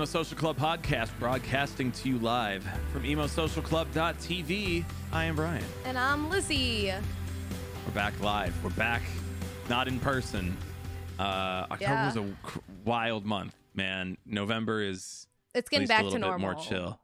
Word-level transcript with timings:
Emo 0.00 0.06
Social 0.06 0.34
Club 0.38 0.56
podcast, 0.56 1.10
broadcasting 1.18 1.92
to 1.92 2.08
you 2.08 2.18
live 2.20 2.66
from 2.90 3.02
emosocialclub.tv. 3.02 4.82
I 5.12 5.24
am 5.26 5.36
Brian. 5.36 5.62
And 5.84 5.98
I'm 5.98 6.30
Lizzie. 6.30 6.90
We're 7.86 7.92
back 7.92 8.18
live. 8.22 8.54
We're 8.64 8.70
back, 8.70 9.02
not 9.68 9.88
in 9.88 10.00
person. 10.00 10.56
Uh, 11.18 11.66
October 11.70 11.82
Yeah. 11.82 12.06
was 12.06 12.16
a 12.16 12.34
wild 12.86 13.26
month, 13.26 13.54
man. 13.74 14.16
November 14.24 14.80
is 14.80 15.26
It's 15.54 15.68
getting 15.68 15.86
back 15.86 16.00
a 16.00 16.04
little 16.04 16.18
to 16.18 16.24
bit 16.24 16.28
normal. 16.30 16.52
more 16.54 16.64
chill. 16.64 16.98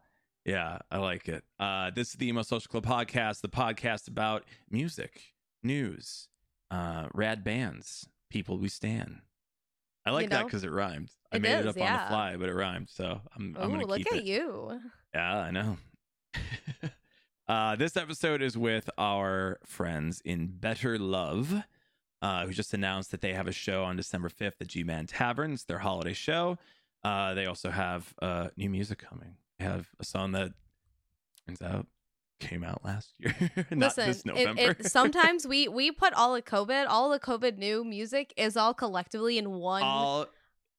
Yeah, 0.46 0.78
I 0.90 0.96
like 0.96 1.28
it. 1.28 1.44
Uh, 1.58 1.90
this 1.90 2.08
is 2.08 2.14
the 2.14 2.28
Emo 2.28 2.40
Social 2.40 2.70
Club 2.80 2.86
podcast, 2.86 3.42
the 3.42 3.50
podcast 3.50 4.08
about 4.08 4.42
music, 4.70 5.34
news, 5.62 6.28
uh, 6.70 7.08
rad 7.12 7.44
bands, 7.44 8.08
people 8.30 8.56
we 8.56 8.70
stand. 8.70 9.20
I 10.06 10.12
like 10.12 10.22
You 10.22 10.28
that 10.30 10.44
because 10.44 10.64
it 10.64 10.70
rhymed. 10.70 11.10
I 11.32 11.36
It 11.36 11.42
made 11.42 11.52
it 11.52 11.62
does, 11.62 11.76
up 11.76 11.82
on 11.82 11.92
the 11.92 12.06
fly, 12.08 12.36
but 12.36 12.48
it 12.48 12.54
rhymed. 12.54 12.88
So 12.88 13.20
I'm, 13.36 13.56
I'm 13.58 13.74
Ooh, 13.74 13.80
to 13.80 13.86
look 13.86 13.98
keep 13.98 14.12
at 14.12 14.18
it. 14.18 14.24
you. 14.24 14.80
Yeah, 15.14 15.38
I 15.38 15.50
know. 15.50 15.78
uh, 17.48 17.76
this 17.76 17.96
episode 17.96 18.42
is 18.42 18.56
with 18.56 18.88
our 18.98 19.58
friends 19.64 20.20
in 20.24 20.48
Better 20.48 20.98
Love, 20.98 21.62
uh, 22.22 22.46
who 22.46 22.52
just 22.52 22.74
announced 22.74 23.10
that 23.10 23.20
they 23.20 23.32
have 23.32 23.48
a 23.48 23.52
show 23.52 23.84
on 23.84 23.96
December 23.96 24.28
5th 24.28 24.60
at 24.60 24.68
GMan 24.68 25.06
Tavern. 25.08 25.52
It's 25.52 25.64
their 25.64 25.78
holiday 25.78 26.12
show. 26.12 26.58
Uh, 27.02 27.34
they 27.34 27.46
also 27.46 27.70
have 27.70 28.14
uh, 28.20 28.48
new 28.56 28.70
music 28.70 28.98
coming. 28.98 29.36
They 29.58 29.64
have 29.64 29.88
a 30.00 30.04
song 30.04 30.32
that 30.32 30.52
turns 31.46 31.62
out 31.62 31.86
came 32.38 32.62
out 32.62 32.84
last 32.84 33.14
year, 33.18 33.34
not 33.70 33.96
Listen, 33.96 34.08
this 34.08 34.24
November. 34.26 34.60
it, 34.60 34.86
sometimes 34.90 35.46
we 35.46 35.68
we 35.68 35.90
put 35.90 36.12
all 36.12 36.34
the 36.34 36.42
COVID, 36.42 36.86
all 36.88 37.10
the 37.10 37.18
COVID 37.18 37.56
new 37.58 37.84
music 37.84 38.32
is 38.36 38.56
all 38.56 38.74
collectively 38.74 39.38
in 39.38 39.52
one 39.52 39.82
All 39.82 40.26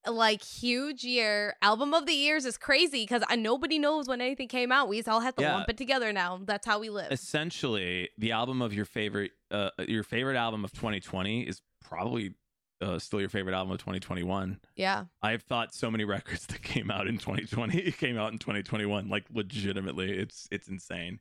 like 0.09 0.41
huge 0.43 1.03
year. 1.03 1.55
Album 1.61 1.93
of 1.93 2.05
the 2.05 2.13
years 2.13 2.45
is 2.45 2.57
crazy 2.57 3.03
because 3.03 3.23
nobody 3.37 3.79
knows 3.79 4.07
when 4.07 4.21
anything 4.21 4.47
came 4.47 4.71
out. 4.71 4.87
We 4.89 4.97
just 4.97 5.07
all 5.09 5.19
have 5.21 5.35
to 5.35 5.41
Yeah. 5.43 5.55
lump 5.55 5.69
it 5.69 5.77
together 5.77 6.11
now. 6.13 6.39
That's 6.43 6.65
how 6.65 6.79
we 6.79 6.89
live. 6.89 7.11
essentially 7.11 8.09
the 8.17 8.31
album 8.31 8.61
of 8.61 8.73
your 8.73 8.85
favorite, 8.85 9.31
uh, 9.51 9.69
your 9.87 10.03
favorite 10.03 10.35
album 10.37 10.63
of 10.63 10.71
2020 10.73 11.41
is 11.41 11.61
probably 11.81 12.33
uh, 12.79 12.99
still 12.99 13.19
your 13.19 13.29
favorite 13.29 13.55
album 13.55 13.71
of 13.71 13.79
2021. 13.79 14.59
yeah. 14.75 15.05
I've 15.23 15.41
thought 15.43 15.73
so 15.73 15.89
many 15.89 16.03
records 16.15 16.45
that 16.47 16.61
came 16.61 16.91
out 16.91 17.07
in 17.07 17.17
2020 17.17 17.91
came 17.93 18.17
out 18.17 18.31
in 18.31 18.37
2021 18.37 19.09
like 19.09 19.25
legitimately 19.33 20.11
it's 20.11 20.47
it's 20.51 20.67
insane. 20.67 21.19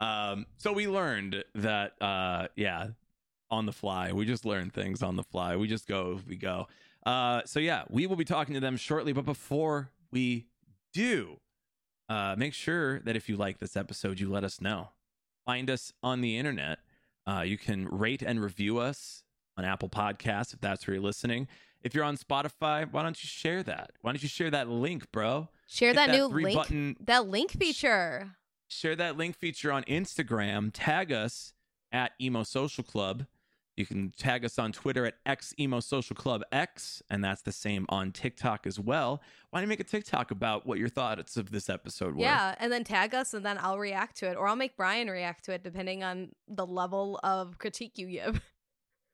Um 0.00 0.46
so 0.58 0.72
we 0.72 0.88
learned 0.88 1.44
that 1.54 1.92
uh 2.02 2.48
yeah, 2.56 2.88
on 3.50 3.66
the 3.66 3.72
fly. 3.72 4.10
We 4.12 4.24
just 4.26 4.44
learn 4.44 4.70
things 4.70 5.02
on 5.02 5.14
the 5.14 5.22
fly. 5.22 5.54
We 5.56 5.68
just 5.68 5.86
go 5.86 6.18
we 6.28 6.36
go. 6.36 6.66
Uh 7.06 7.40
so 7.46 7.60
yeah, 7.60 7.84
we 7.88 8.06
will 8.06 8.16
be 8.16 8.24
talking 8.24 8.52
to 8.54 8.60
them 8.60 8.76
shortly, 8.76 9.12
but 9.14 9.24
before 9.24 9.90
we 10.10 10.48
do, 10.92 11.38
uh 12.08 12.34
make 12.36 12.52
sure 12.52 13.00
that 13.00 13.16
if 13.16 13.28
you 13.28 13.36
like 13.36 13.58
this 13.58 13.76
episode, 13.76 14.20
you 14.20 14.28
let 14.30 14.44
us 14.44 14.60
know. 14.60 14.88
Find 15.46 15.70
us 15.70 15.92
on 16.02 16.20
the 16.20 16.36
internet. 16.36 16.80
Uh 17.26 17.40
you 17.46 17.56
can 17.56 17.86
rate 17.86 18.22
and 18.22 18.42
review 18.42 18.78
us 18.78 19.22
on 19.56 19.64
Apple 19.64 19.88
Podcasts 19.88 20.52
if 20.52 20.60
that's 20.60 20.86
where 20.86 20.94
you're 20.96 21.02
listening. 21.02 21.48
If 21.82 21.94
you're 21.94 22.04
on 22.04 22.16
Spotify, 22.16 22.90
why 22.90 23.02
don't 23.04 23.22
you 23.22 23.28
share 23.28 23.62
that? 23.62 23.92
Why 24.02 24.10
don't 24.12 24.22
you 24.22 24.28
share 24.28 24.50
that 24.50 24.68
link, 24.68 25.10
bro? 25.12 25.48
Share 25.68 25.90
Hit 25.90 25.96
that, 25.96 26.10
new 26.10 26.26
link. 26.26 26.56
button. 26.56 26.96
That 27.00 27.28
link 27.28 27.52
feature. 27.52 28.32
Share 28.68 28.96
that 28.96 29.16
link 29.16 29.36
feature 29.36 29.70
on 29.70 29.84
Instagram. 29.84 30.70
Tag 30.72 31.12
us 31.12 31.54
at 31.92 32.12
Emo 32.20 32.42
Social 32.42 32.82
Club. 32.82 33.26
You 33.76 33.84
can 33.84 34.12
tag 34.16 34.44
us 34.44 34.58
on 34.58 34.72
Twitter 34.72 35.04
at 35.04 35.14
X 35.26 35.54
Emo 35.60 35.80
Social 35.80 36.16
Club 36.16 36.42
X, 36.50 37.02
and 37.10 37.22
that's 37.22 37.42
the 37.42 37.52
same 37.52 37.84
on 37.90 38.10
TikTok 38.10 38.66
as 38.66 38.80
well. 38.80 39.20
Why 39.50 39.60
don't 39.60 39.64
you 39.64 39.68
make 39.68 39.80
a 39.80 39.84
TikTok 39.84 40.30
about 40.30 40.66
what 40.66 40.78
your 40.78 40.88
thoughts 40.88 41.36
of 41.36 41.50
this 41.50 41.68
episode 41.68 42.14
were? 42.14 42.22
Yeah, 42.22 42.54
and 42.58 42.72
then 42.72 42.84
tag 42.84 43.14
us, 43.14 43.34
and 43.34 43.44
then 43.44 43.58
I'll 43.60 43.78
react 43.78 44.16
to 44.18 44.30
it, 44.30 44.36
or 44.36 44.48
I'll 44.48 44.56
make 44.56 44.78
Brian 44.78 45.08
react 45.08 45.44
to 45.44 45.52
it, 45.52 45.62
depending 45.62 46.02
on 46.02 46.32
the 46.48 46.66
level 46.66 47.20
of 47.22 47.58
critique 47.58 47.98
you 47.98 48.08
give. 48.08 48.40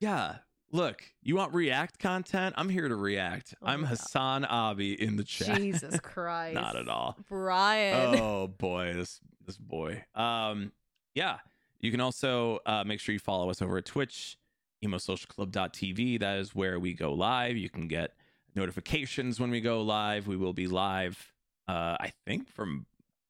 Yeah. 0.01 0.39
Look, 0.73 1.05
you 1.23 1.37
want 1.37 1.55
React 1.55 2.01
content? 2.01 2.57
I'm 2.59 2.69
here 2.69 2.89
to 2.89 2.97
react. 2.97 3.55
Oh 3.63 3.67
I'm. 3.69 3.87
HasanAbi 3.87 4.97
in 4.97 5.17
the 5.17 5.23
chat. 5.23 5.59
Jesus 5.59 6.01
Christ! 6.03 6.55
Not 6.55 6.75
at 6.75 6.89
all. 6.89 7.17
Brian. 7.29 8.19
oh 8.21 8.49
boy, 8.49 8.95
this 8.95 9.21
this 9.47 9.57
boy. 9.57 10.03
Um, 10.17 10.73
yeah. 11.15 11.39
You 11.79 11.91
can 11.91 12.01
also 12.01 12.59
uh, 12.67 12.83
make 12.85 12.99
sure 13.01 13.13
you 13.13 13.19
follow 13.19 13.51
us 13.51 13.61
over 13.61 13.77
at 13.79 13.85
Twitch, 13.85 14.39
emosocialclub.tv. 14.83 16.21
That 16.21 16.39
is 16.39 16.55
where 16.55 16.79
we 16.79 16.95
go 16.95 17.13
live. 17.13 17.57
You 17.57 17.71
can 17.71 17.89
get 17.89 18.13
notifications 18.55 19.41
when 19.41 19.51
we 19.51 19.61
go 19.61 19.83
live. 19.83 20.27
We 20.27 20.37
will 20.37 20.53
be 20.53 20.67
live, 20.67 21.33
uh, 21.69 21.97
I 22.01 22.13
think, 22.27 22.49
from 22.49 22.87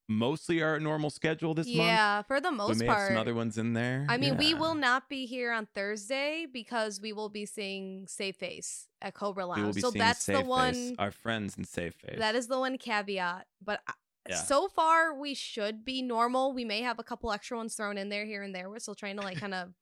mostly 0.09 0.63
our 0.63 0.79
normal 0.81 1.09
schedule 1.11 1.55
this 1.55 1.67
month. 1.67 1.77
yeah, 1.89 2.23
for 2.23 2.41
the 2.41 2.51
most 2.51 2.81
We 2.81 2.87
may 2.87 2.93
have 2.93 3.09
some 3.09 3.17
other 3.17 3.35
ones 3.35 3.57
in 3.57 3.73
there. 3.73 4.05
I 4.09 4.17
mean, 4.19 4.37
we 4.37 4.53
will 4.53 4.75
not 4.75 5.09
be 5.09 5.27
here 5.27 5.53
on 5.53 5.67
Thursday 5.75 6.47
because 6.53 7.01
we 7.01 7.13
will 7.13 7.29
be 7.31 7.47
seeing 7.47 8.07
Safe 8.09 8.37
Face 8.37 8.89
at 9.01 9.15
Cobra 9.15 9.47
Lounge. 9.47 9.81
So 9.81 9.91
that's 9.91 10.27
the 10.27 10.43
one. 10.43 10.75
Face, 10.75 10.93
our 10.99 11.13
friends 11.13 11.57
in 11.57 11.65
Safe 11.65 11.95
Face. 11.95 12.19
That 12.19 12.35
is 12.35 12.49
the 12.49 12.59
one 12.59 12.77
caveat. 12.79 13.47
But 13.65 13.81
I- 13.87 13.95
Yeah. 14.29 14.37
so 14.37 14.69
far, 14.69 15.15
we 15.19 15.35
should 15.35 15.85
be 15.85 16.03
normal. 16.03 16.53
We 16.53 16.65
may 16.65 16.83
have 16.83 16.99
a 16.99 17.03
couple 17.03 17.33
extra 17.33 17.57
ones 17.57 17.75
thrown 17.75 17.97
in 17.99 18.09
there 18.09 18.25
here 18.27 18.43
and 18.43 18.55
there. 18.55 18.69
We're 18.71 18.79
still 18.81 18.95
trying 18.95 19.17
to 19.17 19.23
like 19.23 19.39
kind 19.39 19.55
of 19.55 19.73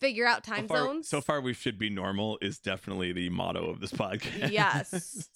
figure 0.00 0.26
out 0.26 0.44
time 0.44 0.68
so 0.68 0.74
far, 0.74 0.84
zones. 0.84 1.08
So 1.08 1.20
far, 1.20 1.40
we 1.40 1.52
should 1.52 1.78
be 1.78 1.90
normal 1.90 2.38
is 2.42 2.58
definitely 2.58 3.12
the 3.12 3.28
motto 3.30 3.68
of 3.70 3.80
this 3.80 3.92
podcast. 3.92 4.50
yes. 4.50 5.28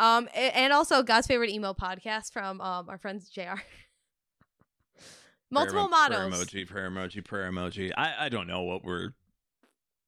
Um, 0.00 0.28
and 0.34 0.72
also 0.72 1.02
God's 1.02 1.26
favorite 1.26 1.50
emo 1.50 1.72
podcast 1.74 2.32
from 2.32 2.60
um 2.60 2.88
our 2.88 2.98
friends 2.98 3.28
Jr. 3.28 3.40
Multiple 5.50 5.88
prayer, 5.88 6.08
mottos. 6.10 6.50
Prayer 6.50 6.60
emoji, 6.60 6.68
prayer 6.68 6.90
emoji, 6.90 7.24
prayer 7.24 7.50
emoji. 7.50 7.92
I, 7.96 8.26
I 8.26 8.28
don't 8.28 8.46
know 8.46 8.62
what 8.62 8.84
we're 8.84 9.14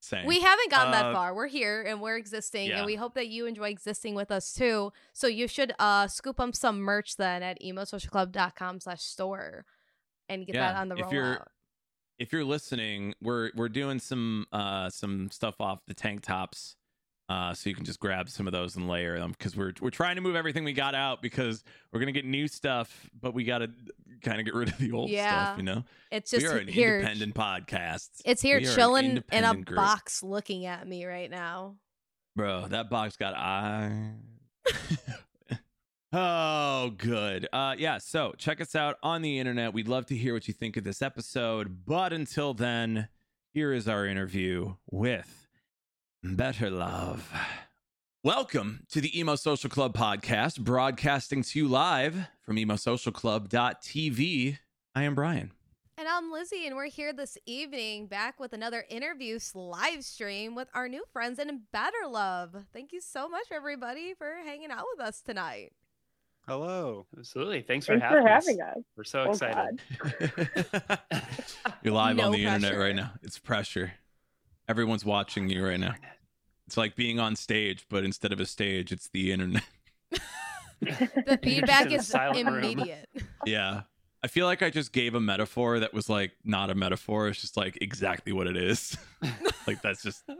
saying. 0.01 0.27
We 0.27 0.41
haven't 0.41 0.71
gotten 0.71 0.93
Uh, 0.93 1.03
that 1.03 1.15
far. 1.15 1.34
We're 1.34 1.47
here 1.47 1.83
and 1.83 2.01
we're 2.03 2.17
existing, 2.17 2.69
yeah. 2.69 2.77
and 2.78 2.87
we 2.87 2.95
hope 2.95 3.15
that 3.15 3.28
you 3.28 3.47
enjoy 3.47 3.69
existing 3.71 4.15
with 4.15 4.31
us 4.31 4.53
too. 4.53 4.93
So 5.15 5.27
you 5.27 5.49
should 5.49 5.72
uh 5.78 6.09
scoop 6.09 6.39
up 6.41 6.55
some 6.55 6.81
merch 6.81 7.17
then 7.17 7.43
at 7.43 7.61
emosocialclub.com 7.62 8.81
slash 8.81 9.03
store 9.03 9.65
and 10.28 10.47
get 10.47 10.55
that 10.55 10.77
on 10.77 10.89
the 10.91 10.97
if 10.97 11.11
you're- 11.11 11.37
rollout. 11.37 11.47
If 12.20 12.32
you're 12.32 12.44
listening, 12.44 13.14
we're 13.20 13.50
we're 13.56 13.69
doing 13.69 13.98
some 13.98 14.47
uh 14.53 14.88
some 14.91 15.31
stuff 15.32 15.60
off 15.60 15.81
the 15.88 15.94
tank 15.94 16.20
tops. 16.22 16.76
Uh, 17.28 17.54
so 17.54 17.70
you 17.70 17.76
can 17.76 17.84
just 17.84 18.00
grab 18.00 18.28
some 18.28 18.48
of 18.48 18.53
those 18.53 18.75
and 18.75 18.88
layer 18.88 19.16
them 19.16 19.31
because 19.31 19.56
we're 19.56 19.72
we're 19.81 19.88
trying 19.91 20.16
to 20.16 20.20
move 20.20 20.34
everything 20.34 20.64
we 20.64 20.72
got 20.72 20.97
out 20.97 21.22
because 21.22 21.62
we're 21.92 22.00
gonna 22.00 22.10
get 22.10 22.25
new 22.25 22.48
stuff, 22.48 23.09
but 23.20 23.34
we 23.34 23.44
gotta 23.44 23.69
kind 24.22 24.41
of 24.41 24.44
get 24.44 24.53
rid 24.53 24.69
of 24.69 24.78
the 24.78 24.91
old 24.91 25.10
Yeah. 25.10 25.44
stuff. 25.44 25.59
You 25.59 25.62
know, 25.62 25.84
It's 26.10 26.30
just 26.32 26.44
we 26.44 26.53
are 26.53 26.56
an 26.59 26.66
here. 26.66 26.97
independent 26.98 27.34
podcast. 27.36 28.09
It's 28.25 28.42
here 28.42 28.59
We 28.59 28.64
chilling 28.64 29.22
in 29.30 29.44
a 29.44 29.54
group. 29.54 29.76
box 29.76 30.25
looking 30.25 30.66
at 30.66 30.88
me 30.88 31.04
right 31.06 31.30
now. 31.30 31.76
Bro, 32.34 32.66
that 32.70 32.91
box 32.91 33.16
got 33.16 33.34
eyes. 33.36 34.10
oh, 36.12 36.93
good. 36.97 37.48
Uh 37.53 37.75
yeah, 37.78 37.98
so 37.98 38.34
check 38.38 38.60
us 38.60 38.75
out 38.75 38.97
on 39.03 39.22
the 39.22 39.38
internet. 39.38 39.72
We'd 39.72 39.88
love 39.88 40.06
to 40.06 40.16
hear 40.16 40.34
what 40.34 40.48
you 40.48 40.54
think 40.54 40.76
of 40.76 40.84
this 40.84 41.03
episode. 41.03 41.84
But 41.86 42.12
until 42.12 42.54
then, 42.54 43.09
here 43.53 43.72
is 43.72 43.89
our 43.89 44.07
interview 44.07 44.74
with 44.91 45.48
Better 46.22 46.71
Love. 46.71 47.33
Welcome 48.22 48.86
to 48.91 49.01
the 49.01 49.18
Emo 49.18 49.34
Social 49.34 49.71
Club 49.71 49.95
podcast, 49.95 50.60
broadcasting 50.60 51.42
to 51.42 51.59
you 51.59 51.68
live 51.68 52.28
from 52.42 52.57
emosocialclub.tv. 52.57 54.59
I 54.95 55.03
am 55.03 55.15
Brian. 55.15 55.53
And 55.97 56.09
I'm 56.09 56.33
Lizzie, 56.33 56.66
and 56.66 56.77
we're 56.77 56.86
here 56.86 57.12
this 57.12 57.36
evening 57.45 58.07
back 58.07 58.41
with 58.41 58.53
another 58.53 58.84
interview 58.89 59.39
live 59.54 60.04
stream 60.04 60.54
with 60.54 60.68
our 60.74 60.89
new 60.89 61.04
friends 61.12 61.39
in 61.39 61.62
Better 61.72 62.07
Love. 62.09 62.57
Thank 62.72 62.92
you 62.92 63.01
so 63.01 63.28
much, 63.28 63.47
everybody, 63.53 64.15
for 64.15 64.36
hanging 64.45 64.71
out 64.71 64.84
with 64.95 65.07
us 65.07 65.21
tonight. 65.21 65.72
Hello. 66.50 67.06
Absolutely. 67.16 67.62
Thanks 67.62 67.86
for 67.86 67.97
having 67.97 68.22
for 68.24 68.28
us. 68.28 68.44
having 68.44 68.60
us. 68.60 68.78
We're 68.97 69.04
so 69.04 69.20
Oh, 69.20 69.30
excited. 69.30 69.80
You're 71.84 71.94
live 71.94 72.16
No 72.16 72.24
on 72.24 72.32
the 72.32 72.44
internet 72.44 72.76
right 72.76 72.97
now. 72.97 73.12
It's 73.22 73.38
pressure. 73.38 73.92
Everyone's 74.68 75.04
watching 75.04 75.48
you 75.48 75.64
right 75.64 75.78
now. 75.78 75.94
It's 76.66 76.76
like 76.76 76.97
being 76.97 77.20
on 77.20 77.36
stage, 77.36 77.86
but 77.88 78.02
instead 78.02 78.32
of 78.32 78.41
a 78.41 78.47
stage, 78.47 78.91
it's 78.91 79.08
the 79.10 79.30
internet. 79.30 79.62
The 80.80 81.38
feedback 81.41 81.92
is 81.92 82.08
silent 82.08 82.47
room. 82.48 82.64
immediate. 82.64 83.08
Yeah. 83.47 83.82
I 84.24 84.26
feel 84.26 84.47
like 84.47 84.60
I 84.60 84.70
just 84.70 84.92
gave 84.92 85.14
a 85.14 85.20
metaphor 85.20 85.78
that 85.78 85.94
was 85.94 86.08
like 86.08 86.32
not 86.42 86.68
a 86.68 86.74
metaphor. 86.74 87.28
It's 87.28 87.41
just 87.41 87.56
like 87.56 87.78
exactly 87.80 88.32
what 88.32 88.48
it 88.48 88.56
is. 88.56 88.97
like 89.68 89.82
that's 89.82 90.02
just 90.02 90.24
you 90.26 90.34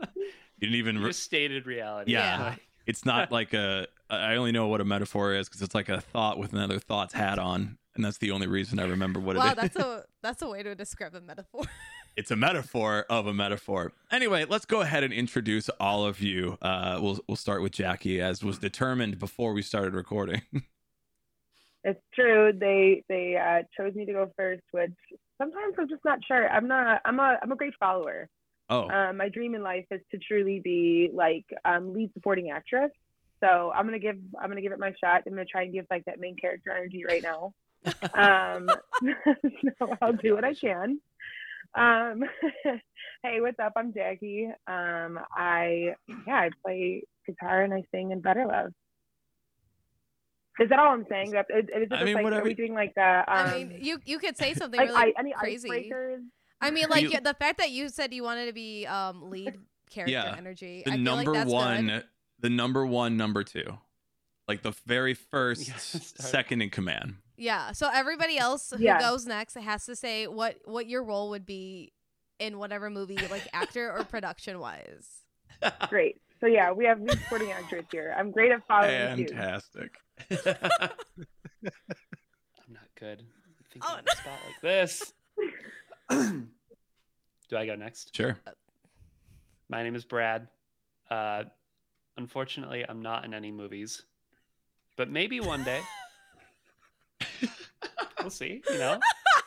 didn't 0.59 0.75
even. 0.75 0.95
You 0.97 1.03
Re- 1.03 1.09
just 1.11 1.23
stated 1.23 1.67
reality. 1.67 2.11
Yeah. 2.11 2.49
Like, 2.49 2.67
it's 2.85 3.05
not 3.05 3.31
like 3.31 3.53
a. 3.53 3.87
I 4.11 4.35
only 4.35 4.51
know 4.51 4.67
what 4.67 4.81
a 4.81 4.85
metaphor 4.85 5.33
is 5.33 5.47
because 5.47 5.61
it's 5.61 5.75
like 5.75 5.89
a 5.89 6.01
thought 6.01 6.37
with 6.37 6.53
another 6.53 6.79
thought's 6.79 7.13
hat 7.13 7.39
on, 7.39 7.77
and 7.95 8.03
that's 8.03 8.17
the 8.17 8.31
only 8.31 8.47
reason 8.47 8.79
I 8.79 8.85
remember 8.85 9.19
what 9.19 9.37
wow, 9.37 9.45
it 9.45 9.49
is. 9.51 9.55
that's 9.55 9.75
a 9.77 10.05
that's 10.23 10.41
a 10.41 10.49
way 10.49 10.63
to 10.63 10.75
describe 10.75 11.15
a 11.15 11.21
metaphor. 11.21 11.63
it's 12.17 12.31
a 12.31 12.35
metaphor 12.35 13.05
of 13.09 13.27
a 13.27 13.33
metaphor. 13.33 13.93
Anyway, 14.11 14.45
let's 14.45 14.65
go 14.65 14.81
ahead 14.81 15.03
and 15.03 15.13
introduce 15.13 15.69
all 15.79 16.05
of 16.05 16.19
you. 16.19 16.57
Uh, 16.61 16.99
we'll 17.01 17.19
we'll 17.27 17.37
start 17.37 17.61
with 17.61 17.71
Jackie, 17.71 18.19
as 18.19 18.43
was 18.43 18.59
determined 18.59 19.17
before 19.17 19.53
we 19.53 19.61
started 19.61 19.93
recording. 19.93 20.41
It's 21.83 21.99
true. 22.13 22.53
They 22.53 23.03
they 23.09 23.35
uh, 23.37 23.63
chose 23.75 23.95
me 23.95 24.05
to 24.05 24.13
go 24.13 24.31
first, 24.37 24.61
which 24.71 24.93
sometimes 25.39 25.73
I'm 25.79 25.89
just 25.89 26.05
not 26.05 26.19
sure. 26.27 26.47
I'm 26.47 26.67
not. 26.67 27.01
I'm 27.05 27.19
a 27.19 27.39
I'm 27.41 27.51
a 27.51 27.55
great 27.55 27.73
follower. 27.79 28.29
oh, 28.69 28.87
Um, 28.87 29.17
my 29.17 29.29
dream 29.29 29.55
in 29.55 29.63
life 29.63 29.85
is 29.89 30.01
to 30.11 30.19
truly 30.19 30.59
be 30.59 31.09
like 31.11 31.45
um, 31.65 31.93
lead 31.93 32.13
supporting 32.13 32.51
actress. 32.51 32.91
So 33.43 33.71
I'm 33.75 33.85
gonna 33.85 33.99
give 33.99 34.17
I'm 34.39 34.49
gonna 34.49 34.61
give 34.61 34.71
it 34.71 34.79
my 34.79 34.93
shot. 35.03 35.23
I'm 35.25 35.33
gonna 35.33 35.45
try 35.45 35.63
and 35.63 35.73
give 35.73 35.85
like 35.89 36.05
that 36.05 36.19
main 36.19 36.35
character 36.35 36.71
energy 36.71 37.03
right 37.07 37.23
now. 37.23 37.53
Um, 38.13 38.69
so 39.79 39.97
I'll 40.01 40.13
do 40.13 40.35
what 40.35 40.43
I 40.43 40.53
can. 40.53 40.99
Um, 41.73 42.23
hey, 43.23 43.41
what's 43.41 43.57
up? 43.59 43.73
I'm 43.75 43.91
Jackie. 43.93 44.49
Um, 44.67 45.19
I 45.35 45.95
yeah, 46.27 46.35
I 46.35 46.49
play 46.63 47.03
guitar 47.25 47.63
and 47.63 47.73
I 47.73 47.83
sing 47.91 48.11
in 48.11 48.21
Better 48.21 48.45
Love. 48.45 48.71
Is 50.59 50.69
that 50.69 50.77
all 50.77 50.93
I'm 50.93 51.05
saying? 51.09 51.31
That 51.31 51.47
is, 51.49 51.63
is 51.65 51.87
it 51.89 51.93
I 51.93 52.03
mean, 52.03 52.13
like 52.15 52.23
whatever- 52.23 52.41
are 52.41 52.45
we 52.45 52.53
doing 52.53 52.75
like 52.75 52.93
the 52.93 53.01
um, 53.01 53.23
I 53.27 53.57
mean, 53.57 53.77
you 53.81 53.99
you 54.05 54.19
could 54.19 54.37
say 54.37 54.53
something 54.53 54.77
like 54.79 54.89
really 54.89 55.13
I, 55.17 55.19
any 55.19 55.33
crazy. 55.33 55.91
I 56.59 56.69
mean, 56.69 56.87
like 56.89 57.03
You- 57.03 57.09
yeah, 57.09 57.19
the 57.21 57.33
fact 57.33 57.57
that 57.57 57.71
you 57.71 57.89
said 57.89 58.13
you 58.13 58.21
wanted 58.21 58.45
to 58.45 58.53
be 58.53 58.85
um 58.85 59.31
lead 59.31 59.57
character 59.89 60.11
Yeah. 60.11 60.35
energy. 60.37 60.83
the 60.85 60.91
I 60.91 60.95
feel 60.95 61.03
number 61.03 61.31
like 61.31 61.39
that's 61.39 61.51
one, 61.51 61.87
Good. 61.87 62.03
The 62.41 62.49
number 62.49 62.85
one, 62.85 63.17
number 63.17 63.43
two, 63.43 63.77
like 64.47 64.61
the 64.63 64.73
very 64.85 65.13
first, 65.13 65.67
Yeah, 65.67 65.75
second 65.77 66.61
in 66.61 66.69
command. 66.69 67.15
Yeah. 67.37 67.71
So 67.71 67.89
everybody 67.91 68.37
else 68.37 68.71
who 68.75 68.83
Yeah. 68.83 68.99
goes 68.99 69.25
next 69.25 69.55
has 69.55 69.85
to 69.85 69.95
say 69.95 70.27
what 70.27 70.57
what 70.65 70.87
your 70.87 71.03
role 71.03 71.29
would 71.31 71.45
be 71.45 71.93
in 72.39 72.57
whatever 72.57 72.89
movie, 72.89 73.17
like 73.29 73.47
actor 73.53 73.91
or 73.91 74.03
production 74.03 74.59
wise. 74.59 75.21
Great. 75.89 76.21
So 76.39 76.47
yeah, 76.47 76.71
we 76.71 76.85
have 76.85 76.99
lead 76.99 77.19
supporting 77.19 77.51
actress 77.51 77.85
here. 77.91 78.15
I'm 78.17 78.31
great 78.31 78.51
at 78.51 78.65
following 78.67 79.15
cues. 79.15 79.29
Fantastic. 79.29 79.95
I'm 80.31 80.89
not 82.73 82.87
good. 82.99 83.19
I'm 83.19 83.65
thinking 83.71 83.81
Oh, 83.83 83.95
on 83.97 84.03
the 84.05 84.15
spot 84.15 84.39
like 84.47 84.61
this. 84.61 85.13
Do 87.49 87.57
I 87.57 87.65
go 87.67 87.75
next? 87.75 88.15
Sure. 88.15 88.37
My 89.69 89.83
name 89.83 89.93
is 89.95 90.03
Brad. 90.03 90.47
Uh, 91.11 91.43
unfortunately, 92.17 92.85
I'm 92.87 93.01
not 93.01 93.25
in 93.25 93.33
any 93.33 93.51
movies, 93.51 94.03
but 94.97 95.09
maybe 95.09 95.39
one 95.39 95.63
day. 95.63 95.81
we'll 98.19 98.29
see. 98.29 98.61
You 98.69 98.77
know, 98.77 98.99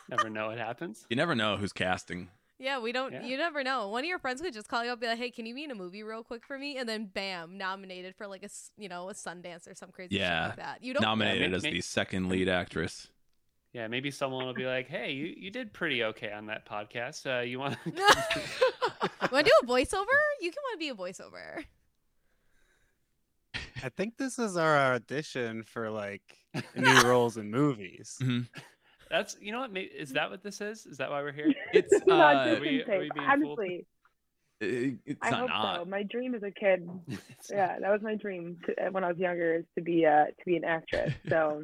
never 0.09 0.29
know 0.29 0.47
what 0.47 0.57
happens. 0.57 1.05
You 1.09 1.15
never 1.15 1.35
know 1.35 1.57
who's 1.57 1.73
casting. 1.73 2.29
Yeah, 2.57 2.79
we 2.79 2.91
don't. 2.93 3.11
Yeah. 3.11 3.23
You 3.25 3.37
never 3.37 3.63
know. 3.63 3.89
One 3.89 4.03
of 4.03 4.07
your 4.07 4.19
friends 4.19 4.39
could 4.41 4.53
just 4.53 4.69
call 4.69 4.83
you 4.85 4.89
up, 4.89 4.93
and 4.95 5.01
be 5.01 5.07
like, 5.07 5.17
"Hey, 5.17 5.29
can 5.29 5.45
you 5.45 5.53
be 5.53 5.65
in 5.65 5.71
a 5.71 5.75
movie 5.75 6.03
real 6.03 6.23
quick 6.23 6.45
for 6.45 6.57
me?" 6.57 6.77
And 6.77 6.87
then, 6.87 7.05
bam, 7.13 7.57
nominated 7.57 8.15
for 8.15 8.27
like 8.27 8.43
a 8.43 8.49
you 8.77 8.87
know 8.87 9.09
a 9.09 9.13
Sundance 9.13 9.69
or 9.69 9.75
some 9.75 9.91
crazy 9.91 10.15
Yeah. 10.15 10.41
shit 10.43 10.49
like 10.57 10.65
that. 10.65 10.83
You 10.83 10.93
don't. 10.93 11.01
Nominated 11.03 11.51
may- 11.51 11.57
as 11.57 11.63
may- 11.63 11.71
the 11.71 11.81
second 11.81 12.29
lead 12.29 12.47
actress. 12.47 13.07
Yeah, 13.73 13.87
maybe 13.87 14.09
someone 14.09 14.45
will 14.45 14.53
be 14.53 14.65
like, 14.65 14.87
"Hey, 14.87 15.11
you, 15.11 15.33
you 15.37 15.51
did 15.51 15.73
pretty 15.73 16.01
okay 16.05 16.31
on 16.31 16.45
that 16.45 16.65
podcast. 16.65 17.25
Uh, 17.29 17.41
you 17.43 17.59
want?" 17.59 17.77
want 17.85 19.45
to 19.45 19.51
do 19.51 19.51
a 19.63 19.65
voiceover? 19.67 20.05
You 20.39 20.49
can 20.51 20.61
want 20.63 20.75
to 20.75 20.77
be 20.79 20.89
a 20.89 20.95
voiceover. 20.95 21.65
I 23.83 23.89
think 23.89 24.17
this 24.17 24.39
is 24.39 24.57
our 24.57 24.77
audition 24.93 25.63
for 25.63 25.89
like 25.89 26.23
new 26.75 27.01
roles 27.05 27.37
in 27.37 27.49
movies. 27.51 28.15
Mhm. 28.21 28.47
That's 29.09 29.37
you 29.39 29.51
know 29.51 29.59
what? 29.59 29.71
Maybe, 29.71 29.87
is 29.87 30.11
that 30.13 30.29
what 30.31 30.41
this 30.43 30.61
is? 30.61 30.85
Is 30.85 30.97
that 30.97 31.09
why 31.11 31.21
we're 31.21 31.31
here? 31.31 31.53
It's 31.73 31.93
Not 32.07 32.35
uh, 32.35 32.45
just 32.45 32.57
Are 32.57 32.61
we- 32.61 32.81
in 32.83 32.89
are 32.91 32.99
we 32.99 33.09
being? 33.13 33.27
Honestly, 33.29 33.87
it- 34.61 34.99
it's 35.05 35.19
I 35.21 35.29
not 35.31 35.39
hope 35.41 35.49
not. 35.49 35.75
so. 35.79 35.85
My 35.85 36.03
dream 36.03 36.33
as 36.35 36.43
a 36.43 36.51
kid, 36.51 36.87
yeah, 37.49 37.77
that 37.79 37.91
was 37.91 38.01
my 38.01 38.15
dream 38.15 38.57
to, 38.65 38.87
uh, 38.87 38.91
when 38.91 39.03
I 39.03 39.09
was 39.09 39.17
younger, 39.17 39.55
is 39.55 39.65
to 39.77 39.81
be 39.83 40.05
uh 40.05 40.25
to 40.25 40.45
be 40.45 40.55
an 40.57 40.63
actress. 40.65 41.13
So 41.29 41.63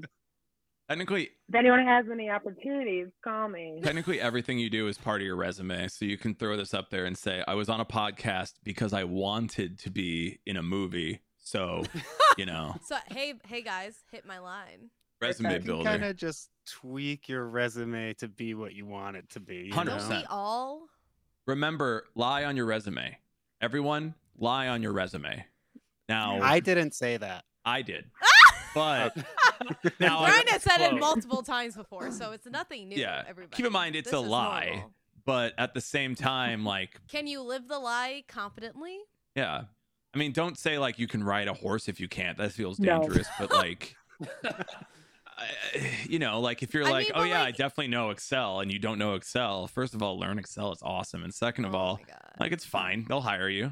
Technically, 0.89 1.29
if 1.47 1.55
anyone 1.55 1.85
has 1.85 2.05
any 2.11 2.29
opportunities, 2.29 3.07
call 3.23 3.47
me. 3.47 3.79
technically 3.81 4.19
everything 4.19 4.59
you 4.59 4.69
do 4.69 4.89
is 4.89 4.97
part 4.97 5.21
of 5.21 5.25
your 5.25 5.37
resume 5.37 5.87
so 5.87 6.03
you 6.03 6.17
can 6.17 6.35
throw 6.35 6.57
this 6.57 6.73
up 6.73 6.89
there 6.89 7.05
and 7.05 7.17
say 7.17 7.41
i 7.47 7.53
was 7.53 7.69
on 7.69 7.79
a 7.79 7.85
podcast 7.85 8.55
because 8.65 8.91
i 8.91 9.05
wanted 9.05 9.79
to 9.79 9.89
be 9.89 10.39
in 10.45 10.57
a 10.57 10.61
movie 10.63 11.21
so 11.41 11.83
you 12.37 12.45
know 12.45 12.75
So 12.83 12.95
hey, 13.11 13.33
hey 13.47 13.61
guys, 13.61 13.95
hit 14.11 14.25
my 14.25 14.39
line. 14.39 14.89
resume 15.21 15.51
You 15.51 15.57
can 15.57 15.65
builder 15.65 15.89
kind 15.89 16.03
of 16.05 16.15
just 16.15 16.49
tweak 16.65 17.27
your 17.27 17.47
resume 17.47 18.13
to 18.15 18.27
be 18.27 18.53
what 18.53 18.73
you 18.73 18.85
want 18.85 19.17
it 19.17 19.29
to 19.31 19.39
be. 19.39 19.71
100%. 19.73 19.85
know? 19.85 19.97
Don't 19.97 20.09
we 20.09 20.25
all? 20.29 20.83
remember 21.47 22.05
lie 22.15 22.45
on 22.45 22.55
your 22.55 22.65
resume 22.67 23.17
everyone 23.61 24.13
lie 24.37 24.67
on 24.67 24.81
your 24.83 24.93
resume 24.93 25.43
now 26.07 26.39
I 26.39 26.53
i, 26.53 26.59
didn't 26.59 26.93
say 26.93 27.17
that. 27.17 27.43
I 27.65 27.81
did 27.81 28.05
ah! 28.23 28.53
but 28.75 29.17
now 29.99 30.19
Brian 30.19 30.47
has 30.47 30.61
said 30.63 30.81
it 30.81 30.99
multiple 30.99 31.41
times 31.43 31.75
before, 31.75 32.11
so 32.11 32.31
it's 32.31 32.45
nothing 32.47 32.89
new. 32.89 32.95
Yeah. 32.97 33.23
Everybody. 33.27 33.55
Keep 33.57 33.65
in 33.65 33.71
mind, 33.73 33.95
it's 33.95 34.11
This 34.11 34.17
a 34.17 34.21
lie. 34.21 34.67
normal. 34.67 34.93
but 35.25 35.53
at 35.57 35.73
the 35.73 35.81
same 35.81 36.15
time 36.15 36.63
like 36.63 36.99
Can 37.09 37.25
you 37.27 37.41
live 37.41 37.67
the 37.67 37.79
lie 37.79 38.23
confidently? 38.27 38.97
yeah 39.35 39.63
i 40.13 40.17
mean 40.17 40.31
don't 40.31 40.57
say 40.57 40.77
like 40.77 40.99
you 40.99 41.07
can 41.07 41.23
ride 41.23 41.47
a 41.47 41.53
horse 41.53 41.87
if 41.87 41.99
you 41.99 42.07
can't 42.07 42.37
that 42.37 42.51
feels 42.51 42.79
No. 42.79 42.99
dangerous 43.01 43.27
but 43.39 43.51
like 43.51 43.95
you 46.07 46.19
know, 46.19 46.39
like 46.39 46.61
if 46.61 46.73
you're 46.73 46.85
I 46.85 46.89
like, 46.91 47.05
mean, 47.07 47.11
oh 47.15 47.19
but, 47.21 47.29
yeah, 47.29 47.41
I 47.43 47.49
definitely 47.51 47.87
know 47.87 48.11
Excel, 48.11 48.59
and 48.59 48.71
you 48.71 48.77
don't 48.77 48.99
know 48.99 49.15
Excel. 49.15 49.65
First 49.67 49.95
of 49.95 50.03
all, 50.03 50.19
learn 50.19 50.37
Excel; 50.37 50.71
it's 50.71 50.83
awesome. 50.83 51.23
And 51.23 51.33
second 51.33 51.65
of 51.65 51.73
Oh 51.73 51.77
all, 51.79 51.99
like 52.39 52.51
it's 52.51 52.65
fine; 52.65 53.05
they'll 53.07 53.21
hire 53.21 53.49
you. 53.49 53.71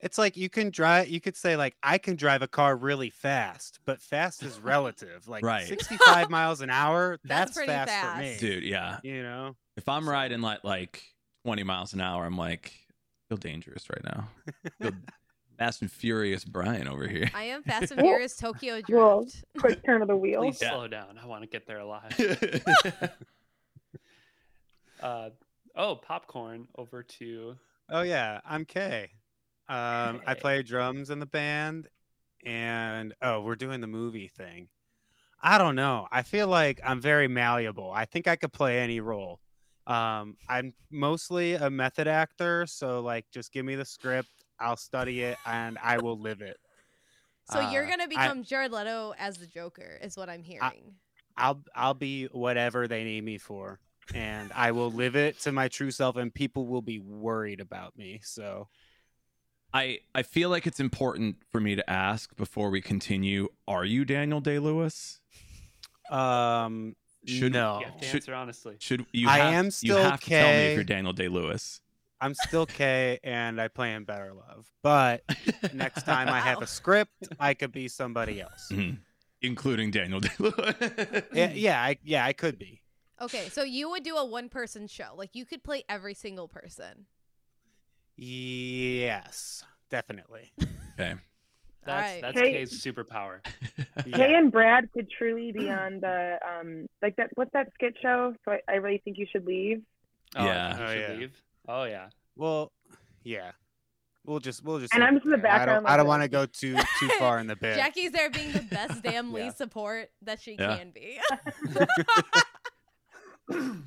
It's 0.00 0.18
like 0.18 0.36
you 0.36 0.50
can 0.50 0.68
drive. 0.70 1.08
You 1.08 1.20
could 1.20 1.36
say 1.36 1.56
like 1.56 1.76
I 1.82 1.96
can 1.96 2.16
drive 2.16 2.42
a 2.42 2.48
car 2.48 2.76
really 2.76 3.08
fast, 3.08 3.78
but 3.86 4.02
fast 4.02 4.42
is 4.42 4.58
relative. 4.62 5.26
Like 5.28 5.44
Right. 5.44 5.66
65 5.66 6.28
miles 6.38 6.60
an 6.60 6.68
hour, 6.70 7.18
That's 7.24 7.54
that's, 7.54 7.66
fast, 7.66 7.90
fast. 7.90 8.16
for 8.16 8.22
me. 8.22 8.36
Dude, 8.38 8.64
yeah. 8.64 8.98
You 9.02 9.22
know, 9.22 9.56
If 9.76 9.88
I'm 9.88 10.06
riding 10.08 10.40
like 10.42 10.62
like 10.64 11.02
20 11.46 11.62
miles 11.62 11.94
an 11.94 12.00
hour, 12.02 12.26
I'm 12.26 12.36
like, 12.36 12.72
feel 13.30 13.38
dangerous 13.38 13.86
right 13.88 14.04
now. 14.04 14.28
Feel 14.82 14.92
Fast 15.62 15.80
and 15.80 15.92
Furious 15.92 16.44
Brian 16.44 16.88
over 16.88 17.06
here. 17.06 17.30
I 17.32 17.44
am 17.44 17.62
Fast 17.62 17.92
and 17.92 18.00
Furious 18.00 18.36
Tokyo 18.36 18.80
well, 18.88 19.22
Drift. 19.22 19.44
Quick 19.56 19.84
turn 19.86 20.02
of 20.02 20.08
the 20.08 20.16
wheel. 20.16 20.40
Please 20.40 20.60
Yeah. 20.60 20.72
slow 20.72 20.88
down. 20.88 21.20
I 21.22 21.26
want 21.26 21.44
to 21.44 21.48
get 21.48 21.68
there 21.68 21.78
alive. 21.78 22.12
uh, 25.00 25.30
oh, 25.76 25.94
popcorn 25.94 26.66
over 26.76 27.04
to 27.04 27.56
Oh 27.88 28.02
yeah, 28.02 28.40
I'm 28.44 28.64
K. 28.64 29.10
Um, 29.68 30.20
I 30.26 30.34
play 30.36 30.64
drums 30.64 31.10
in 31.10 31.20
the 31.20 31.26
band, 31.26 31.86
and 32.44 33.14
oh, 33.22 33.42
we're 33.42 33.54
doing 33.54 33.80
the 33.80 33.86
movie 33.86 34.26
thing. 34.26 34.66
I 35.40 35.58
don't 35.58 35.76
know. 35.76 36.08
I 36.10 36.22
feel 36.22 36.48
like 36.48 36.80
I'm 36.84 37.00
very 37.00 37.28
malleable. 37.28 37.92
I 37.94 38.06
think 38.06 38.26
I 38.26 38.34
could 38.34 38.52
play 38.52 38.80
any 38.80 38.98
role. 38.98 39.38
Um, 39.86 40.36
I'm 40.48 40.74
mostly 40.90 41.54
a 41.54 41.70
method 41.70 42.08
actor, 42.08 42.66
so 42.66 43.00
like, 43.00 43.26
just 43.30 43.52
give 43.52 43.64
me 43.64 43.76
the 43.76 43.84
script, 43.84 44.41
I'll 44.62 44.76
study 44.76 45.22
it, 45.22 45.36
and 45.44 45.76
I 45.82 45.98
will 45.98 46.18
live 46.18 46.40
it. 46.40 46.58
So 47.50 47.60
you're 47.70 47.84
Uh, 47.86 47.90
gonna 47.90 48.04
I- 48.04 48.06
become 48.06 48.44
Jared 48.44 48.70
Leto 48.72 49.14
as 49.18 49.36
the 49.38 49.46
Joker, 49.46 49.98
is 50.00 50.16
what 50.16 50.28
I'm 50.30 50.42
hearing. 50.42 50.94
I'll 51.36 51.62
I'll 51.74 51.94
be 51.94 52.26
whatever 52.26 52.86
they 52.86 53.04
need 53.04 53.24
me 53.24 53.38
for, 53.38 53.80
and 54.14 54.52
I 54.54 54.70
will 54.72 54.90
live 54.92 55.16
it 55.16 55.40
to 55.40 55.52
my 55.52 55.68
true 55.68 55.90
self, 55.90 56.16
and 56.16 56.32
people 56.32 56.66
will 56.66 56.82
be 56.82 56.98
worried 56.98 57.60
about 57.60 57.96
me. 57.96 58.20
So 58.22 58.68
I 59.74 60.00
I 60.14 60.22
feel 60.22 60.50
like 60.50 60.66
it's 60.66 60.78
important 60.80 61.36
for 61.50 61.60
me 61.60 61.74
to 61.74 61.90
ask 61.90 62.36
before 62.36 62.70
we 62.70 62.80
continue. 62.80 63.48
Are 63.66 63.84
you 63.84 64.04
Daniel 64.04 64.40
Day 64.40 64.58
Lewis? 64.58 65.20
um, 66.10 66.94
Should- 67.26 67.52
no, 67.52 67.78
you 67.80 67.86
have 67.86 68.00
to 68.00 68.06
should- 68.06 68.28
honestly. 68.28 68.76
Should 68.80 69.06
you? 69.12 69.28
I 69.28 69.38
have, 69.38 69.54
am 69.54 69.64
You 69.66 69.70
still 69.70 70.02
have 70.02 70.20
to 70.20 70.28
tell 70.28 70.48
me 70.52 70.58
if 70.58 70.74
you're 70.74 70.84
Daniel 70.84 71.12
Day 71.12 71.28
Lewis. 71.28 71.80
I'm 72.22 72.34
still 72.34 72.66
K 72.66 73.18
and 73.24 73.60
I 73.60 73.66
play 73.68 73.92
in 73.94 74.04
Better 74.04 74.32
Love. 74.32 74.70
But 74.82 75.24
next 75.74 76.04
time 76.04 76.28
I 76.28 76.38
have 76.40 76.62
a 76.62 76.66
script, 76.66 77.28
I 77.40 77.52
could 77.54 77.72
be 77.72 77.88
somebody 77.88 78.40
else. 78.40 78.68
Mhm. 78.70 78.98
including 79.42 79.90
Daniel 79.90 80.20
Day 80.20 80.30
Lewis. 80.38 81.24
yeah, 81.34 81.50
yeah, 81.52 81.82
I, 81.82 81.98
yeah, 82.04 82.24
I 82.24 82.32
could 82.32 82.58
be. 82.60 82.80
Okay, 83.20 83.48
so 83.48 83.64
you 83.64 83.90
would 83.90 84.04
do 84.04 84.16
a 84.16 84.24
one 84.24 84.48
person 84.48 84.86
show. 84.86 85.14
Like 85.16 85.30
you 85.34 85.44
could 85.44 85.64
play 85.64 85.82
every 85.88 86.14
single 86.14 86.46
person. 86.48 87.06
Yes, 88.16 89.64
definitely. 89.90 90.52
Okay. 91.00 91.14
That's 91.84 92.12
right. 92.12 92.20
that's 92.22 92.38
Hey- 92.38 92.52
K's 92.52 92.84
superpower. 92.84 93.38
K 94.04 94.34
and 94.34 94.52
Brad 94.52 94.92
could 94.92 95.10
truly 95.10 95.50
be 95.52 95.70
on 95.70 96.00
the 96.00 96.38
um 96.46 96.86
like 97.00 97.16
that 97.16 97.30
what's 97.34 97.50
that 97.54 97.72
skit 97.74 97.96
show? 98.02 98.34
So 98.44 98.52
I, 98.52 98.60
I 98.68 98.74
really 98.74 98.98
think 99.02 99.16
you 99.16 99.26
should 99.32 99.46
leave. 99.46 99.80
Oh, 100.36 100.44
Yeah. 100.44 100.68
I 100.68 100.70
think 100.76 100.78
you 100.80 100.84
Oh, 100.84 100.92
should 100.92 101.00
yeah. 101.14 101.18
leave. 101.18 101.42
Oh 101.68 101.84
yeah. 101.84 102.08
Well, 102.36 102.72
yeah. 103.24 103.52
We'll 104.24 104.38
just 104.40 104.64
we'll 104.64 104.78
just. 104.78 104.94
And 104.94 105.02
I'm 105.02 105.14
just 105.14 105.24
in 105.24 105.32
the 105.32 105.36
there. 105.36 105.50
I 105.50 105.58
background 105.58 105.84
don't 105.86 105.92
I 105.92 105.96
don't 105.96 106.06
want 106.06 106.22
to 106.22 106.28
go 106.28 106.46
too 106.46 106.76
too 107.00 107.08
far 107.18 107.38
in 107.40 107.46
the 107.48 107.56
bit. 107.56 107.76
Jackie's 107.76 108.12
there 108.12 108.30
being 108.30 108.52
the 108.52 108.62
best 108.62 109.02
damn 109.04 109.32
lead 109.32 109.46
Yeah. 109.46 109.50
support 109.54 110.10
that 110.22 110.40
she 110.40 110.56
Yeah. 110.58 110.76
can 110.76 110.90
be. 110.92 111.18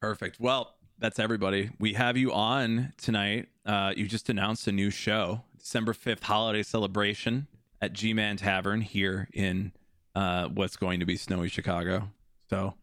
Perfect. 0.00 0.38
Well, 0.38 0.74
that's 0.98 1.18
everybody. 1.18 1.70
We 1.78 1.94
have 1.94 2.16
you 2.16 2.32
on 2.32 2.92
tonight. 2.98 3.48
Uh, 3.64 3.92
you 3.96 4.06
just 4.06 4.28
announced 4.28 4.66
a 4.66 4.72
new 4.72 4.90
show, 4.90 5.42
December 5.58 5.92
5th 5.92 6.22
holiday 6.24 6.62
celebration 6.62 7.46
at 7.80 7.92
GMan 7.92 8.38
Tavern 8.38 8.80
here 8.82 9.28
in 9.32 9.72
uh, 10.14 10.48
what's 10.48 10.76
going 10.76 11.00
to 11.00 11.06
be 11.06 11.16
snowy 11.16 11.48
Chicago. 11.48 12.10
So, 12.48 12.74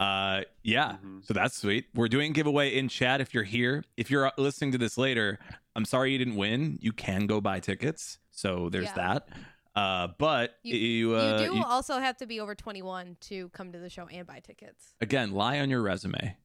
uh, 0.00 0.42
yeah, 0.62 0.96
Mhm. 1.04 1.24
so 1.24 1.32
that's 1.34 1.56
sweet. 1.56 1.86
We're 1.94 2.08
doing 2.08 2.32
giveaway 2.32 2.76
in 2.76 2.88
chat 2.88 3.20
if 3.20 3.32
you're 3.34 3.44
here. 3.44 3.84
If 3.96 4.10
you're 4.10 4.30
listening 4.38 4.72
to 4.72 4.78
this 4.78 4.98
later, 4.98 5.38
I'm 5.74 5.84
sorry 5.84 6.12
you 6.12 6.18
didn't 6.18 6.36
win. 6.36 6.78
You 6.80 6.92
can 6.92 7.26
go 7.26 7.40
buy 7.40 7.60
tickets. 7.60 8.18
So 8.30 8.68
there's 8.68 8.86
Yeah. 8.86 8.94
that. 8.94 9.28
Uh, 9.74 10.08
but 10.18 10.58
You- 10.62 10.76
you, 10.76 11.16
uh, 11.16 11.38
you 11.42 11.48
do 11.50 11.56
you- 11.56 11.64
also 11.64 11.98
have 11.98 12.16
to 12.18 12.26
be 12.26 12.40
over 12.40 12.54
21 12.54 13.16
to 13.22 13.48
come 13.50 13.72
to 13.72 13.78
the 13.78 13.90
show 13.90 14.06
and 14.06 14.26
buy 14.26 14.40
tickets. 14.40 14.94
again 15.00 15.32
lie 15.32 15.60
on 15.60 15.68
your 15.70 15.82
resume. 15.82 16.36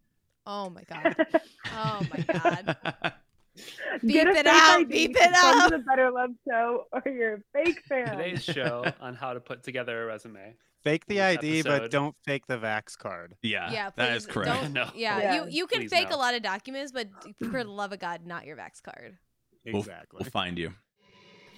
Oh 0.46 0.70
my 0.70 0.84
god. 0.84 1.16
Oh 1.74 2.02
my 2.12 2.20
god. 2.24 3.14
Beep 4.02 4.14
Get 4.14 4.28
a 4.28 4.32
it 4.32 4.48
out, 4.48 4.80
ID, 4.80 4.86
beep 4.86 5.12
it 5.16 5.34
come 5.34 5.34
out. 5.62 5.70
to 5.70 5.78
the 5.78 5.84
Better 5.84 6.10
Love 6.10 6.32
Show, 6.48 6.88
or 6.94 7.04
you're 7.12 7.34
a 7.36 7.40
fake 7.54 7.82
fan. 7.88 8.18
Today's 8.18 8.44
show 8.44 8.86
on 9.02 9.14
how 9.16 9.34
to 9.34 9.40
put 9.42 9.62
together 9.64 10.04
a 10.04 10.06
resume. 10.06 10.56
Fake 10.84 11.06
the 11.06 11.16
this 11.16 11.38
ID, 11.38 11.62
but 11.64 11.92
don't 11.92 12.16
fake 12.26 12.48
the 12.48 12.58
Vax 12.58 12.98
card. 12.98 13.36
yeah, 13.44 13.72
yeah, 13.72 13.90
please 13.92 13.94
that 13.98 14.16
is 14.18 14.26
correct. 14.26 14.62
Don't, 14.64 14.74
No. 14.74 14.90
Yeah, 14.96 15.20
Yeah. 15.20 15.36
you 15.46 15.50
you 15.50 15.68
can 15.68 15.82
Please 15.82 15.90
fake 15.92 16.10
no. 16.10 16.16
a 16.16 16.18
lot 16.18 16.34
of 16.34 16.42
documents, 16.42 16.92
but 16.92 17.08
for 17.52 17.64
the 17.64 17.70
love 17.70 17.92
of 17.94 18.00
God, 18.00 18.26
not 18.26 18.46
your 18.46 18.58
Vax 18.58 18.82
card. 18.82 19.18
We'll- 19.66 19.78
Exactly. 19.82 20.20
We'll 20.22 20.32
find 20.32 20.58
you. 20.58 20.74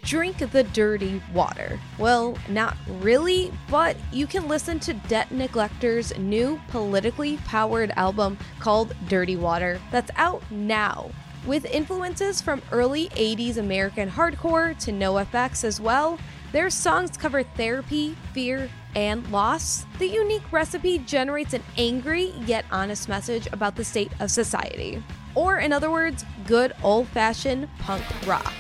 Drink 0.04 0.40
the 0.52 0.64
dirty 0.64 1.22
water. 1.34 1.80
Well, 1.98 2.38
not 2.50 2.76
really, 2.90 3.54
but 3.72 3.96
you 4.12 4.28
can 4.28 4.50
listen 4.50 4.78
to 4.82 4.94
Debt 4.94 5.32
Neglector's 5.32 6.18
new 6.18 6.60
politically 6.68 7.38
powered 7.46 7.92
album 7.92 8.38
called 8.60 8.94
Dirty 9.08 9.38
Water 9.38 9.80
that's 9.94 10.12
out 10.18 10.44
now. 10.52 11.10
With 11.46 11.64
influences 11.66 12.42
from 12.42 12.62
early 12.74 13.08
80s 13.10 13.56
American 13.56 14.10
hardcore 14.10 14.78
to 14.80 14.92
NoFX 14.92 15.64
as 15.64 15.80
well, 15.80 16.20
their 16.54 16.70
songs 16.70 17.18
cover 17.18 17.44
therapy, 17.44 18.16
fear, 18.32 18.70
and 18.96 19.30
loss. 19.32 19.86
The 20.00 20.08
unique 20.08 20.50
recipe 20.52 21.00
generates 21.00 21.54
an 21.54 21.64
angry 21.78 22.28
yet 22.46 22.64
honest 22.72 23.10
message 23.10 23.48
about 23.52 23.76
the 23.76 23.84
state 23.84 24.12
of 24.22 24.32
society. 24.32 25.04
Or, 25.36 25.58
in 25.58 25.74
other 25.74 25.92
words, 25.92 26.24
good 26.46 26.74
old 26.84 27.08
fashioned 27.10 27.68
punk 27.80 28.04
rock. 28.26 28.54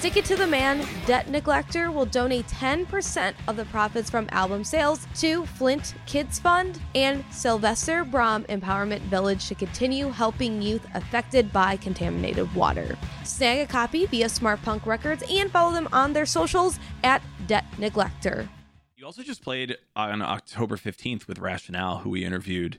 Stick 0.00 0.16
it 0.16 0.24
to 0.24 0.34
the 0.34 0.46
man, 0.46 0.88
Debt 1.04 1.28
Neglector 1.28 1.90
will 1.90 2.06
donate 2.06 2.46
10% 2.46 3.34
of 3.48 3.56
the 3.56 3.66
profits 3.66 4.08
from 4.08 4.26
album 4.32 4.64
sales 4.64 5.06
to 5.16 5.44
Flint 5.44 5.92
Kids 6.06 6.38
Fund 6.38 6.80
and 6.94 7.22
Sylvester 7.30 8.02
Broome 8.06 8.44
Empowerment 8.44 9.00
Village 9.02 9.46
to 9.48 9.54
continue 9.54 10.08
helping 10.08 10.62
youth 10.62 10.86
affected 10.94 11.52
by 11.52 11.76
contaminated 11.76 12.52
water. 12.54 12.96
Snag 13.24 13.58
a 13.58 13.70
copy 13.70 14.06
via 14.06 14.24
Smartpunk 14.24 14.86
Records 14.86 15.22
and 15.30 15.50
follow 15.50 15.74
them 15.74 15.86
on 15.92 16.14
their 16.14 16.24
socials 16.24 16.78
at 17.04 17.20
Debt 17.46 17.66
Neglector. 17.76 18.48
You 18.96 19.04
also 19.04 19.22
just 19.22 19.42
played 19.42 19.76
on 19.94 20.22
October 20.22 20.78
15th 20.78 21.26
with 21.28 21.38
Rationale, 21.38 21.98
who 21.98 22.08
we 22.08 22.24
interviewed 22.24 22.78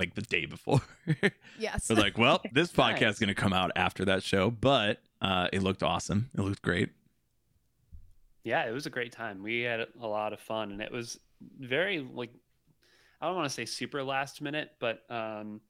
like 0.00 0.14
the 0.14 0.22
day 0.22 0.46
before. 0.46 0.80
Yes. 1.56 1.88
We're 1.88 1.94
like, 1.94 2.18
well, 2.18 2.42
this 2.52 2.72
podcast 2.72 3.00
Nice. 3.02 3.12
is 3.14 3.18
going 3.20 3.28
to 3.28 3.34
come 3.36 3.52
out 3.52 3.70
after 3.76 4.04
that 4.06 4.24
show, 4.24 4.50
but 4.50 5.00
uh, 5.24 5.48
it 5.54 5.62
looked 5.62 5.82
awesome. 5.82 6.28
It 6.36 6.42
looked 6.42 6.60
great. 6.60 6.90
Yeah, 8.42 8.68
it 8.68 8.72
was 8.72 8.84
a 8.84 8.90
great 8.90 9.10
time. 9.10 9.42
We 9.42 9.62
had 9.62 9.80
a 9.80 10.06
lot 10.06 10.34
of 10.34 10.40
fun, 10.40 10.70
and 10.70 10.82
it 10.82 10.92
was 10.92 11.18
very 11.58 12.06
like 12.12 12.30
I 13.20 13.26
don't 13.26 13.36
want 13.36 13.48
to 13.48 13.54
say 13.54 13.64
super 13.64 14.04
last 14.04 14.42
minute, 14.42 14.72
but 14.80 15.02
um, 15.08 15.62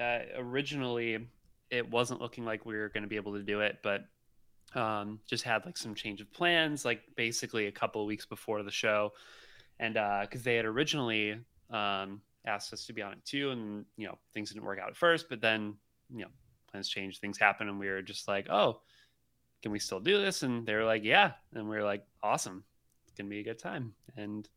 uh, 0.00 0.20
originally 0.38 1.18
it 1.68 1.90
wasn't 1.90 2.22
looking 2.22 2.46
like 2.46 2.64
we 2.64 2.74
were 2.74 2.88
going 2.88 3.02
to 3.02 3.08
be 3.08 3.16
able 3.16 3.34
to 3.34 3.42
do 3.42 3.60
it, 3.60 3.80
but 3.82 4.06
um, 4.74 5.20
just 5.26 5.44
had 5.44 5.66
like 5.66 5.76
some 5.76 5.94
change 5.94 6.22
of 6.22 6.32
plans, 6.32 6.86
like 6.86 7.02
basically 7.16 7.66
a 7.66 7.72
couple 7.72 8.00
of 8.00 8.06
weeks 8.06 8.24
before 8.24 8.62
the 8.62 8.70
show, 8.70 9.12
and 9.78 9.94
because 10.22 10.42
they 10.42 10.56
had 10.56 10.64
originally 10.64 11.36
um, 11.68 12.22
asked 12.46 12.72
us 12.72 12.86
to 12.86 12.94
be 12.94 13.02
on 13.02 13.12
it 13.12 13.24
too, 13.26 13.50
and 13.50 13.84
you 13.98 14.06
know 14.06 14.16
things 14.32 14.50
didn't 14.50 14.64
work 14.64 14.78
out 14.78 14.88
at 14.88 14.96
first, 14.96 15.26
but 15.28 15.42
then 15.42 15.74
you 16.08 16.22
know 16.22 16.30
plans 16.70 16.88
change, 16.88 17.18
things 17.18 17.38
happen, 17.38 17.68
and 17.68 17.78
we 17.78 17.88
were 17.88 18.02
just 18.02 18.28
like, 18.28 18.48
oh 18.50 18.80
can 19.62 19.72
we 19.72 19.78
still 19.78 20.00
do 20.00 20.20
this? 20.20 20.42
And 20.42 20.66
they 20.66 20.74
were 20.74 20.84
like, 20.84 21.04
yeah. 21.04 21.32
And 21.54 21.68
we 21.68 21.76
were 21.76 21.84
like, 21.84 22.04
awesome. 22.22 22.64
It's 23.04 23.16
going 23.16 23.26
to 23.26 23.30
be 23.30 23.40
a 23.40 23.44
good 23.44 23.58
time. 23.58 23.92
And 24.16 24.48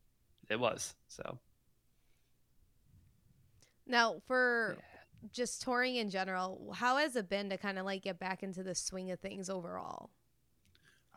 it 0.49 0.59
was. 0.59 0.95
So, 1.07 1.39
Now, 3.85 4.21
for 4.27 4.77
just 5.31 5.61
touring 5.61 5.95
in 5.95 6.09
general, 6.09 6.73
how 6.75 6.97
has 6.97 7.15
it 7.15 7.29
been 7.29 7.49
to 7.49 7.57
kind 7.57 7.79
of 7.79 7.85
like 7.85 8.03
get 8.03 8.19
back 8.19 8.43
into 8.43 8.63
the 8.63 8.75
swing 8.75 9.11
of 9.11 9.19
things 9.19 9.49
overall? 9.49 10.09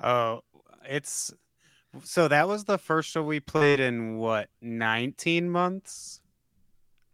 Oh, 0.03 0.43
it's 0.89 1.33
so 2.03 2.29
that 2.29 2.47
was 2.47 2.65
the 2.65 2.77
first 2.77 3.11
show 3.11 3.23
we 3.23 3.41
played 3.41 3.81
in 3.81 4.19
what 4.19 4.49
19 4.61 5.49
months, 5.49 6.21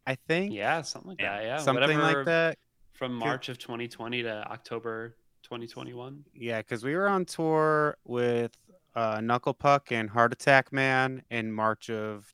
I 0.07 0.17
think. 0.17 0.53
yeah, 0.53 0.83
something 0.83 1.11
like 1.11 1.19
that. 1.19 1.45
Yeah. 1.45 1.59
something 1.59 1.81
Whatever 1.81 2.03
like 2.03 2.27
that. 2.27 2.59
From 3.03 3.15
March 3.15 3.49
of 3.49 3.59
2020 3.59 4.23
to 4.23 4.49
October 4.53 5.17
2021. 5.43 6.25
Yeah, 6.37 6.59
because 6.59 6.85
we 6.85 6.95
were 6.95 7.09
on 7.09 7.25
tour 7.25 7.97
with 8.05 8.57
uh, 8.95 9.21
Knuckle 9.21 9.55
Puck 9.55 9.91
and 9.91 10.09
Heart 10.09 10.35
Attack 10.35 10.73
Man 10.73 11.25
in 11.29 11.51
March 11.53 11.91
of, 11.91 12.33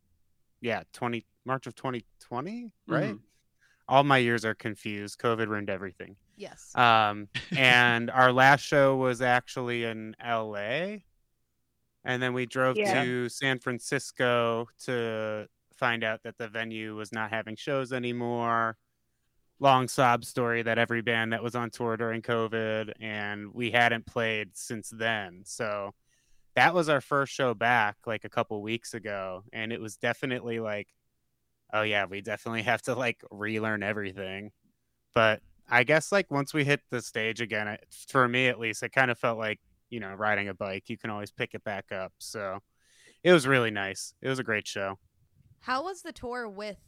yeah, 0.61 0.83
20 0.93 1.25
March 1.47 1.67
of 1.67 1.75
2020, 1.75 2.71
right? 2.87 3.15
Mhm. 3.15 3.21
All 3.89 4.05
my 4.05 4.19
years 4.19 4.45
are 4.45 4.55
confused. 4.55 5.19
COVID 5.19 5.47
ruined 5.49 5.71
everything. 5.71 6.17
Yes. 6.37 6.77
Um, 6.77 7.29
and 7.57 8.11
our 8.11 8.31
last 8.31 8.61
show 8.61 8.95
was 8.95 9.23
actually 9.23 9.85
in 9.85 10.15
LA. 10.23 10.99
And 12.05 12.23
then 12.23 12.35
we 12.35 12.45
drove 12.45 12.77
Yeah. 12.77 13.05
to 13.05 13.31
San 13.31 13.59
Francisco 13.59 14.69
to 14.85 15.49
find 15.79 16.05
out 16.05 16.25
that 16.25 16.37
the 16.37 16.47
venue 16.49 16.95
was 16.95 17.11
not 17.11 17.31
having 17.31 17.57
shows 17.57 17.91
anymore. 17.91 18.77
Long 19.61 19.89
sob 19.89 20.25
story 20.25 20.63
that 20.63 20.79
every 20.79 21.03
band 21.03 21.33
that 21.33 21.43
was 21.43 21.57
on 21.57 21.71
tour 21.71 21.97
during 21.97 22.23
COVID, 22.23 22.93
and 23.01 23.53
we 23.53 23.71
hadn't 23.71 24.07
played 24.07 24.51
since 24.57 24.91
then. 24.91 25.43
So 25.45 25.95
that 26.55 26.75
was 26.75 26.89
our 26.89 27.01
first 27.01 27.33
show 27.33 27.55
back 27.55 27.97
like 28.07 28.25
a 28.25 28.29
couple 28.29 28.61
weeks 28.63 28.95
ago. 28.95 29.45
And 29.53 29.73
it 29.73 29.81
was 29.81 29.97
definitely 29.97 30.61
like, 30.61 30.89
oh, 31.73 31.83
yeah, 31.83 32.07
we 32.07 32.21
definitely 32.21 32.63
have 32.63 32.83
to 32.83 32.95
like 32.95 33.23
relearn 33.31 33.83
everything. 33.83 34.53
But 35.15 35.41
I 35.69 35.85
guess 35.85 36.13
like 36.13 36.31
once 36.31 36.55
we 36.55 36.65
hit 36.65 36.81
the 36.91 37.03
stage 37.03 37.41
again, 37.41 37.69
it, 37.69 37.85
for 38.09 38.27
me 38.27 38.49
at 38.49 38.59
least, 38.59 38.83
it 38.83 38.93
kind 38.93 39.11
of 39.11 39.19
felt 39.19 39.39
like 39.39 39.61
you 39.91 40.01
know 40.01 40.15
riding 40.15 40.49
a 40.49 40.55
bike. 40.55 40.89
You 40.89 40.97
can 40.97 41.11
always 41.11 41.31
pick 41.31 41.55
it 41.55 41.65
back 41.65 41.93
up. 41.93 42.13
So 42.19 42.61
it 43.23 43.33
was 43.33 43.47
really 43.47 43.71
nice. 43.71 44.15
It 44.23 44.29
was 44.29 44.39
a 44.39 44.45
great 44.45 44.67
show. 44.67 44.99
How 45.61 45.85
was 45.85 46.03
the 46.03 46.13
tour 46.13 46.49
with 46.49 46.79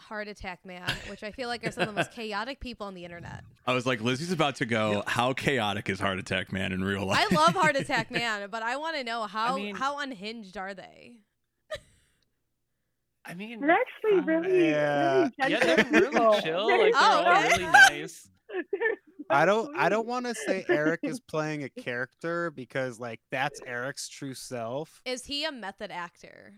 Heart 0.00 0.28
Attack 0.28 0.64
Man, 0.64 0.88
which 1.08 1.22
I 1.22 1.30
feel 1.30 1.48
like 1.48 1.66
are 1.66 1.70
some 1.70 1.82
of 1.82 1.88
the 1.88 1.94
most 1.94 2.12
chaotic 2.14 2.60
people 2.60 2.86
on 2.86 2.94
the 2.94 3.04
internet? 3.04 3.44
I 3.66 3.72
was 3.74 3.86
like, 3.86 4.00
Lizzie's 4.00 4.32
about 4.32 4.56
to 4.56 4.64
go. 4.66 5.02
How 5.06 5.32
chaotic 5.32 5.88
is 5.88 6.00
Heart 6.00 6.18
Attack 6.18 6.52
Man 6.52 6.72
in 6.72 6.82
real 6.82 7.06
life? 7.06 7.26
I 7.30 7.34
love 7.34 7.54
Heart 7.54 7.76
Attack 7.76 8.10
Man, 8.12 8.48
but 8.50 8.62
I 8.62 8.76
want 8.76 8.96
to 8.96 9.04
know 9.04 9.22
how 9.24 9.56
mean- 9.56 9.76
how 9.76 9.98
unhinged 9.98 10.56
are 10.56 10.74
they? 10.74 11.12
I 13.24 13.34
mean, 13.34 13.60
They're 13.60 13.70
actually 13.70 14.18
uh, 14.18 14.22
really, 14.24 14.68
yeah. 14.70 15.28
really 15.38 15.52
yeah, 15.52 15.58
they're 15.60 15.84
really 16.00 16.40
chill. 16.40 16.66
They're 16.66 16.78
Like, 16.78 16.92
they're 16.92 17.02
Oh, 17.02 17.24
all 17.26 17.36
okay. 17.36 17.48
really 17.58 17.72
nice. 17.72 18.28
I 19.30 19.44
don't 19.46 19.74
I 19.78 19.88
don't 19.88 20.06
want 20.06 20.26
to 20.26 20.34
say 20.34 20.64
Eric 20.68 21.00
is 21.04 21.20
playing 21.20 21.62
a 21.64 21.68
character 21.70 22.50
because 22.50 22.98
like 23.00 23.20
that's 23.30 23.60
Eric's 23.66 24.08
true 24.08 24.34
self. 24.34 25.00
Is 25.06 25.24
he 25.26 25.44
a 25.44 25.52
method 25.52 25.90
actor? 25.90 26.54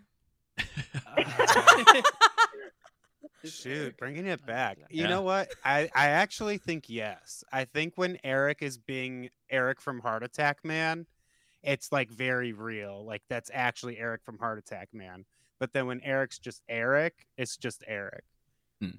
Shoot, 3.45 3.97
bringing 3.97 4.27
it 4.27 4.45
back. 4.47 4.79
You 4.91 5.03
Yeah. 5.05 5.09
know 5.11 5.23
what? 5.23 5.53
I 5.65 5.91
I 5.95 6.09
actually 6.09 6.59
think 6.59 6.85
yes. 6.89 7.45
I 7.53 7.65
think 7.65 7.95
when 7.97 8.19
Eric 8.25 8.59
is 8.63 8.79
being 8.79 9.31
Eric 9.51 9.81
from 9.81 10.01
Heart 10.01 10.23
Attack 10.23 10.65
Man, 10.65 11.07
it's 11.63 11.93
like 11.93 12.11
very 12.11 12.53
real. 12.53 13.05
Like 13.05 13.23
that's 13.29 13.51
actually 13.53 13.99
Eric 13.99 14.23
from 14.25 14.39
Heart 14.39 14.59
Attack 14.59 14.89
Man. 14.93 15.25
But 15.61 15.73
then 15.73 15.87
when 15.87 16.01
Eric's 16.03 16.39
just 16.39 16.63
Eric, 16.69 17.27
it's 17.39 17.57
just 17.57 17.85
Eric. 17.87 18.25
Hmm. 18.81 18.91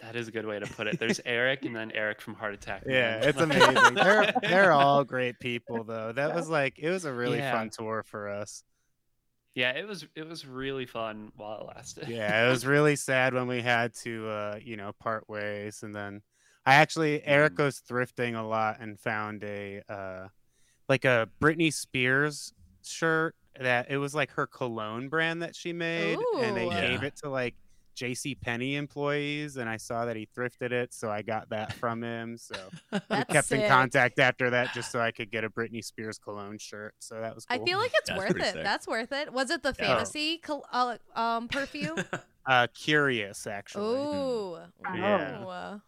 That 0.00 0.14
is 0.16 0.28
a 0.28 0.30
good 0.30 0.46
way 0.46 0.58
to 0.58 0.66
put 0.66 0.86
it. 0.86 0.98
There's 1.00 1.20
Eric 1.24 1.64
and 1.64 1.74
then 1.74 1.90
Eric 1.92 2.20
from 2.20 2.34
Heart 2.34 2.54
Attack. 2.54 2.84
Yeah, 2.86 3.16
it's 3.22 3.40
amazing. 3.40 3.94
they're 3.94 4.32
they're 4.42 4.72
all 4.72 5.04
great 5.04 5.38
people 5.40 5.84
though. 5.84 6.12
That 6.12 6.34
was 6.34 6.48
like 6.48 6.78
it 6.78 6.90
was 6.90 7.04
a 7.04 7.12
really 7.12 7.38
Yeah. 7.38 7.52
fun 7.52 7.70
tour 7.70 8.02
for 8.06 8.28
us. 8.28 8.62
Yeah, 9.54 9.72
it 9.72 9.86
was 9.88 10.06
it 10.14 10.26
was 10.26 10.46
really 10.46 10.86
fun 10.86 11.32
while 11.36 11.60
it 11.60 11.66
lasted. 11.66 12.08
Yeah, 12.08 12.46
it 12.46 12.50
was 12.50 12.64
really 12.66 12.96
sad 12.96 13.34
when 13.34 13.46
we 13.48 13.60
had 13.60 13.94
to 14.04 14.28
uh, 14.28 14.58
you 14.62 14.76
know, 14.76 14.92
part 15.00 15.28
ways 15.28 15.82
and 15.82 15.94
then 15.94 16.22
I 16.64 16.74
actually 16.74 17.24
Eric 17.24 17.54
Mhm. 17.54 17.56
goes 17.56 17.80
thrifting 17.80 18.38
a 18.38 18.42
lot 18.42 18.78
and 18.80 18.98
found 19.00 19.42
a 19.42 19.82
uh 19.88 20.28
like 20.88 21.04
a 21.04 21.28
Britney 21.42 21.72
Spears 21.72 22.52
shirt 22.84 23.34
that 23.58 23.90
it 23.90 23.98
was 23.98 24.14
like 24.14 24.30
her 24.32 24.46
cologne 24.46 25.08
brand 25.08 25.42
that 25.42 25.56
she 25.56 25.72
made 25.72 26.18
and 26.40 26.56
they 26.56 26.66
Ooh. 26.66 26.70
gave 26.70 27.02
it 27.02 27.16
to 27.22 27.28
like 27.30 27.54
JC 27.98 28.40
Penney 28.40 28.76
employees 28.76 29.56
and 29.56 29.68
I 29.68 29.76
saw 29.76 30.04
that 30.04 30.14
he 30.16 30.28
thrifted 30.36 30.70
it 30.70 30.94
so 30.94 31.10
I 31.10 31.22
got 31.22 31.48
that 31.50 31.72
from 31.74 32.02
him 32.02 32.36
so 32.38 32.54
we 32.92 33.00
That's 33.08 33.32
kept 33.32 33.52
in 33.52 33.68
contact 33.68 34.18
after 34.18 34.50
that 34.50 34.72
just 34.72 34.92
so 34.92 35.00
I 35.00 35.10
could 35.10 35.30
get 35.30 35.42
a 35.44 35.50
Britney 35.50 35.84
Spears 35.84 36.18
cologne 36.18 36.58
shirt. 36.58 36.94
So 37.00 37.20
that 37.20 37.34
was 37.34 37.44
cool. 37.44 37.60
I 37.60 37.64
feel 37.64 37.78
like 37.78 37.90
it's 37.94 38.08
That's 38.08 38.18
worth 38.18 38.36
it. 38.36 38.52
sick. 38.52 38.62
That's 38.62 38.86
worth 38.86 39.12
it. 39.12 39.32
Was 39.32 39.50
it 39.50 39.62
the 39.62 39.74
Yeah. 39.78 39.86
fantasy 39.86 40.38
col- 40.38 40.64
uh, 40.72 40.96
um 41.16 41.48
perfume? 41.48 41.98
uh 42.46 42.68
curious 42.72 43.46
actually. 43.46 43.96
Ooh. 43.98 44.58
Yeah. 44.94 45.78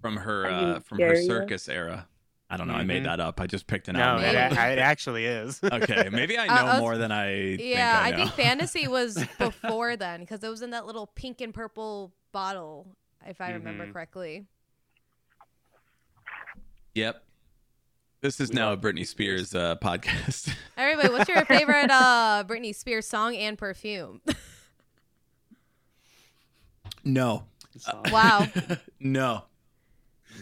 From 0.00 0.16
her 0.18 0.46
uh, 0.46 0.80
from 0.80 0.98
her 1.00 1.16
circus 1.16 1.68
era. 1.68 2.08
I 2.52 2.56
don't 2.58 2.68
know. 2.68 2.74
I 2.74 2.84
made 2.84 3.02
Mhm. 3.02 3.06
that 3.06 3.18
up. 3.20 3.40
I 3.40 3.46
just 3.46 3.66
picked 3.66 3.88
an 3.88 3.96
No, 3.96 4.02
album. 4.02 4.24
it, 4.26 4.34
it 4.52 4.78
actually 4.78 5.24
is. 5.24 5.58
okay, 5.72 6.08
maybe 6.12 6.36
I 6.36 6.44
I- 6.44 6.46
know 6.48 6.54
I 6.54 6.72
was- 6.74 6.80
more 6.80 6.98
than 6.98 7.10
I. 7.10 7.32
Yeah, 7.54 8.04
think 8.04 8.16
I, 8.16 8.22
I, 8.22 8.24
think 8.26 8.30
fantasy 8.32 8.86
was 8.98 9.24
before 9.38 9.96
then 9.96 10.20
because 10.20 10.44
it 10.44 10.48
was 10.50 10.60
in 10.60 10.70
that 10.70 10.84
little 10.86 11.06
pink 11.06 11.40
and 11.40 11.54
purple 11.54 12.12
bottle, 12.30 12.94
if 13.26 13.40
I 13.40 13.52
remember 13.52 13.86
Mhm. 13.86 13.92
correctly. 13.94 14.44
Yep. 16.94 17.24
This 18.20 18.38
is 18.38 18.50
We 18.50 18.56
now 18.56 18.68
a 18.68 18.70
love 18.70 18.80
Britney 18.82 19.00
Britney 19.00 19.06
Spears 19.06 19.48
Spears. 19.50 19.54
uh, 19.54 19.76
podcast. 19.76 20.54
Everybody, 20.76 21.08
what's 21.08 21.28
your 21.28 21.44
favorite 21.46 21.90
uh 21.90 22.44
Britney 22.46 22.74
Spears 22.74 23.08
song 23.08 23.34
and 23.34 23.56
perfume? 23.58 24.20
no. 27.04 27.44
The. 27.74 28.10
Wow. 28.12 28.46
no. 29.00 29.44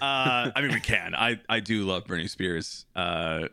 Uh, 0.00 0.50
I 0.54 0.60
mean, 0.62 0.72
we 0.72 0.80
can. 0.80 1.14
I 1.14 1.40
I 1.48 1.60
do 1.60 1.84
love 1.84 2.04
Britney 2.04 2.28
Spears. 2.30 2.86
Uh, 2.96 3.48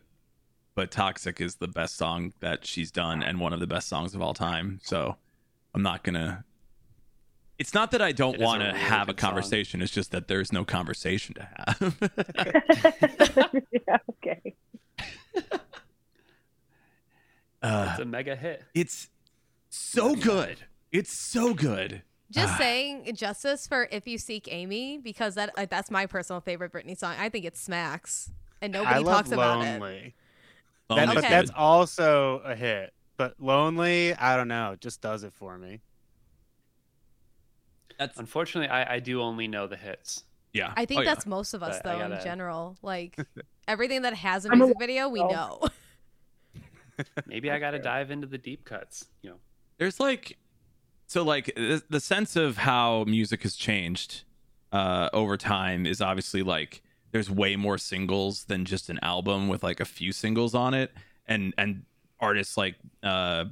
but 0.75 0.91
"Toxic" 0.91 1.41
is 1.41 1.55
the 1.55 1.67
best 1.67 1.95
song 1.97 2.33
that 2.39 2.65
she's 2.65 2.91
done 2.91 3.23
and 3.23 3.39
one 3.39 3.53
of 3.53 3.59
the 3.59 3.67
best 3.67 3.87
songs 3.89 4.13
of 4.15 4.21
all 4.21 4.33
time. 4.33 4.79
So 4.83 5.15
I'm 5.73 5.81
not 5.81 6.03
gonna. 6.03 6.43
It's 7.59 7.73
not 7.73 7.89
that 7.91 8.01
I 8.03 8.11
don't 8.11 8.35
It 8.35 8.37
is 8.37 8.41
a 8.41 8.45
want 8.45 8.61
to 8.61 8.67
really 8.67 8.79
have 8.79 9.09
a 9.09 9.13
good 9.13 9.19
song. 9.21 9.29
conversation. 9.31 9.81
It's 9.81 9.91
just 9.91 10.11
that 10.11 10.27
there's 10.27 10.51
no 10.53 10.63
conversation 10.63 11.33
to 11.35 11.49
have. 11.57 11.97
yeah, 13.71 13.97
okay. 14.11 14.55
uh, 17.61 17.89
It's 17.91 17.99
a 18.01 18.05
mega 18.05 18.35
hit. 18.35 18.63
it's 18.73 19.09
so 19.69 20.15
good. 20.15 20.57
It's 20.91 21.17
so 21.31 21.53
good. 21.53 22.03
Just 22.29 22.53
Ah. 22.53 22.57
saying 22.57 23.15
justice 23.15 23.67
for 23.67 23.87
"If 23.91 24.05
You 24.07 24.17
Seek 24.17 24.51
Amy" 24.51 24.97
because 24.97 25.35
that 25.35 25.51
uh, 25.57 25.65
that's 25.69 25.89
my 25.89 26.05
personal 26.05 26.41
favorite 26.41 26.73
Britney 26.73 26.97
song. 26.97 27.15
I 27.17 27.29
think 27.29 27.45
it 27.45 27.55
smacks, 27.55 28.29
and 28.61 28.75
I 28.75 28.79
nobody 28.79 29.03
love 29.03 29.15
talks 29.15 29.31
about 29.31 29.61
it. 29.65 29.69
Lonely. 29.79 30.15
That- 30.89 30.95
Lonely's 30.95 31.07
But 31.15 31.17
Okay. 31.23 31.29
that's 31.29 31.51
also 31.55 32.39
a 32.45 32.55
hit. 32.55 32.93
But 33.17 33.35
Lonely, 33.39 34.13
I 34.15 34.35
don't 34.37 34.47
know, 34.47 34.75
just 34.79 35.01
does 35.01 35.23
it 35.23 35.33
for 35.33 35.57
me. 35.57 35.81
That's 37.97 38.17
Unfortunately, 38.19 38.69
I, 38.69 38.95
I 38.95 38.99
do 38.99 39.21
only 39.21 39.47
know 39.47 39.67
the 39.67 39.75
hits. 39.77 40.23
yeah. 40.53 40.71
I 40.77 40.85
think 40.85 40.99
Oh, 40.99 41.03
yeah. 41.03 41.09
that's 41.15 41.25
most 41.25 41.53
of 41.53 41.63
us 41.63 41.79
But 41.83 41.97
though 41.97 42.03
in 42.05 42.11
gotta- 42.11 42.23
general. 42.23 42.77
Like 42.81 43.17
everything 43.67 44.03
that 44.03 44.13
has 44.13 44.45
a 44.45 44.49
I'm 44.51 44.61
a- 44.61 44.65
music 44.65 44.77
video, 44.79 45.09
we 45.09 45.19
oh. 45.19 45.27
know. 45.29 45.61
Maybe 47.25 47.49
I 47.51 47.59
got 47.59 47.71
to 47.71 47.79
dive 47.93 48.11
into 48.11 48.27
the 48.27 48.37
deep 48.37 48.65
cuts. 48.65 49.07
You 49.21 49.31
know, 49.31 49.35
there's 49.77 49.99
like 49.99 50.37
so 51.07 51.23
like 51.23 51.53
the, 51.55 51.99
sense 51.99 52.35
of 52.35 52.57
how 52.57 53.03
music 53.05 53.43
has 53.43 53.55
changed 53.55 54.23
uh 54.71 55.09
over 55.13 55.37
time 55.37 55.85
is 55.85 56.01
obviously 56.01 56.43
like 56.43 56.81
there's 57.11 57.29
way 57.29 57.55
more 57.55 57.77
singles 57.77 58.43
than 58.45 58.65
just 58.65 58.89
an 58.89 58.99
album 59.01 59.47
with 59.47 59.63
like 59.63 59.79
a 59.79 59.85
few 59.85 60.11
singles 60.11 60.53
on 60.53 60.73
it 60.73 60.91
and 61.25 61.53
and 61.57 61.83
artists 62.19 62.57
like 62.57 62.75
uh 63.03 63.45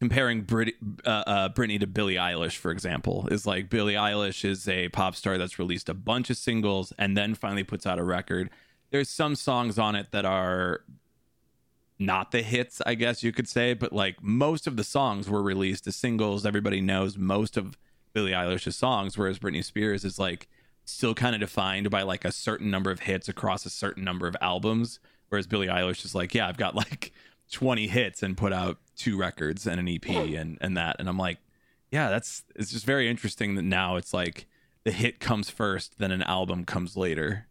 comparing 0.00 0.42
Brit- 0.42 0.76
uh, 1.04 1.08
uh, 1.26 1.48
Britney 1.48 1.80
to 1.80 1.86
Billie 1.86 2.16
Eilish, 2.16 2.56
for 2.56 2.70
example, 2.70 3.28
is 3.30 3.46
like 3.46 3.70
Billie 3.70 3.94
Eilish 3.94 4.44
is 4.44 4.68
a 4.68 4.88
pop 4.90 5.16
star 5.16 5.38
that's 5.38 5.58
released 5.58 5.88
a 5.88 5.94
bunch 5.94 6.30
of 6.30 6.36
singles 6.36 6.92
and 6.98 7.16
then 7.16 7.34
finally 7.34 7.64
puts 7.64 7.86
out 7.86 7.98
a 7.98 8.04
record. 8.04 8.50
There's 8.90 9.08
some 9.08 9.34
songs 9.34 9.78
on 9.78 9.94
it 9.94 10.08
that 10.12 10.24
are 10.24 10.82
not 11.98 12.30
the 12.30 12.42
hits, 12.42 12.82
I 12.84 12.94
guess 12.94 13.22
you 13.22 13.32
could 13.32 13.48
say, 13.48 13.74
but 13.74 13.92
like 13.92 14.22
most 14.22 14.66
of 14.66 14.76
the 14.76 14.84
songs 14.84 15.28
were 15.28 15.42
released 15.42 15.86
as 15.86 15.96
singles. 15.96 16.44
Everybody 16.44 16.80
knows 16.80 17.16
most 17.16 17.56
of 17.56 17.78
Billie 18.12 18.32
Eilish's 18.32 18.76
songs, 18.76 19.16
whereas 19.16 19.38
Britney 19.38 19.64
Spears 19.64 20.04
is 20.04 20.18
like 20.18 20.48
still 20.84 21.14
kind 21.14 21.34
of 21.34 21.40
defined 21.40 21.90
by 21.90 22.02
like 22.02 22.24
a 22.24 22.32
certain 22.32 22.70
number 22.70 22.90
of 22.90 23.00
hits 23.00 23.28
across 23.28 23.66
a 23.66 23.70
certain 23.70 24.04
number 24.04 24.26
of 24.26 24.36
albums. 24.40 25.00
Whereas 25.28 25.46
Billie 25.46 25.66
Eilish 25.66 26.04
is 26.04 26.14
like, 26.14 26.34
yeah, 26.34 26.46
I've 26.46 26.56
got 26.56 26.74
like 26.74 27.12
20 27.52 27.88
hits 27.88 28.22
and 28.22 28.36
put 28.36 28.52
out 28.52 28.78
two 28.96 29.16
records 29.16 29.66
and 29.66 29.80
an 29.80 29.88
EP 29.88 30.08
and, 30.08 30.58
and 30.60 30.76
that. 30.76 30.96
And 30.98 31.08
I'm 31.08 31.18
like, 31.18 31.38
yeah, 31.90 32.10
that's 32.10 32.44
it's 32.54 32.72
just 32.72 32.84
very 32.84 33.08
interesting 33.08 33.54
that 33.54 33.62
now 33.62 33.96
it's 33.96 34.12
like 34.12 34.46
the 34.84 34.92
hit 34.92 35.18
comes 35.18 35.50
first, 35.50 35.98
then 35.98 36.10
an 36.10 36.22
album 36.22 36.64
comes 36.64 36.96
later. 36.96 37.46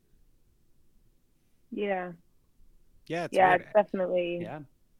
Yeah, 1.72 2.12
Yeah, 3.08 3.26
it's 3.26 3.36
yeah, 3.36 3.50
weird. 3.50 3.62
it's 3.62 3.74
definitely. 3.74 4.40
yeah. 4.42 4.60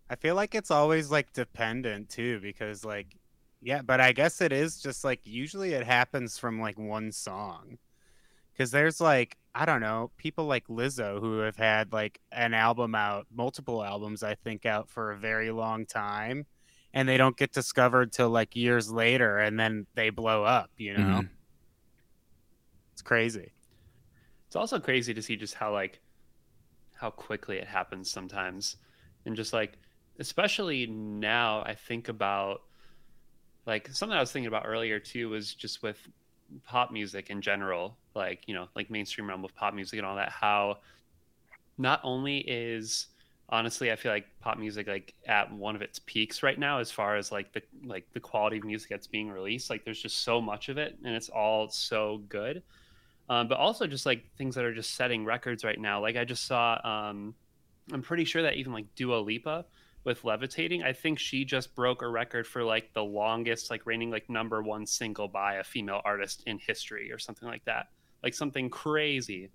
I 0.10 0.16
feel 0.16 0.36
like 0.36 0.54
it's 0.54 0.72
always 0.72 1.10
like 1.10 1.34
dependent 1.34 2.10
too, 2.10 2.40
because 2.40 2.86
like, 2.86 3.16
yeah, 3.62 3.82
but 3.82 4.00
I 4.00 4.12
guess 4.12 4.42
it 4.42 4.52
is 4.52 4.80
just 4.80 5.04
like 5.04 5.22
usually 5.24 5.74
it 5.74 5.86
happens 5.86 6.38
from 6.38 6.60
like 6.62 6.78
one 6.78 7.12
song. 7.12 7.78
Because 8.54 8.72
there's 8.72 9.02
like, 9.02 9.38
I 9.54 9.66
don't 9.66 9.82
know, 9.82 10.12
people 10.18 10.46
like 10.46 10.68
Lizzo 10.68 11.20
who 11.20 11.40
have 11.40 11.58
had 11.58 11.92
like 11.92 12.22
an 12.32 12.54
album 12.54 12.96
out, 12.96 13.26
multiple 13.34 13.84
albums, 13.84 14.24
I 14.24 14.36
think, 14.36 14.66
out 14.66 14.90
for 14.90 15.12
a 15.12 15.18
very 15.18 15.52
long 15.52 15.86
time. 15.86 16.46
And 16.94 17.10
they 17.10 17.18
don't 17.18 17.36
get 17.36 17.52
discovered 17.52 18.14
till 18.14 18.30
like 18.30 18.56
years 18.56 18.90
later 18.92 19.40
and 19.40 19.60
then 19.60 19.88
they 19.96 20.10
blow 20.10 20.44
up, 20.46 20.70
you 20.78 20.94
know? 20.94 21.22
Mhm. 21.24 21.30
It's 22.94 23.02
crazy. 23.02 23.52
It's 24.48 24.56
also 24.56 24.80
crazy 24.80 25.14
to 25.14 25.22
see 25.22 25.36
just 25.36 25.56
how 25.56 25.74
like 25.74 26.00
how 26.96 27.10
quickly 27.10 27.58
it 27.58 27.68
happens 27.68 28.10
sometimes, 28.10 28.78
and 29.26 29.36
just 29.36 29.54
like 29.54 29.78
especially 30.20 30.86
now, 30.88 31.62
I 31.66 31.76
think 31.76 32.08
about 32.08 32.62
like 33.66 33.90
something 33.90 34.16
I 34.16 34.22
was 34.22 34.32
thinking 34.32 34.48
about 34.48 34.64
earlier 34.66 35.00
too 35.00 35.30
was 35.30 35.54
just 35.54 35.84
with 35.84 35.98
pop 36.64 36.92
music 36.92 37.30
in 37.30 37.42
general, 37.42 37.98
like 38.14 38.44
you 38.48 38.54
know, 38.54 38.68
like 38.76 38.90
mainstream 38.90 39.28
realm 39.28 39.44
of 39.44 39.56
pop 39.56 39.74
music 39.74 39.98
and 39.98 40.06
all 40.06 40.16
that. 40.16 40.30
How 40.30 40.78
not 41.78 42.00
only 42.04 42.38
is 42.40 43.08
honestly 43.50 43.92
i 43.92 43.96
feel 43.96 44.12
like 44.12 44.26
pop 44.40 44.58
music 44.58 44.88
like 44.88 45.14
at 45.28 45.52
one 45.54 45.76
of 45.76 45.82
its 45.82 46.00
peaks 46.00 46.42
right 46.42 46.58
now 46.58 46.80
as 46.80 46.92
far 46.92 47.16
as 47.16 47.32
like 47.32 47.54
the 47.54 47.62
like 47.86 48.08
the 48.14 48.20
quality 48.20 48.58
of 48.58 48.64
music 48.64 48.90
that's 48.90 49.06
being 49.06 49.30
released 49.30 49.70
like 49.70 49.86
there's 49.86 50.02
just 50.02 50.24
so 50.24 50.42
much 50.42 50.68
of 50.70 50.78
it 50.78 50.98
and 51.04 51.16
it's 51.16 51.30
all 51.30 51.70
so 51.70 52.24
good 52.28 52.64
um, 53.30 53.48
but 53.48 53.58
also 53.58 53.88
just 53.88 54.06
like 54.06 54.26
things 54.38 54.56
that 54.56 54.66
are 54.66 54.74
just 54.74 54.96
setting 54.96 55.26
records 55.26 55.64
right 55.64 55.80
now. 55.80 56.02
Like 56.02 56.16
i 56.16 56.26
just 56.26 56.46
saw 56.46 56.80
um, 56.84 57.36
i'm 57.92 58.02
pretty 58.02 58.26
sure 58.26 58.42
that 58.42 58.56
even 58.56 58.74
like 58.74 58.86
dua 58.96 59.18
lipa 59.18 59.66
with 60.04 60.24
levitating 60.24 60.84
i 60.84 60.94
think 60.94 61.18
she 61.20 61.46
just 61.46 61.76
broke 61.76 62.02
a 62.02 62.08
record 62.08 62.46
for 62.46 62.64
like 62.64 62.94
the 62.94 63.04
longest 63.04 63.70
like 63.70 63.86
reigning 63.86 64.12
like 64.12 64.30
number 64.30 64.62
one 64.62 64.86
single 64.86 65.28
by 65.28 65.56
a 65.56 65.64
female 65.64 66.02
artist 66.06 66.44
in 66.46 66.60
history 66.60 67.12
or 67.12 67.20
something 67.20 67.48
like 67.48 67.66
that. 67.66 67.88
Like 68.24 68.34
something 68.34 68.70
crazy. 68.70 69.52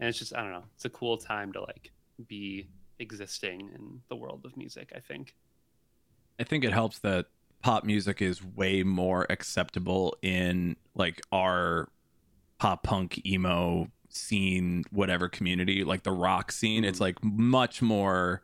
And 0.00 0.08
it's 0.08 0.18
just 0.18 0.34
i 0.34 0.42
don't 0.42 0.52
know. 0.52 0.64
It's 0.74 0.84
a 0.84 0.90
cool 0.90 1.16
time 1.16 1.52
to 1.52 1.60
like 1.60 1.92
be 2.28 2.68
existing 3.00 3.70
in 3.74 4.00
the 4.08 4.14
world 4.14 4.42
of 4.44 4.56
music 4.56 4.92
i 4.94 5.00
think. 5.00 5.34
I 6.38 6.44
think 6.44 6.64
it 6.64 6.72
helps 6.72 7.00
that 7.00 7.26
pop 7.62 7.84
music 7.84 8.20
is 8.20 8.44
way 8.44 8.82
more 8.82 9.26
acceptable 9.30 10.16
in 10.22 10.76
like 10.94 11.20
our 11.32 11.88
pop 12.58 12.82
punk 12.82 13.20
emo 13.26 13.88
scene 14.08 14.84
whatever 14.90 15.28
community 15.28 15.82
like 15.84 16.02
the 16.04 16.12
rock 16.12 16.52
scene 16.52 16.84
it's 16.84 16.98
Mhm. 16.98 17.02
like 17.02 17.24
much 17.24 17.82
more 17.82 18.42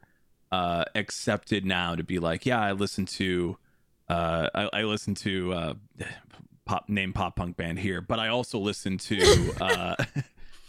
uh 0.51 0.85
accepted 0.97 1.65
now 1.65 1.95
to 1.95 2.03
be 2.03 2.19
like 2.19 2.45
yeah 2.45 2.61
i 2.61 2.73
listen 2.73 3.07
to 3.07 3.57
uh 4.09 4.49
i, 4.55 4.81
I 4.81 4.83
listen 4.83 5.15
to 5.17 5.53
uh 5.53 5.75
pop 6.65 6.89
name 6.89 7.13
pop 7.13 7.37
punk 7.37 7.57
band 7.57 7.79
here 7.79 8.01
but 8.01 8.19
i 8.19 8.29
also 8.29 8.59
listen 8.59 8.99
to 8.99 9.53
uh 9.61 9.95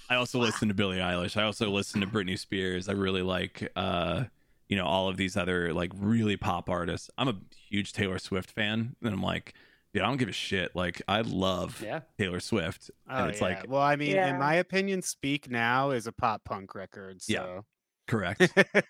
i 0.09 0.15
also 0.15 0.39
listen 0.39 0.67
to 0.67 0.73
billie 0.75 0.99
eilish. 0.99 1.35
I 1.35 1.43
also 1.43 1.69
listen 1.71 2.01
to 2.01 2.07
britney 2.07 2.37
spears. 2.37 2.87
I 2.87 2.93
really 2.93 3.23
like 3.23 3.71
uh 3.75 4.25
you 4.69 4.77
know 4.77 4.85
all 4.85 5.09
of 5.09 5.17
these 5.17 5.35
other 5.35 5.73
like 5.73 5.91
really 5.95 6.37
pop 6.37 6.69
artists. 6.69 7.09
I'm 7.17 7.27
a 7.27 7.35
huge 7.69 7.91
taylor 7.93 8.19
swift 8.19 8.51
fan 8.51 8.95
and 9.01 9.13
i'm 9.13 9.23
like 9.23 9.53
Dude, 9.93 10.03
I 10.03 10.07
don't 10.07 10.17
give 10.17 10.29
a 10.29 10.33
shit. 10.33 10.75
Like 10.75 11.01
I 11.07 11.21
love 11.21 11.81
Yeah. 11.83 12.01
Taylor 12.17 12.39
Swift, 12.39 12.89
and 13.07 13.25
Oh, 13.25 13.29
it's 13.29 13.41
yeah. 13.41 13.47
like 13.47 13.65
well, 13.69 13.81
I 13.81 13.95
mean, 13.97 14.15
Yeah. 14.15 14.29
in 14.29 14.39
my 14.39 14.55
opinion, 14.55 15.01
"Speak 15.01 15.49
Now" 15.49 15.91
is 15.91 16.07
a 16.07 16.11
pop 16.13 16.43
punk 16.45 16.73
record. 16.75 17.21
Yeah. 17.27 17.39
So. 17.39 17.65
correct. 18.07 18.41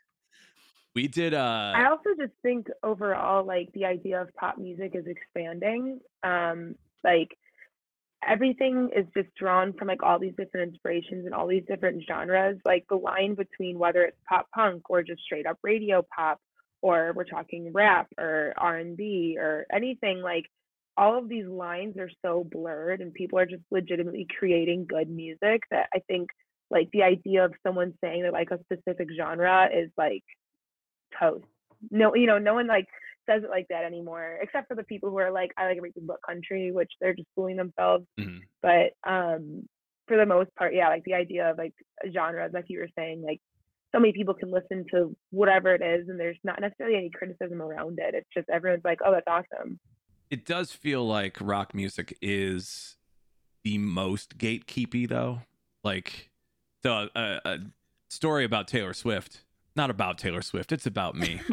we 0.96 1.08
did. 1.08 1.34
uh 1.34 1.74
I 1.76 1.88
also 1.90 2.10
just 2.20 2.34
think 2.44 2.68
overall, 2.84 3.46
like 3.46 3.70
the 3.74 3.86
idea 3.86 4.22
of 4.22 4.30
pop 4.36 4.58
music 4.58 4.92
is 4.94 5.06
expanding. 5.08 6.00
Um, 6.24 6.76
like 7.04 7.36
everything 8.28 8.90
is 8.96 9.06
just 9.18 9.34
drawn 9.36 9.74
from 9.74 9.88
like 9.88 10.04
all 10.04 10.20
these 10.20 10.36
different 10.38 10.70
inspirations 10.70 11.26
and 11.26 11.34
all 11.34 11.48
these 11.48 11.64
different 11.68 12.04
genres. 12.08 12.60
Like 12.66 12.86
the 12.90 12.96
line 12.96 13.34
between 13.36 13.80
whether 13.80 14.04
it's 14.04 14.18
pop 14.30 14.48
punk 14.54 14.90
or 14.90 15.02
just 15.02 15.22
straight 15.24 15.48
up 15.48 15.58
radio 15.64 16.04
pop, 16.16 16.40
or 16.84 17.14
we're 17.16 17.24
talking 17.24 17.72
rap 17.74 18.08
or 18.20 18.54
R 18.58 18.78
and 18.78 18.96
B 18.96 19.38
or 19.40 19.66
anything 19.74 20.22
like. 20.22 20.46
All 21.02 21.18
of 21.18 21.28
these 21.28 21.48
lines 21.48 21.98
are 21.98 22.12
so 22.24 22.46
blurred, 22.50 23.02
and 23.02 23.12
people 23.14 23.40
are 23.40 23.46
just 23.48 23.64
legitimately 23.72 24.28
creating 24.38 24.86
good 24.88 25.10
music 25.10 25.64
that 25.72 25.88
I 25.94 26.00
think, 26.08 26.30
like, 26.70 26.90
the 26.94 27.04
idea 27.04 27.44
of 27.44 27.54
someone 27.66 27.94
saying 28.04 28.24
that 28.24 28.34
like 28.34 28.52
a 28.52 28.60
specific 28.64 29.08
genre 29.18 29.68
is 29.74 29.90
like 29.98 30.24
toast. 31.20 31.46
No, 31.90 32.14
you 32.16 32.28
know, 32.28 32.38
no 32.38 32.54
one 32.54 32.68
like 32.68 32.88
says 33.28 33.44
it 33.44 33.50
like 33.50 33.68
that 33.70 33.84
anymore, 33.86 34.38
except 34.42 34.68
for 34.68 34.76
the 34.76 34.84
people 34.84 35.10
who 35.10 35.18
are 35.18 35.32
like, 35.32 35.52
I 35.58 35.66
like 35.66 35.78
everything 35.78 36.06
but 36.06 36.18
country, 36.28 36.72
which 36.72 36.92
they're 37.00 37.16
just 37.16 37.30
fooling 37.36 37.58
themselves. 37.58 38.06
mhm. 38.20 38.42
But 38.62 38.94
um, 39.10 39.68
for 40.08 40.18
the 40.18 40.26
most 40.26 40.54
part, 40.56 40.76
yeah, 40.76 40.90
like 40.90 41.04
the 41.06 41.16
idea 41.16 41.50
of 41.50 41.58
like 41.58 41.74
genres, 42.14 42.52
like 42.54 42.66
you 42.68 42.80
were 42.80 42.90
saying, 42.98 43.24
like 43.24 43.42
so 43.92 44.00
many 44.00 44.14
people 44.14 44.34
can 44.34 44.52
listen 44.52 44.86
to 44.94 45.16
whatever 45.32 45.74
it 45.74 45.82
is, 45.82 46.08
and 46.10 46.20
there's 46.20 46.38
not 46.44 46.62
necessarily 46.62 46.98
any 46.98 47.10
criticism 47.10 47.62
around 47.62 48.00
it. 48.00 48.16
It's 48.16 48.30
just 48.34 48.50
everyone's 48.50 48.86
like, 48.86 49.00
oh, 49.06 49.12
that's 49.12 49.28
awesome. 49.28 49.80
It 50.32 50.46
does 50.46 50.72
feel 50.72 51.06
like 51.06 51.38
rock 51.40 51.76
music 51.76 52.18
is 52.22 52.96
the 53.64 53.78
most 53.78 54.38
gatekeepy, 54.40 55.08
though. 55.08 55.42
Like, 55.84 56.30
so 56.84 57.10
a, 57.16 57.40
a 57.46 57.58
story 58.10 58.44
about 58.46 58.68
Taylor 58.68 58.94
Swift. 58.94 59.44
Not 59.76 59.90
about 59.90 60.18
Taylor 60.18 60.42
Swift. 60.42 60.72
It's 60.72 60.86
about 60.88 61.16
me. 61.16 61.42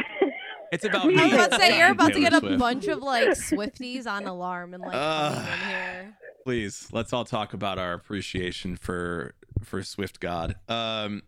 It's 0.71 0.85
about 0.85 1.07
Me 1.07 1.15
me. 1.17 1.23
I 1.23 1.25
was 1.25 1.33
about 1.33 1.51
to 1.53 1.57
say 1.57 1.79
you're 1.79 1.91
about 1.93 2.09
to 2.09 2.13
Taylor 2.13 2.25
get 2.31 2.33
a 2.35 2.41
Swift. 2.41 2.59
bunch 2.59 2.87
of 2.89 2.99
like 2.99 3.29
Swifties 3.31 4.07
on 4.07 4.27
alarm 4.27 4.75
and 4.75 4.83
like 4.83 4.93
coming 4.93 5.39
in 5.41 5.59
here. 5.67 6.17
please 6.45 6.89
let's 6.93 7.15
all 7.15 7.25
talk 7.25 7.55
about 7.55 7.79
our 7.79 7.95
appreciation 7.95 8.77
for 8.77 9.35
for 9.65 9.83
swift 9.83 10.21
god 10.21 10.57
um 10.69 11.23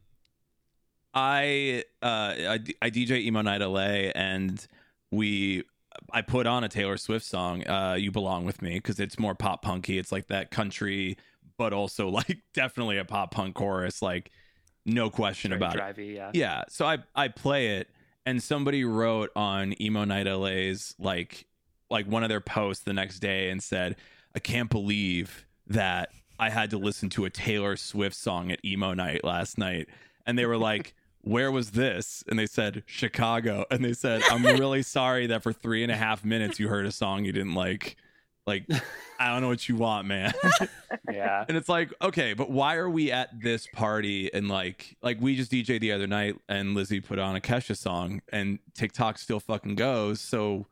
i 1.14 1.82
uh 2.02 2.06
i, 2.06 2.58
I 2.82 2.90
dj 2.90 3.12
emo 3.12 3.40
night 3.40 3.62
la 3.62 3.80
and 3.80 4.66
we 5.10 5.64
i 6.12 6.22
put 6.22 6.46
on 6.46 6.64
a 6.64 6.68
taylor 6.68 6.96
swift 6.96 7.24
song 7.24 7.66
uh 7.66 7.94
you 7.98 8.10
belong 8.10 8.44
with 8.44 8.62
me 8.62 8.74
because 8.74 9.00
it's 9.00 9.18
more 9.18 9.34
pop 9.34 9.62
punky. 9.62 9.98
It's 9.98 10.12
like 10.12 10.28
that 10.28 10.50
country 10.50 11.16
but 11.56 11.72
also 11.72 12.08
like 12.20 12.38
definitely 12.54 12.98
a 12.98 13.04
pop 13.04 13.32
punk 13.32 13.54
chorus 13.54 14.00
like 14.02 14.30
no 14.86 15.10
question 15.10 15.52
about 15.52 15.76
it. 15.76 15.98
yeah. 15.98 16.30
yeah 16.32 16.62
so 16.68 16.86
i 16.86 16.98
i 17.14 17.28
play 17.28 17.76
it 17.78 17.88
and 18.24 18.42
somebody 18.42 18.84
wrote 18.84 19.30
on 19.36 19.74
emo 19.80 20.04
night 20.04 20.26
la's 20.26 20.94
like 20.98 21.46
like 21.90 22.06
one 22.06 22.22
of 22.22 22.28
their 22.28 22.40
posts 22.40 22.84
the 22.84 22.92
next 22.92 23.18
day 23.18 23.50
and 23.50 23.62
said 23.62 23.96
i 24.34 24.38
can't 24.38 24.70
believe 24.70 25.46
that 25.66 26.10
i 26.38 26.48
had 26.48 26.70
to 26.70 26.78
listen 26.78 27.10
to 27.10 27.24
a 27.26 27.30
taylor 27.30 27.76
swift 27.76 28.16
song 28.16 28.50
at 28.50 28.64
emo 28.64 28.94
night 28.94 29.22
last 29.24 29.58
night. 29.58 29.86
And 30.26 30.38
they 30.38 30.46
were 30.46 30.58
like 30.58 30.94
where 31.22 31.50
was 31.50 31.72
this? 31.72 32.24
And 32.28 32.38
they 32.38 32.46
said 32.46 32.82
chicago. 32.86 33.64
And 33.70 33.84
they 33.84 33.92
said 33.92 34.22
i'm 34.30 34.42
really 34.44 34.82
sorry 34.82 35.26
that 35.28 35.42
for 35.42 35.52
three 35.52 35.82
and 35.82 35.92
a 35.92 35.96
half 35.96 36.24
minutes 36.24 36.58
you 36.58 36.68
heard 36.68 36.86
a 36.86 36.92
song 36.92 37.24
you 37.24 37.32
didn't 37.32 37.54
like. 37.54 37.96
Like 38.46 38.64
i 39.20 39.28
don't 39.28 39.42
know 39.42 39.48
what 39.48 39.68
you 39.68 39.76
want 39.76 40.06
man. 40.06 40.32
Yeah. 41.12 41.44
and 41.48 41.56
it's 41.56 41.68
like 41.68 41.92
okay 42.00 42.32
but 42.34 42.50
why 42.50 42.76
are 42.76 42.88
we 42.88 43.12
at 43.12 43.28
this 43.40 43.66
party 43.72 44.32
and 44.32 44.48
like 44.48 44.96
like 45.02 45.20
we 45.20 45.36
just 45.36 45.52
dj 45.52 45.78
the 45.80 45.92
other 45.92 46.06
night 46.06 46.36
and 46.48 46.74
lizzie 46.74 47.00
put 47.00 47.18
on 47.18 47.36
a 47.36 47.40
kesha 47.40 47.76
song 47.76 48.22
and 48.32 48.58
tiktok 48.74 49.18
still 49.18 49.40
fucking 49.40 49.74
goes. 49.76 50.20
So 50.20 50.66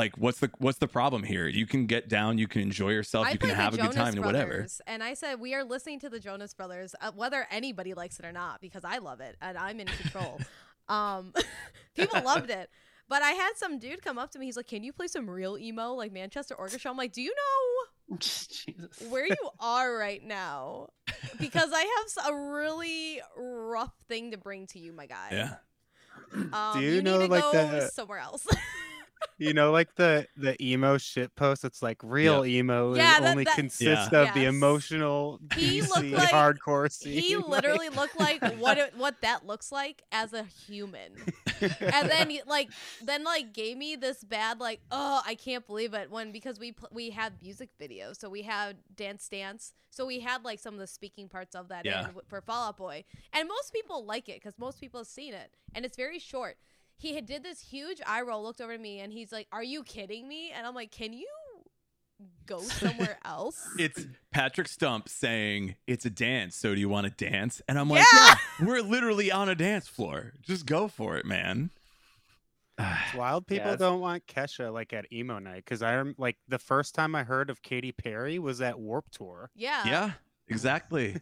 like 0.00 0.16
what's 0.16 0.40
the 0.40 0.50
what's 0.58 0.78
the 0.78 0.88
problem 0.88 1.22
here 1.22 1.46
you 1.46 1.66
can 1.66 1.86
get 1.86 2.08
down 2.08 2.38
you 2.38 2.48
can 2.48 2.62
enjoy 2.62 2.88
yourself 2.90 3.26
I 3.26 3.32
you 3.32 3.38
can 3.38 3.50
have 3.50 3.74
a 3.74 3.76
good 3.76 3.92
Jonas 3.92 3.94
time 3.96 4.14
and 4.14 4.24
whatever 4.24 4.66
And 4.86 5.02
I 5.02 5.12
said 5.14 5.38
we 5.40 5.54
are 5.54 5.62
listening 5.62 6.00
to 6.00 6.08
the 6.08 6.18
Jonas 6.18 6.54
Brothers, 6.54 6.94
uh, 7.00 7.10
whether 7.14 7.46
anybody 7.50 7.92
likes 7.94 8.18
it 8.18 8.24
or 8.24 8.32
not, 8.32 8.60
because 8.62 8.82
I 8.84 8.98
love 8.98 9.20
it 9.20 9.36
and 9.42 9.58
I'm 9.58 9.78
in 9.78 9.86
control. 9.86 10.40
um, 10.88 11.32
people 11.94 12.20
loved 12.22 12.50
it, 12.50 12.70
but 13.08 13.20
I 13.22 13.32
had 13.32 13.52
some 13.56 13.78
dude 13.78 14.02
come 14.02 14.18
up 14.18 14.30
to 14.32 14.38
me. 14.38 14.46
He's 14.46 14.56
like, 14.56 14.66
"Can 14.68 14.82
you 14.82 14.92
play 14.92 15.06
some 15.06 15.28
real 15.28 15.58
emo, 15.58 15.92
like 15.92 16.12
Manchester 16.12 16.54
Orchestra?" 16.54 16.90
I'm 16.90 16.96
like, 16.96 17.12
"Do 17.12 17.20
you 17.22 17.34
know 17.34 18.16
Jesus. 18.18 19.02
where 19.10 19.26
you 19.26 19.50
are 19.60 19.94
right 19.96 20.24
now?" 20.24 20.88
Because 21.38 21.70
I 21.74 21.84
have 21.96 22.32
a 22.32 22.34
really 22.34 23.20
rough 23.36 23.92
thing 24.08 24.30
to 24.30 24.38
bring 24.38 24.66
to 24.68 24.78
you, 24.78 24.92
my 24.92 25.06
guy. 25.06 25.28
yeah 25.32 25.54
Um, 26.52 26.82
you 26.82 26.90
you, 26.90 27.02
know, 27.02 27.18
need 27.18 27.26
to 27.26 27.32
like 27.32 27.42
go 27.42 27.52
the- 27.52 27.88
somewhere 27.88 28.18
else. 28.20 28.46
You 29.38 29.54
know, 29.54 29.70
like 29.72 29.94
the 29.96 30.26
the 30.36 30.60
emo 30.62 30.98
shit 30.98 31.34
post. 31.34 31.64
It's 31.64 31.82
like 31.82 31.98
real 32.02 32.44
emo 32.44 32.94
Yeah, 32.94 33.20
that- 33.20 33.30
only 33.30 33.44
that- 33.44 33.54
consists 33.54 34.08
Yeah. 34.12 34.22
of 34.28 34.34
the 34.34 34.40
Yes. 34.40 34.48
emotional 34.48 35.40
He 35.54 35.82
looked 35.82 35.94
DC 36.02 36.12
like- 36.16 36.30
hardcore 36.30 36.90
scene. 36.90 37.12
he 37.22 37.36
like- 37.36 37.46
literally 37.48 37.88
looked 37.88 38.18
like 38.18 38.42
what 38.56 38.78
it, 38.78 38.96
what 38.96 39.20
that 39.22 39.46
looks 39.46 39.70
like 39.72 40.02
as 40.12 40.32
a 40.32 40.44
human. 40.44 41.12
and 41.60 42.08
then 42.10 42.30
like 42.46 42.70
then 43.02 43.24
like 43.24 43.52
gave 43.52 43.76
me 43.76 43.96
this 43.96 44.24
bad 44.24 44.60
like 44.60 44.80
oh 44.90 45.20
I 45.26 45.34
can't 45.34 45.66
believe 45.66 45.92
it 45.94 46.10
when 46.10 46.32
because 46.32 46.58
we 46.58 46.72
pl- 46.72 46.88
we 46.92 47.10
had 47.10 47.34
music 47.42 47.68
videos 47.80 48.18
so 48.18 48.30
we 48.30 48.42
had 48.42 48.78
Dance 48.94 49.28
Dance 49.28 49.72
so 49.90 50.06
we 50.06 50.20
had 50.20 50.42
like 50.44 50.58
some 50.58 50.72
of 50.74 50.80
the 50.80 50.86
speaking 50.86 51.28
parts 51.28 51.54
of 51.54 51.68
that 51.68 51.84
Yeah. 51.84 52.08
in 52.08 52.14
for 52.28 52.40
Fall 52.40 52.68
Out 52.68 52.76
Boy 52.78 53.04
and 53.32 53.46
most 53.48 53.72
people 53.74 54.04
like 54.06 54.28
it 54.28 54.36
because 54.36 54.58
most 54.58 54.80
people 54.80 55.00
have 55.00 55.06
seen 55.06 55.34
it 55.34 55.52
and 55.74 55.84
it's 55.84 55.96
very 55.96 56.18
short. 56.18 56.56
He 57.00 57.14
had 57.14 57.26
did 57.26 57.42
this 57.42 57.60
huge 57.60 58.00
eye 58.06 58.20
roll, 58.22 58.42
looked 58.42 58.60
over 58.60 58.76
to 58.76 58.78
me, 58.82 59.00
and 59.00 59.12
he's 59.12 59.32
like, 59.32 59.48
"Are 59.52 59.62
you 59.64 59.82
kidding 59.82 60.28
me?" 60.28 60.50
And 60.54 60.66
I'm 60.66 60.74
like, 60.74 60.90
"Can 60.90 61.12
you 61.12 61.26
go 62.46 62.58
somewhere 62.60 63.16
else?" 63.24 63.66
it's 63.78 64.06
patrick 64.30 64.68
stump 64.68 65.08
saying 65.08 65.74
it's 65.86 66.04
a 66.04 66.10
dance 66.10 66.54
so 66.54 66.74
do 66.74 66.80
you 66.80 66.88
want 66.88 67.06
to 67.06 67.24
dance 67.24 67.62
and 67.66 67.78
i'm 67.78 67.88
like 67.88 68.04
Yeah. 68.12 68.34
yeah 68.60 68.66
we're 68.66 68.82
literally 68.82 69.32
on 69.32 69.48
a 69.48 69.54
dance 69.54 69.88
floor 69.88 70.34
just 70.42 70.66
go 70.66 70.86
for 70.86 71.16
it 71.16 71.24
man 71.24 71.70
It's 72.78 73.14
wild 73.16 73.46
people 73.46 73.70
Yes. 73.70 73.78
don't 73.78 74.00
want 74.00 74.26
Kesha 74.26 74.70
like 74.72 74.92
at 74.92 75.10
emo 75.12 75.38
night 75.38 75.64
because 75.64 75.80
I 75.82 75.94
am 75.94 76.14
like 76.18 76.36
the 76.46 76.58
first 76.58 76.94
time 76.94 77.14
I 77.14 77.22
heard 77.24 77.48
of 77.50 77.62
Katy 77.62 77.92
Perry 77.92 78.38
was 78.38 78.60
at 78.60 78.78
Warp 78.78 79.10
Tour. 79.10 79.50
yeah, 79.54 79.86
yeah 79.86 80.10
exactly 80.48 81.16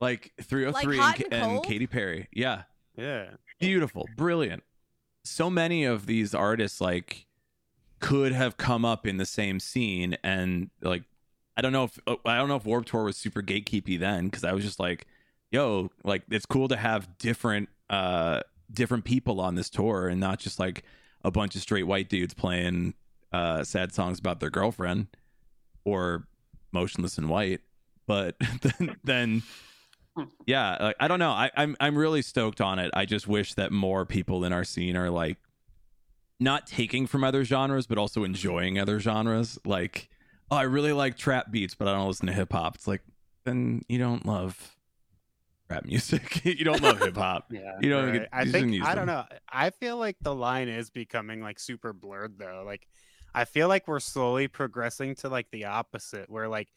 like 0.00 0.32
3OH!3 0.42 0.98
Hot 0.98 1.20
and, 1.20 1.32
and 1.32 1.52
and 1.52 1.62
katy 1.62 1.86
perry 1.86 2.26
yeah 2.32 2.62
Yeah, 2.96 3.30
beautiful 3.60 4.06
brilliant 4.16 4.62
so 5.24 5.50
many 5.50 5.84
of 5.84 6.06
these 6.06 6.34
artists 6.34 6.80
like 6.80 7.26
could 8.00 8.32
have 8.32 8.56
come 8.56 8.84
up 8.84 9.06
in 9.06 9.18
the 9.18 9.26
same 9.26 9.60
scene 9.60 10.16
and 10.22 10.70
like 10.80 11.02
i 11.56 11.60
don't 11.60 11.72
know 11.72 11.84
if 11.84 11.98
uh, 12.06 12.16
i 12.24 12.36
don't 12.36 12.48
know 12.48 12.56
if 12.56 12.64
warp 12.64 12.86
tour 12.86 13.04
was 13.04 13.16
super 13.16 13.42
gatekeepy 13.42 13.98
then 13.98 14.26
because 14.26 14.44
i 14.44 14.52
was 14.52 14.64
just 14.64 14.80
like 14.80 15.06
yo 15.50 15.90
like 16.04 16.22
it's 16.30 16.46
cool 16.46 16.68
to 16.68 16.76
have 16.76 17.18
different 17.18 17.68
uh 17.90 18.40
different 18.72 19.04
people 19.04 19.40
on 19.40 19.54
this 19.54 19.68
tour 19.68 20.08
and 20.08 20.20
not 20.20 20.38
just 20.38 20.58
like 20.58 20.84
a 21.22 21.30
bunch 21.30 21.54
of 21.54 21.60
straight 21.60 21.82
white 21.82 22.08
dudes 22.08 22.32
playing 22.32 22.94
uh 23.32 23.62
sad 23.62 23.92
songs 23.92 24.18
about 24.18 24.40
their 24.40 24.50
girlfriend 24.50 25.08
or 25.84 26.26
motionless 26.72 27.18
in 27.18 27.28
white. 27.28 27.60
But 28.06 28.36
then 28.62 28.96
then 29.04 29.42
yeah 30.46 30.76
like, 30.80 30.96
i 31.00 31.08
don't 31.08 31.18
know 31.18 31.30
I, 31.30 31.50
i'm 31.56 31.76
i'm 31.80 31.96
really 31.96 32.22
stoked 32.22 32.60
on 32.60 32.78
it 32.78 32.90
i 32.94 33.04
just 33.04 33.26
wish 33.26 33.54
that 33.54 33.72
more 33.72 34.04
people 34.06 34.44
in 34.44 34.52
our 34.52 34.64
scene 34.64 34.96
are 34.96 35.10
like 35.10 35.38
not 36.38 36.66
taking 36.66 37.06
from 37.06 37.24
other 37.24 37.44
genres 37.44 37.86
but 37.86 37.98
also 37.98 38.24
enjoying 38.24 38.78
other 38.78 39.00
genres 39.00 39.58
like 39.64 40.08
oh 40.50 40.56
i 40.56 40.62
really 40.62 40.92
like 40.92 41.16
trap 41.16 41.50
beats 41.50 41.74
but 41.74 41.88
i 41.88 41.92
don't 41.94 42.08
listen 42.08 42.26
to 42.26 42.32
hip-hop 42.32 42.74
it's 42.76 42.86
like 42.86 43.02
then 43.44 43.82
you 43.88 43.98
don't 43.98 44.26
love 44.26 44.76
rap 45.70 45.84
music 45.84 46.44
you 46.44 46.64
don't 46.64 46.82
love 46.82 46.98
hip-hop 46.98 47.46
Yeah. 47.50 47.78
you 47.80 47.88
don't 47.90 48.06
right. 48.06 48.20
get, 48.20 48.28
I 48.32 48.44
think 48.44 48.82
I 48.84 48.94
don't 48.94 49.06
know. 49.06 49.24
I 49.48 49.70
feel 49.70 49.96
like 49.96 50.16
the 50.20 50.34
line 50.34 50.68
is 50.68 50.90
becoming 50.90 51.40
like 51.40 51.58
super 51.58 51.92
blurred 51.92 52.38
though. 52.38 52.64
Like 52.66 52.86
I 53.34 53.44
feel 53.44 53.68
like 53.68 53.86
we're 53.86 54.00
slowly 54.00 54.48
progressing 54.48 55.14
to 55.16 55.28
like 55.28 55.50
the 55.52 55.66
opposite 55.66 56.28
where 56.28 56.48
like 56.48 56.68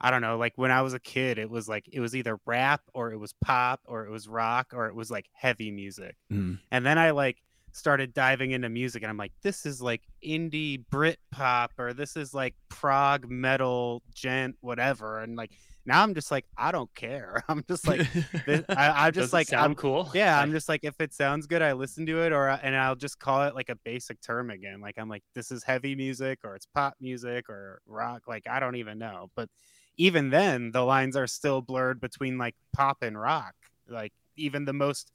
I 0.00 0.10
don't 0.10 0.22
know, 0.22 0.36
like 0.36 0.52
when 0.56 0.70
I 0.70 0.82
was 0.82 0.94
a 0.94 1.00
kid 1.00 1.38
it 1.38 1.50
was 1.50 1.68
like 1.68 1.88
it 1.92 2.00
was 2.00 2.14
either 2.14 2.38
rap 2.46 2.82
or 2.92 3.12
it 3.12 3.18
was 3.18 3.34
pop 3.44 3.80
or 3.86 4.04
it 4.04 4.10
was 4.10 4.28
rock 4.28 4.72
or 4.74 4.86
it 4.86 4.94
was 4.94 5.10
like 5.10 5.26
heavy 5.32 5.70
music. 5.70 6.16
Mm. 6.32 6.58
And 6.70 6.84
then 6.84 6.98
I 6.98 7.10
like 7.10 7.38
started 7.72 8.14
diving 8.14 8.52
into 8.52 8.68
music 8.68 9.02
and 9.02 9.10
I'm 9.10 9.16
like, 9.16 9.32
this 9.42 9.66
is 9.66 9.82
like 9.82 10.02
indie 10.24 10.82
Brit 10.90 11.18
pop 11.30 11.72
or 11.78 11.92
this 11.92 12.16
is 12.16 12.32
like 12.32 12.54
prog 12.68 13.28
metal 13.28 14.02
djent 14.14 14.56
whatever. 14.60 15.20
And 15.20 15.36
like 15.36 15.50
now 15.86 16.02
I'm 16.02 16.14
just 16.14 16.30
like, 16.30 16.46
I 16.56 16.72
don't 16.72 16.92
care. 16.94 17.42
I'm 17.48 17.64
just 17.68 17.86
like 17.86 18.06
this, 18.46 18.64
I, 18.68 19.06
I'm 19.06 19.12
just 19.12 19.32
like 19.32 19.52
I'm 19.52 19.74
cool. 19.74 20.10
yeah, 20.14 20.38
I'm 20.40 20.50
just 20.52 20.68
like 20.68 20.80
if 20.84 21.00
it 21.00 21.12
sounds 21.12 21.46
good, 21.46 21.62
I 21.62 21.72
listen 21.72 22.06
to 22.06 22.22
it, 22.22 22.32
or 22.32 22.48
and 22.48 22.76
I'll 22.76 22.96
just 22.96 23.18
call 23.18 23.42
it 23.42 23.54
like 23.54 23.68
a 23.68 23.76
basic 23.84 24.20
term 24.20 24.50
again. 24.50 24.80
Like 24.80 24.94
I'm 24.98 25.08
like, 25.08 25.22
this 25.34 25.50
is 25.50 25.62
heavy 25.62 25.94
music, 25.94 26.40
or 26.44 26.54
it's 26.56 26.66
pop 26.66 26.94
music, 27.00 27.48
or 27.48 27.80
rock. 27.86 28.22
Like 28.26 28.46
I 28.48 28.60
don't 28.60 28.76
even 28.76 28.98
know. 28.98 29.30
But 29.34 29.48
even 29.96 30.30
then, 30.30 30.72
the 30.72 30.82
lines 30.82 31.16
are 31.16 31.26
still 31.26 31.60
blurred 31.62 32.00
between 32.00 32.38
like 32.38 32.54
pop 32.72 33.02
and 33.02 33.18
rock. 33.20 33.54
Like 33.88 34.12
even 34.36 34.64
the 34.64 34.72
most 34.72 35.12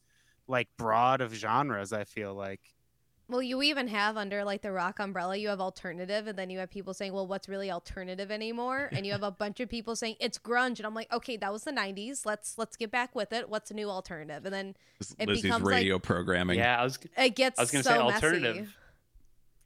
like 0.48 0.68
broad 0.78 1.22
of 1.22 1.34
genres, 1.34 1.92
I 1.94 2.04
feel 2.04 2.34
like. 2.34 2.62
Well, 3.28 3.44
you 3.44 3.62
even 3.62 3.88
have 3.90 4.18
under 4.18 4.44
like 4.44 4.64
the 4.64 4.72
rock 4.72 4.98
umbrella, 5.00 5.38
you 5.38 5.50
have 5.50 5.62
alternative, 5.62 6.26
and 6.26 6.36
then 6.40 6.50
you 6.50 6.58
have 6.58 6.72
people 6.72 6.96
saying, 6.96 7.14
"Well, 7.14 7.28
what's 7.28 7.48
really 7.48 7.70
alternative 7.70 8.32
anymore?" 8.32 8.90
And 8.92 9.06
you 9.06 9.12
have 9.12 9.22
a 9.22 9.30
bunch 9.30 9.60
of 9.60 9.70
people 9.70 9.96
saying 9.96 10.16
it's 10.20 10.40
grunge, 10.40 10.80
and 10.80 10.88
I'm 10.88 10.96
like, 10.96 11.14
"Okay, 11.14 11.38
that 11.38 11.54
was 11.54 11.64
the 11.64 11.72
'90s. 11.72 12.26
Let's 12.26 12.58
let's 12.58 12.76
get 12.76 12.90
back 12.90 13.14
with 13.14 13.32
it. 13.32 13.48
What's 13.48 13.70
a 13.70 13.76
new 13.76 13.88
alternative?" 13.88 14.46
And 14.46 14.54
then 14.54 14.76
This 14.98 15.16
It 15.20 15.28
Lizzie's 15.28 15.44
becomes, 15.44 15.64
like- 15.66 15.74
radio 15.76 16.00
programming. 16.00 16.58
yeah, 16.58 16.82
I 16.82 16.84
was 16.84 16.98
it 17.18 17.36
gets 17.36 17.60
I 17.60 17.62
was 17.64 17.70
gonna 17.72 17.84
so 17.84 17.90
say 17.92 17.98
messy. 18.00 18.14
alternative. 18.16 18.76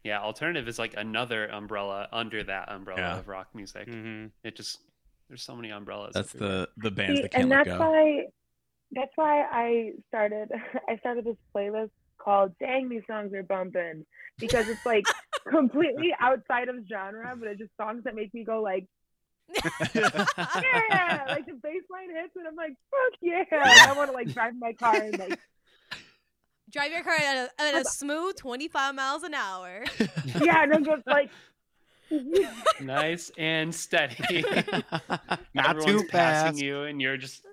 Yeah, 0.03 0.19
alternative 0.21 0.67
is 0.67 0.77
like 0.77 0.95
another 0.97 1.47
umbrella 1.47 2.09
under 2.11 2.43
that 2.43 2.69
umbrella 2.69 2.99
Yeah. 2.99 3.19
of 3.19 3.29
rock 3.29 3.47
music. 3.55 3.87
Mhm. 3.87 4.31
It 4.43 4.57
just 4.57 4.79
there's 5.33 5.43
so 5.43 5.55
many 5.55 5.71
umbrellas. 5.71 6.11
That's 6.13 6.35
everywhere. 6.35 6.67
the 6.75 6.89
the 6.89 6.91
bands 6.91 7.17
See, 7.17 7.21
that 7.23 7.31
can't 7.31 7.43
and 7.43 7.51
that's 7.51 7.67
go. 7.67 7.79
why 7.79 8.25
that's 8.91 9.11
why 9.15 9.41
I 9.41 9.93
started 10.07 10.49
I 10.87 10.97
started 10.97 11.25
this 11.25 11.37
playlist 11.55 11.89
called 12.19 12.53
"Dang 12.59 12.87
These 12.87 13.01
Songs 13.07 13.33
Are 13.33 13.41
Bumping" 13.41 14.05
because 14.37 14.69
it's 14.69 14.85
like 14.85 15.05
completely 15.49 16.13
outside 16.19 16.69
of 16.69 16.75
genre, 16.87 17.35
but 17.35 17.47
it's 17.47 17.59
just 17.59 17.71
songs 17.81 18.03
that 18.03 18.13
make 18.13 18.31
me 18.31 18.43
go 18.43 18.61
like, 18.61 18.85
yeah, 19.65 21.23
like 21.27 21.47
the 21.47 21.59
bass 21.63 21.81
line 21.89 22.11
hits, 22.13 22.35
and 22.35 22.47
I'm 22.47 22.55
like, 22.55 22.75
fuck 22.91 23.19
yeah! 23.19 23.43
And 23.49 23.63
I 23.63 23.93
want 23.97 24.11
to 24.11 24.15
like 24.15 24.31
drive 24.31 24.53
my 24.59 24.73
car 24.73 24.95
and 24.95 25.17
like, 25.17 25.39
Drive 26.71 26.91
your 26.91 27.03
car 27.03 27.13
at 27.13 27.51
a, 27.59 27.61
at 27.61 27.81
a 27.81 27.85
smooth 27.85 28.35
25 28.35 28.95
miles 28.95 29.23
an 29.23 29.33
hour. 29.33 29.83
yeah, 30.41 30.63
and 30.63 30.73
I'm 30.73 30.85
just 30.85 31.05
like, 31.07 31.29
nice 32.81 33.31
and 33.37 33.73
steady. 33.73 34.43
Not 35.53 35.69
Everyone's 35.71 35.85
too 36.01 36.07
passing 36.07 36.53
fast. 36.53 36.61
you, 36.61 36.83
and 36.83 37.01
you're 37.01 37.17
just 37.17 37.45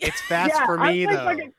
It's 0.00 0.20
fast 0.22 0.54
yeah, 0.54 0.66
for 0.66 0.78
me 0.78 1.06
like 1.06 1.16
though. 1.16 1.24
fucking- 1.24 1.52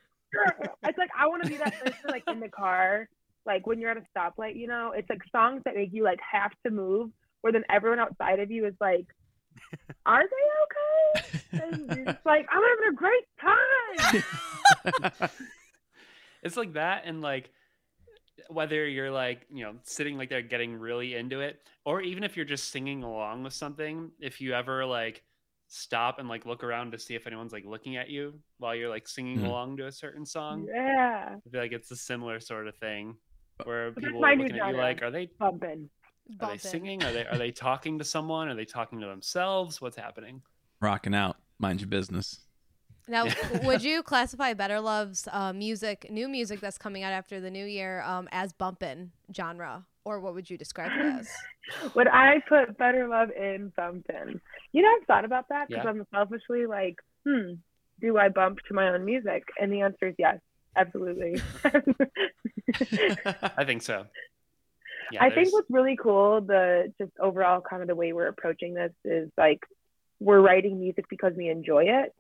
it's 0.84 0.98
like 0.98 1.10
I 1.18 1.28
want 1.28 1.44
to 1.44 1.50
be 1.50 1.58
that 1.58 1.74
person 1.80 2.00
like 2.10 2.24
in 2.28 2.40
the 2.40 2.50
car, 2.50 3.10
like 3.46 3.66
when 3.66 3.80
you're 3.80 3.90
at 3.90 3.98
a 3.98 4.04
stoplight, 4.16 4.56
you 4.56 4.68
know, 4.68 4.94
it's 4.96 5.10
like 5.10 5.22
songs 5.32 5.62
that 5.66 5.76
make 5.76 5.90
you 5.92 6.04
like 6.04 6.20
have 6.32 6.52
to 6.66 6.72
move, 6.72 7.10
where 7.42 7.52
then 7.52 7.64
everyone 7.70 8.00
outside 8.00 8.40
of 8.40 8.52
you 8.52 8.68
is 8.68 8.76
like, 8.80 9.08
are 10.06 10.22
they 10.24 10.46
okay? 10.66 11.40
And 11.64 11.88
you're 11.98 12.06
just 12.06 12.26
like, 12.26 12.46
I'm 12.52 12.62
having 12.62 12.90
a 12.92 12.96
great 12.96 13.26
time. 15.12 15.30
it's 16.44 16.56
like 16.58 16.74
that 16.74 17.04
and 17.06 17.22
like 17.22 17.50
whether 18.50 18.88
you're 18.88 19.12
like 19.12 19.46
you 19.54 19.64
know 19.64 19.76
sitting 19.84 20.18
like 20.18 20.28
they're 20.30 20.42
getting 20.42 20.76
really 20.76 21.14
into 21.16 21.40
it 21.40 21.62
or 21.86 22.02
even 22.02 22.24
if 22.24 22.36
you're 22.36 22.46
just 22.46 22.72
singing 22.72 23.04
along 23.04 23.44
with 23.44 23.54
something 23.54 24.10
if 24.20 24.42
you 24.42 24.54
ever 24.54 24.84
like 24.86 25.22
stop 25.68 26.18
and 26.18 26.28
like 26.28 26.48
look 26.48 26.64
around 26.64 26.92
to 26.92 26.98
see 26.98 27.14
if 27.14 27.28
anyone's 27.28 27.54
like 27.54 27.64
looking 27.64 27.96
at 27.96 28.10
you 28.10 28.34
while 28.58 28.74
you're 28.74 28.90
like 28.90 29.08
singing 29.08 29.38
Hmm. 29.40 29.46
along 29.46 29.78
to 29.78 29.86
a 29.86 29.92
certain 29.92 30.26
song 30.26 30.68
Yeah, 30.68 31.36
i 31.36 31.50
feel 31.50 31.62
like 31.62 31.72
it's 31.74 31.92
a 31.92 31.96
similar 31.96 32.40
sort 32.40 32.68
of 32.68 32.76
thing 32.78 33.16
where 33.66 33.92
But 33.92 34.04
people 34.04 34.20
my 34.22 34.34
are 34.34 34.36
looking 34.36 34.60
at 34.60 34.70
you 34.70 34.78
like 34.78 35.04
are 35.04 35.12
they 35.12 35.28
bumping. 35.40 35.88
are 36.42 36.50
they 36.52 36.58
singing 36.58 37.04
are 37.04 37.14
they 37.14 37.26
are 37.28 37.38
they 37.38 37.52
talking 37.52 38.00
to 38.00 38.04
someone 38.04 38.48
are 38.50 38.56
they 38.56 38.66
talking 38.66 39.00
to 39.00 39.06
themselves 39.08 39.80
what's 39.80 39.98
happening 39.98 40.42
Rocking 40.82 41.14
out. 41.14 41.36
Mind 41.60 41.82
your 41.82 41.90
business. 41.90 42.46
Now, 43.10 43.26
would 43.64 43.84
you 43.84 44.04
classify 44.12 44.54
Better 44.54 44.80
Love's 44.80 45.28
uh, 45.32 45.52
music, 45.52 46.08
new 46.10 46.28
music 46.28 46.60
that's 46.60 46.78
coming 46.78 47.04
out 47.04 47.12
after 47.12 47.40
the 47.40 47.50
new 47.50 47.66
year, 47.66 48.02
um, 48.04 48.30
as 48.32 48.54
bumpin' 48.54 49.12
genre, 49.36 49.86
or 50.06 50.20
what 50.20 50.34
would 50.34 50.50
you 50.50 50.58
describe 50.58 50.92
it 50.94 51.06
as? 51.06 51.30
Would 51.94 52.08
I 52.08 52.42
put 52.50 52.78
Better 52.80 53.08
Love 53.08 53.30
in 53.30 53.72
bumping? 53.78 54.42
You 54.72 54.82
know, 54.82 54.90
I've 55.00 55.06
thought 55.06 55.24
about 55.24 55.50
that 55.50 55.68
because 55.68 55.84
Yeah. 55.84 55.90
I'm 55.92 56.08
selfishly 56.12 56.66
like, 56.66 56.96
hmm, 57.28 57.54
do 58.02 58.18
I 58.18 58.30
bump 58.30 58.58
to 58.70 58.74
my 58.74 58.90
own 58.90 59.06
music? 59.06 59.44
And 59.62 59.72
the 59.72 59.82
answer 59.82 60.08
is 60.08 60.16
yes, 60.18 60.40
absolutely. 60.76 61.40
i 63.58 63.64
think 63.66 63.82
so 63.82 64.06
yeah, 65.12 65.24
I 65.24 65.30
think 65.32 65.52
what's 65.52 65.70
really 65.70 65.98
cool, 65.98 66.42
the 66.42 66.94
just 67.00 67.12
overall 67.20 67.62
kind 67.62 67.82
of 67.82 67.88
the 67.88 67.96
way 67.96 68.14
we're 68.14 68.28
approaching 68.28 68.74
this 68.76 68.92
is 69.04 69.30
like 69.38 69.60
we're 70.20 70.42
writing 70.42 70.80
music 70.80 71.06
because 71.10 71.34
we 71.36 71.50
enjoy 71.50 71.86
it. 71.86 72.14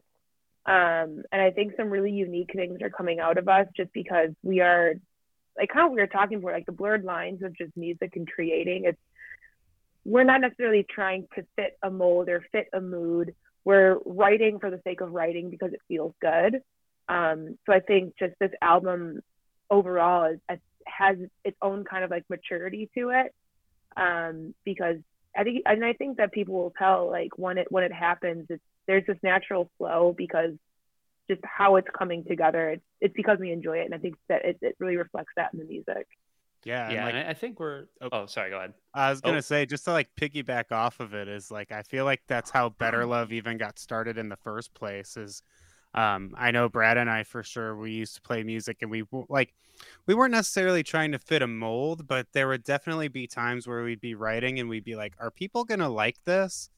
Um, 0.70 1.24
and 1.32 1.42
I 1.42 1.50
think 1.50 1.74
some 1.76 1.90
really 1.90 2.12
unique 2.12 2.52
things 2.56 2.84
are 2.84 2.92
coming 2.92 3.20
out 3.20 3.40
of 3.40 3.48
us 3.50 3.66
just 3.76 3.92
because 3.92 4.30
we 4.44 4.60
are 4.62 4.94
like 5.58 5.70
kind 5.70 5.88
of 5.88 5.94
we 5.94 6.00
were 6.00 6.06
talking 6.06 6.38
about 6.38 6.54
like 6.54 6.68
the 6.68 6.72
blurred 6.72 7.04
lines 7.04 7.42
of 7.42 7.58
just 7.58 7.76
music 7.76 8.16
and 8.16 8.30
creating. 8.30 8.84
It's 8.86 9.00
we're 10.06 10.24
not 10.24 10.42
necessarily 10.42 10.86
trying 10.88 11.28
to 11.36 11.44
fit 11.56 11.76
a 11.82 11.90
mold 11.90 12.30
or 12.30 12.46
fit 12.52 12.68
a 12.72 12.80
mood. 12.80 13.34
We're 13.66 13.98
writing 14.06 14.60
for 14.60 14.70
the 14.70 14.80
sake 14.84 15.02
of 15.02 15.12
writing 15.12 15.50
because 15.50 15.74
it 15.74 15.82
feels 15.88 16.14
good. 16.22 16.62
Um, 17.08 17.58
so 17.66 17.74
I 17.74 17.80
think 17.80 18.14
just 18.20 18.36
this 18.40 18.52
album 18.62 19.22
overall 19.72 20.32
is, 20.32 20.60
has 20.86 21.18
its 21.44 21.58
own 21.64 21.84
kind 21.84 22.04
of 22.04 22.12
like 22.12 22.26
maturity 22.30 22.92
to 22.96 23.10
it 23.10 23.34
um, 23.98 24.54
because 24.66 24.98
I 25.36 25.44
think 25.44 25.64
and 25.66 25.84
I 25.84 25.94
think 25.94 26.18
that 26.18 26.32
people 26.32 26.54
will 26.54 26.74
tell 26.78 27.10
like 27.10 27.38
when 27.38 27.58
it 27.58 27.72
when 27.72 27.84
it 27.84 27.94
happens 27.94 28.46
it's 28.50 28.64
there's 28.90 29.06
this 29.08 29.18
natural 29.24 29.70
flow 29.78 30.14
because 30.18 30.52
just 31.30 31.42
how 31.46 31.76
it's 31.76 31.88
coming 31.98 32.24
together 32.28 32.72
it's, 32.72 32.84
it's 33.02 33.14
because 33.16 33.38
we 33.40 33.52
enjoy 33.52 33.78
it 33.78 33.86
and 33.86 33.94
I 33.94 34.00
think 34.00 34.16
that 34.30 34.44
it, 34.44 34.58
it 34.62 34.76
really 34.80 34.98
reflects 34.98 35.32
that 35.38 35.54
in 35.54 35.60
the 35.60 35.66
music 35.66 36.08
Yeah, 36.66 36.86
and, 36.86 36.94
yeah 36.96 37.06
like, 37.06 37.14
and 37.14 37.28
I- 37.28 37.30
i 37.30 37.34
think 37.36 37.60
we're 37.60 37.86
Oh. 38.02 38.10
oh 38.12 38.26
sorry 38.26 38.50
go 38.50 38.58
ahead 38.58 38.74
I 38.94 39.12
was 39.12 39.22
gonna 39.22 39.38
Oh. 39.38 39.42
say 39.42 39.66
just 39.68 39.86
to 39.86 39.92
like 39.92 40.10
piggyback 40.20 40.72
off 40.72 41.00
of 41.00 41.14
it 41.14 41.28
is 41.28 41.52
like 41.52 41.72
I 41.72 41.84
feel 41.84 42.04
like 42.04 42.22
that's 42.28 42.50
how 42.50 42.70
Better 42.70 43.06
Love 43.06 43.32
even 43.32 43.58
got 43.60 43.78
started 43.78 44.18
in 44.18 44.28
the 44.30 44.36
first 44.38 44.74
place. 44.74 45.16
Is 45.16 45.44
um, 45.94 46.34
I 46.38 46.50
know 46.52 46.68
Brad 46.70 46.98
and 46.98 47.10
I 47.10 47.24
for 47.24 47.42
sure 47.44 47.76
we 47.76 47.92
used 47.92 48.16
to 48.16 48.22
play 48.22 48.42
music 48.44 48.78
and 48.82 48.90
we 48.92 49.02
w- 49.02 49.26
like 49.30 49.54
we 50.08 50.14
weren't 50.16 50.32
necessarily 50.34 50.84
trying 50.84 51.12
to 51.14 51.20
fit 51.20 51.42
a 51.44 51.48
mold, 51.48 52.08
but 52.08 52.26
there 52.34 52.48
would 52.48 52.64
definitely 52.64 53.08
be 53.10 53.26
times 53.28 53.68
where 53.68 53.84
we'd 53.84 54.02
be 54.02 54.14
writing 54.16 54.60
and 54.60 54.68
we'd 54.70 54.84
be 54.84 54.96
like, 54.96 55.14
"Are 55.20 55.32
people 55.32 55.64
gonna 55.66 55.90
like 55.90 56.18
this?" 56.26 56.70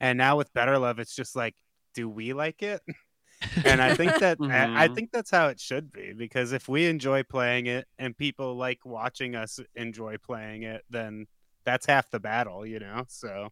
And 0.00 0.18
now 0.18 0.36
with 0.36 0.52
Better 0.52 0.78
Love, 0.78 0.98
it's 0.98 1.14
just 1.14 1.36
like, 1.36 1.54
"Do 1.94 2.08
we 2.08 2.32
like 2.32 2.62
it?" 2.62 2.82
and 3.64 3.82
I 3.82 3.92
think 3.92 4.18
that 4.18 4.40
I, 4.50 4.68
I 4.74 4.88
Mhm. 4.88 4.88
think 4.88 5.10
that's 5.12 5.30
how 5.30 5.48
it 5.48 5.60
should 5.60 5.92
be 5.92 6.12
because 6.14 6.52
if 6.52 6.68
we 6.68 6.86
enjoy 6.86 7.22
playing 7.24 7.66
it 7.66 7.86
and 7.98 8.16
people 8.16 8.56
like 8.56 8.84
watching 8.86 9.36
us 9.36 9.60
enjoy 9.76 10.18
playing 10.18 10.64
it, 10.64 10.84
then 10.90 11.26
that's 11.64 11.86
half 11.86 12.10
the 12.10 12.20
battle, 12.20 12.66
you 12.66 12.80
know. 12.80 13.04
So 13.08 13.50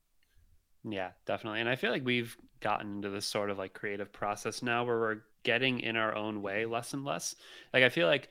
Yeah, 0.84 1.12
definitely. 1.26 1.60
And 1.60 1.68
I 1.68 1.76
feel 1.76 1.92
like 1.92 2.04
we've 2.04 2.36
gotten 2.60 2.96
into 2.96 3.10
this 3.10 3.26
sort 3.26 3.50
of 3.50 3.58
like 3.58 3.72
creative 3.72 4.12
process 4.12 4.62
now 4.62 4.84
where 4.84 4.98
we're 4.98 5.22
getting 5.44 5.80
in 5.80 5.96
our 5.96 6.14
own 6.14 6.42
way 6.42 6.66
less 6.66 6.92
and 6.92 7.04
less. 7.04 7.36
Like 7.72 7.84
I 7.84 7.88
feel 7.88 8.08
like 8.08 8.30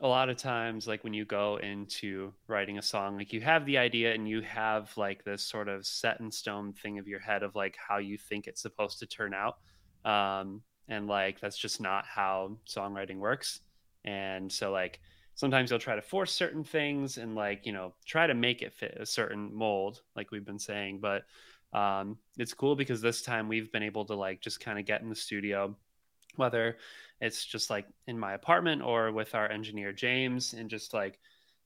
a 0.00 0.06
lot 0.06 0.28
of 0.28 0.36
times 0.36 0.86
like 0.86 1.02
when 1.02 1.12
you 1.12 1.24
go 1.24 1.56
into 1.56 2.32
writing 2.46 2.78
a 2.78 2.82
song, 2.82 3.16
like 3.16 3.32
you 3.32 3.40
have 3.40 3.66
the 3.66 3.78
idea 3.78 4.14
and 4.14 4.28
you 4.28 4.40
have 4.42 4.96
like 4.96 5.24
this 5.24 5.42
sort 5.42 5.68
of 5.68 5.84
set 5.84 6.20
in 6.20 6.30
stone 6.30 6.72
thing 6.72 6.98
of 6.98 7.08
your 7.08 7.18
head 7.18 7.42
of 7.42 7.56
like 7.56 7.76
how 7.76 7.98
you 7.98 8.16
think 8.16 8.46
it's 8.46 8.62
supposed 8.62 9.00
to 9.00 9.06
turn 9.06 9.34
out. 9.34 9.56
Um 10.04 10.62
and 10.88 11.08
like 11.08 11.40
that's 11.40 11.58
just 11.58 11.80
not 11.80 12.04
how 12.06 12.56
songwriting 12.66 13.18
works. 13.18 13.60
And 14.04 14.50
so 14.50 14.70
like 14.70 15.00
sometimes 15.34 15.70
you'll 15.70 15.80
try 15.80 15.96
to 15.96 16.02
force 16.02 16.32
certain 16.32 16.64
things 16.64 17.18
and 17.18 17.34
like, 17.34 17.66
you 17.66 17.72
know, 17.72 17.94
try 18.06 18.26
to 18.26 18.34
make 18.34 18.62
it 18.62 18.72
fit 18.72 18.96
a 19.00 19.06
certain 19.06 19.52
mold 19.52 20.02
like 20.14 20.30
we've 20.30 20.46
been 20.46 20.58
saying, 20.58 21.00
but 21.00 21.24
um, 21.72 22.18
it's 22.38 22.54
cool 22.54 22.76
because 22.76 23.00
this 23.00 23.22
time 23.22 23.48
we've 23.48 23.70
been 23.72 23.82
able 23.82 24.04
to 24.06 24.14
like 24.14 24.40
just 24.40 24.60
kind 24.60 24.78
of 24.78 24.86
get 24.86 25.02
in 25.02 25.08
the 25.08 25.14
studio 25.14 25.76
whether 26.38 26.78
it's 27.20 27.44
just 27.44 27.70
like 27.70 27.86
in 28.06 28.18
my 28.18 28.34
apartment 28.34 28.82
or 28.82 29.12
with 29.12 29.34
our 29.34 29.50
engineer 29.50 29.92
james 29.92 30.54
and 30.54 30.70
just 30.70 30.94
like 30.94 31.18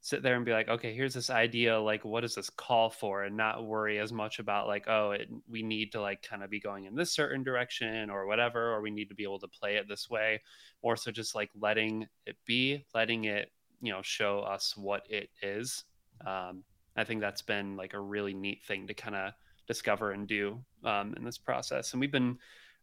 sit 0.05 0.21
there 0.21 0.35
and 0.35 0.45
be 0.45 0.53
like 0.53 0.69
okay 0.69 0.93
here's 0.93 1.15
this 1.15 1.31
idea 1.31 1.79
like 1.79 2.05
what 2.05 2.23
does 2.23 2.35
this 2.35 2.51
call 2.51 2.91
for? 2.91 3.23
and 3.23 3.37
not 3.37 3.65
worry 3.65 4.01
as 4.01 4.13
much 4.13 4.41
about 4.41 4.67
like 4.67 4.89
oh 4.89 5.13
it, 5.13 5.29
we 5.49 5.63
need 5.63 5.93
to 5.93 6.01
like 6.01 6.21
kind 6.23 6.43
of 6.43 6.51
be 6.51 6.59
going 6.59 6.87
in 6.87 6.95
this 6.97 7.13
certain 7.13 7.45
direction 7.45 8.11
or 8.11 8.27
whatever 8.27 8.73
or 8.73 8.83
we 8.83 8.91
need 8.91 9.09
to 9.09 9.15
be 9.15 9.23
able 9.23 9.39
to 9.39 9.47
play 9.47 9.77
it 9.77 9.87
this 9.89 10.11
way. 10.11 10.41
Or 10.83 10.97
so 10.97 11.13
just 11.13 11.37
like 11.37 11.51
letting 11.59 12.07
it 12.27 12.37
be 12.45 12.85
letting 12.95 13.25
it 13.25 13.53
you 13.81 13.93
know 13.93 14.03
show 14.03 14.41
us 14.41 14.77
what 14.77 15.07
it 15.09 15.31
is. 15.41 15.85
Um, 16.27 16.65
i 16.97 17.05
think 17.05 17.21
that's 17.21 17.43
been 17.43 17.77
like 17.77 17.95
a 17.95 18.01
really 18.01 18.35
neat 18.35 18.63
thing 18.65 18.87
to 18.87 18.95
kind 18.95 19.17
of 19.17 19.33
discover 19.67 20.11
and 20.11 20.27
do 20.27 20.61
um, 20.85 21.15
in 21.17 21.25
this 21.25 21.39
process. 21.39 21.93
And 21.93 22.01
we've 22.01 22.13
been 22.13 22.39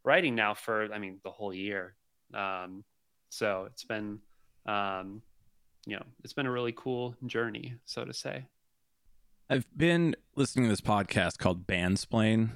writing 0.10 0.34
now 0.36 0.56
for, 0.56 0.92
I 0.92 0.98
mean, 0.98 1.20
the 1.24 1.30
whole 1.30 1.54
year. 1.54 1.94
Um, 2.34 2.84
so 3.30 3.68
it's 3.72 3.84
been, 3.84 4.20
um, 4.66 5.22
you 5.86 5.96
know, 5.96 6.04
it's 6.24 6.34
been 6.34 6.48
a 6.48 6.52
really 6.52 6.74
cool 6.76 7.16
journey, 7.28 7.76
so 7.86 8.04
to 8.06 8.14
say. 8.14 8.46
I've 9.52 9.66
been 9.78 10.16
listening 10.36 10.66
to 10.66 10.70
this 10.70 10.82
podcast 10.82 11.38
called 11.38 11.66
Bandsplain, 11.68 12.50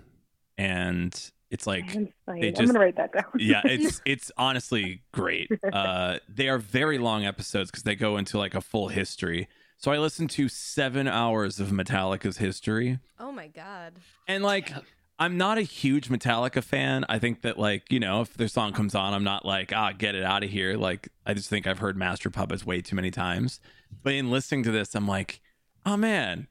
and 0.58 1.14
it's 1.52 1.66
like 1.68 1.90
Hands 1.92 2.10
fine. 2.26 2.42
they 2.42 2.54
I'm 2.56 2.66
gonna 2.66 2.80
write 2.80 2.98
that 2.98 3.14
down. 3.14 3.26
yeah, 3.40 3.62
it's 3.66 4.02
it's 4.06 4.32
honestly 4.38 5.02
great. 5.12 5.50
Uh, 5.72 6.18
they 6.28 6.50
are 6.50 6.58
very 6.60 6.98
long 6.98 7.24
episodes 7.26 7.70
because 7.72 7.84
they 7.84 7.96
go 7.96 8.18
into 8.18 8.38
like 8.38 8.56
a 8.56 8.62
full 8.62 8.88
history. 8.90 9.48
So 9.78 9.92
I 9.92 9.98
listened 9.98 10.30
to 10.32 10.48
seven 10.50 11.08
hours 11.08 11.60
of 11.60 11.70
Metallica's 11.70 12.38
history, 12.38 13.00
Oh 13.20 13.32
my 13.32 13.48
god. 13.48 13.94
and 14.28 14.44
like 14.44 14.70
Yeah. 14.70 14.80
I'm 15.20 15.38
not 15.38 15.58
a 15.58 15.62
huge 15.62 16.10
Metallica 16.10 16.64
fan. 16.64 17.06
I 17.08 17.20
think 17.20 17.42
that 17.42 17.58
like 17.58 17.92
you 17.92 18.00
know 18.00 18.22
if 18.22 18.34
their 18.36 18.48
song 18.48 18.74
comes 18.74 18.96
on, 18.96 19.14
I'm 19.14 19.24
not 19.24 19.46
like 19.46 19.72
ah 19.74 19.92
get 19.92 20.16
it 20.16 20.24
out 20.24 20.44
of 20.44 20.50
here. 20.50 20.76
Like 20.76 21.10
I 21.26 21.34
just 21.34 21.50
think 21.50 21.68
I've 21.68 21.80
heard 21.80 21.98
Master 21.98 22.30
Puppets 22.30 22.66
way 22.66 22.82
too 22.82 22.96
many 22.96 23.12
times. 23.12 23.60
But 24.02 24.14
in 24.14 24.32
listening 24.32 24.64
to 24.64 24.72
this, 24.72 24.96
I'm 24.96 25.08
like, 25.08 25.42
oh 25.86 25.98
man, 25.98 26.48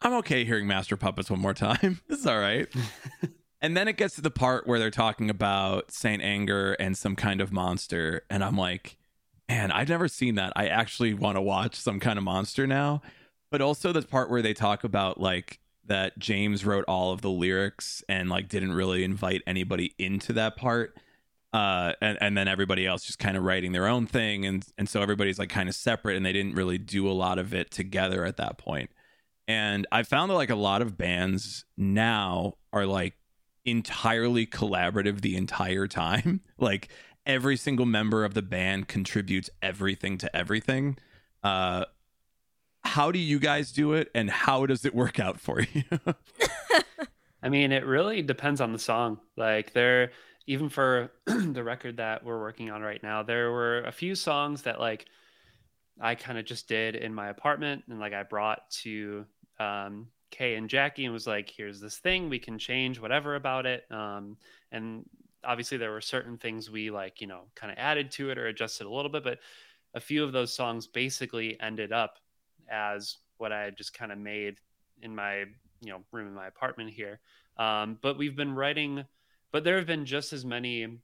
I'm 0.00 0.14
okay 0.14 0.44
hearing 0.44 0.66
Master 0.66 0.96
Puppets 0.96 1.30
one 1.30 1.40
more 1.40 1.54
time. 1.54 2.00
this 2.08 2.20
is 2.20 2.26
all 2.26 2.38
right. 2.38 2.68
And 3.62 3.76
then 3.76 3.88
it 3.88 3.96
gets 3.96 4.14
to 4.16 4.20
the 4.20 4.30
part 4.30 4.66
where 4.66 4.78
they're 4.78 4.90
talking 4.90 5.30
about 5.30 5.90
Saint 5.90 6.22
Anger 6.22 6.74
and 6.74 6.96
some 6.96 7.16
kind 7.16 7.40
of 7.40 7.52
monster, 7.52 8.22
and 8.28 8.44
I'm 8.44 8.56
like, 8.56 8.98
man, 9.48 9.72
I've 9.72 9.88
never 9.88 10.08
seen 10.08 10.34
that. 10.34 10.52
I 10.54 10.66
actually 10.66 11.14
want 11.14 11.36
to 11.36 11.40
watch 11.40 11.74
some 11.74 11.98
kind 11.98 12.18
of 12.18 12.24
monster 12.24 12.66
now. 12.66 13.02
But 13.50 13.62
also 13.62 13.92
the 13.92 14.02
part 14.02 14.28
where 14.28 14.42
they 14.42 14.54
talk 14.54 14.84
about 14.84 15.20
like 15.20 15.60
that 15.88 16.18
James 16.18 16.64
wrote 16.64 16.84
all 16.86 17.12
of 17.12 17.22
the 17.22 17.30
lyrics 17.30 18.02
and 18.08 18.28
like 18.28 18.48
didn't 18.48 18.72
really 18.72 19.04
invite 19.04 19.42
anybody 19.46 19.94
into 19.98 20.32
that 20.34 20.56
part. 20.56 20.96
Uh, 21.52 21.92
and, 22.02 22.18
and 22.20 22.36
then 22.36 22.48
everybody 22.48 22.86
else 22.86 23.04
just 23.04 23.18
kind 23.18 23.36
of 23.36 23.42
writing 23.42 23.72
their 23.72 23.86
own 23.86 24.06
thing 24.06 24.44
and 24.44 24.66
and 24.76 24.88
so 24.88 25.00
everybody's 25.00 25.38
like 25.38 25.48
kind 25.48 25.68
of 25.70 25.74
separate 25.74 26.16
and 26.16 26.26
they 26.26 26.32
didn't 26.32 26.54
really 26.54 26.76
do 26.76 27.08
a 27.08 27.12
lot 27.12 27.38
of 27.38 27.54
it 27.54 27.70
together 27.70 28.24
at 28.24 28.36
that 28.36 28.58
point. 28.58 28.90
And 29.48 29.86
I 29.92 30.02
found 30.02 30.30
that 30.30 30.34
like 30.34 30.50
a 30.50 30.56
lot 30.56 30.82
of 30.82 30.98
bands 30.98 31.64
now 31.76 32.54
are 32.72 32.84
like 32.84 33.14
entirely 33.64 34.46
collaborative 34.46 35.20
the 35.20 35.36
entire 35.36 35.86
time. 35.86 36.40
like 36.58 36.88
every 37.24 37.56
single 37.56 37.86
member 37.86 38.24
of 38.24 38.34
the 38.34 38.42
band 38.42 38.88
contributes 38.88 39.48
everything 39.62 40.18
to 40.18 40.36
everything. 40.36 40.98
Uh 41.42 41.84
how 42.86 43.10
do 43.10 43.18
you 43.18 43.38
guys 43.38 43.72
do 43.72 43.92
it 43.92 44.10
and 44.14 44.30
how 44.30 44.66
does 44.66 44.84
it 44.84 44.94
work 44.94 45.18
out 45.18 45.40
for 45.40 45.60
you? 45.60 45.82
I 47.42 47.48
mean, 47.48 47.72
it 47.72 47.84
really 47.84 48.22
depends 48.22 48.60
on 48.60 48.72
the 48.72 48.78
song. 48.78 49.20
Like 49.36 49.72
there 49.72 50.12
even 50.46 50.68
for 50.68 51.10
the 51.26 51.62
record 51.62 51.96
that 51.96 52.24
we're 52.24 52.40
working 52.40 52.70
on 52.70 52.82
right 52.82 53.02
now, 53.02 53.22
there 53.22 53.50
were 53.50 53.80
a 53.80 53.92
few 53.92 54.14
songs 54.14 54.62
that 54.62 54.80
like 54.80 55.06
I 56.00 56.14
kind 56.14 56.38
of 56.38 56.44
just 56.44 56.68
did 56.68 56.94
in 56.94 57.12
my 57.12 57.28
apartment 57.28 57.84
and 57.88 57.98
like 57.98 58.12
I 58.12 58.22
brought 58.22 58.70
to 58.82 59.26
um 59.58 60.08
Kay 60.30 60.56
and 60.56 60.68
Jackie 60.68 61.04
and 61.04 61.12
was 61.12 61.26
like, 61.26 61.50
here's 61.50 61.80
this 61.80 61.98
thing, 61.98 62.28
we 62.28 62.38
can 62.38 62.58
change 62.58 63.00
whatever 63.00 63.34
about 63.34 63.66
it. 63.66 63.84
Um 63.90 64.36
and 64.72 65.04
obviously 65.44 65.78
there 65.78 65.92
were 65.92 66.00
certain 66.00 66.38
things 66.38 66.70
we 66.70 66.90
like, 66.90 67.20
you 67.20 67.26
know, 67.26 67.42
kind 67.54 67.72
of 67.72 67.78
added 67.78 68.10
to 68.12 68.30
it 68.30 68.38
or 68.38 68.46
adjusted 68.46 68.86
a 68.86 68.90
little 68.90 69.10
bit, 69.10 69.24
but 69.24 69.38
a 69.94 70.00
few 70.00 70.22
of 70.22 70.32
those 70.32 70.52
songs 70.52 70.86
basically 70.86 71.58
ended 71.60 71.92
up 71.92 72.18
as 72.70 73.18
what 73.38 73.52
I 73.52 73.70
just 73.70 73.94
kind 73.94 74.12
of 74.12 74.18
made 74.18 74.56
in 75.02 75.14
my, 75.14 75.40
you 75.80 75.90
know, 75.90 76.00
room 76.12 76.28
in 76.28 76.34
my 76.34 76.46
apartment 76.46 76.90
here. 76.90 77.20
Um, 77.58 77.98
but 78.02 78.18
we've 78.18 78.36
been 78.36 78.54
writing, 78.54 79.04
but 79.52 79.64
there 79.64 79.76
have 79.76 79.86
been 79.86 80.06
just 80.06 80.32
as 80.32 80.44
many 80.44 80.98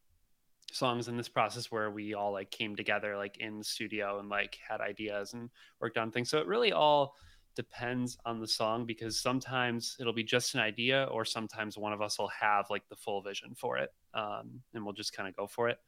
songs 0.73 1.09
in 1.09 1.17
this 1.17 1.29
process 1.29 1.71
where 1.71 1.91
we 1.91 2.15
all 2.15 2.33
like 2.33 2.51
came 2.51 2.75
together 2.75 3.17
like 3.17 3.39
in 3.39 3.59
the 3.59 3.65
studio 3.65 4.19
and 4.19 4.29
like 4.29 4.59
had 4.67 4.81
ideas 4.81 5.35
and 5.35 5.51
worked 5.81 5.99
on 5.99 6.11
things. 6.11 6.31
So 6.31 6.39
it 6.39 6.47
really 6.47 6.73
all 6.73 7.15
depends 7.55 8.17
on 8.25 8.41
the 8.41 8.49
song 8.49 8.87
because 8.87 9.21
sometimes 9.21 9.97
it'll 10.01 10.15
be 10.15 10.25
just 10.25 10.55
an 10.55 10.61
idea 10.61 11.07
or 11.11 11.25
sometimes 11.25 11.77
one 11.77 11.93
of 11.93 12.01
us 12.01 12.19
will 12.19 12.29
have 12.29 12.67
like 12.71 12.89
the 12.89 12.97
full 12.97 13.21
vision 13.21 13.55
for 13.55 13.77
it 13.77 13.91
um, 14.15 14.63
and 14.73 14.85
we'll 14.85 14.95
just 14.95 15.15
kind 15.15 15.29
of 15.29 15.37
go 15.37 15.47
for 15.47 15.69
it. 15.69 15.79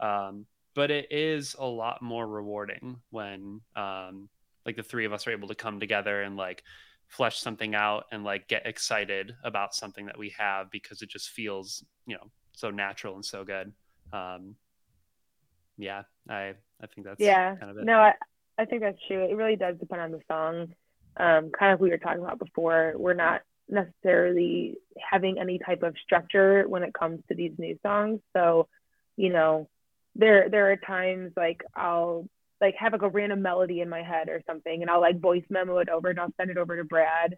Um, 0.00 0.46
but 0.74 0.90
it 0.90 1.10
is 1.10 1.54
a 1.58 1.64
lot 1.64 2.02
more 2.02 2.26
rewarding 2.26 3.00
when 3.10 3.60
um, 3.76 4.28
like 4.66 4.76
the 4.76 4.82
three 4.82 5.04
of 5.04 5.12
us 5.12 5.26
are 5.26 5.32
able 5.32 5.48
to 5.48 5.54
come 5.54 5.80
together 5.80 6.22
and 6.22 6.36
like 6.36 6.62
flesh 7.08 7.38
something 7.38 7.74
out 7.74 8.04
and 8.12 8.24
like 8.24 8.48
get 8.48 8.66
excited 8.66 9.34
about 9.44 9.74
something 9.74 10.06
that 10.06 10.18
we 10.18 10.34
have 10.38 10.70
because 10.70 11.02
it 11.02 11.08
just 11.08 11.30
feels 11.30 11.84
you 12.06 12.14
know 12.14 12.30
so 12.52 12.70
natural 12.70 13.14
and 13.14 13.24
so 13.24 13.44
good. 13.44 13.72
Um 14.12 14.56
yeah 15.76 16.02
i 16.28 16.54
i 16.80 16.86
think 16.86 17.04
that's 17.04 17.20
yeah. 17.20 17.56
kind 17.56 17.70
of 17.70 17.76
it. 17.76 17.84
No 17.84 17.98
I, 17.98 18.12
I 18.56 18.64
think 18.64 18.82
that's 18.82 18.98
true. 19.08 19.24
It 19.24 19.36
really 19.36 19.56
does 19.56 19.76
depend 19.78 20.02
on 20.02 20.12
the 20.12 20.20
song. 20.28 20.68
Um 21.16 21.50
kind 21.50 21.72
of 21.72 21.80
we 21.80 21.90
were 21.90 21.98
talking 21.98 22.22
about 22.22 22.38
before 22.38 22.94
we're 22.96 23.14
not 23.14 23.42
necessarily 23.68 24.76
having 24.98 25.38
any 25.38 25.58
type 25.58 25.82
of 25.82 25.96
structure 26.04 26.64
when 26.68 26.82
it 26.82 26.94
comes 26.94 27.20
to 27.28 27.34
these 27.34 27.52
new 27.58 27.76
songs. 27.82 28.20
So 28.36 28.68
you 29.16 29.30
know 29.30 29.68
there 30.16 30.48
there 30.48 30.70
are 30.70 30.76
times 30.76 31.32
like 31.36 31.62
i'll 31.74 32.28
like 32.64 32.74
have 32.76 32.92
like 32.92 33.02
a 33.02 33.08
random 33.08 33.42
melody 33.42 33.80
in 33.80 33.88
my 33.88 34.02
head 34.02 34.28
or 34.28 34.42
something 34.46 34.82
and 34.82 34.90
i'll 34.90 35.00
like 35.00 35.20
voice 35.20 35.44
memo 35.50 35.78
it 35.78 35.88
over 35.88 36.10
and 36.10 36.20
i'll 36.20 36.34
send 36.36 36.50
it 36.50 36.58
over 36.58 36.76
to 36.76 36.84
brad 36.84 37.36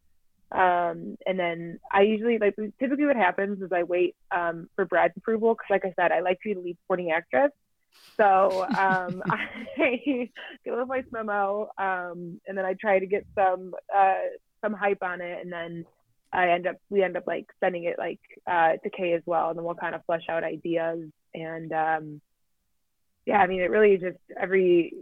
um 0.52 1.16
and 1.26 1.38
then 1.38 1.78
i 1.92 2.02
usually 2.02 2.38
like 2.38 2.54
typically 2.78 3.06
what 3.06 3.16
happens 3.16 3.60
is 3.62 3.72
i 3.72 3.82
wait 3.82 4.14
um 4.30 4.68
for 4.76 4.84
brad's 4.84 5.16
approval 5.16 5.54
because 5.54 5.66
like 5.70 5.84
i 5.84 5.92
said 6.00 6.12
i 6.12 6.20
like 6.20 6.40
to 6.40 6.50
be 6.50 6.54
the 6.54 6.60
lead 6.60 6.76
supporting 6.82 7.10
actress 7.10 7.50
so 8.18 8.66
um, 8.76 9.22
I 9.30 10.30
give 10.64 10.74
a 10.74 10.84
voice 10.84 11.04
memo, 11.12 11.70
um, 11.78 12.40
and 12.46 12.56
then 12.56 12.64
I 12.64 12.74
try 12.74 12.98
to 12.98 13.06
get 13.06 13.26
some 13.34 13.74
uh, 13.94 14.14
some 14.62 14.72
hype 14.72 15.02
on 15.02 15.20
it, 15.20 15.40
and 15.42 15.52
then 15.52 15.84
I 16.32 16.50
end 16.50 16.66
up 16.66 16.76
we 16.90 17.02
end 17.02 17.16
up 17.16 17.26
like 17.26 17.46
sending 17.60 17.84
it 17.84 17.98
like 17.98 18.20
uh, 18.46 18.76
to 18.82 18.90
Kay 18.90 19.12
as 19.12 19.22
well, 19.26 19.50
and 19.50 19.58
then 19.58 19.64
we'll 19.64 19.74
kind 19.74 19.94
of 19.94 20.04
flesh 20.06 20.24
out 20.28 20.44
ideas. 20.44 21.08
And 21.34 21.72
um, 21.72 22.20
yeah, 23.26 23.38
I 23.38 23.46
mean, 23.46 23.60
it 23.60 23.70
really 23.70 23.98
just 23.98 24.18
every 24.40 24.92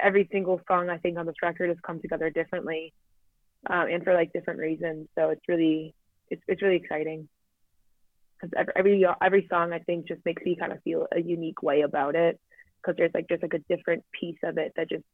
every 0.00 0.28
single 0.30 0.60
song 0.68 0.90
I 0.90 0.98
think 0.98 1.18
on 1.18 1.26
this 1.26 1.36
record 1.42 1.68
has 1.68 1.78
come 1.84 2.00
together 2.00 2.30
differently, 2.30 2.92
um, 3.68 3.88
and 3.88 4.04
for 4.04 4.14
like 4.14 4.32
different 4.32 4.60
reasons. 4.60 5.08
So 5.16 5.30
it's 5.30 5.48
really 5.48 5.94
it's 6.30 6.42
it's 6.48 6.62
really 6.62 6.76
exciting 6.76 7.28
because 8.40 8.64
every, 8.76 9.04
every 9.20 9.46
song 9.50 9.72
I 9.72 9.80
think 9.80 10.06
just 10.06 10.24
makes 10.24 10.42
me 10.44 10.56
kind 10.56 10.72
of 10.72 10.82
feel 10.82 11.06
a 11.12 11.20
unique 11.20 11.62
way 11.62 11.82
about 11.82 12.14
it 12.14 12.38
because 12.80 12.96
there's 12.96 13.10
like 13.14 13.28
just 13.28 13.42
like 13.42 13.54
a 13.54 13.74
different 13.74 14.04
piece 14.18 14.38
of 14.44 14.58
it 14.58 14.72
that 14.76 14.88
just 14.88 15.04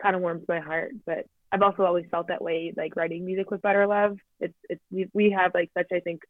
kind 0.00 0.16
of 0.16 0.22
warms 0.22 0.44
my 0.48 0.60
heart. 0.60 0.92
But 1.04 1.26
I've 1.52 1.62
also 1.62 1.84
always 1.84 2.06
felt 2.10 2.28
that 2.28 2.42
way 2.42 2.72
like 2.76 2.96
writing 2.96 3.24
music 3.24 3.50
with 3.50 3.62
Better 3.62 3.86
Love. 3.86 4.16
It's 4.40 4.54
it's 4.68 4.82
we 4.90 5.08
we 5.12 5.30
have 5.38 5.52
like 5.54 5.70
such 5.76 5.88
I 5.92 6.00
think 6.00 6.22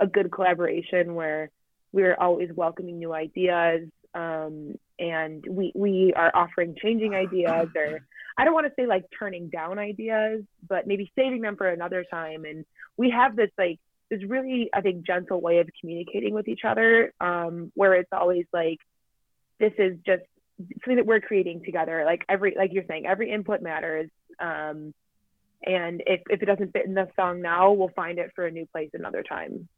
a 0.00 0.06
good 0.06 0.30
collaboration 0.30 1.14
where 1.14 1.50
we're 1.92 2.16
always 2.16 2.50
welcoming 2.52 2.98
new 2.98 3.12
ideas 3.12 3.88
um, 4.14 4.74
and 4.98 5.44
we 5.48 5.72
we 5.74 6.12
are 6.14 6.30
offering 6.34 6.76
changing 6.80 7.14
ideas 7.14 7.68
or 7.76 8.06
I 8.36 8.44
don't 8.44 8.54
want 8.54 8.66
to 8.66 8.72
say 8.76 8.86
like 8.86 9.04
turning 9.16 9.48
down 9.48 9.78
ideas, 9.78 10.42
but 10.68 10.86
maybe 10.86 11.12
saving 11.16 11.40
them 11.40 11.56
for 11.56 11.68
another 11.68 12.04
time. 12.10 12.44
And 12.44 12.64
we 12.96 13.10
have 13.10 13.36
this 13.36 13.50
like 13.56 13.78
this 14.10 14.20
really 14.24 14.70
I 14.72 14.80
think 14.80 15.06
gentle 15.06 15.40
way 15.40 15.58
of 15.58 15.68
communicating 15.80 16.34
with 16.34 16.48
each 16.48 16.64
other, 16.64 17.12
um, 17.20 17.70
where 17.74 17.94
it's 17.94 18.12
always 18.12 18.46
like 18.52 18.78
this 19.58 19.72
is 19.78 19.96
just 20.04 20.22
something 20.58 20.96
that 20.96 21.06
we're 21.06 21.20
creating 21.20 21.62
together. 21.64 22.04
Like 22.04 22.24
every 22.28 22.54
like 22.56 22.72
you're 22.72 22.84
saying, 22.88 23.06
every 23.06 23.30
input 23.30 23.62
matters. 23.62 24.10
Um, 24.40 24.94
and 25.62 26.02
if 26.06 26.20
if 26.28 26.42
it 26.42 26.46
doesn't 26.46 26.72
fit 26.72 26.86
in 26.86 26.94
the 26.94 27.08
song 27.16 27.40
now, 27.40 27.72
we'll 27.72 27.90
find 27.94 28.18
it 28.18 28.32
for 28.34 28.46
a 28.46 28.50
new 28.50 28.66
place 28.66 28.90
another 28.94 29.22
time. 29.22 29.68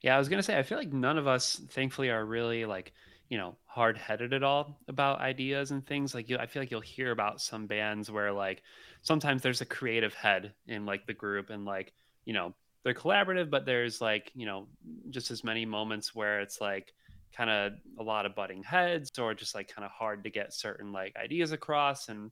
Yeah, 0.00 0.14
I 0.16 0.18
was 0.18 0.28
gonna 0.28 0.42
say 0.42 0.58
I 0.58 0.62
feel 0.62 0.78
like 0.78 0.92
none 0.92 1.18
of 1.18 1.26
us, 1.26 1.60
thankfully, 1.70 2.10
are 2.10 2.24
really 2.24 2.64
like 2.64 2.92
you 3.28 3.38
know 3.38 3.56
hard 3.66 3.98
headed 3.98 4.32
at 4.32 4.42
all 4.42 4.78
about 4.88 5.20
ideas 5.20 5.70
and 5.70 5.86
things. 5.86 6.14
Like 6.14 6.28
you, 6.28 6.38
I 6.38 6.46
feel 6.46 6.62
like 6.62 6.70
you'll 6.70 6.80
hear 6.80 7.10
about 7.10 7.40
some 7.40 7.66
bands 7.66 8.10
where 8.10 8.32
like 8.32 8.62
sometimes 9.02 9.42
there's 9.42 9.60
a 9.60 9.66
creative 9.66 10.14
head 10.14 10.52
in 10.66 10.86
like 10.86 11.06
the 11.06 11.14
group, 11.14 11.50
and 11.50 11.64
like 11.64 11.92
you 12.24 12.32
know 12.32 12.54
they're 12.84 12.94
collaborative, 12.94 13.50
but 13.50 13.66
there's 13.66 14.00
like 14.00 14.30
you 14.34 14.46
know 14.46 14.66
just 15.10 15.30
as 15.30 15.44
many 15.44 15.64
moments 15.64 16.14
where 16.14 16.40
it's 16.40 16.60
like 16.60 16.92
kind 17.36 17.50
of 17.50 17.72
a 17.98 18.02
lot 18.02 18.26
of 18.26 18.34
butting 18.34 18.62
heads 18.62 19.10
or 19.18 19.34
just 19.34 19.54
like 19.54 19.68
kind 19.68 19.84
of 19.84 19.90
hard 19.90 20.24
to 20.24 20.30
get 20.30 20.52
certain 20.54 20.92
like 20.92 21.14
ideas 21.16 21.52
across. 21.52 22.08
And 22.08 22.30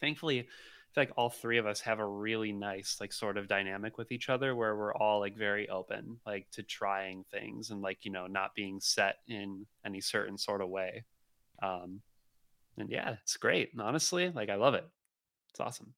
thankfully, 0.00 0.48
feel 0.94 1.02
like 1.02 1.12
all 1.16 1.30
three 1.30 1.58
of 1.58 1.66
us 1.66 1.80
have 1.80 1.98
a 1.98 2.06
really 2.06 2.52
nice 2.52 2.96
like 3.00 3.12
sort 3.12 3.36
of 3.36 3.48
dynamic 3.48 3.98
with 3.98 4.10
each 4.10 4.28
other 4.28 4.54
where 4.54 4.76
we're 4.76 4.94
all 4.94 5.20
like 5.20 5.36
very 5.36 5.68
open 5.68 6.18
like 6.26 6.46
to 6.52 6.62
trying 6.62 7.24
things 7.30 7.70
and 7.70 7.82
like 7.82 8.04
you 8.04 8.10
know 8.10 8.26
not 8.26 8.54
being 8.54 8.80
set 8.80 9.16
in 9.28 9.66
any 9.84 10.00
certain 10.00 10.38
sort 10.38 10.60
of 10.60 10.68
way. 10.68 11.04
Um 11.62 12.00
and 12.76 12.90
yeah 12.90 13.16
it's 13.22 13.36
great. 13.36 13.70
Honestly 13.78 14.30
like 14.30 14.50
i 14.50 14.54
love 14.54 14.74
it. 14.74 14.86
It's 15.50 15.60
awesome. 15.60 15.94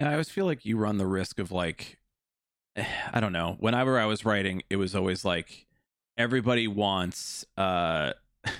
And 0.00 0.08
I 0.08 0.12
always 0.12 0.28
feel 0.28 0.46
like 0.46 0.64
you 0.64 0.76
run 0.76 0.98
the 0.98 1.06
risk 1.06 1.38
of 1.38 1.52
like, 1.52 1.98
I 2.76 3.20
don't 3.20 3.32
know. 3.32 3.56
Whenever 3.60 3.98
I 3.98 4.06
was 4.06 4.24
writing, 4.24 4.62
it 4.68 4.76
was 4.76 4.94
always 4.94 5.24
like 5.24 5.66
everybody 6.16 6.68
wants 6.68 7.44
uh 7.56 8.12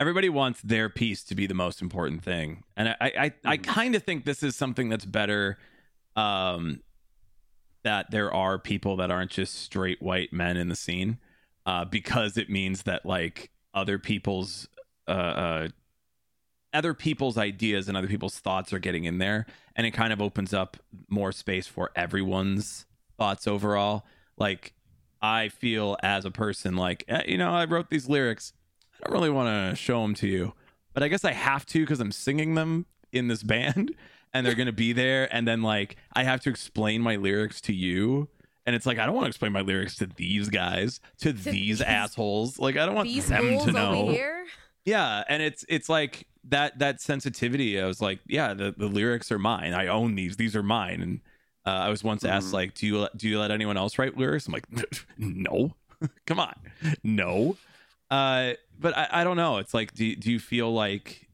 everybody 0.00 0.28
wants 0.28 0.60
their 0.62 0.88
piece 0.88 1.24
to 1.24 1.34
be 1.34 1.46
the 1.46 1.54
most 1.54 1.82
important 1.82 2.22
thing. 2.22 2.64
And 2.76 2.88
i 2.88 2.96
i, 3.00 3.32
I 3.44 3.56
Mhm. 3.58 3.64
kind 3.64 3.94
of 3.94 4.02
think 4.02 4.24
this 4.24 4.42
is 4.42 4.56
something 4.56 4.88
that's 4.88 5.04
better 5.04 5.58
um 6.16 6.80
that 7.84 8.10
there 8.10 8.32
are 8.32 8.58
people 8.58 8.96
that 8.96 9.10
aren't 9.10 9.30
just 9.30 9.54
straight 9.54 10.02
white 10.02 10.32
men 10.32 10.56
in 10.56 10.68
the 10.68 10.76
scene 10.76 11.18
uh 11.66 11.84
because 11.84 12.36
it 12.36 12.50
means 12.50 12.82
that 12.82 13.06
like 13.06 13.50
other 13.74 13.98
people's 13.98 14.68
uh, 15.06 15.10
uh 15.10 15.68
other 16.74 16.92
people's 16.92 17.38
ideas 17.38 17.88
and 17.88 17.96
other 17.96 18.08
people's 18.08 18.38
thoughts 18.38 18.74
are 18.74 18.78
getting 18.78 19.04
in 19.04 19.16
there. 19.16 19.46
And 19.74 19.86
it 19.86 19.92
kind 19.92 20.12
of 20.12 20.20
opens 20.20 20.52
up 20.52 20.76
more 21.08 21.32
space 21.32 21.66
for 21.66 21.90
everyone's 21.96 22.84
thoughts 23.16 23.46
overall. 23.46 24.04
Like 24.36 24.74
i 25.20 25.48
feel 25.48 25.96
as 26.00 26.24
a 26.24 26.30
person 26.30 26.76
like 26.76 27.02
eh, 27.08 27.22
you 27.26 27.36
know 27.36 27.50
i 27.50 27.64
wrote 27.64 27.90
these 27.90 28.08
lyrics 28.08 28.52
i 29.02 29.06
don't 29.08 29.12
really 29.14 29.30
want 29.30 29.48
to 29.70 29.76
show 29.76 30.02
them 30.02 30.14
to 30.14 30.26
you 30.26 30.52
but 30.94 31.02
i 31.02 31.08
guess 31.08 31.24
i 31.24 31.32
have 31.32 31.64
to 31.66 31.80
because 31.80 32.00
i'm 32.00 32.12
singing 32.12 32.54
them 32.54 32.86
in 33.12 33.28
this 33.28 33.42
band 33.54 33.94
and 34.34 34.44
they're 34.46 34.54
gonna 34.54 34.72
be 34.72 34.92
there 34.92 35.32
and 35.34 35.46
then 35.48 35.62
like 35.62 35.96
i 36.14 36.22
have 36.24 36.40
to 36.40 36.50
explain 36.50 37.00
my 37.00 37.16
lyrics 37.16 37.60
to 37.60 37.72
you 37.72 38.28
and 38.66 38.74
it's 38.76 38.84
like 38.86 38.98
i 38.98 39.06
don't 39.06 39.14
want 39.14 39.24
to 39.24 39.28
explain 39.30 39.52
my 39.52 39.60
lyrics 39.62 39.96
to 39.96 40.06
these 40.16 40.48
guys 40.50 41.00
to, 41.18 41.32
these, 41.32 41.44
these- 41.44 41.80
assholes. 41.82 42.58
Like 42.58 42.76
i 42.76 42.84
don't 42.86 42.94
want 42.94 43.08
These 43.08 43.28
them 43.28 43.58
to 43.60 43.72
know. 43.72 43.94
over 44.02 44.12
here. 44.12 44.46
yeah 44.84 45.24
and 45.28 45.42
it's 45.42 45.64
it's 45.68 45.88
like 45.88 46.26
that 46.44 46.78
that 46.78 47.00
sensitivity 47.00 47.80
i 47.80 47.86
was 47.86 48.00
like 48.00 48.20
yeah 48.26 48.54
the, 48.54 48.74
the 48.76 48.86
lyrics 48.86 49.30
are 49.32 49.38
mine. 49.38 49.72
I 49.74 49.86
own 49.88 50.14
these. 50.14 50.36
These 50.36 50.54
are 50.56 50.62
mine. 50.62 51.00
And 51.02 51.20
uh, 51.66 51.70
i 51.84 51.88
was 51.90 52.02
once 52.04 52.24
asked 52.24 52.48
Mhm. 52.48 52.52
like 52.54 52.74
do 52.74 52.86
you 52.86 53.08
do 53.16 53.28
you 53.28 53.38
let 53.40 53.50
anyone 53.50 53.76
else 53.76 53.98
write 53.98 54.16
lyrics? 54.16 54.46
I'm 54.46 54.52
like 54.54 54.66
no. 55.18 55.74
Come 56.26 56.38
on. 56.40 56.54
No 57.02 57.56
uh 58.10 58.52
but 58.78 58.96
i, 58.96 59.08
I 59.10 59.24
don't 59.24 59.36
know 59.36 59.58
it's 59.58 59.74
like 59.74 59.94
do, 59.94 60.14
do 60.16 60.30
you 60.30 60.38
feel 60.38 60.72
like 60.72 61.28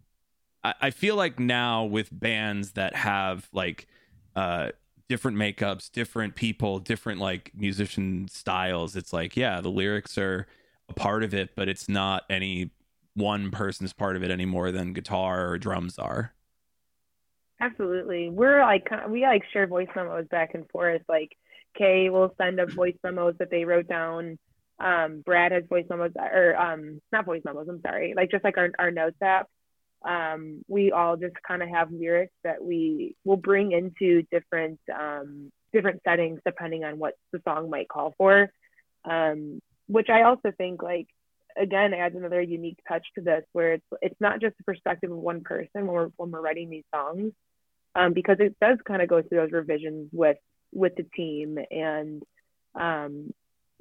I, 0.62 0.74
I 0.82 0.90
feel 0.90 1.16
like 1.16 1.38
now 1.38 1.84
with 1.84 2.08
bands 2.12 2.72
that 2.72 2.94
have 2.94 3.48
like 3.52 3.86
uh 4.34 4.70
different 5.08 5.36
makeups 5.36 5.90
different 5.90 6.34
people 6.34 6.78
different 6.78 7.20
like 7.20 7.52
musician 7.54 8.28
styles 8.28 8.96
it's 8.96 9.12
like 9.12 9.36
yeah 9.36 9.60
the 9.60 9.70
lyrics 9.70 10.16
are 10.18 10.46
a 10.88 10.94
part 10.94 11.22
of 11.22 11.34
it 11.34 11.50
but 11.54 11.68
it's 11.68 11.88
not 11.88 12.24
any 12.28 12.70
one 13.14 13.50
person's 13.50 13.92
part 13.92 14.16
of 14.16 14.24
it 14.24 14.30
any 14.30 14.46
more 14.46 14.72
than 14.72 14.92
guitar 14.92 15.48
or 15.48 15.58
drums 15.58 15.98
are 15.98 16.34
Absolutely. 17.60 18.30
We're 18.30 18.62
like 18.62 18.88
we 19.08 19.22
like 19.22 19.42
share 19.52 19.66
voice 19.66 19.88
memos 19.94 20.26
back 20.30 20.54
and 20.54 20.68
forth. 20.70 21.02
Like 21.08 21.36
Kay 21.76 22.10
will 22.10 22.34
send 22.38 22.60
up 22.60 22.70
voice 22.70 22.96
memos 23.02 23.34
that 23.38 23.50
they 23.50 23.64
wrote 23.64 23.88
down. 23.88 24.38
Um, 24.78 25.22
Brad 25.24 25.52
has 25.52 25.64
voice 25.68 25.86
memos 25.88 26.12
or 26.16 26.56
um 26.56 27.00
not 27.12 27.24
voice 27.24 27.42
memos, 27.44 27.68
I'm 27.68 27.80
sorry. 27.80 28.14
Like 28.16 28.30
just 28.30 28.44
like 28.44 28.58
our, 28.58 28.70
our 28.78 28.90
notes 28.90 29.16
app. 29.22 29.48
Um, 30.04 30.64
we 30.68 30.92
all 30.92 31.16
just 31.16 31.36
kind 31.46 31.62
of 31.62 31.68
have 31.70 31.90
lyrics 31.90 32.34
that 32.44 32.62
we 32.62 33.16
will 33.24 33.38
bring 33.38 33.72
into 33.72 34.22
different 34.30 34.80
um 34.92 35.50
different 35.72 36.02
settings 36.04 36.40
depending 36.44 36.84
on 36.84 36.98
what 36.98 37.14
the 37.32 37.40
song 37.44 37.70
might 37.70 37.88
call 37.88 38.14
for. 38.18 38.50
Um, 39.04 39.60
which 39.86 40.08
I 40.08 40.22
also 40.22 40.50
think 40.56 40.82
like 40.82 41.08
again 41.56 41.94
adds 41.94 42.16
another 42.16 42.40
unique 42.40 42.78
touch 42.88 43.06
to 43.14 43.20
this 43.20 43.44
where 43.52 43.74
it's 43.74 43.86
it's 44.02 44.20
not 44.20 44.40
just 44.40 44.56
the 44.58 44.64
perspective 44.64 45.10
of 45.10 45.18
one 45.18 45.42
person 45.42 45.68
when 45.86 45.86
we're 45.86 46.08
when 46.16 46.30
we're 46.30 46.40
writing 46.40 46.70
these 46.70 46.84
songs 46.94 47.32
um, 47.94 48.12
because 48.12 48.36
it 48.40 48.56
does 48.60 48.78
kind 48.86 49.02
of 49.02 49.08
go 49.08 49.22
through 49.22 49.38
those 49.38 49.52
revisions 49.52 50.08
with 50.12 50.38
with 50.72 50.94
the 50.96 51.06
team 51.14 51.58
and 51.70 52.22
um, 52.74 53.32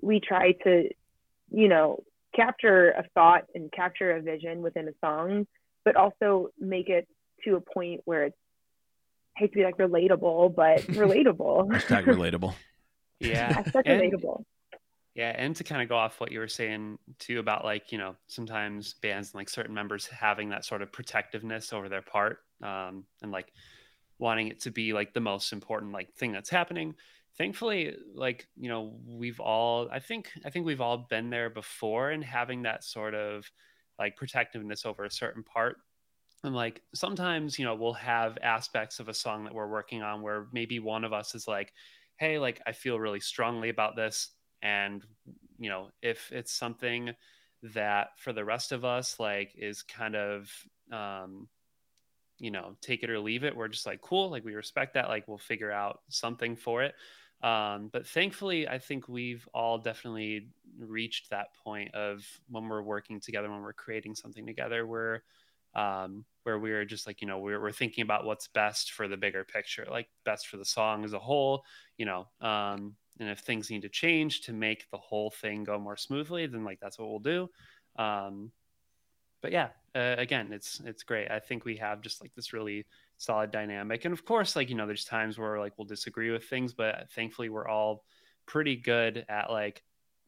we 0.04 0.20
try 0.20 0.52
to 0.64 0.90
you 1.52 1.68
know 1.68 2.04
capture 2.36 2.90
a 2.92 3.04
thought 3.14 3.44
and 3.56 3.72
capture 3.72 4.12
a 4.16 4.22
vision 4.22 4.62
within 4.62 4.88
a 4.88 4.92
song 5.04 5.46
but 5.86 5.96
also 5.96 6.50
make 6.60 6.90
it 6.90 7.08
to 7.44 7.56
a 7.56 7.62
point 7.62 8.02
where 8.06 8.26
it's 8.26 8.38
I 9.36 9.42
hate 9.42 9.52
to 9.54 9.58
be 9.60 9.64
like 9.64 9.78
relatable 9.78 10.56
but 10.56 10.80
relatable 11.04 11.68
hashtag 11.70 12.04
relatable 12.16 12.54
Yeah. 13.20 13.54
Hashtag 13.54 13.84
And- 13.86 14.02
relatable 14.02 14.44
Yeah, 15.16 15.34
and 15.36 15.56
to 15.58 15.64
kind 15.64 15.82
of 15.84 15.90
go 15.90 15.96
off 15.96 16.20
what 16.20 16.32
you 16.32 16.40
were 16.40 16.48
saying 16.48 16.98
too 17.20 17.38
about 17.40 17.64
like 17.64 17.92
you 17.92 17.98
know 18.00 18.16
sometimes 18.28 18.96
bands 18.96 19.30
and 19.30 19.36
like 19.40 19.50
certain 19.50 19.74
members 19.76 20.08
having 20.08 20.50
that 20.50 20.66
sort 20.66 20.82
of 20.82 20.92
protectiveness 20.92 21.72
over 21.72 21.88
their 21.88 22.02
part, 22.02 22.40
um, 22.64 23.06
and 23.22 23.32
like 23.32 23.54
wanting 24.20 24.48
it 24.48 24.60
to 24.62 24.72
be 24.72 24.94
like 24.94 25.14
the 25.14 25.20
most 25.20 25.54
important 25.54 25.92
like 25.92 26.10
thing 26.16 26.32
that's 26.32 26.50
happening. 26.50 26.96
Thankfully, 27.38 27.96
like 28.14 28.48
you 28.56 28.70
know 28.70 29.00
we've 29.08 29.40
all 29.40 29.90
I 29.92 30.00
think 30.00 30.32
I 30.46 30.50
think 30.50 30.66
we've 30.66 30.82
all 30.82 30.98
been 31.10 31.30
there 31.30 31.50
before 31.50 32.12
and 32.12 32.24
having 32.24 32.64
that 32.64 32.84
sort 32.84 33.16
of 33.16 33.50
like 33.98 34.16
protectiveness 34.16 34.86
over 34.86 35.04
a 35.04 35.12
certain 35.12 35.44
part. 35.44 35.78
And 36.44 36.54
like 36.56 36.82
sometimes 36.94 37.58
you 37.58 37.66
know 37.66 37.76
we'll 37.76 37.94
have 37.94 38.38
aspects 38.42 39.00
of 39.00 39.10
a 39.10 39.14
song 39.14 39.46
that 39.46 39.54
we're 39.54 39.68
working 39.68 40.04
on 40.04 40.22
where 40.22 40.48
maybe 40.52 40.80
one 40.80 41.04
of 41.04 41.14
us 41.14 41.34
is 41.36 41.48
like, 41.48 41.74
hey, 42.18 42.38
like 42.38 42.62
I 42.68 42.72
feel 42.72 43.00
really 43.00 43.20
strongly 43.20 43.70
about 43.70 43.96
this 43.96 44.30
and 44.62 45.06
you 45.60 45.70
know 45.70 45.90
if 46.02 46.32
it's 46.32 46.52
something 46.54 47.12
that 47.62 48.20
for 48.20 48.34
the 48.34 48.44
rest 48.46 48.72
of 48.72 48.84
us 48.84 49.20
like 49.20 49.54
is 49.56 49.84
kind 49.84 50.16
of 50.16 50.52
um 50.92 51.48
you 52.40 52.52
know 52.52 52.76
take 52.82 53.04
it 53.04 53.10
or 53.10 53.20
leave 53.20 53.44
it 53.44 53.56
we're 53.56 53.68
just 53.68 53.86
like 53.86 54.02
cool 54.02 54.30
like 54.30 54.44
we 54.44 54.56
respect 54.56 54.96
that 54.96 55.08
like 55.10 55.28
we'll 55.28 55.38
figure 55.38 55.72
out 55.72 56.02
something 56.10 56.56
for 56.56 56.84
it 56.84 56.96
um 57.44 57.90
but 57.92 58.08
thankfully 58.08 58.68
i 58.68 58.80
think 58.80 59.08
we've 59.08 59.48
all 59.54 59.78
definitely 59.78 60.48
reached 60.80 61.30
that 61.30 61.48
point 61.64 61.94
of 61.94 62.26
when 62.50 62.68
we're 62.68 62.82
working 62.82 63.20
together 63.20 63.52
when 63.52 63.62
we're 63.62 63.74
creating 63.74 64.16
something 64.16 64.46
together 64.46 64.88
where 64.88 65.24
um 65.76 66.26
where 66.44 66.58
we're 66.60 66.86
just 66.86 67.06
like 67.06 67.22
you 67.22 67.28
know 67.28 67.40
we're, 67.40 67.62
we're 67.62 67.72
thinking 67.72 68.02
about 68.02 68.26
what's 68.26 68.48
best 68.48 68.92
for 68.94 69.08
the 69.08 69.18
bigger 69.18 69.44
picture 69.44 69.86
like 69.90 70.08
best 70.24 70.48
for 70.48 70.58
the 70.58 70.66
song 70.66 71.04
as 71.04 71.14
a 71.14 71.20
whole 71.20 71.64
you 71.98 72.06
know 72.06 72.28
um 72.42 72.96
and 73.20 73.30
if 73.30 73.40
things 73.40 73.70
need 73.70 73.82
to 73.84 73.90
change 73.90 74.42
to 74.42 74.54
make 74.54 74.90
the 74.92 74.98
whole 74.98 75.30
thing 75.30 75.64
go 75.64 75.78
more 75.80 75.98
smoothly 75.98 76.46
then 76.46 76.64
like 76.64 76.80
that's 76.80 76.98
what 76.98 77.10
we'll 77.10 77.20
do. 77.20 77.50
Um 77.98 78.52
but 79.42 79.52
yeah 79.52 79.70
uh, 79.96 80.16
again 80.18 80.52
it's 80.52 80.80
it's 80.86 81.04
great. 81.04 81.30
I 81.30 81.40
think 81.40 81.66
we 81.66 81.78
have 81.78 82.02
just 82.02 82.22
like 82.22 82.34
this 82.36 82.54
really 82.54 82.86
solid 83.24 83.52
dynamic. 83.52 84.06
And 84.06 84.14
of 84.14 84.26
course 84.26 84.56
like 84.56 84.70
you 84.70 84.76
know 84.76 84.88
there's 84.88 85.06
times 85.06 85.38
where 85.38 85.60
like 85.60 85.74
we'll 85.78 85.86
disagree 85.86 86.32
with 86.32 86.46
things 86.46 86.74
but 86.74 87.12
thankfully 87.12 87.50
we're 87.50 87.68
all 87.68 88.04
pretty 88.46 88.76
good 88.76 89.26
at 89.30 89.50
like 89.50 89.84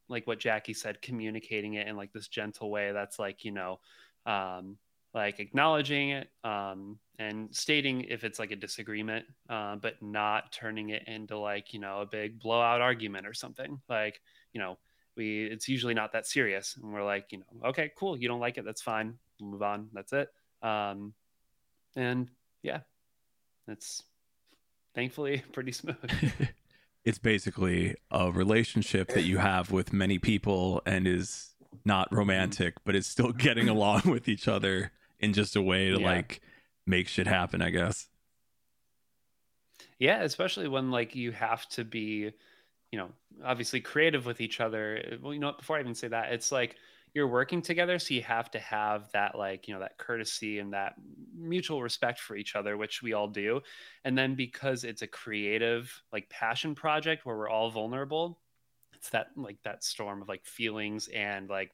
like 0.08 0.26
what 0.28 0.40
jackie 0.40 0.74
said 0.74 1.02
communicating 1.02 1.74
it 1.74 1.88
in 1.88 1.98
like 1.98 2.14
this 2.14 2.28
gentle 2.28 2.70
way 2.70 2.92
that's 2.92 3.20
like 3.20 3.44
you 3.44 3.52
know 3.52 3.80
um 4.26 4.78
like 5.16 5.40
acknowledging 5.40 6.10
it 6.10 6.30
um, 6.44 7.00
and 7.18 7.48
stating 7.56 8.02
if 8.02 8.26
it's 8.26 8.38
like 8.38 8.52
a 8.52 8.56
disagreement, 8.56 9.26
uh, 9.50 9.78
but 9.78 10.00
not 10.02 10.52
turning 10.52 10.90
it 10.90 11.08
into 11.08 11.40
like 11.40 11.74
you 11.74 11.80
know 11.80 12.02
a 12.02 12.06
big 12.06 12.40
blowout 12.40 12.82
argument 12.82 13.26
or 13.26 13.34
something. 13.34 13.80
Like 13.88 14.20
you 14.52 14.60
know 14.60 14.78
we 15.16 15.46
it's 15.46 15.70
usually 15.70 15.94
not 15.94 16.12
that 16.12 16.28
serious, 16.28 16.76
and 16.76 16.94
we're 16.94 17.06
like 17.06 17.32
you 17.32 17.40
know 17.40 17.70
okay 17.70 17.92
cool. 17.96 18.18
You 18.18 18.28
don't 18.28 18.42
like 18.42 18.58
it. 18.58 18.66
That's 18.66 18.82
fine. 18.82 19.18
Move 19.40 19.64
on. 19.64 19.88
That's 19.94 20.12
it. 20.12 20.28
Um, 20.62 21.14
and 21.96 22.30
yeah, 22.66 22.80
it's 23.68 24.04
thankfully 24.96 25.44
pretty 25.54 25.72
smooth. 25.72 25.96
it's 27.06 27.20
basically 27.20 27.96
a 28.12 28.32
relationship 28.32 29.10
that 29.10 29.24
you 29.24 29.38
have 29.38 29.72
with 29.72 29.94
many 29.94 30.18
people 30.18 30.82
and 30.86 31.08
is 31.08 31.56
not 31.84 32.08
romantic 32.12 32.74
but 32.86 32.96
it's 32.96 33.08
still 33.08 33.32
getting 33.48 33.70
along 33.70 34.02
with 34.06 34.28
each 34.28 34.48
other 34.48 34.92
in 35.20 35.34
just 35.34 35.56
a 35.56 35.62
way 35.62 35.90
to 35.92 36.00
Yeah. 36.00 36.06
like 36.06 36.42
make 36.88 37.08
shit 37.08 37.28
happen 37.28 37.62
i 37.62 37.70
guess 37.70 38.08
Yeah, 40.00 40.24
especially 40.24 40.68
when 40.68 40.92
like 40.92 41.16
you 41.16 41.32
have 41.32 41.68
to 41.70 41.84
be, 41.84 42.32
you 42.92 42.98
know, 43.00 43.10
obviously 43.44 43.82
creative 43.82 44.26
with 44.26 44.42
each 44.42 44.60
other. 44.60 45.18
Well, 45.22 45.34
you 45.34 45.40
know, 45.40 45.48
what, 45.48 45.60
before 45.60 45.78
I 45.78 45.80
even 45.80 45.96
say 45.96 46.08
that, 46.10 46.34
it's 46.34 46.52
like 46.52 46.76
you're 47.16 47.28
working 47.30 47.62
together, 47.62 47.98
so 47.98 48.14
you 48.14 48.22
have 48.22 48.52
to 48.52 48.60
have 48.60 49.10
that 49.14 49.36
like, 49.38 49.68
you 49.70 49.74
know, 49.74 49.80
that 49.80 49.98
courtesy 49.98 50.60
and 50.60 50.74
that 50.74 50.96
mutual 51.34 51.82
respect 51.82 52.20
for 52.20 52.36
each 52.36 52.58
other, 52.58 52.76
which 52.76 53.02
we 53.02 53.14
all 53.14 53.30
do. 53.30 53.62
And 54.04 54.18
then 54.18 54.36
because 54.36 54.84
it's 54.84 55.02
a 55.02 55.08
creative 55.08 55.90
like 56.12 56.30
passion 56.30 56.76
project 56.76 57.26
where 57.26 57.38
we're 57.38 57.50
all 57.50 57.72
vulnerable, 57.72 58.38
it's 58.94 59.10
that 59.12 59.28
like 59.38 59.58
that 59.64 59.82
storm 59.84 60.22
of 60.22 60.28
like 60.28 60.46
feelings 60.46 61.08
and 61.08 61.50
like 61.50 61.72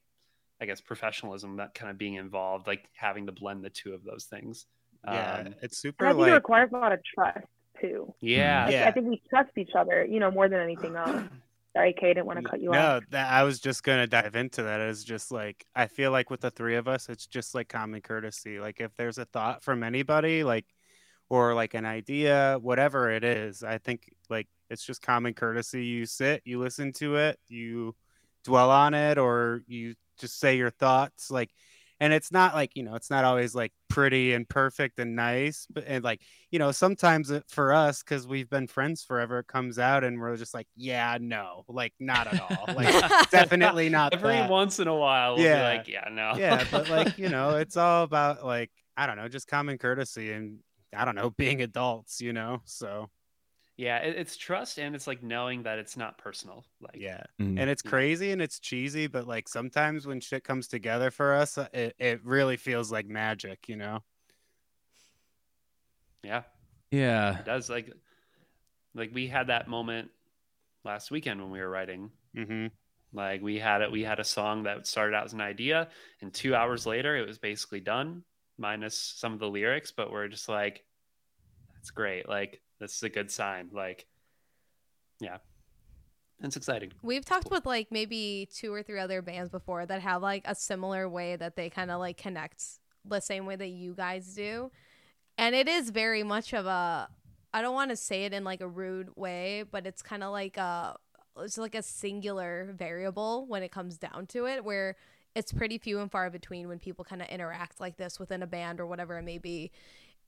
I 0.62 0.66
guess 0.68 0.80
professionalism 0.80 1.58
that 1.58 1.74
kind 1.74 1.90
of 1.90 1.98
being 1.98 2.14
involved, 2.14 2.68
like 2.68 2.88
having 2.94 3.26
to 3.26 3.32
blend 3.32 3.64
the 3.66 3.72
two 3.72 3.96
of 3.96 4.04
those 4.04 4.26
things. 4.26 4.68
Yeah, 5.04 5.38
Um, 5.40 5.48
it's 5.48 5.62
and 5.64 5.74
super 5.74 6.06
I 6.06 6.10
think 6.10 6.20
it 6.20 6.22
like 6.22 6.34
requires 6.34 6.70
a 6.72 6.78
lot 6.78 6.92
of 6.92 7.00
trust 7.04 7.40
too 7.82 8.14
yeah. 8.20 8.66
I- 8.68 8.70
Yeah. 8.70 8.88
I 8.88 8.92
think 8.92 9.08
we 9.08 9.20
trust 9.28 9.50
each 9.58 9.72
other 9.76 10.06
you 10.06 10.20
know 10.20 10.30
more 10.30 10.48
than 10.48 10.60
anything 10.60 10.96
else 10.96 11.24
sorry 11.74 11.94
Kay, 11.94 12.12
I 12.12 12.14
didn't 12.14 12.26
want 12.26 12.44
to 12.44 12.50
cut 12.50 12.62
you 12.62 12.72
no, 12.72 12.98
off 12.98 13.04
that 13.12 13.32
I 13.32 13.44
was 13.44 13.60
just 13.60 13.84
gonna 13.84 14.08
dive 14.08 14.36
into 14.36 14.64
that. 14.64 14.82
Is 14.82 15.04
just 15.04 15.32
like 15.32 15.66
I 15.76 15.88
feel 15.88 16.12
like 16.12 16.30
with 16.30 16.42
the 16.42 16.52
three 16.52 16.76
of 16.76 16.88
us, 16.88 17.10
it's 17.10 17.28
just 17.28 17.56
like 17.56 17.70
common 17.70 18.02
courtesy. 18.02 18.60
Like 18.60 18.82
if 18.82 18.96
there's 18.96 19.18
a 19.18 19.26
thought 19.26 19.64
from 19.64 19.84
anybody, 19.84 20.44
like 20.44 20.66
or 21.30 21.54
like 21.54 21.74
an 21.74 21.86
idea, 21.86 22.58
whatever 22.62 23.10
it 23.10 23.24
is, 23.24 23.64
I 23.64 23.78
think 23.78 24.14
like 24.30 24.48
it's 24.70 24.86
just 24.86 25.02
common 25.02 25.34
courtesy. 25.34 25.86
You 25.86 26.06
sit, 26.06 26.42
you 26.46 26.60
listen 26.60 26.92
to 26.94 27.16
it, 27.16 27.40
you 27.48 27.96
dwell 28.44 28.72
on 28.72 28.94
it, 28.94 29.18
or 29.18 29.64
you 29.68 29.96
just 30.18 30.40
say 30.40 30.58
your 30.58 30.70
thoughts. 30.70 31.32
Like, 31.32 31.52
and 32.02 32.12
it's 32.12 32.32
not 32.34 32.54
like 32.54 32.76
you 32.76 32.84
know 32.84 32.96
it's 32.96 33.10
not 33.10 33.24
always 33.24 33.56
like 33.56 33.72
pretty 33.88 34.34
and 34.34 34.50
perfect 34.50 35.00
and 35.00 35.16
nice 35.16 35.68
but 35.72 35.86
and 35.88 36.04
like 36.04 36.22
you 36.50 36.60
know 36.60 36.72
sometimes 36.74 37.32
it, 37.32 37.44
for 37.48 37.72
us 37.72 38.04
because 38.04 38.28
we've 38.28 38.50
been 38.50 38.68
friends 38.68 39.04
forever 39.04 39.40
it 39.40 39.48
comes 39.48 39.80
out 39.80 40.04
and 40.04 40.20
we're 40.20 40.36
just 40.36 40.54
like 40.54 40.68
yeah 40.76 41.18
no 41.22 41.64
like 41.70 41.94
not 42.00 42.28
at 42.28 42.42
all 42.42 42.74
like 42.76 42.94
definitely 43.32 43.88
not 43.90 44.14
Every 44.14 44.34
that. 44.34 44.50
once 44.50 44.80
in 44.80 44.88
a 44.90 44.96
while, 44.96 45.36
we'll 45.36 45.46
Yeah. 45.46 45.58
be 45.74 45.78
like, 45.78 45.88
yeah, 45.88 46.10
no. 46.12 46.34
yeah 46.38 46.66
but 46.72 46.90
like 46.90 47.18
you 47.18 47.30
know 47.30 47.52
it's 47.64 47.78
all 47.78 48.04
about 48.04 48.46
like 48.46 48.72
i 48.98 49.06
don't 49.06 49.16
know 49.18 49.30
just 49.30 49.48
common 49.48 49.78
courtesy 49.78 50.32
and 50.34 50.60
i 50.96 51.06
don't 51.06 51.16
know 51.16 51.30
being 51.30 51.62
adults 51.62 52.20
you 52.20 52.34
know 52.34 52.62
so 52.66 53.10
yeah, 53.82 53.98
it, 53.98 54.16
it's 54.18 54.38
trust 54.38 54.78
and 54.78 54.96
it's 54.96 55.08
like 55.08 55.24
knowing 55.24 55.64
that 55.64 55.80
it's 55.80 55.98
not 55.98 56.18
personal. 56.18 56.66
Like, 56.80 56.98
yeah 56.98 57.24
Mm. 57.40 57.60
and 57.60 57.70
it's 57.70 57.82
crazy 57.82 58.32
and 58.32 58.42
it's 58.42 58.60
cheesy 58.60 59.08
but 59.08 59.28
like 59.28 59.48
sometimes 59.48 60.06
when 60.06 60.20
shit 60.20 60.44
comes 60.44 60.68
together 60.68 61.10
for 61.12 61.34
us 61.34 61.58
uh, 61.58 61.68
it, 61.74 61.96
it 61.98 62.24
really 62.24 62.58
feels 62.58 62.92
like 62.92 63.08
magic 63.08 63.68
you 63.68 63.76
know 63.76 64.04
yeah, 66.24 66.44
yeah. 66.92 67.40
it 67.40 67.46
does. 67.46 67.70
Like, 67.70 67.92
like 68.94 69.12
we 69.14 69.28
had 69.28 69.48
that 69.48 69.68
moment 69.68 70.10
last 70.84 71.12
weekend 71.12 71.42
when 71.42 71.52
we 71.52 71.60
were 71.60 71.70
writing. 71.70 72.12
hmm 72.36 72.68
Like 73.14 73.42
we 73.42 73.58
had 73.60 73.82
it, 73.82 73.92
we 73.92 74.04
had 74.04 74.20
a 74.20 74.24
song 74.24 74.64
that 74.64 74.88
started 74.88 75.16
out 75.16 75.26
as 75.26 75.34
an 75.34 75.42
idea, 75.42 75.90
and 76.22 76.34
two 76.34 76.56
hours 76.56 76.86
later, 76.86 77.18
it 77.18 77.28
was 77.28 77.38
basically 77.38 77.80
done, 77.80 78.24
minus 78.58 78.96
some 78.96 79.34
of 79.34 79.40
the 79.40 79.50
lyrics. 79.50 79.92
But 79.92 80.12
we're 80.12 80.28
just 80.28 80.48
like, 80.48 80.84
that's 81.74 81.92
great. 81.92 82.30
Like 82.30 82.62
this 82.82 82.96
is 82.96 83.04
a 83.04 83.10
good 83.10 83.32
sign. 83.32 83.70
Like, 83.72 84.08
yeah, 85.22 85.38
it's 86.44 86.58
exciting. 86.58 86.92
We've 87.04 87.24
talked 87.24 87.52
with 87.52 87.66
like 87.66 87.92
maybe 87.92 88.50
two 88.54 88.74
or 88.74 88.82
three 88.82 89.00
other 89.00 89.22
bands 89.22 89.50
before 89.50 89.86
that 89.86 90.02
have 90.02 90.22
like 90.22 90.42
a 90.46 90.56
similar 90.56 91.08
way 91.08 91.36
that 91.36 91.56
they 91.56 91.70
kind 91.70 91.92
of 91.92 92.00
like 92.00 92.18
connect 92.18 92.64
the 93.06 93.20
same 93.20 93.46
way 93.46 93.56
that 93.56 93.68
you 93.68 93.94
guys 93.94 94.34
do. 94.34 94.72
And 95.38 95.56
it 95.56 95.68
is 95.68 95.92
very 95.92 96.24
much 96.24 96.54
of 96.54 96.66
a 96.66 97.08
I 97.54 97.62
don't 97.62 97.76
want 97.76 97.92
to 97.92 97.96
say 97.96 98.26
it 98.26 98.34
in 98.34 98.44
like 98.44 98.62
a 98.62 98.68
rude 98.68 99.10
way, 99.16 99.64
but 99.70 99.86
it's 99.86 100.02
kind 100.02 100.24
of 100.24 100.32
like 100.32 100.58
a 100.58 100.98
it's 101.38 101.58
like 101.58 101.76
a 101.76 101.84
singular 101.84 102.74
variable 102.76 103.46
when 103.48 103.62
it 103.62 103.72
comes 103.72 103.98
down 103.98 104.26
to 104.28 104.48
it 104.48 104.66
where 104.66 104.96
it's 105.36 105.54
pretty 105.54 105.78
few 105.78 106.00
and 106.00 106.12
far 106.12 106.30
between 106.30 106.68
when 106.68 106.80
people 106.80 107.06
kind 107.06 107.22
of 107.22 107.28
interact 107.30 107.80
like 107.80 107.98
this 107.98 108.20
within 108.20 108.42
a 108.42 108.48
band 108.48 108.80
or 108.80 108.88
whatever 108.88 109.18
it 109.18 109.24
may 109.24 109.38
be. 109.38 109.72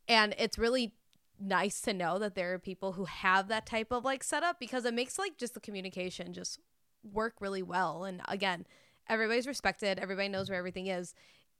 And 0.08 0.36
it's 0.38 0.58
really 0.58 0.94
nice 1.40 1.82
to 1.82 1.94
know 1.94 2.20
that 2.20 2.36
there 2.36 2.54
are 2.54 2.60
people 2.60 2.94
who 2.94 3.06
have 3.06 3.48
that 3.48 3.66
type 3.66 3.92
of 3.92 4.06
like 4.06 4.24
setup 4.24 4.60
because 4.60 4.86
it 4.86 4.94
makes 4.94 5.18
like 5.18 5.38
just 5.38 5.54
the 5.54 5.60
communication 5.60 6.34
just 6.34 6.60
work 7.04 7.36
really 7.40 7.64
well. 7.64 8.04
And 8.06 8.22
again, 8.28 8.66
everybody's 9.10 9.48
respected, 9.48 10.00
everybody 10.00 10.30
knows 10.30 10.50
where 10.50 10.58
everything 10.58 10.88
is. 10.88 11.14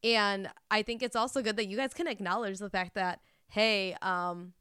And 0.04 0.50
I 0.70 0.82
think 0.82 1.02
it's 1.02 1.16
also 1.16 1.42
good 1.42 1.58
that 1.58 1.68
you 1.68 1.78
guys 1.78 1.94
can 1.94 2.08
acknowledge 2.08 2.60
the 2.60 2.70
fact 2.70 2.96
that, 2.96 3.22
hey, 3.48 3.96
um, 4.02 4.54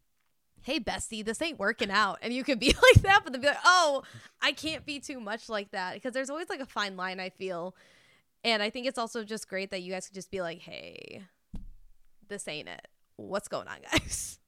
hey 0.62 0.78
bestie, 0.78 1.24
this 1.24 1.42
ain't 1.42 1.58
working 1.58 1.90
out. 1.90 2.18
And 2.22 2.32
you 2.32 2.44
could 2.44 2.60
be 2.60 2.68
like 2.94 3.02
that, 3.02 3.22
but 3.24 3.32
then 3.32 3.42
be 3.42 3.48
like, 3.48 3.56
oh, 3.64 4.02
I 4.40 4.52
can't 4.52 4.86
be 4.86 5.00
too 5.00 5.20
much 5.20 5.48
like 5.48 5.72
that. 5.72 5.94
Because 5.94 6.12
there's 6.12 6.30
always 6.30 6.48
like 6.48 6.60
a 6.60 6.66
fine 6.66 6.96
line, 6.96 7.20
I 7.20 7.30
feel. 7.30 7.74
And 8.44 8.62
I 8.62 8.70
think 8.70 8.86
it's 8.86 8.98
also 8.98 9.24
just 9.24 9.48
great 9.48 9.70
that 9.70 9.82
you 9.82 9.92
guys 9.92 10.06
could 10.06 10.14
just 10.14 10.30
be 10.30 10.40
like, 10.40 10.60
hey, 10.60 11.22
this 12.28 12.46
ain't 12.48 12.68
it. 12.68 12.88
What's 13.16 13.48
going 13.48 13.68
on, 13.68 13.78
guys? 13.92 14.38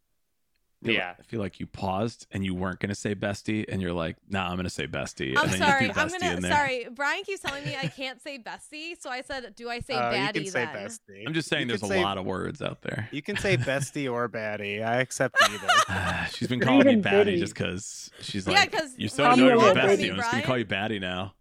I 0.85 0.87
feel- 0.87 0.95
Yeah. 0.97 1.15
I 1.19 1.23
feel 1.23 1.41
like 1.41 1.59
you 1.61 1.67
paused 1.67 2.27
and 2.31 2.45
you 2.45 2.55
weren't 2.55 2.79
gonna 2.79 2.95
say 2.95 3.15
bestie, 3.15 3.65
and 3.69 3.81
you're 3.81 3.93
like, 3.93 4.17
nah, 4.29 4.49
I'm 4.51 4.57
gonna 4.57 4.69
say 4.69 4.87
bestie. 4.87 5.37
I'm 5.37 5.45
and 5.45 5.53
then 5.53 5.59
sorry. 5.61 5.87
You 5.87 5.93
threw 5.93 6.03
I'm 6.03 6.09
gonna. 6.11 6.49
Sorry, 6.49 6.87
Brian 6.95 7.25
keeps 7.25 7.41
telling 7.41 7.65
me 7.65 7.75
I 7.77 7.87
can't 7.89 8.21
say 8.23 8.39
bestie, 8.39 9.01
so 9.01 9.09
I 9.11 9.23
said, 9.23 9.55
"Do 9.57 9.71
I 9.71 9.81
say 9.81 9.95
Uh, 9.95 10.13
baddie 10.13 10.37
you 10.37 10.43
can 10.43 10.53
say 10.53 10.65
then?" 10.67 10.87
bestie 10.87 11.27
I'm 11.27 11.33
just 11.35 11.49
saying, 11.49 11.63
You 11.63 11.69
there's 11.69 11.83
a 11.83 11.87
say- 11.87 12.03
lot 12.03 12.19
of 12.19 12.27
words 12.27 12.61
out 12.61 12.83
there. 12.83 13.09
you 13.13 13.23
can 13.23 13.37
say 13.39 13.57
bestie 13.57 14.13
or 14.13 14.29
baddie 14.29 14.85
i 14.85 14.97
accept 14.97 15.37
either 15.51 16.29
she's 16.33 16.49
been 16.49 16.61
calling 16.61 16.85
me 16.87 16.93
even 16.93 17.03
baddie 17.03 17.25
Biddy. 17.25 17.39
just 17.41 17.55
because 17.55 18.11
she's 18.21 18.47
like, 18.47 18.55
Yeah, 18.57 18.61
like, 18.61 18.73
'cause 18.73 18.95
you're 18.99 19.09
so 19.09 19.25
when 19.29 19.39
annoyed 19.41 19.57
with 19.57 19.77
bestie. 19.77 19.89
with 19.89 20.01
me, 20.01 20.11
I'm 20.11 20.17
just 20.17 20.31
gonna 20.33 20.43
call 20.45 20.59
you 20.59 20.65
baddie 20.67 21.01
now. 21.01 21.35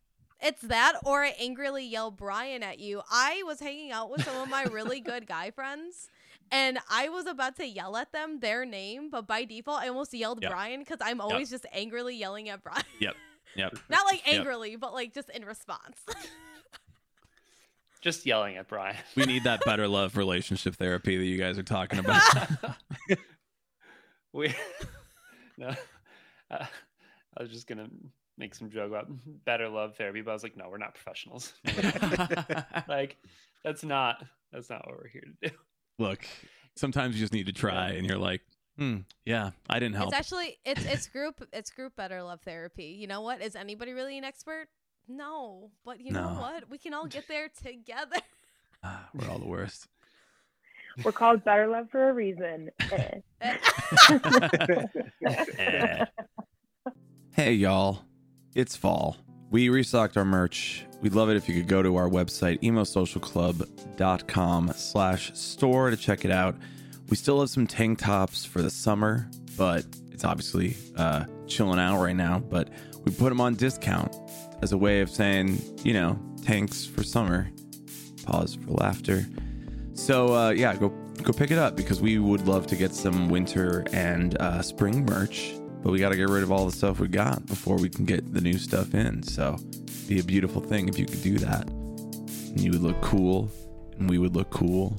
It's 0.46 0.62
that, 0.64 0.96
or 1.06 1.24
I 1.24 1.30
angrily 1.40 1.86
yell 1.86 2.12
Brian 2.12 2.64
at 2.64 2.78
you. 2.80 3.02
I 3.10 3.44
was 3.46 3.62
hanging 3.62 3.92
out 3.94 4.10
with 4.12 4.24
some 4.26 4.36
of 4.42 4.50
my 4.50 4.64
really 4.64 5.00
good 5.00 5.26
guy 5.26 5.52
friends, 5.52 6.10
and 6.54 6.80
I 6.90 7.10
was 7.10 7.26
about 7.26 7.58
to 7.58 7.68
yell 7.68 7.98
at 7.98 8.14
them 8.14 8.40
their 8.40 8.66
name, 8.66 9.10
but 9.10 9.28
by 9.28 9.44
default, 9.44 9.82
I 9.82 9.90
almost 9.90 10.14
yelled 10.14 10.42
Yep. 10.42 10.52
Brian 10.52 10.80
because 10.80 11.00
I'm 11.02 11.20
always 11.20 11.50
just 11.50 11.66
angrily 11.74 12.16
yelling 12.16 12.48
at 12.50 12.64
Brian. 12.64 12.84
Yep. 13.00 13.16
Yep. 13.56 13.78
Not 13.90 14.06
like 14.06 14.26
Yep. 14.26 14.36
angrily, 14.40 14.76
but 14.78 14.94
like 14.94 15.14
just 15.14 15.30
in 15.32 15.44
response. 15.44 16.00
Just 18.02 18.26
yelling 18.26 18.58
at 18.58 18.68
Brian. 18.68 18.98
We 19.16 19.26
need 19.26 19.46
that 19.46 19.62
better 19.66 19.88
love 19.88 20.18
relationship 20.18 20.76
therapy 20.76 21.18
that 21.18 21.24
you 21.26 21.38
guys 21.38 21.58
are 21.58 21.64
talking 21.64 22.00
about. 22.00 22.22
we 24.34 24.54
no 25.58 25.70
uh, 26.50 26.66
i 27.38 27.44
was 27.44 27.52
just 27.52 27.68
gonna 27.68 27.88
make 28.38 28.56
some 28.56 28.70
joke 28.72 28.90
about 28.90 29.06
better 29.46 29.70
love 29.70 29.96
therapy 29.96 30.22
but 30.22 30.32
i 30.32 30.34
was 30.34 30.42
like 30.42 30.58
no 30.58 30.68
we're 30.70 30.80
not 30.80 30.96
professionals 30.96 31.54
like 32.88 33.16
that's 33.64 33.84
not 33.84 34.24
that's 34.52 34.72
not 34.72 34.86
what 34.88 34.98
we're 34.98 35.08
here 35.08 35.22
to 35.42 35.50
do 35.50 35.56
Look, 36.00 36.26
sometimes 36.76 37.16
you 37.16 37.22
just 37.22 37.34
need 37.34 37.46
to 37.46 37.54
try, 37.54 37.92
and 37.92 38.06
you're 38.06 38.18
like, 38.18 38.42
hmm, 38.78 38.98
yeah, 39.26 39.52
I 39.70 39.80
didn't 39.80 39.96
help. 39.96 40.10
It's 40.10 40.18
actually 40.18 40.58
it's 40.66 40.86
it's 40.86 41.08
group 41.08 41.48
it's 41.54 41.70
group 41.72 41.96
better 41.96 42.22
love 42.24 42.42
therapy. 42.42 42.96
You 43.00 43.08
know 43.08 43.22
what? 43.22 43.42
Is 43.42 43.56
anybody 43.56 43.94
really 43.94 44.18
an 44.18 44.24
expert? 44.24 44.68
No, 45.08 45.72
but 45.86 46.00
you 46.00 46.12
know 46.12 46.30
what? 46.40 46.70
We 46.70 46.78
can 46.78 46.94
all 46.94 47.08
get 47.08 47.28
there 47.28 47.50
together. 47.64 48.18
Ah, 48.86 49.08
we're 49.14 49.30
all 49.30 49.40
the 49.40 49.48
worst. 49.48 49.88
We're 51.06 51.14
called 51.14 51.46
Better 51.46 51.68
Love 51.68 51.90
for 51.90 52.10
a 52.10 52.14
reason. 52.14 52.70
Eh. 52.92 53.20
Eh. 55.58 56.06
Hey, 57.32 57.54
y'all. 57.54 58.04
It's 58.54 58.76
fall. 58.76 59.16
We 59.54 59.70
restocked 59.70 60.18
our 60.18 60.26
merch. 60.26 60.84
We'd 61.02 61.14
love 61.14 61.30
it 61.30 61.38
if 61.38 61.48
you 61.48 61.54
could 61.54 61.68
go 61.68 61.84
to 61.84 61.96
our 61.96 62.10
website, 62.10 62.60
emosocialclub.com 62.62 64.74
slash 64.76 65.32
store 65.36 65.92
to 65.92 65.96
check 65.96 66.26
it 66.26 66.32
out. 66.32 66.56
We 67.10 67.16
still 67.16 67.40
have 67.40 67.52
some 67.52 67.68
tank 67.68 68.00
tops 68.00 68.46
for 68.46 68.64
the 68.64 68.72
summer, 68.72 69.30
but 69.56 69.86
it's 70.10 70.26
obviously 70.26 70.76
uh, 70.96 71.26
chilling 71.46 71.80
out 71.80 72.02
right 72.02 72.16
now. 72.16 72.40
But 72.40 72.70
we 73.04 73.12
put 73.12 73.30
them 73.30 73.40
on 73.40 73.54
discount 73.54 74.16
as 74.64 74.72
a 74.72 74.78
way 74.78 75.02
of 75.02 75.12
saying, 75.12 75.62
you 75.84 75.94
know, 75.94 76.20
tanks 76.44 76.88
for 76.88 77.04
summer. 77.04 77.52
Pause 78.26 78.56
for 78.56 78.72
laughter. 78.72 79.24
So 79.94 80.34
uh, 80.34 80.50
yeah, 80.50 80.76
go 80.76 80.90
go 81.22 81.32
pick 81.32 81.52
it 81.52 81.60
up 81.60 81.76
because 81.76 82.02
we 82.02 82.18
would 82.18 82.48
love 82.48 82.66
to 82.66 82.76
get 82.76 82.92
some 82.92 83.30
winter 83.30 83.86
and 83.94 84.36
uh, 84.40 84.64
spring 84.64 85.06
merch, 85.06 85.54
but 85.84 85.92
we 85.92 86.00
got 86.00 86.10
to 86.10 86.16
get 86.16 86.30
rid 86.30 86.44
of 86.44 86.52
all 86.52 86.66
the 86.66 86.72
stuff 86.72 87.00
we 87.00 87.08
got 87.08 87.46
before 87.46 87.78
we 87.78 87.90
can 87.90 88.06
get 88.06 88.34
the 88.34 88.42
new 88.42 88.58
stuff 88.58 88.94
in. 88.94 89.22
So 89.22 89.58
be 90.08 90.20
a 90.20 90.24
beautiful 90.24 90.62
thing 90.62 90.88
if 90.88 90.98
you 90.98 91.06
could 91.06 91.22
do 91.22 91.38
that, 91.40 91.68
and 91.68 92.60
you 92.60 92.72
would 92.72 92.82
look 92.82 93.02
cool, 93.02 93.52
and 94.00 94.10
we 94.10 94.18
would 94.18 94.36
look 94.36 94.50
cool. 94.50 94.98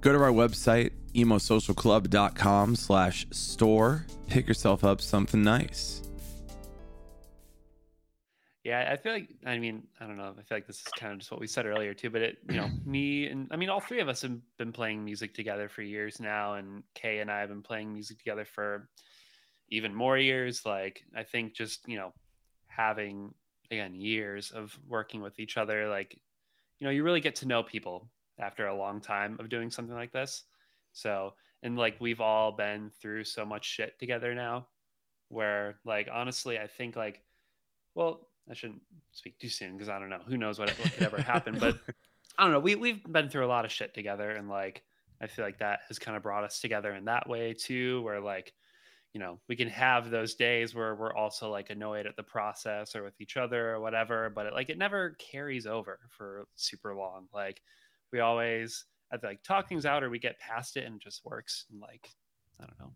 Go 0.00 0.12
to 0.12 0.22
our 0.22 0.30
website 0.30 0.92
emosocialclub.com 1.14 2.76
slash 2.76 3.26
store. 3.30 4.06
Pick 4.28 4.48
yourself 4.48 4.84
up 4.84 5.00
something 5.00 5.42
nice. 5.42 6.04
yeah 8.64 8.88
i 8.90 8.96
feel 8.96 9.12
like 9.12 9.28
i 9.46 9.58
mean 9.58 9.86
i 10.00 10.06
don't 10.06 10.16
know 10.16 10.34
i 10.38 10.42
feel 10.42 10.56
like 10.56 10.66
this 10.66 10.78
is 10.78 10.86
kind 10.98 11.12
of 11.12 11.18
just 11.18 11.30
what 11.30 11.38
we 11.38 11.46
said 11.46 11.66
earlier 11.66 11.94
too 11.94 12.10
but 12.10 12.22
it 12.22 12.38
you 12.48 12.56
know 12.56 12.68
me 12.84 13.26
and 13.26 13.46
i 13.50 13.56
mean 13.56 13.68
all 13.68 13.80
three 13.80 14.00
of 14.00 14.08
us 14.08 14.22
have 14.22 14.36
been 14.56 14.72
playing 14.72 15.04
music 15.04 15.34
together 15.34 15.68
for 15.68 15.82
years 15.82 16.18
now 16.18 16.54
and 16.54 16.82
kay 16.94 17.18
and 17.18 17.30
i 17.30 17.40
have 17.40 17.50
been 17.50 17.62
playing 17.62 17.92
music 17.92 18.18
together 18.18 18.44
for 18.44 18.88
even 19.74 19.94
more 19.94 20.18
years 20.18 20.64
like 20.64 21.04
i 21.16 21.22
think 21.22 21.54
just 21.54 21.86
you 21.88 21.96
know 21.96 22.12
having 22.66 23.32
again 23.70 23.94
years 23.94 24.50
of 24.50 24.78
working 24.88 25.20
with 25.20 25.38
each 25.38 25.56
other 25.56 25.88
like 25.88 26.18
you 26.78 26.84
know 26.86 26.90
you 26.90 27.02
really 27.02 27.20
get 27.20 27.36
to 27.36 27.46
know 27.46 27.62
people 27.62 28.08
after 28.38 28.66
a 28.66 28.76
long 28.76 29.00
time 29.00 29.36
of 29.38 29.48
doing 29.48 29.70
something 29.70 29.94
like 29.94 30.12
this. 30.12 30.44
So 30.92 31.34
and 31.62 31.76
like 31.76 31.96
we've 32.00 32.20
all 32.20 32.52
been 32.52 32.90
through 33.00 33.24
so 33.24 33.44
much 33.44 33.64
shit 33.64 33.98
together 33.98 34.34
now 34.34 34.66
where 35.28 35.76
like 35.84 36.08
honestly 36.12 36.58
i 36.58 36.66
think 36.66 36.94
like 36.94 37.22
well 37.94 38.28
i 38.50 38.54
shouldn't 38.54 38.82
speak 39.12 39.38
too 39.38 39.48
soon 39.48 39.72
because 39.72 39.88
i 39.88 39.98
don't 39.98 40.10
know. 40.10 40.20
Who 40.28 40.36
knows 40.36 40.58
what, 40.58 40.70
what 40.70 40.92
could 40.92 41.02
ever 41.02 41.20
happen 41.20 41.56
but 41.58 41.78
i 42.38 42.44
don't 42.44 42.52
know. 42.52 42.60
We, 42.60 42.74
we've 42.74 43.02
been 43.04 43.28
through 43.28 43.46
a 43.46 43.48
lot 43.48 43.64
of 43.64 43.72
shit 43.72 43.94
together 43.94 44.30
and 44.30 44.48
like 44.48 44.82
i 45.20 45.26
feel 45.26 45.44
like 45.44 45.58
that 45.58 45.80
has 45.88 45.98
kind 45.98 46.16
of 46.16 46.22
brought 46.22 46.44
us 46.44 46.60
together 46.60 46.92
in 46.92 47.06
that 47.06 47.28
way 47.28 47.54
too 47.54 48.02
where 48.02 48.20
like 48.20 48.52
you 49.14 49.20
know 49.20 49.40
we 49.48 49.56
can 49.56 49.68
have 49.68 50.10
those 50.10 50.34
days 50.34 50.74
where 50.74 50.94
we're 50.94 51.14
also 51.14 51.50
like 51.50 51.70
annoyed 51.70 52.06
at 52.06 52.16
the 52.16 52.22
process 52.22 52.96
or 52.96 53.04
with 53.04 53.20
each 53.20 53.36
other 53.38 53.74
or 53.74 53.80
whatever 53.80 54.30
but 54.30 54.46
it, 54.46 54.52
like 54.54 54.70
it 54.70 54.78
never 54.78 55.12
carries 55.12 55.66
over 55.66 56.00
for 56.10 56.46
super 56.56 56.94
long 56.94 57.28
like 57.32 57.62
we 58.12 58.20
always 58.20 58.86
either 59.12 59.28
like 59.28 59.42
talk 59.42 59.68
things 59.68 59.86
out 59.86 60.04
or 60.04 60.10
we 60.10 60.18
get 60.18 60.38
past 60.40 60.76
it 60.76 60.84
and 60.84 60.96
it 60.96 61.02
just 61.02 61.24
works 61.24 61.66
and 61.70 61.80
like 61.80 62.10
i 62.60 62.66
don't 62.66 62.78
know 62.80 62.94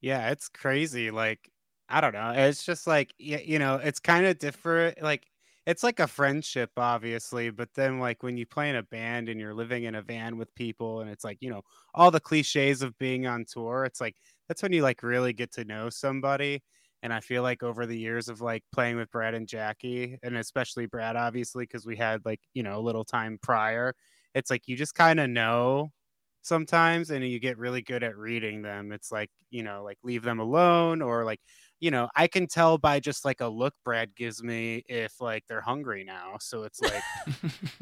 Yeah, 0.00 0.30
it's 0.30 0.48
crazy. 0.48 1.10
Like, 1.10 1.50
I 1.88 2.00
don't 2.00 2.14
know. 2.14 2.30
It's 2.30 2.64
just 2.64 2.86
like, 2.86 3.14
you 3.18 3.58
know, 3.58 3.76
it's 3.76 4.00
kind 4.00 4.26
of 4.26 4.38
different. 4.38 5.02
Like, 5.02 5.26
it's 5.66 5.82
like 5.84 6.00
a 6.00 6.08
friendship, 6.08 6.72
obviously. 6.76 7.50
But 7.50 7.74
then, 7.74 8.00
like 8.00 8.22
when 8.22 8.36
you 8.36 8.46
play 8.46 8.68
in 8.70 8.76
a 8.76 8.82
band 8.82 9.28
and 9.28 9.38
you're 9.40 9.54
living 9.54 9.84
in 9.84 9.94
a 9.94 10.02
van 10.02 10.36
with 10.38 10.54
people, 10.54 11.00
and 11.00 11.10
it's 11.10 11.24
like 11.24 11.38
you 11.40 11.50
know 11.50 11.62
all 11.94 12.10
the 12.10 12.20
cliches 12.20 12.82
of 12.82 12.98
being 12.98 13.26
on 13.26 13.44
tour. 13.44 13.84
It's 13.84 14.00
like 14.00 14.16
that's 14.52 14.62
when 14.62 14.74
you 14.74 14.82
like 14.82 15.02
really 15.02 15.32
get 15.32 15.50
to 15.52 15.64
know 15.64 15.88
somebody. 15.88 16.62
And 17.02 17.10
I 17.10 17.20
feel 17.20 17.42
like 17.42 17.62
over 17.62 17.86
the 17.86 17.98
years 17.98 18.28
of 18.28 18.42
like 18.42 18.62
playing 18.70 18.96
with 18.96 19.10
Brad 19.10 19.32
and 19.34 19.48
Jackie, 19.48 20.18
and 20.22 20.36
especially 20.36 20.84
Brad, 20.84 21.16
obviously, 21.16 21.64
because 21.64 21.86
we 21.86 21.96
had 21.96 22.20
like 22.26 22.40
you 22.52 22.62
know 22.62 22.78
a 22.78 22.82
little 22.82 23.02
time 23.02 23.38
prior, 23.42 23.94
it's 24.34 24.50
like 24.50 24.68
you 24.68 24.76
just 24.76 24.94
kind 24.94 25.18
of 25.20 25.30
know 25.30 25.90
sometimes 26.42 27.10
and 27.10 27.26
you 27.26 27.38
get 27.40 27.56
really 27.56 27.80
good 27.80 28.02
at 28.02 28.16
reading 28.18 28.62
them 28.62 28.90
it's 28.90 29.12
like 29.12 29.30
you 29.50 29.62
know 29.62 29.84
like 29.84 29.96
leave 30.02 30.24
them 30.24 30.40
alone 30.40 31.00
or 31.00 31.24
like 31.24 31.38
you 31.78 31.88
know 31.88 32.08
i 32.16 32.26
can 32.26 32.48
tell 32.48 32.76
by 32.76 32.98
just 32.98 33.24
like 33.24 33.40
a 33.40 33.46
look 33.46 33.74
brad 33.84 34.12
gives 34.16 34.42
me 34.42 34.82
if 34.88 35.20
like 35.20 35.44
they're 35.48 35.60
hungry 35.60 36.02
now 36.02 36.36
so 36.40 36.64
it's 36.64 36.80
like 36.80 37.02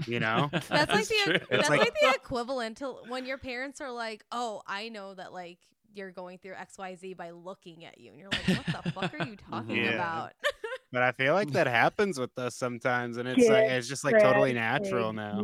you 0.07 0.21
know 0.21 0.51
That's 0.69 0.93
like 0.93 1.09
the 1.09 1.41
that's 1.51 1.71
like- 1.71 1.81
like, 1.81 1.95
the 2.03 2.11
equivalent 2.15 2.77
to 2.79 2.97
when 3.09 3.25
your 3.25 3.39
parents 3.39 3.81
are 3.81 3.91
like, 3.91 4.25
"Oh, 4.31 4.61
I 4.67 4.91
know 4.91 5.15
that 5.15 5.33
like 5.33 5.59
you're 5.95 6.13
going 6.13 6.39
through 6.39 6.55
XYZ 6.55 7.17
by 7.17 7.31
looking 7.31 7.85
at 7.85 7.99
you." 8.01 8.11
And 8.11 8.19
you're 8.21 8.29
like, 8.31 8.47
"What 8.49 8.67
the 8.67 8.91
fuck 8.93 9.15
are 9.15 9.27
you 9.27 9.37
talking 9.51 9.77
Yeah. 9.77 9.95
about?" 9.95 10.33
but 10.93 11.03
i 11.03 11.13
feel 11.13 11.35
like 11.35 11.53
that 11.53 11.69
happens 11.69 12.19
with 12.19 12.37
us 12.37 12.57
sometimes 12.57 13.17
and 13.17 13.29
it's 13.29 13.49
like 13.49 13.65
it's 13.69 13.87
just 13.87 14.03
like 14.05 14.19
totally 14.21 14.53
natural 14.53 15.13
now 15.13 15.43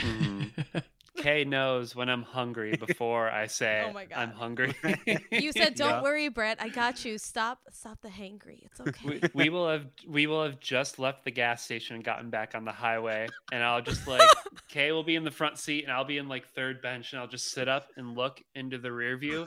Mm. 0.00 0.50
Kay 1.18 1.44
knows 1.44 1.94
when 1.94 2.08
I'm 2.08 2.22
hungry 2.22 2.76
before 2.76 3.28
I 3.30 3.46
say 3.60 3.84
Oh 3.88 3.92
my 3.92 4.06
God. 4.06 4.18
I'm 4.18 4.30
hungry. 4.32 4.74
You 5.30 5.52
said, 5.52 5.74
"Don't 5.76 5.88
Yeah. 5.88 6.02
worry, 6.02 6.28
Brett. 6.28 6.58
I 6.60 6.68
got 6.68 7.04
you. 7.04 7.18
Stop, 7.18 7.60
stop 7.70 8.00
the 8.02 8.08
hangry. 8.08 8.64
It's 8.64 8.80
okay." 8.80 9.20
we, 9.22 9.30
we 9.34 9.48
will 9.50 9.68
have 9.68 9.86
we 10.08 10.26
will 10.26 10.42
have 10.44 10.58
just 10.60 10.98
left 10.98 11.24
the 11.24 11.30
gas 11.30 11.62
station 11.64 11.96
and 11.96 12.04
gotten 12.04 12.30
back 12.30 12.54
on 12.54 12.64
the 12.64 12.72
highway 12.72 13.28
and 13.52 13.62
i'll 13.62 13.80
just 13.82 14.06
like 14.06 14.20
kay 14.68 14.92
will 14.92 15.02
be 15.02 15.16
in 15.16 15.24
the 15.24 15.30
front 15.30 15.58
seat 15.58 15.84
and 15.84 15.92
i'll 15.92 16.04
be 16.04 16.18
in 16.18 16.28
like 16.28 16.46
third 16.48 16.80
bench 16.82 17.12
and 17.12 17.20
i'll 17.20 17.28
just 17.28 17.52
sit 17.52 17.68
up 17.68 17.88
and 17.96 18.14
look 18.16 18.40
into 18.54 18.78
the 18.78 18.90
rear 18.90 19.16
view 19.16 19.46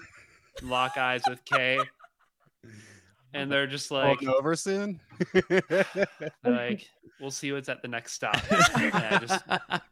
lock 0.61 0.97
eyes 0.97 1.21
with 1.27 1.43
kay 1.45 1.79
and 3.33 3.51
they're 3.51 3.67
just 3.67 3.91
like 3.91 4.19
Holding 4.19 4.29
over 4.29 4.55
soon 4.55 4.99
like 6.45 6.87
we'll 7.19 7.31
see 7.31 7.51
what's 7.51 7.69
at 7.69 7.81
the 7.81 7.87
next 7.87 8.13
stop 8.13 8.39
And 8.49 8.93
I 8.93 9.17
just 9.19 9.47
lay 9.47 9.57
back 9.69 9.83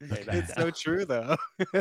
it's 0.00 0.54
so 0.54 0.70
true 0.70 1.04
though. 1.04 1.36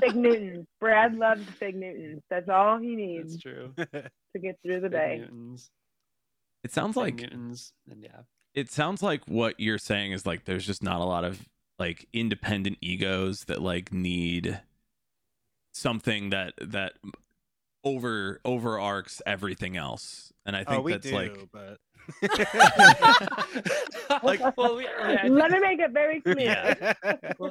Fig 0.00 0.16
Newtons. 0.16 0.66
Brad 0.80 1.14
loves 1.14 1.44
Fig 1.58 1.76
Newtons. 1.76 2.22
That's 2.30 2.48
all 2.48 2.78
he 2.78 2.94
needs 2.96 3.32
that's 3.32 3.42
true. 3.42 3.72
to 3.76 4.38
get 4.40 4.58
through 4.62 4.80
the 4.80 4.88
Fig 4.88 4.92
day. 4.92 5.18
Newtons, 5.20 5.70
it 6.64 6.72
sounds 6.72 6.94
Fig 6.94 7.02
like 7.02 7.14
Newtons, 7.16 7.72
and 7.90 8.02
yeah. 8.02 8.20
it 8.54 8.70
sounds 8.70 9.02
like 9.02 9.22
what 9.26 9.58
you're 9.58 9.78
saying 9.78 10.12
is 10.12 10.26
like 10.26 10.44
there's 10.44 10.66
just 10.66 10.82
not 10.82 11.00
a 11.00 11.04
lot 11.04 11.24
of 11.24 11.48
like 11.78 12.06
independent 12.12 12.78
egos 12.80 13.44
that 13.44 13.60
like 13.60 13.92
need 13.92 14.60
something 15.72 16.30
that 16.30 16.54
that 16.60 16.94
over 17.84 18.40
overarcs 18.44 19.20
everything 19.26 19.76
else. 19.76 20.32
And 20.44 20.56
i 20.56 20.62
oh, 20.62 20.64
think 20.64 20.78
oh 20.78 20.82
we 20.82 20.92
that's 20.92 21.06
do 21.06 21.14
like 21.14 21.48
but 21.52 21.78
like 24.22 24.40
well 24.56 24.76
we, 24.76 24.84
yeah, 24.84 25.22
I 25.24 25.28
Let 25.28 25.50
me 25.50 25.60
make 25.60 25.80
it 25.80 25.92
very 25.92 26.20
clear. 26.20 26.76
Yeah. 27.00 27.02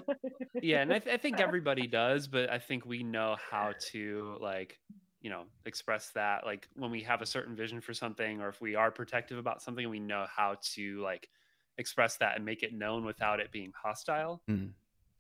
yeah 0.62 0.82
and 0.82 0.94
I, 0.94 1.00
th- 1.00 1.14
I 1.14 1.18
think 1.18 1.40
everybody 1.40 1.88
does 1.88 2.28
but 2.28 2.50
i 2.52 2.60
think 2.60 2.86
we 2.86 3.04
know 3.04 3.36
how 3.50 3.74
to 3.92 4.38
like 4.42 4.80
you 5.22 5.30
know 5.30 5.44
express 5.66 6.10
that 6.10 6.46
like 6.46 6.68
when 6.76 6.92
we 6.92 7.02
have 7.04 7.22
a 7.22 7.26
certain 7.26 7.56
vision 7.56 7.80
for 7.82 7.94
something 7.94 8.42
or 8.42 8.50
if 8.50 8.62
we 8.62 8.76
are 8.76 8.92
protective 8.92 9.38
about 9.38 9.62
something 9.62 9.90
we 9.90 10.00
know 10.00 10.26
how 10.36 10.56
to 10.76 11.02
like 11.02 11.30
express 11.78 12.18
that 12.18 12.36
and 12.36 12.46
make 12.46 12.64
it 12.64 12.74
known 12.74 13.06
without 13.06 13.40
it 13.40 13.52
being 13.52 13.72
hostile 13.82 14.42
Mm. 14.50 14.72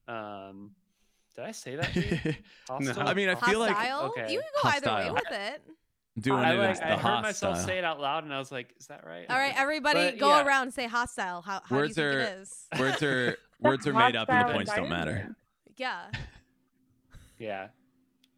um 0.07 0.71
did 1.35 1.45
i 1.45 1.51
say 1.51 1.75
that 1.77 1.95
Reed? 1.95 2.37
hostile 2.67 3.07
I 3.07 3.13
mean, 3.13 3.29
I 3.29 3.35
feel 3.35 3.59
like- 3.59 3.73
Hostile. 3.75 4.13
Okay. 4.17 4.33
You 4.33 4.41
can 4.41 4.49
go 4.63 4.69
either 4.69 4.91
way 5.05 5.11
with 5.11 5.31
it. 5.31 5.61
Doing 6.19 6.39
I, 6.39 6.53
it 6.53 6.57
like, 6.57 6.69
as 6.69 6.79
the 6.79 6.91
I 6.93 6.95
heard 6.97 7.21
myself 7.21 7.61
say 7.61 7.77
it 7.77 7.83
out 7.85 7.99
loud 8.01 8.23
and 8.25 8.33
i 8.33 8.37
was 8.37 8.51
like 8.51 8.73
is 8.79 8.87
that 8.87 9.05
right 9.07 9.25
All 9.29 9.37
right, 9.37 9.53
everybody, 9.57 10.11
But, 10.11 10.19
go 10.19 10.29
yeah. 10.29 10.45
around 10.45 10.63
and 10.63 10.73
say 10.73 10.87
hostile. 10.87 11.41
How, 11.41 11.61
how 11.63 11.75
Words 11.77 11.95
do 11.95 12.01
you 12.01 12.11
think 12.11 12.19
are- 12.19 12.33
it 12.33 12.39
is? 12.41 12.67
words 12.79 13.03
are 13.03 13.37
words 13.59 13.87
are 13.87 13.93
made 13.93 14.15
up 14.15 14.29
and 14.29 14.49
the 14.49 14.53
points 14.53 14.73
don't 14.73 14.89
matter. 14.89 15.35
Yeah. 15.77 16.05
Yeah. 17.39 17.69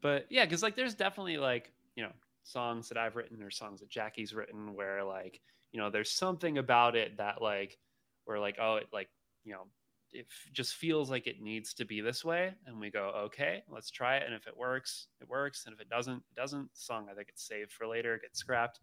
But 0.02 0.28
yeah, 0.30 0.46
because 0.46 0.64
like 0.64 0.76
there's 0.76 0.96
definitely 0.96 1.38
like, 1.38 1.72
you 1.96 2.04
know, 2.04 2.12
songs 2.44 2.88
that 2.90 2.98
I've 2.98 3.16
written 3.16 3.42
or 3.44 3.52
songs 3.52 3.82
that 3.82 3.90
Jackie's 3.90 4.34
written 4.34 4.76
where 4.76 5.04
like, 5.04 5.42
you 5.72 5.80
know, 5.80 5.90
there's 5.90 6.10
something 6.12 6.58
about 6.58 6.96
it 6.96 7.18
that 7.18 7.42
like 7.42 7.78
where 8.26 8.40
like, 8.40 8.58
oh, 8.62 8.76
it 8.78 8.88
like, 8.94 9.10
you 9.44 9.52
know, 9.54 9.66
it 10.14 10.28
just 10.54 10.76
feels 10.76 11.10
like 11.10 11.28
it 11.28 11.42
needs 11.42 11.74
to 11.76 11.86
be 11.86 12.02
this 12.02 12.24
way. 12.24 12.54
And 12.66 12.80
we 12.80 12.90
go, 12.90 13.12
okay, 13.26 13.64
let's 13.70 13.90
try 13.90 14.18
it. 14.18 14.24
And 14.26 14.34
if 14.36 14.48
it 14.48 14.56
works, 14.56 15.08
it 15.22 15.28
works. 15.28 15.66
And 15.66 15.74
if 15.74 15.82
it 15.82 15.90
doesn't, 15.90 16.18
it 16.18 16.36
doesn't. 16.36 16.74
The 16.74 16.80
song 16.80 17.08
I 17.12 17.16
think 17.16 17.30
it's 17.30 17.48
saved 17.48 17.72
for 17.72 17.88
later, 17.88 18.16
it 18.16 18.22
gets 18.22 18.40
scrapped. 18.40 18.80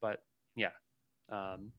But 0.00 0.20
yeah. 0.54 0.70
Um 1.30 1.72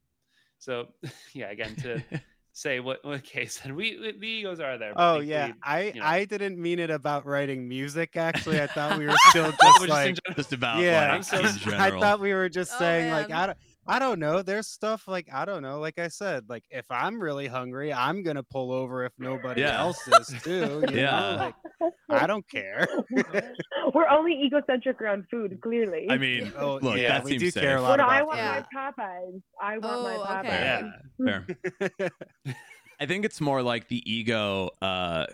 so 0.59 0.87
yeah, 1.33 1.49
again 1.51 1.75
to 1.77 2.03
say 2.53 2.79
what 2.79 3.05
what 3.05 3.23
Kay 3.23 3.45
said, 3.45 3.75
we, 3.75 3.99
we 3.99 4.17
the 4.17 4.27
egos 4.27 4.59
are 4.59 4.77
there. 4.77 4.93
Oh 4.95 5.19
thankfully, 5.19 5.27
yeah, 5.27 5.51
I 5.63 5.81
you 5.83 5.99
know. 5.99 6.05
I 6.05 6.25
didn't 6.25 6.59
mean 6.59 6.79
it 6.79 6.89
about 6.89 7.25
writing 7.25 7.67
music. 7.67 8.17
Actually, 8.17 8.61
I 8.61 8.67
thought 8.67 8.97
we 8.97 9.05
were 9.05 9.15
still 9.29 9.51
just 9.51 9.87
like 9.87 10.15
general- 10.15 10.35
just 10.35 10.53
about 10.53 10.79
yeah. 10.79 11.01
like 11.01 11.11
I'm 11.11 11.23
so 11.23 11.39
in 11.39 11.57
general 11.57 11.81
I 11.81 11.99
thought 11.99 12.19
we 12.19 12.33
were 12.33 12.49
just 12.49 12.71
Oh, 12.75 12.79
saying 12.79 13.11
like. 13.11 13.31
I 13.31 13.47
don't 13.47 13.57
I 13.87 13.99
don't 13.99 14.19
know. 14.19 14.41
There's 14.41 14.67
stuff 14.67 15.07
like 15.07 15.27
I 15.33 15.45
don't 15.45 15.61
know. 15.61 15.79
Like 15.79 15.97
I 15.99 16.07
said, 16.09 16.49
like 16.49 16.63
if 16.69 16.85
I'm 16.91 17.19
really 17.21 17.47
hungry, 17.47 17.93
I'm 17.93 18.23
gonna 18.23 18.43
pull 18.43 18.71
over 18.71 19.05
if 19.05 19.13
nobody 19.17 19.61
Yeah. 19.61 19.79
else 19.79 20.05
is 20.07 20.33
too. 20.43 20.81
you 20.89 20.95
know? 20.95 21.01
Yeah. 21.01 21.35
like 21.35 21.55
I 22.09 22.27
don't 22.27 22.47
care. 22.49 22.87
We're 23.93 24.07
only 24.09 24.33
egocentric 24.43 25.01
around 25.01 25.25
food, 25.31 25.59
clearly. 25.61 26.07
i 26.09 26.17
mean 26.17 26.51
Oh, 26.57 26.79
look 26.81 26.97
yeah, 26.97 27.09
that 27.09 27.23
we 27.23 27.31
seems 27.31 27.43
do 27.43 27.51
safe. 27.51 27.63
care 27.63 27.77
a 27.77 27.81
lot 27.81 27.91
when 27.91 28.01
I 28.01 28.17
about 28.17 28.27
want 28.27 28.37
Yeah. 28.39 28.63
my 28.73 28.91
Popeyes, 28.91 29.41
I 29.61 29.77
want 29.77 30.01
my 30.03 30.15
Oh, 30.15 30.25
Popeyes. 30.25 30.93
okay. 31.25 31.45
fair 31.57 31.99
fair. 31.99 32.11
I 32.99 33.05
think 33.05 33.25
it's 33.25 33.39
more 33.39 33.61
like 33.61 33.87
the 33.89 34.01
ego 34.11 34.69
uh 34.81 35.27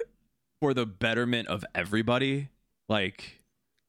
for 0.60 0.74
the 0.74 0.86
betterment 0.86 1.48
of 1.48 1.64
everybody. 1.76 2.50
Like 2.90 3.42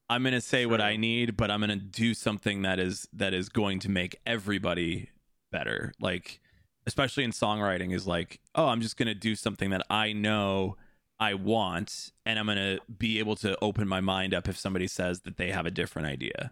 I'm 0.09 0.21
going 0.23 0.33
to 0.33 0.41
say 0.41 0.65
what 0.65 0.81
I 0.81 0.97
need, 0.97 1.35
but 1.35 1.49
I'm 1.49 1.59
going 1.61 1.71
to 1.71 1.75
do 1.77 2.13
something 2.13 2.61
that 2.61 2.79
is 2.79 3.07
that 3.13 3.33
is 3.33 3.49
going 3.49 3.79
to 3.79 3.89
make 3.89 4.19
everybody 4.25 5.09
better. 5.51 5.93
Like 5.99 6.39
especially 6.87 7.23
in 7.23 7.31
songwriting 7.31 7.93
is 7.93 8.05
like, 8.05 8.39
oh, 8.53 8.67
I'm 8.67 8.81
just 8.81 8.97
going 8.97 9.07
to 9.07 9.15
do 9.15 9.35
something 9.35 9.71
that 9.71 9.85
I 9.89 10.13
know 10.13 10.77
I 11.19 11.33
want 11.33 12.11
and 12.25 12.37
I'm 12.37 12.45
going 12.45 12.57
to 12.57 12.79
be 12.97 13.19
able 13.19 13.35
to 13.37 13.57
open 13.61 13.87
my 13.87 14.01
mind 14.01 14.33
up 14.33 14.47
if 14.47 14.57
somebody 14.57 14.87
says 14.87 15.21
that 15.21 15.37
they 15.37 15.51
have 15.51 15.65
a 15.65 15.71
different 15.71 16.07
idea. 16.07 16.51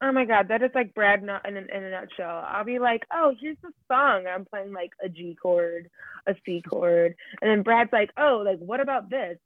Oh 0.00 0.12
my 0.12 0.26
god, 0.26 0.46
that 0.48 0.62
is 0.62 0.70
like 0.76 0.94
Brad 0.94 1.24
not 1.24 1.48
in, 1.48 1.56
a- 1.56 1.76
in 1.76 1.82
a 1.82 1.90
nutshell. 1.90 2.44
I'll 2.46 2.64
be 2.64 2.78
like, 2.78 3.02
oh, 3.12 3.34
here's 3.40 3.56
the 3.62 3.72
song. 3.90 4.26
I'm 4.32 4.44
playing 4.44 4.72
like 4.72 4.92
a 5.02 5.08
G 5.08 5.36
chord, 5.42 5.90
a 6.28 6.34
C 6.46 6.62
chord, 6.62 7.16
and 7.42 7.50
then 7.50 7.62
Brad's 7.62 7.92
like, 7.92 8.10
oh, 8.16 8.42
like 8.46 8.60
what 8.60 8.78
about 8.78 9.10
this? 9.10 9.38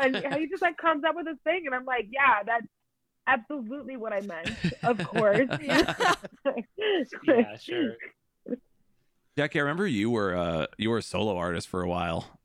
And 0.00 0.16
he 0.40 0.48
just 0.48 0.62
like 0.62 0.76
comes 0.76 1.04
up 1.04 1.14
with 1.16 1.26
this 1.26 1.36
thing, 1.44 1.62
and 1.66 1.74
I'm 1.74 1.84
like, 1.84 2.08
yeah, 2.10 2.42
that's 2.44 2.66
absolutely 3.26 3.96
what 3.96 4.12
I 4.12 4.20
meant. 4.22 4.50
Of 4.82 4.98
course. 5.06 5.48
Yeah. 5.60 6.14
yeah, 7.24 7.56
sure. 7.58 7.94
Jackie, 9.36 9.58
I 9.58 9.62
remember 9.62 9.86
you 9.86 10.10
were 10.10 10.36
uh 10.36 10.66
you 10.78 10.90
were 10.90 10.98
a 10.98 11.02
solo 11.02 11.36
artist 11.36 11.68
for 11.68 11.82
a 11.82 11.88
while. 11.88 12.38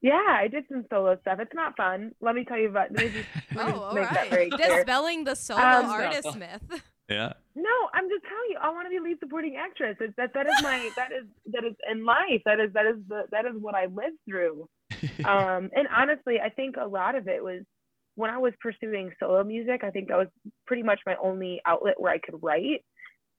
Yeah, 0.00 0.20
I 0.28 0.48
did 0.48 0.64
some 0.68 0.84
solo 0.90 1.16
stuff. 1.22 1.38
It's 1.40 1.54
not 1.54 1.76
fun. 1.76 2.12
Let 2.20 2.34
me 2.34 2.44
tell 2.44 2.58
you 2.58 2.68
about. 2.68 2.92
Let 2.92 3.04
me 3.06 3.10
just, 3.10 3.28
let 3.54 3.66
me 3.66 3.72
Oh, 3.72 3.74
just 3.74 3.82
all 3.82 3.94
make 3.94 4.08
that 4.10 4.16
right. 4.16 4.30
very 4.30 4.50
clear. 4.50 4.76
Dispelling 4.84 5.24
the 5.24 5.34
solo 5.34 5.60
Um, 5.62 5.86
artist 5.86 6.36
myth. 6.36 6.82
Yeah. 7.08 7.32
No, 7.54 7.70
I'm 7.92 8.08
just 8.08 8.24
telling 8.24 8.50
you, 8.50 8.58
I 8.60 8.70
want 8.70 8.86
to 8.86 8.90
be 8.90 8.98
lead 8.98 9.18
supporting 9.20 9.56
actress. 9.56 9.96
It's, 10.00 10.14
that 10.16 10.32
that 10.34 10.46
is 10.46 10.54
my 10.62 10.90
that 10.96 11.12
is 11.12 11.26
that 11.52 11.64
is 11.64 11.74
in 11.90 12.04
life. 12.04 12.42
That 12.44 12.60
is 12.60 12.72
that 12.72 12.86
is 12.86 12.96
the 13.08 13.24
that 13.30 13.44
is 13.44 13.52
what 13.60 13.74
I 13.74 13.86
lived 13.86 14.18
through. 14.28 14.68
Um, 15.24 15.70
and 15.74 15.86
honestly, 15.94 16.40
I 16.42 16.48
think 16.48 16.76
a 16.76 16.86
lot 16.86 17.14
of 17.14 17.28
it 17.28 17.42
was 17.42 17.60
when 18.14 18.30
I 18.30 18.38
was 18.38 18.54
pursuing 18.60 19.12
solo 19.20 19.44
music. 19.44 19.84
I 19.84 19.90
think 19.90 20.08
that 20.08 20.16
was 20.16 20.28
pretty 20.66 20.82
much 20.82 21.00
my 21.04 21.14
only 21.22 21.60
outlet 21.66 22.00
where 22.00 22.12
I 22.12 22.18
could 22.18 22.42
write. 22.42 22.82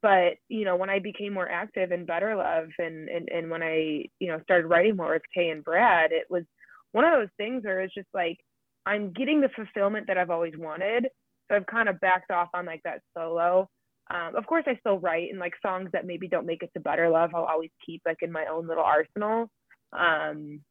But 0.01 0.33
you 0.47 0.63
know, 0.63 0.75
when 0.75 0.91
I 0.91 0.99
became 0.99 1.33
more 1.33 1.49
active 1.49 1.91
in 1.91 2.05
Better 2.05 2.35
Love, 2.35 2.67
and 2.77 3.09
and 3.09 3.29
and 3.29 3.49
when 3.49 3.63
I 3.63 4.05
you 4.19 4.27
know 4.27 4.39
started 4.43 4.67
writing 4.67 4.95
more 4.95 5.13
with 5.13 5.23
Kay 5.33 5.49
and 5.49 5.63
Brad, 5.63 6.11
it 6.11 6.27
was 6.29 6.43
one 6.91 7.03
of 7.03 7.13
those 7.13 7.29
things 7.37 7.63
where 7.63 7.81
it's 7.81 7.93
just 7.93 8.09
like 8.13 8.37
I'm 8.85 9.11
getting 9.13 9.41
the 9.41 9.49
fulfillment 9.55 10.07
that 10.07 10.17
I've 10.17 10.29
always 10.29 10.53
wanted. 10.55 11.07
So 11.49 11.55
I've 11.55 11.65
kind 11.65 11.89
of 11.89 11.99
backed 11.99 12.31
off 12.31 12.49
on 12.53 12.65
like 12.65 12.81
that 12.83 13.01
solo. 13.17 13.69
Um, 14.11 14.35
of 14.35 14.45
course, 14.45 14.65
I 14.67 14.77
still 14.79 14.99
write 14.99 15.29
and 15.31 15.39
like 15.39 15.53
songs 15.61 15.89
that 15.93 16.05
maybe 16.05 16.27
don't 16.27 16.45
make 16.45 16.63
it 16.63 16.69
to 16.73 16.79
Better 16.79 17.09
Love. 17.09 17.31
I'll 17.33 17.45
always 17.45 17.71
keep 17.85 18.01
like 18.05 18.17
in 18.21 18.31
my 18.31 18.45
own 18.45 18.67
little 18.67 18.83
arsenal. 18.83 19.49
Um, 19.97 20.61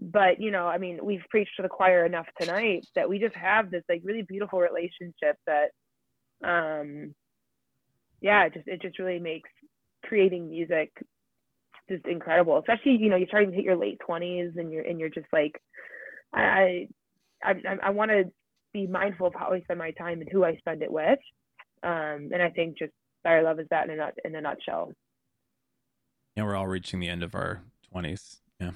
but 0.00 0.40
you 0.40 0.50
know, 0.50 0.66
I 0.66 0.78
mean, 0.78 0.98
we've 1.02 1.24
preached 1.30 1.52
to 1.56 1.62
the 1.62 1.68
choir 1.68 2.04
enough 2.04 2.26
tonight 2.40 2.86
that 2.96 3.08
we 3.08 3.18
just 3.18 3.34
have 3.36 3.70
this 3.70 3.84
like 3.88 4.02
really 4.04 4.22
beautiful 4.22 4.60
relationship 4.60 5.36
that, 5.46 5.70
um, 6.44 7.14
yeah, 8.20 8.44
it 8.44 8.54
just 8.54 8.68
it 8.68 8.82
just 8.82 8.98
really 8.98 9.20
makes 9.20 9.50
creating 10.04 10.50
music 10.50 10.90
just 11.88 12.06
incredible. 12.06 12.58
Especially 12.58 12.96
you 12.96 13.08
know 13.08 13.16
you're 13.16 13.28
starting 13.28 13.50
to 13.50 13.56
hit 13.56 13.64
your 13.64 13.76
late 13.76 13.98
twenties 14.04 14.52
and 14.56 14.72
you're 14.72 14.84
and 14.84 14.98
you're 14.98 15.08
just 15.08 15.26
like 15.32 15.60
I 16.34 16.88
I 17.42 17.50
I, 17.50 17.76
I 17.84 17.90
want 17.90 18.10
to 18.10 18.24
be 18.72 18.86
mindful 18.86 19.26
of 19.28 19.34
how 19.34 19.52
I 19.52 19.60
spend 19.60 19.78
my 19.78 19.90
time 19.92 20.20
and 20.20 20.28
who 20.30 20.44
I 20.44 20.56
spend 20.56 20.82
it 20.82 20.90
with. 20.90 21.18
Um, 21.82 22.30
and 22.32 22.42
I 22.42 22.50
think 22.50 22.78
just 22.78 22.92
Fire 23.22 23.42
Love 23.42 23.60
is 23.60 23.66
that 23.70 23.84
in 23.88 23.92
a 23.92 23.96
nut 23.96 24.14
in 24.24 24.34
a 24.34 24.40
nutshell. 24.40 24.92
Yeah, 26.36 26.44
we're 26.44 26.56
all 26.56 26.66
reaching 26.66 27.00
the 27.00 27.08
end 27.08 27.22
of 27.22 27.34
our 27.34 27.62
twenties. 27.90 28.38
Yeah. 28.60 28.70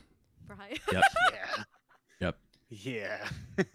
Right. 0.48 0.78
Yep. 0.92 1.02
Yeah. 1.32 1.62
Yep. 2.20 2.36
Yeah. 2.70 3.28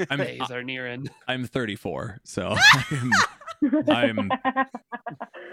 I'm 0.09 0.17
Days 0.19 0.51
are 0.51 0.63
near 0.63 0.87
end. 0.87 1.09
I'm 1.27 1.45
34, 1.45 2.19
so 2.23 2.55
I'm, 3.61 3.81
I'm- 3.89 4.29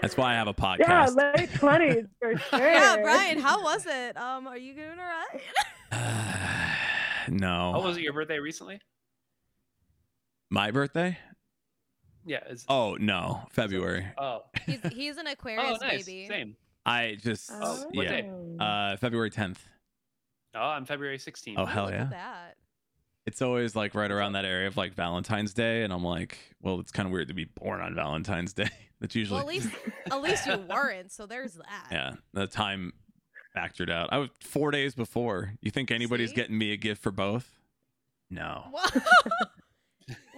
that's 0.01 0.17
why 0.17 0.31
I 0.31 0.33
have 0.35 0.47
a 0.47 0.53
podcast. 0.53 0.79
yeah, 0.87 1.31
late 1.37 1.53
twenties 1.55 2.05
for 2.19 2.37
sure. 2.37 2.59
yeah, 2.59 2.97
Brian, 3.01 3.39
how 3.39 3.63
was 3.63 3.85
it? 3.85 4.17
Um, 4.17 4.47
are 4.47 4.57
you 4.57 4.73
doing 4.73 4.97
all 4.99 5.05
right? 5.91 6.77
no. 7.29 7.73
Oh, 7.75 7.81
was 7.81 7.97
it 7.97 8.01
your 8.03 8.13
birthday 8.13 8.39
recently? 8.39 8.79
My 10.49 10.71
birthday? 10.71 11.17
Yeah. 12.25 12.39
It's, 12.47 12.65
Oh 12.67 12.95
no, 12.99 13.41
February. 13.51 14.05
oh. 14.17 14.43
He's 14.65 14.81
he's 14.91 15.17
an 15.17 15.27
Oh, 15.27 15.31
Aquarius 15.31 15.81
nice. 15.81 16.05
baby. 16.05 16.27
Same. 16.27 16.55
I 16.85 17.17
just 17.21 17.49
Oh, 17.53 17.85
what 17.91 18.05
yeah. 18.05 18.21
day? 18.21 18.29
Uh, 18.59 18.97
February 18.97 19.29
10th. 19.31 19.57
Oh, 20.55 20.59
I'm 20.59 20.85
February 20.85 21.17
16th. 21.17 21.55
Oh, 21.57 21.65
hell 21.65 21.91
yeah. 21.91 22.05
That. 22.05 22.55
It's 23.27 23.41
always 23.43 23.75
like 23.75 23.93
right 23.93 24.09
around 24.09 24.33
that 24.33 24.45
area 24.45 24.67
of 24.67 24.75
like 24.77 24.93
Valentine's 24.95 25.53
Day, 25.53 25.83
and 25.83 25.93
I'm 25.93 26.03
like, 26.03 26.37
well, 26.61 26.79
it's 26.79 26.91
kind 26.91 27.05
of 27.05 27.11
weird 27.13 27.27
to 27.27 27.33
be 27.35 27.45
born 27.45 27.79
on 27.81 27.93
Valentine's 27.93 28.53
Day. 28.53 28.69
That's 28.99 29.13
usually 29.15 29.37
Well, 29.39 29.47
at 29.47 29.53
least 29.53 29.69
at 30.11 30.21
least 30.21 30.47
you 30.47 30.57
weren't, 30.57 31.11
so 31.11 31.25
there's 31.27 31.53
that. 31.53 31.87
yeah, 31.91 32.11
the 32.33 32.47
time 32.47 32.93
factored 33.55 33.91
out. 33.91 34.09
I 34.11 34.17
was 34.17 34.29
four 34.41 34.71
days 34.71 34.95
before. 34.95 35.53
You 35.61 35.69
think 35.71 35.91
anybody's 35.91 36.29
See? 36.31 36.35
getting 36.35 36.57
me 36.57 36.71
a 36.73 36.77
gift 36.77 37.01
for 37.03 37.11
both? 37.11 37.59
No. 38.31 38.63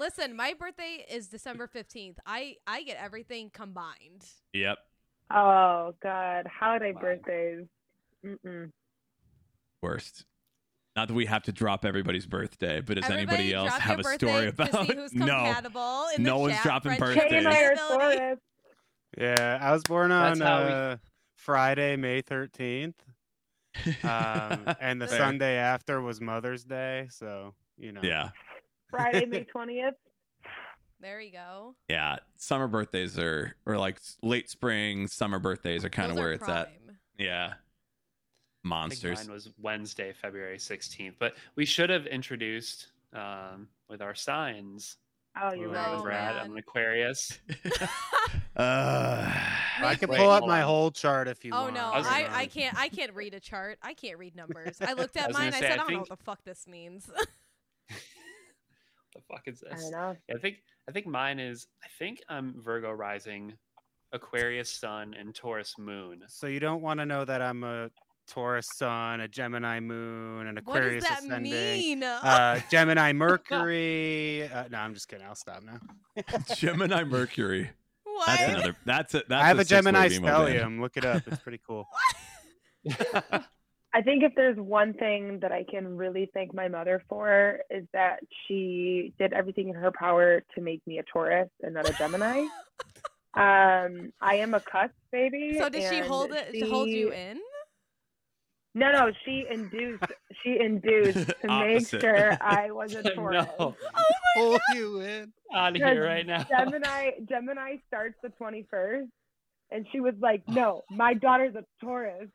Well- 0.01 0.07
Listen, 0.17 0.35
my 0.35 0.53
birthday 0.57 1.05
is 1.09 1.27
December 1.27 1.67
15th. 1.67 2.17
I 2.25 2.55
I 2.67 2.81
get 2.83 2.97
everything 2.99 3.49
combined. 3.51 4.25
Yep. 4.53 4.77
Oh 5.33 5.93
God, 6.01 6.47
holiday 6.47 6.91
Wow. 6.93 7.01
birthdays. 7.01 7.67
Mm-mm. 8.25 8.71
Worst. 9.81 10.25
Not 10.95 11.07
that 11.07 11.13
we 11.13 11.25
have 11.27 11.43
to 11.43 11.51
drop 11.53 11.85
everybody's 11.85 12.25
birthday, 12.25 12.81
but 12.81 12.95
does 12.99 13.09
anybody 13.09 13.53
else 13.53 13.71
have 13.73 13.99
a 13.99 14.03
story 14.03 14.47
about 14.47 14.73
No. 15.13 15.55
in 16.17 16.23
No 16.23 16.33
the 16.35 16.39
one's 16.39 16.53
chat, 16.55 16.63
dropping 16.63 16.95
friendship 16.97 17.29
Kay 17.29 17.37
and 17.37 17.45
birthdays. 17.45 17.61
I 17.61 17.65
are 17.65 17.75
compatibility. 17.75 18.17
Taurus. 18.17 18.39
Yeah. 19.17 19.59
I 19.61 19.71
was 19.71 19.83
born 19.83 20.11
on 20.11 20.37
That's 20.37 20.41
how 20.41 20.65
we- 20.65 20.71
uh, 20.73 20.97
Friday, 21.37 21.95
May 21.95 22.21
13th. 22.23 22.95
Um, 24.03 24.75
and 24.81 25.01
the 25.01 25.07
Sunday 25.07 25.55
after 25.55 26.01
was 26.01 26.19
Mother's 26.19 26.65
Day. 26.65 27.07
So, 27.09 27.53
you 27.77 27.93
know. 27.93 28.01
Yeah. 28.03 28.31
Friday, 28.91 29.25
May 29.25 29.43
twentieth. 29.51 29.95
There 30.99 31.19
you 31.19 31.31
go. 31.31 31.75
Yeah. 31.89 32.17
Summer 32.37 32.67
birthdays 32.67 33.17
are 33.17 33.55
or 33.65 33.77
like 33.77 33.99
late 34.21 34.49
spring, 34.49 35.07
summer 35.07 35.39
birthdays 35.39 35.83
are 35.83 35.89
kind 35.89 36.11
of 36.11 36.17
where 36.17 36.31
it's 36.31 36.47
at. 36.47 36.67
prime. 36.85 36.97
Yeah. 37.17 37.45
I 37.45 37.49
think 37.49 37.57
Monsters. 38.63 39.27
mine 39.27 39.33
was 39.33 39.49
Wednesday, 39.59 40.13
February 40.13 40.57
16th. 40.57 41.15
But 41.17 41.33
we 41.55 41.65
should 41.65 41.89
have 41.89 42.05
introduced 42.05 42.91
um, 43.13 43.67
with 43.89 44.03
our 44.03 44.13
signs. 44.13 44.97
Oh, 45.41 45.53
you're 45.53 45.69
Ooh, 45.69 45.73
right. 45.73 45.95
Oh, 45.97 46.03
Brad, 46.03 46.35
man. 46.35 46.45
I'm 46.45 46.51
an 46.51 46.57
Aquarius. 46.59 47.39
uh, 48.57 49.33
I 49.81 49.95
can 49.95 50.09
Wait, 50.09 50.17
pull 50.19 50.29
up 50.29 50.45
my 50.45 50.61
on. 50.61 50.67
whole 50.67 50.91
chart 50.91 51.27
if 51.27 51.43
you 51.45 51.51
want. 51.51 51.75
Oh 51.77 51.81
want. 51.81 52.05
no, 52.05 52.09
I 52.09 52.21
I, 52.23 52.39
I 52.41 52.45
can't 52.47 52.77
I 52.77 52.89
can't 52.89 53.13
read 53.13 53.33
a 53.33 53.39
chart. 53.39 53.79
I 53.81 53.93
can't 53.93 54.17
read 54.17 54.35
numbers. 54.35 54.77
I 54.81 54.93
looked 54.93 55.15
at 55.15 55.29
was 55.29 55.37
gonna 55.37 55.51
mine. 55.51 55.53
I 55.55 55.59
said, 55.59 55.71
I 55.71 55.73
I 55.73 55.77
don't 55.77 55.93
know 55.93 55.99
what 55.99 56.09
the 56.09 56.17
fuck 56.17 56.43
this 56.43 56.67
means. 56.67 57.09
The 59.13 59.21
fuck 59.29 59.43
is 59.47 59.63
I 59.69 59.73
this? 59.75 59.83
don't 59.83 59.91
know. 59.91 60.15
I 60.33 60.37
think 60.39 60.57
I 60.87 60.91
think 60.91 61.05
mine 61.07 61.39
is 61.39 61.67
I 61.83 61.87
think 61.99 62.19
I'm 62.29 62.55
Virgo 62.63 62.91
rising, 62.91 63.53
Aquarius 64.11 64.69
sun, 64.71 65.13
and 65.19 65.33
Taurus 65.35 65.75
moon. 65.77 66.23
So 66.27 66.47
you 66.47 66.59
don't 66.59 66.81
want 66.81 66.99
to 66.99 67.05
know 67.05 67.25
that 67.25 67.41
I'm 67.41 67.63
a 67.63 67.89
Taurus 68.27 68.67
sun, 68.75 69.19
a 69.21 69.27
Gemini 69.27 69.79
moon, 69.79 70.47
an 70.47 70.55
what 70.63 70.75
does 70.75 70.83
Aquarius 70.85 71.03
that 71.09 71.19
ascending, 71.23 71.51
mean? 71.51 72.03
uh, 72.03 72.59
Gemini 72.71 73.11
Mercury. 73.13 74.43
Uh, 74.47 74.65
no, 74.69 74.77
I'm 74.77 74.93
just 74.93 75.07
kidding. 75.09 75.25
I'll 75.25 75.35
stop 75.35 75.63
now. 75.63 75.79
Gemini 76.55 77.03
Mercury. 77.03 77.69
what? 78.03 78.27
That's 78.27 78.53
another. 78.53 78.75
That's 78.85 79.15
it. 79.15 79.25
I 79.29 79.47
have 79.47 79.57
a 79.59 79.65
six-wave 79.65 79.83
Gemini 79.85 80.07
emo 80.13 80.45
band. 80.45 80.59
stellium. 80.59 80.79
Look 80.81 80.97
it 80.97 81.05
up. 81.05 81.23
It's 81.27 81.41
pretty 81.41 81.59
cool. 81.67 81.87
I 83.93 84.01
think 84.01 84.23
if 84.23 84.33
there's 84.35 84.57
one 84.57 84.93
thing 84.93 85.39
that 85.41 85.51
I 85.51 85.65
can 85.69 85.97
really 85.97 86.29
thank 86.33 86.53
my 86.53 86.69
mother 86.69 87.03
for 87.09 87.59
is 87.69 87.85
that 87.93 88.19
she 88.47 89.13
did 89.19 89.33
everything 89.33 89.67
in 89.69 89.75
her 89.75 89.91
power 89.91 90.41
to 90.55 90.61
make 90.61 90.81
me 90.87 90.99
a 90.99 91.03
Taurus 91.03 91.49
and 91.61 91.73
not 91.73 91.89
a 91.89 91.93
Gemini. 91.93 92.39
um, 93.33 94.13
I 94.21 94.35
am 94.35 94.53
a 94.53 94.61
cusp 94.61 94.93
baby. 95.11 95.57
so 95.59 95.67
did 95.67 95.89
she 95.91 95.99
hold 95.99 96.31
it 96.31 96.53
to 96.57 96.69
hold 96.69 96.87
you 96.87 97.11
in? 97.11 97.39
No, 98.73 98.91
no, 98.93 99.11
she 99.25 99.45
induced. 99.51 100.05
She 100.43 100.57
induced 100.57 101.33
to 101.41 101.47
make 101.47 101.89
sure 101.89 102.37
I 102.39 102.71
was 102.71 102.95
a 102.95 103.03
Taurus. 103.15 103.45
Oh, 103.59 103.75
no, 103.75 103.97
Pull 104.35 104.59
you 104.73 104.99
in. 105.01 105.33
out 105.53 105.75
of 105.75 105.81
here 105.81 106.05
right 106.05 106.25
now. 106.25 106.45
Gemini 106.45 107.11
Gemini 107.27 107.75
starts 107.89 108.15
the 108.23 108.29
21st, 108.41 109.09
and 109.71 109.85
she 109.91 109.99
was 109.99 110.13
like, 110.21 110.43
"No, 110.47 110.83
my 110.89 111.13
daughter's 111.13 111.55
a 111.55 111.65
Taurus." 111.83 112.29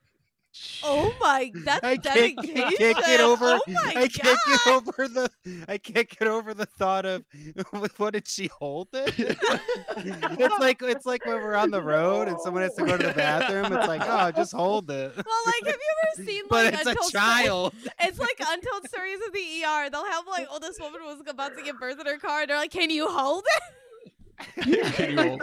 Oh 0.83 1.13
my, 1.21 1.51
that's 1.55 1.85
I 1.85 1.97
can't, 1.97 2.37
dedication. 2.37 2.65
I 2.65 2.73
can't 2.75 2.97
get 3.07 3.21
over. 3.21 3.45
Oh 3.45 3.61
my 3.69 3.93
I 3.97 4.09
can't 4.09 4.39
God. 4.47 4.61
get 4.65 4.67
over 4.73 5.09
the. 5.09 5.31
I 5.69 5.79
can't 5.79 6.09
get 6.09 6.29
over 6.29 6.55
the 6.55 6.67
thought 6.67 7.05
of 7.07 7.25
what 7.97 8.13
did 8.13 8.29
she 8.29 8.49
hold 8.49 8.89
it? 8.93 9.15
it's 9.19 10.59
like 10.59 10.83
it's 10.83 11.07
like 11.07 11.25
when 11.25 11.37
we're 11.37 11.55
on 11.55 11.71
the 11.71 11.83
road 11.83 12.29
and 12.29 12.41
someone 12.41 12.63
has 12.63 12.75
to 12.75 12.85
go 12.85 12.97
to 12.97 13.07
the 13.07 13.13
bathroom. 13.13 13.73
It's 13.73 13.89
like 13.89 14.03
oh, 14.05 14.31
just 14.33 14.53
hold 14.53 14.91
it. 14.91 15.13
Well, 15.17 15.25
like, 15.47 15.65
have 15.65 15.75
you 15.75 15.95
ever 16.19 16.31
seen 16.31 16.45
But 16.49 16.75
it's 16.75 16.87
a 16.87 16.91
Untold 16.91 17.09
Sto- 17.09 17.19
child. 17.19 17.75
It's 18.01 18.19
like 18.19 18.39
untold 18.41 18.89
stories 18.89 19.19
of 19.27 19.33
the 19.33 19.65
ER. 19.65 19.91
They'll 19.91 20.05
have 20.07 20.27
like, 20.27 20.47
oh, 20.51 20.59
this 20.59 20.79
woman 20.79 21.03
was 21.05 21.21
about 21.27 21.57
to 21.57 21.63
give 21.63 21.79
birth 21.79 21.99
in 22.01 22.07
her 22.07 22.19
car, 22.19 22.43
and 22.43 22.51
they're 22.51 22.57
like, 22.57 22.71
"Can 22.71 22.91
you 22.91 23.09
hold 23.09 23.45
it?" 23.47 24.95
Can 24.95 25.11
you 25.19 25.23
hold- 25.23 25.43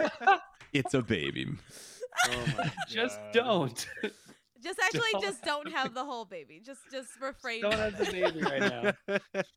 it's 0.72 0.94
a 0.94 1.02
baby. 1.02 1.46
Oh 2.28 2.44
my 2.56 2.70
Just 2.88 3.18
don't. 3.32 3.86
Just 4.64 4.80
actually, 4.80 5.10
Don't 5.12 5.22
just 5.22 5.44
don't 5.44 5.70
have 5.70 5.94
the 5.94 6.04
whole 6.04 6.24
baby. 6.24 6.60
Just, 6.64 6.80
just 6.90 7.10
refrain. 7.20 7.62
don't 7.62 7.74
have 7.74 7.98
the 7.98 8.10
baby 8.10 8.40
right 8.40 8.94
now. 9.06 9.42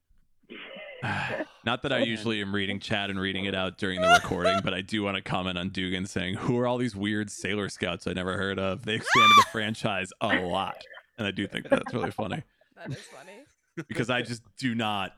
Not 1.66 1.84
that 1.84 1.94
I 1.94 2.00
usually 2.00 2.42
am 2.42 2.54
reading 2.54 2.80
chat 2.80 3.10
and 3.10 3.20
reading 3.20 3.46
it 3.46 3.56
out 3.56 3.78
during 3.78 4.02
the 4.02 4.08
recording, 4.22 4.60
but 4.64 4.74
I 4.74 4.82
do 4.82 5.04
want 5.04 5.16
to 5.16 5.22
comment 5.22 5.58
on 5.58 5.70
Dugan 5.70 6.06
saying, 6.06 6.36
"Who 6.36 6.58
are 6.58 6.68
all 6.68 6.78
these 6.78 6.96
weird 6.96 7.30
Sailor 7.30 7.70
Scouts 7.70 8.08
I 8.08 8.14
never 8.14 8.38
heard 8.38 8.60
of?" 8.60 8.86
They 8.86 8.96
expanded 8.96 9.32
the 9.38 9.46
franchise 9.52 10.10
a 10.22 10.40
lot, 10.42 10.84
and 11.18 11.28
I 11.28 11.32
do 11.32 11.48
think 11.48 11.70
that's 11.70 11.94
really 11.94 12.12
funny 12.12 12.44
That 12.76 12.92
is 12.92 12.98
funny. 12.98 13.44
because 13.88 14.10
I 14.10 14.22
just 14.22 14.42
do 14.60 14.76
not. 14.76 15.14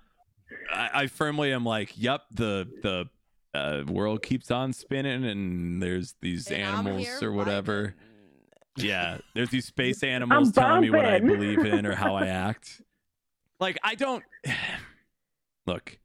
I, 0.71 0.89
I 0.93 1.07
firmly 1.07 1.53
am 1.53 1.65
like, 1.65 1.93
"Yep, 1.95 2.21
the 2.31 2.67
the 2.81 3.57
uh, 3.57 3.83
world 3.87 4.21
keeps 4.21 4.51
on 4.51 4.73
spinning, 4.73 5.23
and 5.25 5.81
there's 5.81 6.15
these 6.21 6.47
And 6.47 6.61
animals 6.61 7.23
or 7.23 7.31
whatever." 7.31 7.95
Vibing. 8.77 8.83
Yeah, 8.83 9.17
there's 9.35 9.49
these 9.49 9.65
space 9.65 10.03
animals 10.03 10.51
telling 10.51 10.81
me 10.81 10.89
what 10.89 11.05
I 11.05 11.19
believe 11.19 11.59
in 11.65 11.85
or 11.85 11.95
how 11.95 12.15
I 12.15 12.27
act. 12.27 12.81
Like 13.59 13.77
I 13.83 13.95
don't 13.95 14.23
look. 15.67 15.97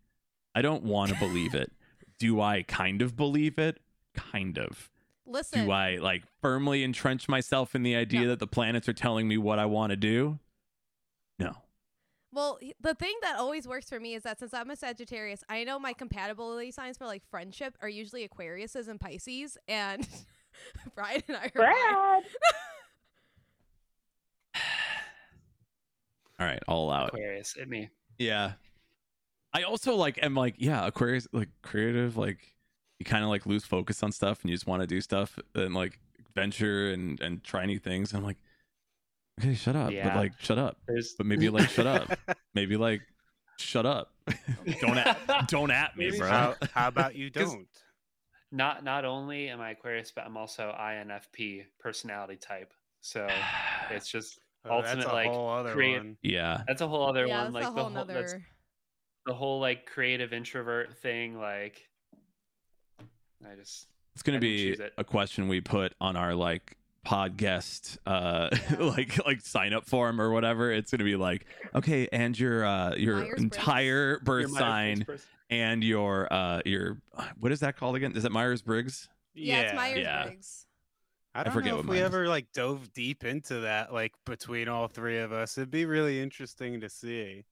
I 0.54 0.62
don't 0.62 0.84
want 0.84 1.12
to 1.12 1.18
believe 1.18 1.54
it. 1.54 1.72
Do 2.18 2.40
I 2.40 2.62
kind 2.62 3.02
of 3.02 3.16
believe 3.16 3.58
it? 3.58 3.80
Kind 4.14 4.58
of. 4.58 4.90
Listen, 5.26 5.64
Do 5.64 5.70
I 5.72 5.96
like 5.96 6.22
firmly 6.42 6.84
entrench 6.84 7.28
myself 7.28 7.74
in 7.74 7.82
the 7.82 7.96
idea 7.96 8.22
No. 8.22 8.28
that 8.28 8.38
the 8.40 8.46
planets 8.46 8.88
are 8.88 8.92
telling 8.92 9.26
me 9.26 9.38
what 9.38 9.58
I 9.58 9.64
want 9.66 9.90
to 9.90 9.96
do? 9.96 10.38
No. 11.38 11.56
Well, 12.30 12.58
the 12.80 12.94
thing 12.94 13.14
that 13.22 13.36
always 13.38 13.66
works 13.66 13.88
for 13.88 13.98
me 13.98 14.14
is 14.14 14.22
that 14.24 14.38
since 14.38 14.52
I'm 14.52 14.70
a 14.70 14.76
Sagittarius, 14.76 15.42
I 15.48 15.64
know 15.64 15.78
my 15.78 15.92
compatibility 15.92 16.72
signs 16.72 16.98
for 16.98 17.06
like 17.06 17.22
friendship 17.30 17.76
are 17.80 17.88
usually 17.88 18.28
Aquariuses 18.28 18.86
and 18.88 19.00
Pisces, 19.00 19.56
and 19.66 20.06
Brian 20.94 21.22
and 21.28 21.36
I 21.36 21.44
are. 21.46 21.50
Brad. 21.54 22.22
All 26.40 26.46
right, 26.46 26.62
I'll 26.68 26.78
allow 26.78 27.04
it. 27.06 27.14
Aquarius, 27.14 27.54
hit 27.54 27.68
me. 27.68 27.90
Yeah. 28.18 28.52
I 29.52 29.62
also 29.62 29.94
like 29.94 30.18
am 30.22 30.34
like, 30.34 30.56
yeah, 30.58 30.86
Aquarius 30.86 31.28
like 31.32 31.48
creative, 31.62 32.16
like 32.16 32.54
you 32.98 33.06
kind 33.06 33.22
of 33.22 33.30
like 33.30 33.46
lose 33.46 33.64
focus 33.64 34.02
on 34.02 34.10
stuff 34.12 34.42
and 34.42 34.50
you 34.50 34.56
just 34.56 34.66
want 34.66 34.82
to 34.82 34.86
do 34.86 35.00
stuff 35.00 35.38
and 35.54 35.74
like 35.74 35.98
venture 36.34 36.90
and 36.92 37.20
and 37.20 37.44
try 37.44 37.64
new 37.66 37.78
things. 37.78 38.12
And 38.12 38.18
I'm 38.18 38.24
like, 38.24 38.38
okay, 39.40 39.54
shut 39.54 39.76
up. 39.76 39.92
But 39.92 40.16
like 40.16 40.32
shut 40.40 40.58
up. 40.58 40.78
There's 40.88 41.14
But 41.16 41.26
maybe 41.26 41.48
like 41.50 41.68
shut 41.68 41.86
up. 41.86 42.18
Maybe 42.54 42.76
like 42.76 43.02
shut 43.58 43.84
up. 43.84 44.12
don't 44.80 44.96
at 44.96 45.48
don't 45.48 45.70
at 45.70 45.96
me, 45.96 46.06
Maybe 46.06 46.18
bro. 46.18 46.28
How, 46.28 46.54
how 46.72 46.88
about 46.88 47.16
you 47.16 47.30
don't? 47.30 47.66
Not 48.54 48.84
not 48.84 49.04
only 49.04 49.48
am 49.48 49.60
I 49.60 49.70
Aquarius, 49.72 50.12
but 50.14 50.24
I'm 50.26 50.36
also 50.36 50.74
INFP 50.78 51.64
personality 51.78 52.36
type. 52.36 52.72
So 53.00 53.26
it's 53.90 54.08
just 54.08 54.38
Oh, 54.66 54.80
that's 54.80 54.94
ultimate, 54.94 55.12
a 55.12 55.12
like, 55.12 55.28
whole 55.30 55.50
other 55.50 55.72
create- 55.72 55.98
one. 55.98 56.16
yeah. 56.22 56.62
that's 56.66 56.80
a 56.80 56.88
whole 56.88 57.06
other 57.06 57.26
yeah, 57.26 57.44
one. 57.44 57.52
that's 57.52 57.66
Like 57.66 57.72
a 57.72 57.74
the 57.74 57.82
whole 57.82 57.90
whole 57.90 58.04
that's 58.06 58.34
the 59.26 59.34
whole 59.34 59.60
like 59.60 59.84
creative 59.84 60.32
introvert 60.32 60.96
thing. 61.02 61.38
Like 61.38 61.82
I 63.00 63.54
just 63.56 63.86
It's 64.14 64.22
gonna 64.22 64.38
I 64.38 64.40
be 64.40 64.70
it. 64.70 64.92
a 64.96 65.04
question 65.04 65.48
we 65.48 65.60
put 65.60 65.92
on 66.00 66.16
our 66.16 66.34
like 66.34 66.76
podcast 67.06 67.98
uh 68.06 68.48
Yeah. 68.70 68.76
like 68.86 69.26
like 69.26 69.40
sign 69.42 69.74
up 69.74 69.86
form 69.86 70.18
or 70.20 70.30
whatever. 70.30 70.72
It's 70.72 70.90
gonna 70.90 71.04
be 71.04 71.16
like, 71.16 71.44
okay, 71.74 72.08
and 72.10 72.38
your 72.38 72.64
uh 72.64 72.94
your 72.96 73.16
Myers-Briggs. 73.16 73.42
entire 73.42 74.18
birth 74.20 74.48
Your 74.48 74.58
sign 74.58 75.04
person. 75.04 75.26
And 75.60 75.82
your 75.84 76.32
uh 76.32 76.60
your 76.64 76.98
what 77.38 77.52
is 77.52 77.60
that 77.60 77.76
called 77.76 77.96
again? 77.96 78.16
Is 78.16 78.24
it 78.24 78.32
Myers 78.32 78.62
Briggs? 78.62 79.08
Yeah, 79.34 79.60
it's 79.60 79.74
Myers 79.74 79.98
Yeah. 80.00 80.24
Briggs. 80.24 80.66
I 81.34 81.42
don't 81.42 81.52
forget 81.52 81.70
know 81.72 81.76
what 81.78 81.84
if 81.86 81.90
we 81.90 81.96
mine 81.96 82.04
is. 82.04 82.14
ever 82.14 82.28
like 82.28 82.52
dove 82.52 82.92
deep 82.92 83.24
into 83.24 83.60
that, 83.60 83.92
like 83.92 84.12
between 84.24 84.68
all 84.68 84.86
three 84.86 85.18
of 85.18 85.32
us. 85.32 85.58
It'd 85.58 85.70
be 85.70 85.84
really 85.84 86.20
interesting 86.20 86.80
to 86.80 86.88
see. 86.88 87.44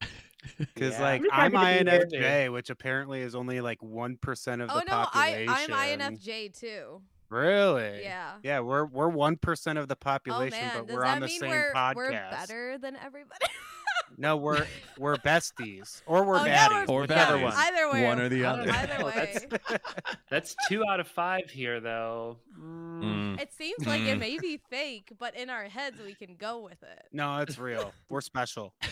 Because 0.56 0.94
Yeah. 0.94 1.02
like 1.02 1.22
I'm 1.32 1.54
I'm 1.56 1.80
happy 1.80 1.84
to 1.84 2.06
be 2.06 2.16
here. 2.16 2.22
INFJ, 2.48 2.52
which 2.52 2.70
apparently 2.70 3.22
is 3.22 3.34
only 3.34 3.60
like 3.60 3.82
one 3.82 4.16
percent 4.16 4.62
of 4.62 4.68
the 4.68 4.74
Oh 4.74 4.78
no, 4.86 4.92
I 5.12 5.44
population. 5.46 5.74
I'm 5.74 5.98
INFJ 6.16 6.58
too. 6.58 7.02
Really? 7.28 8.02
Yeah. 8.02 8.34
Yeah, 8.44 8.60
we're 8.60 8.84
we're 8.86 9.08
one 9.08 9.36
percent 9.36 9.78
of 9.78 9.88
the 9.88 9.96
Oh 9.96 10.04
population, 10.04 10.60
man, 10.60 10.70
but 10.76 10.86
does 10.86 10.94
we're 10.96 11.02
that 11.02 11.14
on 11.16 11.20
the 11.20 11.26
mean 11.26 11.40
same 11.40 11.50
we're 11.50 11.72
podcast. 11.74 11.96
we're 11.96 12.10
better 12.30 12.78
than 12.78 12.96
everybody? 12.96 13.46
No, 14.16 14.36
we're 14.36 14.66
we're 14.98 15.16
besties, 15.16 16.02
or 16.06 16.24
we're 16.24 16.40
oh, 16.40 16.44
yeah, 16.44 16.68
baddies, 16.68 16.86
we're, 16.88 16.94
Or 16.94 17.00
whichever 17.02 17.36
baddies. 17.38 17.42
one. 17.42 17.52
Either 17.56 17.92
way. 17.92 18.04
One 18.04 18.20
or 18.20 18.28
the 18.28 18.44
other. 18.44 18.70
Either 18.70 19.04
way. 19.04 19.12
that's- 19.14 19.80
That's 20.30 20.56
two 20.68 20.84
out 20.88 21.00
of 21.00 21.08
five 21.08 21.50
here, 21.50 21.80
though. 21.80 22.38
Mm, 22.58 22.88
Mm. 23.02 23.40
It 23.40 23.52
seems 23.52 23.86
like 23.86 24.00
it 24.02 24.16
Mm. 24.16 24.20
may 24.20 24.38
be 24.38 24.60
fake, 24.70 25.12
but 25.18 25.36
in 25.36 25.50
our 25.50 25.64
heads 25.64 26.00
we 26.04 26.14
can 26.14 26.34
go 26.36 26.58
with 26.60 26.82
it. 26.82 27.04
no, 27.12 27.38
it's 27.38 27.58
real. 27.58 27.92
We're 28.08 28.20
special. 28.20 28.74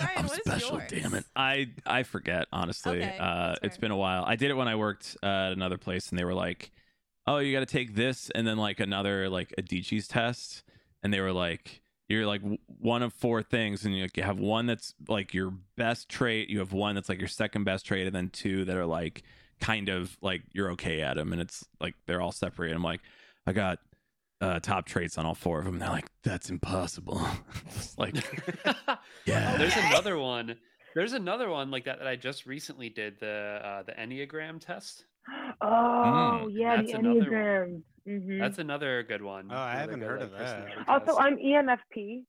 Brian, 0.00 0.18
I'm 0.18 0.28
special, 0.28 0.78
yours? 0.78 0.90
damn 0.90 1.14
it. 1.14 1.24
I 1.34 1.68
I 1.86 2.02
forget 2.02 2.46
honestly. 2.52 2.98
Okay, 3.02 3.16
uh, 3.18 3.48
that's 3.48 3.58
it's 3.62 3.76
fair. 3.76 3.80
been 3.82 3.90
a 3.90 3.96
while. 3.96 4.24
I 4.26 4.36
did 4.36 4.50
it 4.50 4.54
when 4.54 4.68
I 4.68 4.74
worked 4.76 5.16
uh, 5.22 5.26
at 5.26 5.52
another 5.52 5.78
place, 5.78 6.10
and 6.10 6.18
they 6.18 6.24
were 6.24 6.34
like, 6.34 6.70
"Oh, 7.26 7.38
you 7.38 7.52
got 7.52 7.60
to 7.60 7.66
take 7.66 7.94
this," 7.94 8.30
and 8.34 8.46
then 8.46 8.58
like 8.58 8.80
another 8.80 9.30
like 9.30 9.54
Adici's 9.56 10.06
test, 10.06 10.62
and 11.02 11.12
they 11.12 11.20
were 11.20 11.32
like, 11.32 11.80
"You're 12.08 12.26
like 12.26 12.42
one 12.66 13.02
of 13.02 13.12
four 13.12 13.42
things, 13.42 13.84
and 13.84 13.96
you, 13.96 14.06
have 14.22 14.38
one 14.38 14.66
that's 14.66 14.94
like 15.08 15.34
your 15.34 15.52
best 15.76 16.08
trait, 16.08 16.48
you 16.48 16.58
have 16.60 16.72
one 16.72 16.94
that's 16.94 17.08
like 17.08 17.18
your 17.18 17.28
second 17.28 17.64
best 17.64 17.86
trait, 17.86 18.06
and 18.06 18.14
then 18.14 18.30
two 18.30 18.64
that 18.64 18.76
are 18.76 18.86
like 18.86 19.22
kind 19.60 19.88
of 19.88 20.16
like 20.22 20.42
you're 20.52 20.70
okay 20.72 21.02
at 21.02 21.16
them, 21.16 21.32
and 21.32 21.40
it's 21.40 21.64
like 21.80 21.94
they're 22.06 22.20
all 22.20 22.32
separated." 22.32 22.74
I'm 22.76 22.82
like, 22.82 23.00
I 23.46 23.52
got 23.52 23.78
uh, 24.40 24.60
top 24.60 24.86
traits 24.86 25.18
on 25.18 25.26
all 25.26 25.34
four 25.34 25.58
of 25.58 25.64
them. 25.64 25.74
And 25.74 25.82
they're 25.82 25.90
like, 25.90 26.08
"That's 26.22 26.50
impossible." 26.50 27.20
Like, 27.96 28.14
yeah. 29.26 29.56
There's 29.56 29.76
another 29.76 30.18
one. 30.18 30.56
There's 30.94 31.12
another 31.12 31.50
one 31.50 31.70
like 31.70 31.84
that 31.84 31.98
that 31.98 32.06
I 32.08 32.14
just 32.16 32.46
recently 32.46 32.88
did 32.88 33.18
the 33.20 33.60
uh, 33.62 33.82
the 33.82 33.92
Enneagram 33.92 34.60
test. 34.60 35.04
Oh 35.60 36.46
Mm, 36.46 36.48
yeah, 36.52 36.76
the 36.76 36.82
that's 36.82 36.94
one. 36.94 37.04
Enneagram. 37.04 37.82
Hmm 38.08 38.38
That's 38.38 38.58
another 38.58 39.02
good 39.02 39.22
one. 39.22 39.48
Oh, 39.52 39.56
I 39.56 39.74
haven't 39.74 40.00
heard 40.00 40.20
like, 40.20 40.32
of 40.32 40.38
that. 40.38 40.68
Also, 40.88 41.06
test. 41.06 41.18
I'm 41.20 41.38
E 41.38 41.52
ENFP. 41.52 42.22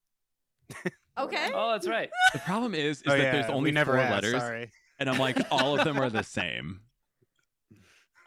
Okay. 1.18 1.50
Oh, 1.54 1.72
that's 1.72 1.88
right. 1.88 2.10
The 2.34 2.40
problem 2.40 2.76
is, 2.76 2.98
is 2.98 3.04
oh, 3.08 3.12
that 3.12 3.20
yeah, 3.20 3.32
there's 3.32 3.50
only 3.50 3.72
never 3.72 3.94
four 3.94 4.02
asked, 4.02 4.24
letters, 4.24 4.42
Sorry. 4.42 4.72
and 5.00 5.10
I'm 5.10 5.18
like, 5.18 5.38
all 5.52 5.78
of 5.78 5.84
them 5.84 5.98
are 5.98 6.10
the 6.10 6.24
same. 6.24 6.82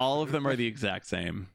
All 0.00 0.20
of 0.20 0.32
them 0.32 0.48
are 0.48 0.56
the 0.56 0.66
exact 0.66 1.06
same. 1.06 1.46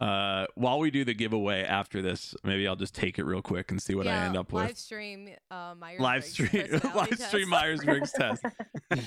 Uh, 0.00 0.46
while 0.54 0.78
we 0.78 0.92
do 0.92 1.04
the 1.04 1.12
giveaway 1.14 1.64
after 1.64 2.00
this, 2.00 2.32
maybe 2.44 2.68
I'll 2.68 2.76
just 2.76 2.94
take 2.94 3.18
it 3.18 3.24
real 3.24 3.42
quick 3.42 3.72
and 3.72 3.82
see 3.82 3.96
what 3.96 4.06
I 4.06 4.12
end 4.26 4.36
up 4.36 4.52
with. 4.52 4.60
live 4.62 4.68
with. 4.70 4.78
stream 4.78 5.28
uh, 5.50 5.74
Myers 5.76 6.00
Live 6.00 6.24
stream, 6.24 6.80
live 6.94 7.18
stream 7.18 7.48
Myers 7.48 7.82
Briggs 7.84 8.12
test. 8.16 8.44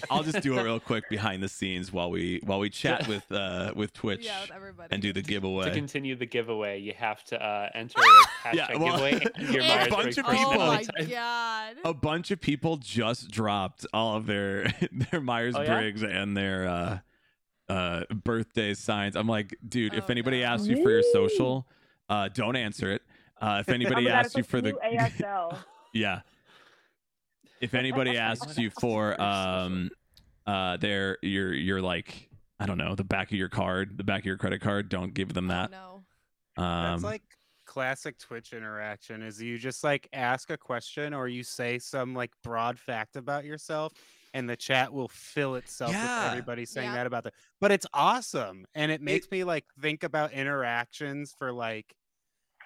I'll 0.10 0.24
just 0.24 0.42
do 0.42 0.58
it 0.60 0.64
real 0.64 0.82
quick 0.82 1.08
behind 1.10 1.42
the 1.42 1.48
scenes 1.48 1.94
while 1.94 2.12
we 2.12 2.42
while 2.44 2.60
we 2.60 2.70
chat 2.70 3.08
with 3.08 3.32
uh 3.32 3.72
with 3.74 3.94
Twitch 3.94 4.26
Yeah, 4.26 4.42
with 4.42 4.52
everybody. 4.52 4.90
and 4.92 5.02
do 5.02 5.14
the 5.14 5.22
giveaway. 5.22 5.66
To 5.66 5.72
continue 5.72 6.16
the 6.18 6.26
giveaway, 6.26 6.80
you 6.82 6.94
have 6.98 7.24
to 7.26 7.42
uh, 7.42 7.70
enter 7.74 7.98
hashtag 8.44 8.54
Yeah, 8.56 8.78
well, 8.78 8.98
giveaway 8.98 9.28
and 9.36 9.50
your 9.50 9.64
a 9.64 9.68
Myers 9.68 9.88
bunch 9.90 10.04
Briggs 10.04 10.18
of 10.18 10.26
Oh 10.28 10.58
my 10.68 10.84
god. 11.10 11.76
a 11.86 11.94
bunch 11.94 12.32
of 12.32 12.42
people 12.42 12.76
just 12.78 13.32
dropped 13.32 13.86
all 13.94 14.18
of 14.18 14.26
their 14.26 14.66
their 14.92 15.22
Myers 15.22 15.56
Oh, 15.56 15.62
yeah? 15.62 15.80
Briggs 15.80 16.04
and 16.04 16.36
their 16.36 16.68
uh 16.68 17.00
uh 17.72 18.04
birthday 18.14 18.74
signs. 18.74 19.16
I'm 19.16 19.28
like, 19.28 19.56
dude, 19.68 19.94
if 19.94 20.06
Oh, 20.06 20.08
anybody 20.12 20.42
no. 20.42 20.48
asks 20.48 20.68
you 20.68 20.84
for 20.84 20.90
your 20.90 21.04
social, 21.14 21.68
uh 22.10 22.28
don't 22.30 22.56
answer 22.56 22.92
it. 22.92 23.02
Uh 23.40 23.58
if 23.62 23.70
Oh 23.70 23.74
anybody 23.74 24.06
my 24.06 24.12
asks 24.12 24.36
it's 24.36 24.38
you 24.38 24.44
for 24.44 24.62
the 24.62 24.74
ASL. 24.74 25.58
yeah. 25.94 26.22
If 27.62 27.74
anybody 27.74 28.18
asks 28.18 28.58
you 28.58 28.70
for 28.70 29.20
um 29.22 29.90
uh 30.46 30.78
their 30.78 31.18
your 31.22 31.54
your 31.54 31.82
like 31.82 32.28
I 32.60 32.66
don't 32.66 32.78
know, 32.78 32.94
the 32.96 33.04
back 33.04 33.32
of 33.32 33.38
your 33.38 33.50
card, 33.50 33.98
the 33.98 34.04
back 34.04 34.20
of 34.20 34.26
your 34.26 34.38
credit 34.38 34.62
card, 34.62 34.90
don't 34.90 35.14
give 35.14 35.34
them 35.34 35.50
Oh, 35.50 35.54
that. 35.54 35.72
no. 35.72 36.04
Um 36.58 36.84
That's 36.92 37.04
like 37.04 37.24
classic 37.66 38.18
Twitch 38.20 38.52
interaction. 38.54 39.22
Is 39.22 39.42
you 39.42 39.58
just 39.58 39.84
like 39.84 40.10
ask 40.14 40.50
a 40.50 40.58
question 40.58 41.14
or 41.14 41.28
you 41.28 41.44
say 41.44 41.80
some 41.80 42.14
like 42.14 42.32
broad 42.44 42.78
fact 42.78 43.16
about 43.16 43.46
yourself, 43.46 43.94
and 44.34 44.50
the 44.50 44.56
chat 44.56 44.92
will 44.94 45.08
fill 45.10 45.56
itself 45.56 45.92
Yeah. 45.92 46.24
with 46.24 46.32
everybody 46.32 46.66
saying 46.66 46.90
Yeah. 46.90 46.96
that 46.96 47.08
about 47.08 47.24
that. 47.26 47.34
But 47.60 47.72
it's 47.72 47.86
awesome, 47.94 48.66
and 48.76 48.92
it 48.92 49.02
makes 49.02 49.30
me 49.32 49.44
like 49.44 49.66
think 49.82 50.04
about 50.04 50.32
interactions 50.32 51.34
for 51.38 51.52
like, 51.52 51.94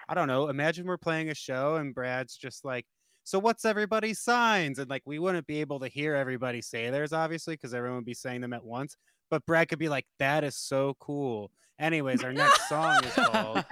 I 0.08 0.14
don't 0.14 0.28
know. 0.28 0.48
Imagine 0.48 0.86
we're 0.86 0.98
playing 0.98 1.30
a 1.30 1.34
show 1.34 1.76
and 1.76 1.94
Brad's 1.94 2.36
just 2.36 2.64
like. 2.64 2.86
So 3.24 3.40
what's 3.40 3.64
everybody's 3.64 4.20
signs? 4.20 4.78
And 4.78 4.88
like 4.88 5.02
we 5.04 5.18
wouldn't 5.18 5.48
be 5.48 5.60
able 5.60 5.80
to 5.80 5.88
hear 5.88 6.14
everybody 6.14 6.62
say 6.62 6.90
theirs, 6.90 7.12
obviously, 7.12 7.54
because 7.54 7.74
everyone 7.74 7.96
would 7.96 8.04
be 8.04 8.14
saying 8.14 8.40
them 8.40 8.52
at 8.52 8.64
once. 8.64 8.96
But 9.30 9.44
Brad 9.46 9.68
could 9.68 9.78
be 9.78 9.88
like, 9.88 10.06
"That 10.18 10.44
is 10.44 10.56
so 10.56 10.96
cool." 11.00 11.50
Anyways, 11.78 12.24
our 12.24 12.32
next 12.32 12.68
song 12.70 13.04
is 13.04 13.12
called, 13.12 13.62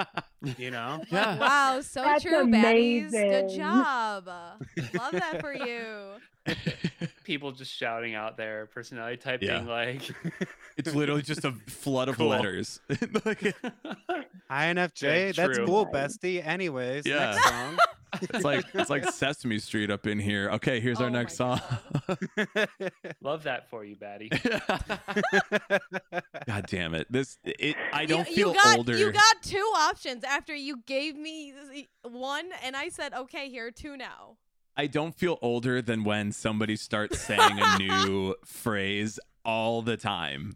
you 0.56 0.70
know. 0.70 1.02
Yeah. 1.10 1.36
Wow, 1.38 1.80
so 1.82 2.00
That's 2.02 2.22
true, 2.24 2.46
baddies. 2.46 3.10
Good 3.10 3.50
job. 3.50 4.26
Love 4.28 5.12
that 5.12 5.40
for 5.42 5.52
you. 5.66 6.12
People 7.24 7.52
just 7.52 7.70
shouting 7.70 8.14
out 8.14 8.38
their 8.38 8.64
personality 8.66 9.18
type 9.18 9.42
Yeah. 9.42 9.58
being 9.58 9.66
like 9.68 10.10
it's 10.78 10.94
literally 10.94 11.20
just 11.20 11.44
a 11.44 11.52
flood 11.66 12.08
of 12.08 12.16
Cool. 12.16 12.28
letters. 12.28 12.80
Like, 12.88 13.54
INFJ, 14.50 15.34
that's 15.36 15.56
true. 15.58 15.66
cool, 15.66 15.86
bestie. 15.86 16.44
Anyways, 16.44 17.06
Yeah. 17.06 17.32
next 17.32 17.44
song. 17.48 17.78
It's 18.20 18.44
like 18.44 18.64
it's 18.74 18.90
like 18.90 19.08
Sesame 19.10 19.58
Street 19.58 19.90
up 19.90 20.06
in 20.06 20.18
here. 20.18 20.50
Okay, 20.50 20.80
here's 20.80 21.00
Oh 21.00 21.04
our 21.04 21.10
my 21.10 21.18
next 21.18 21.36
song. 21.36 21.60
Love 23.20 23.44
that 23.44 23.70
for 23.70 23.84
you, 23.84 23.96
Batty. 23.96 24.28
God 26.46 26.66
damn 26.66 26.94
it! 26.94 27.06
This 27.10 27.38
it. 27.44 27.76
I 27.92 28.06
don't 28.06 28.28
you, 28.28 28.34
feel 28.34 28.54
got, 28.54 28.78
older. 28.78 28.96
You 28.96 29.12
got 29.12 29.42
two 29.42 29.58
options 29.76 30.24
after 30.24 30.54
you 30.54 30.82
gave 30.86 31.16
me 31.16 31.54
one, 32.02 32.50
and 32.64 32.76
I 32.76 32.88
said, 32.88 33.14
okay, 33.14 33.48
here 33.48 33.66
are 33.66 33.70
two 33.70 33.96
now. 33.96 34.36
I 34.76 34.86
don't 34.86 35.14
feel 35.14 35.38
older 35.42 35.82
than 35.82 36.04
when 36.04 36.32
somebody 36.32 36.76
starts 36.76 37.20
saying 37.20 37.58
a 37.60 37.78
new 37.78 38.34
phrase 38.44 39.18
all 39.44 39.82
the 39.82 39.96
time. 39.96 40.54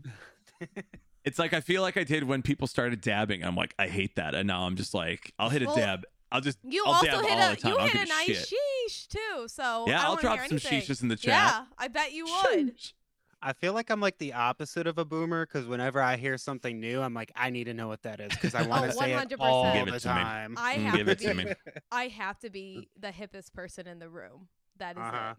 It's 1.24 1.38
like 1.38 1.52
I 1.52 1.60
feel 1.60 1.82
like 1.82 1.96
I 1.96 2.04
did 2.04 2.24
when 2.24 2.42
people 2.42 2.66
started 2.66 3.00
dabbing. 3.00 3.44
I'm 3.44 3.56
like, 3.56 3.74
I 3.78 3.88
hate 3.88 4.16
that, 4.16 4.34
and 4.34 4.46
now 4.46 4.62
I'm 4.62 4.76
just 4.76 4.94
like, 4.94 5.32
I'll 5.38 5.50
hit 5.50 5.62
a 5.62 5.66
Well, 5.66 5.76
dab. 5.76 6.04
I'll 6.34 6.40
just 6.40 6.58
You 6.68 6.84
I'll 6.84 6.94
also 6.94 7.06
hit 7.06 7.18
a 7.18 7.68
you 7.68 7.74
I 7.76 7.78
don't 7.78 7.80
hit 7.86 7.94
give 7.94 8.02
a 8.02 8.06
nice 8.08 8.48
shit. 8.48 8.54
sheesh 8.88 9.06
too. 9.06 9.46
So 9.46 9.86
Yeah, 9.86 10.00
I 10.00 10.04
I'll 10.06 10.14
don't 10.16 10.20
drop 10.22 10.34
hear 10.40 10.48
some 10.48 10.58
anything. 10.58 10.80
sheeshes 10.80 11.00
in 11.02 11.08
the 11.08 11.14
chat. 11.16 11.32
Yeah, 11.32 11.64
I 11.78 11.86
bet 11.88 12.12
you 12.12 12.26
would. 12.26 12.76
Sheesh. 12.76 12.92
I 13.40 13.52
feel 13.52 13.72
like 13.72 13.88
I'm 13.90 14.00
like 14.00 14.18
the 14.18 14.32
opposite 14.32 14.86
of 14.88 14.98
a 14.98 15.04
boomer 15.04 15.46
because 15.46 15.66
whenever 15.68 16.00
I 16.02 16.16
hear 16.16 16.36
something 16.36 16.80
new, 16.80 17.00
I'm 17.00 17.14
like, 17.14 17.30
I 17.36 17.50
need 17.50 17.64
to 17.64 17.74
know 17.74 17.86
what 17.86 18.02
that 18.02 18.18
is 18.18 18.32
because 18.32 18.54
I 18.56 18.62
want 18.62 18.84
to 18.90 18.96
Oh, 18.96 19.00
say 19.00 19.12
it 19.12 19.32
all 19.38 19.74
Give 19.84 19.86
the 19.86 19.92
it 19.92 20.00
to 20.00 20.08
me. 20.08 20.14
time. 20.14 20.54
I 20.58 20.72
Mm, 20.72 20.84
have 20.86 20.96
give 20.96 21.08
to 21.08 21.12
it 21.12 21.18
to 21.20 21.34
be. 21.34 21.44
me. 21.44 21.54
I 21.92 22.08
have 22.08 22.38
to 22.40 22.50
be 22.50 22.88
the 22.98 23.08
hippest 23.12 23.52
person 23.52 23.86
in 23.86 24.00
the 24.00 24.08
room. 24.08 24.48
That 24.78 24.96
is 24.96 25.04
Uh-huh. 25.04 25.34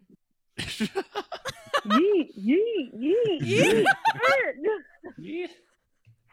it. 0.56 0.90
yeet, 1.86 2.30
yeet, 2.40 2.94
yeet, 2.94 3.42
Yeet. 3.42 3.84
yeet. 5.20 5.48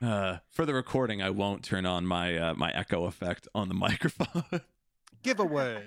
Yeah. 0.03 0.13
Uh, 0.15 0.37
for 0.51 0.65
the 0.65 0.73
recording, 0.73 1.21
I 1.21 1.29
won't 1.29 1.63
turn 1.63 1.85
on 1.85 2.05
my 2.05 2.37
uh, 2.37 2.53
my 2.55 2.71
echo 2.71 3.05
effect 3.05 3.47
on 3.55 3.67
the 3.69 3.73
microphone. 3.87 4.43
Giveaway. 5.23 5.83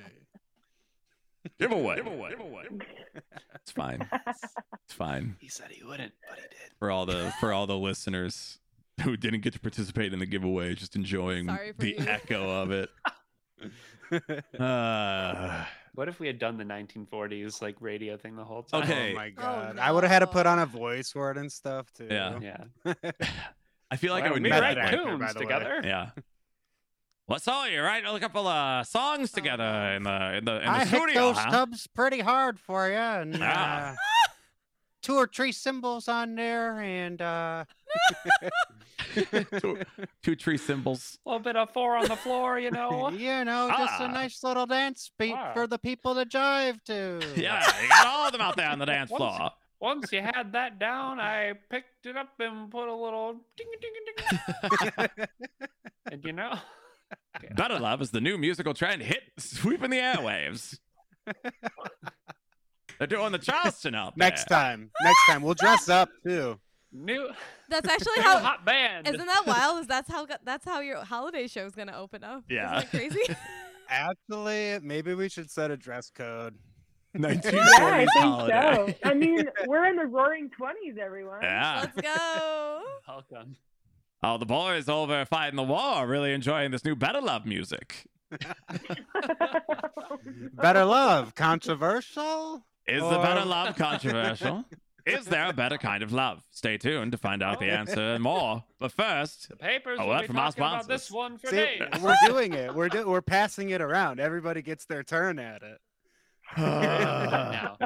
Giveaway. 1.59 1.97
Giveaway. 1.97 2.31
It's 3.55 3.71
fine. 3.73 4.09
It's 4.27 4.95
fine 4.95 5.37
He 5.41 5.49
said 5.49 5.71
he 5.71 5.83
wouldn't, 5.85 6.13
but 6.29 6.39
he 6.39 6.43
did. 6.43 6.73
for 6.79 6.91
all 6.91 7.07
the 7.07 7.33
for 7.41 7.53
all 7.53 7.67
the 7.67 7.77
listeners 7.79 8.59
who 9.03 9.17
didn't 9.17 9.41
get 9.43 9.53
to 9.53 9.61
participate 9.61 10.13
in 10.13 10.19
the 10.19 10.27
giveaway, 10.27 10.75
just 10.75 10.97
enjoying 10.97 11.47
Sorry 11.47 11.73
for 11.73 11.83
the 11.83 11.91
you. 11.99 12.05
echo 12.07 12.51
of 12.63 12.71
it. 12.73 12.91
Uh, 14.59 15.65
What 15.97 16.09
if 16.09 16.21
we 16.21 16.27
had 16.29 16.39
done 16.39 16.57
the 16.59 16.65
1940s 16.65 17.61
like 17.61 17.75
radio 17.81 18.17
thing 18.17 18.37
the 18.37 18.45
whole 18.45 18.63
time? 18.63 18.83
Okay. 18.85 19.13
Oh 19.13 19.17
my 19.17 19.31
god. 19.31 19.77
Oh, 19.79 19.83
I 19.83 19.91
would 19.91 20.05
have 20.05 20.13
had 20.13 20.19
to 20.21 20.27
put 20.29 20.47
on 20.47 20.61
a 20.61 20.67
voice 20.67 21.11
for 21.11 21.31
it 21.33 21.37
and 21.39 21.51
stuff 21.51 21.93
too. 21.93 22.07
Yeah. 22.11 22.39
Yeah. 22.85 22.95
I 23.91 23.97
feel 23.97 24.13
like 24.13 24.25
I 24.25 24.31
would 24.33 24.43
me 24.43 24.49
need 24.51 24.61
method 24.61 24.63
right 24.65 24.79
actor, 24.79 24.97
coons 25.05 25.35
way. 25.35 25.41
together. 25.41 25.81
yeah. 25.85 26.11
What's 27.27 27.49
all 27.49 27.69
you're 27.69 27.83
writing 27.85 28.09
a 28.09 28.21
couple 28.21 28.47
of 28.47 28.87
songs 28.87 29.33
together 29.33 29.65
in 29.97 30.05
the 30.05 30.35
in 30.37 30.45
the 30.45 30.57
in 30.59 30.65
the 30.65 30.71
I 30.71 30.85
hit 30.85 30.89
studio, 30.99 31.21
those 31.21 31.39
huh? 31.39 31.49
stubs 31.51 31.87
pretty 31.89 32.21
hard 32.21 32.61
for 32.61 32.89
you, 32.89 32.95
and 32.95 33.37
Ah. 33.43 33.93
uh, 33.93 33.97
two 35.03 35.15
or 35.17 35.27
three 35.27 35.51
symbols 35.53 36.07
on 36.09 36.37
there, 36.37 36.81
and 36.81 37.21
uh, 37.21 37.65
two, 39.61 39.79
two 40.23 40.37
tree 40.37 40.57
symbols. 40.57 41.19
A 41.27 41.31
little 41.31 41.43
bit 41.43 41.57
of 41.57 41.71
four 41.73 41.97
on 41.97 42.07
the 42.07 42.17
floor, 42.17 42.59
you 42.59 42.71
know. 42.71 43.09
you 43.11 43.45
know, 43.45 43.69
just 43.77 43.95
Ah. 44.01 44.05
a 44.05 44.09
nice 44.13 44.43
little 44.45 44.67
dance 44.67 45.11
beat 45.19 45.35
Ah. 45.37 45.53
for 45.53 45.67
the 45.67 45.79
people 45.79 46.15
to 46.15 46.25
jive 46.27 46.83
to. 46.85 47.21
Yeah, 47.37 47.65
you 47.83 47.89
got 47.89 48.07
all 48.07 48.27
of 48.27 48.33
them 48.33 48.41
out 48.41 48.57
there 48.57 48.69
on 48.69 48.79
the 48.79 48.87
dance 48.87 49.11
floor. 49.11 49.51
Once 49.81 50.11
you 50.13 50.23
had 50.23 50.53
that 50.53 50.79
down, 50.79 51.21
I 51.21 51.53
picked 51.71 52.07
it 52.07 52.17
up 52.17 52.31
and 52.39 52.71
put 52.71 52.89
a 52.89 52.95
little 52.95 53.35
ding 53.57 53.67
ding 53.81 53.93
ding 54.07 55.09
ding. 55.09 55.27
and 56.13 56.25
you 56.25 56.33
know, 56.33 56.55
Better 57.57 57.79
Love 57.79 58.01
is 58.01 58.11
the 58.11 58.21
new 58.21 58.39
musical 58.39 58.75
trend 58.75 59.03
hit 59.03 59.23
sweeping 59.39 59.91
the 59.91 59.99
airwaves. 59.99 60.79
They're 62.99 63.07
doing 63.07 63.33
the 63.33 63.39
Charleston 63.39 63.95
out 63.95 64.15
there. 64.17 64.29
Next 64.29 64.45
time, 64.47 64.91
next 65.03 65.19
time 65.29 65.43
we'll 65.43 65.55
dress 65.55 65.91
up 65.91 66.09
too. 66.27 66.59
new, 66.93 67.29
That's 67.69 67.87
actually 67.87 68.17
new 68.17 68.23
how. 68.23 68.39
hot 68.39 68.65
band. 68.65 69.07
Isn't 69.07 69.27
that 69.27 69.43
wild? 69.47 69.81
Is 69.81 69.87
that's 69.87 70.11
how 70.11 70.27
that's 70.45 70.65
how 70.65 70.81
your 70.81 71.05
holiday 71.05 71.47
show 71.47 71.67
is 71.67 71.75
gonna 71.75 71.97
open 71.97 72.25
up? 72.25 72.45
Yeah. 72.49 72.79
Isn't 72.79 72.91
that 72.93 72.99
crazy? 72.99 73.37
Actually, 73.89 74.79
maybe 74.83 75.15
we 75.15 75.29
should 75.29 75.51
set 75.51 75.71
a 75.71 75.77
dress 75.77 76.11
code. 76.11 76.55
1920s 77.19 77.53
Yeah, 77.53 77.63
I 77.81 77.99
think 77.99 78.11
holiday. 78.25 78.97
so. 79.03 79.09
I 79.11 79.15
mean, 79.15 79.45
we're 79.67 79.85
in 79.87 79.97
the 79.97 80.07
roaring 80.07 80.51
20s, 80.51 80.99
everyone. 80.99 81.43
Yeah. 81.43 81.87
Let's 81.95 82.01
go. 82.01 82.83
Welcome. 83.09 83.57
Oh, 84.23 84.39
the 84.39 84.47
boys 84.47 84.89
over 84.89 85.25
fighting 85.25 85.57
the 85.57 85.63
war 85.63 85.79
are 85.81 86.07
really 86.07 86.33
enjoying 86.33 86.71
this 86.71 86.85
new 86.85 86.97
Better 86.97 87.21
Love 87.21 87.45
music. 87.47 88.07
Better 90.55 90.85
love, 90.85 91.35
controversial. 91.35 92.65
Is 92.87 93.03
the 93.03 93.19
Better 93.19 93.45
Love 93.45 93.77
controversial? 93.77 94.65
Is 95.05 95.25
there 95.27 95.49
a 95.49 95.53
better 95.53 95.79
kind 95.79 96.03
of 96.03 96.13
love? 96.13 96.43
Stay 96.51 96.79
tuned 96.79 97.13
to 97.13 97.19
find 97.19 97.41
out 97.41 97.61
the 97.61 97.71
oh. 97.71 97.75
answer 97.75 98.01
and 98.15 98.23
more. 98.25 98.65
But 98.81 98.91
first, 98.91 99.49
The 99.49 99.55
papers 99.55 100.01
A 100.01 100.03
will 100.03 100.09
word 100.09 100.23
be 100.23 100.27
from 100.27 100.37
our 100.39 100.51
talking 100.51 100.65
about 100.65 100.89
this 100.89 101.05
sponsors. 101.05 101.15
one 101.15 101.39
for 101.39 101.47
See, 101.47 101.57
days. 101.57 102.03
we're 102.03 102.17
doing 102.27 102.53
it. 102.55 102.75
We're 102.75 102.89
do- 102.89 103.09
we're 103.09 103.23
passing 103.23 103.71
it 103.71 103.81
around. 103.81 104.19
Everybody 104.19 104.63
gets 104.63 104.85
their 104.87 105.05
turn 105.05 105.39
at 105.39 105.63
it. 105.63 105.79
now. 106.59 107.77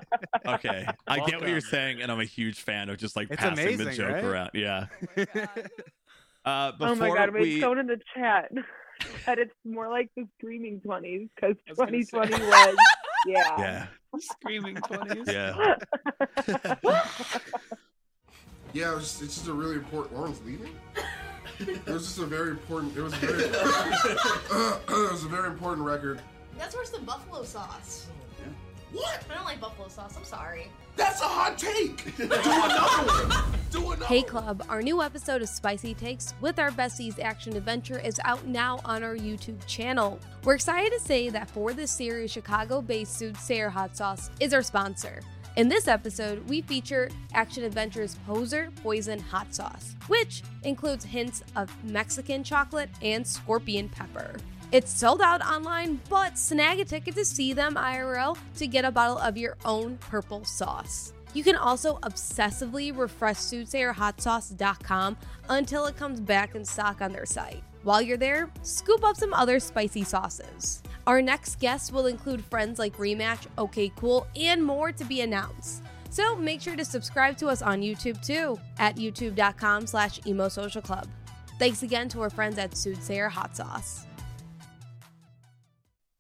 okay, 0.47 0.87
I 1.07 1.21
get 1.27 1.41
what 1.41 1.49
you're 1.49 1.61
saying, 1.61 2.03
and 2.03 2.11
I'm 2.11 2.21
a 2.21 2.25
huge 2.25 2.61
fan 2.61 2.89
of 2.89 2.99
just 2.99 3.17
like 3.17 3.29
It's 3.31 3.41
passing 3.41 3.77
the 3.77 3.93
joke 3.93 4.13
right? 4.13 4.25
around. 4.25 4.51
Yeah. 4.55 4.87
Oh 5.17 5.17
my 5.17 5.27
God. 5.35 5.71
Uh, 6.43 6.73
before 6.73 6.89
oh 6.89 6.95
my 6.95 7.09
god, 7.15 7.35
wait, 7.35 7.43
we, 7.43 7.61
someone 7.61 7.79
in 7.81 7.87
the 7.87 8.01
chat 8.15 8.51
said 9.27 9.39
it's 9.39 9.53
more 9.65 9.89
like 9.91 10.11
the 10.17 10.27
screaming 10.39 10.81
20s 10.81 11.29
because 11.35 11.57
I 11.69 11.71
was 11.71 11.79
gonna 11.79 12.03
say. 12.03 12.11
2020 12.11 12.45
was, 12.47 12.77
yeah. 13.27 13.59
yeah, 13.59 13.87
Screaming 14.19 14.77
twenties. 14.77 15.27
yeah. 15.27 15.77
Yeah, 18.73 18.93
it 18.93 18.95
was, 18.95 19.21
it's 19.21 19.35
just 19.35 19.49
a 19.49 19.53
really 19.53 19.75
important. 19.75 20.17
Lauren's 20.17 20.41
leaving. 20.43 20.73
It 21.59 21.87
was 21.87 22.05
just 22.05 22.19
a 22.19 22.25
very 22.25 22.51
important. 22.51 22.97
It 22.97 23.03
was 23.03 23.13
a 23.15 23.17
very. 23.17 23.43
it 23.43 25.11
was 25.11 25.25
a 25.25 25.29
very 25.29 25.49
important 25.49 25.85
record. 25.85 26.23
That's 26.57 26.75
worse 26.77 26.91
than 26.91 27.05
buffalo 27.05 27.43
sauce. 27.43 28.07
What? 28.93 29.23
I 29.31 29.35
don't 29.35 29.45
like 29.45 29.61
buffalo 29.61 29.89
sauce. 29.89 30.17
I'm 30.17 30.25
sorry. 30.25 30.69
That's 30.97 31.21
a 31.21 31.25
hot 31.25 31.57
take. 31.59 32.17
Do 32.17 32.25
another 32.25 33.29
one. 33.29 33.45
Do 33.71 33.93
another. 33.93 34.05
Hey. 34.07 34.23
Club, 34.23 34.65
our 34.69 34.83
new 34.83 35.03
episode 35.03 35.43
of 35.43 35.49
Spicy 35.49 35.95
Takes 35.95 36.35
with 36.41 36.59
our 36.59 36.71
Besties 36.71 37.19
Action 37.19 37.57
Adventure 37.57 37.99
is 37.99 38.21
out 38.25 38.47
now 38.47 38.81
on 38.85 39.03
our 39.03 39.17
YouTube 39.17 39.65
channel. 39.67 40.19
We're 40.45 40.55
excited 40.55 40.93
to 40.93 41.01
say 41.01 41.29
that 41.31 41.51
for 41.51 41.73
this 41.73 41.91
series, 41.91 42.31
Chicago 42.31 42.83
based 42.83 43.17
Soothsayer 43.17 43.71
Hot 43.71 43.97
Sauce 43.97 44.31
is 44.41 44.53
our 44.53 44.63
sponsor. 44.63 45.21
In 45.57 45.69
this 45.69 45.89
episode, 45.89 46.49
we 46.49 46.61
feature 46.63 47.11
Action 47.35 47.65
Adventure's 47.65 48.15
Poser 48.27 48.71
Poison 48.83 49.19
Hot 49.19 49.53
Sauce, 49.55 49.97
which 50.07 50.43
includes 50.63 51.05
hints 51.05 51.43
of 51.57 51.73
Mexican 51.85 52.45
chocolate 52.45 52.91
and 53.03 53.27
scorpion 53.27 53.89
pepper. 53.89 54.37
It's 54.73 54.93
sold 54.93 55.21
out 55.21 55.45
online, 55.45 56.01
but 56.09 56.39
snag 56.39 56.79
a 56.79 56.85
ticket 56.85 57.17
to 57.17 57.25
see 57.25 57.53
them 57.53 57.75
IRL 57.75 58.39
to 58.57 58.67
get 58.69 58.85
a 58.85 58.93
bottle 58.93 59.19
of 59.19 59.37
your 59.37 59.57
own 59.65 59.97
purple 59.99 60.45
sauce. 60.45 61.13
You 61.35 61.43
can 61.43 61.57
also 61.57 61.99
obsessively 62.05 62.97
refresh 62.97 63.37
soothsayerhotsauce.com 63.37 65.17
until 65.49 65.87
it 65.87 65.97
comes 65.97 66.21
back 66.21 66.55
in 66.55 66.65
stock 66.65 67.01
on 67.01 67.13
their 67.13 67.27
site. 67.27 67.65
While 67.83 68.01
you're 68.01 68.17
there, 68.17 68.49
scoop 68.63 69.03
up 69.03 69.17
some 69.17 69.35
other 69.35 69.59
spicy 69.59 70.05
sauces. 70.05 70.83
Our 71.07 71.21
next 71.21 71.59
guest 71.59 71.93
will 71.93 72.07
include 72.07 72.45
friends 72.45 72.79
like 72.79 72.97
Rematch, 72.97 73.47
OK 73.59 73.91
Cool, 73.97 74.27
and 74.37 74.65
more 74.65 74.93
to 74.93 75.05
be 75.05 75.23
announced. 75.23 75.83
So 76.11 76.37
make 76.37 76.61
sure 76.61 76.77
to 76.77 76.85
subscribe 76.85 77.37
to 77.39 77.49
us 77.49 77.63
on 77.63 77.81
YouTube 77.81 78.25
too 78.25 78.61
at 78.79 78.97
youtube.com 78.97 79.89
slash 79.89 80.21
emo 80.27 80.49
social 80.49 80.83
club. 80.83 81.09
Thanks 81.59 81.83
again 81.83 82.09
to 82.11 82.21
our 82.23 82.31
friends 82.31 82.59
at 82.59 82.73
Soothsayer 82.73 83.29
Hot 83.29 83.57
Sauce. 83.57 84.07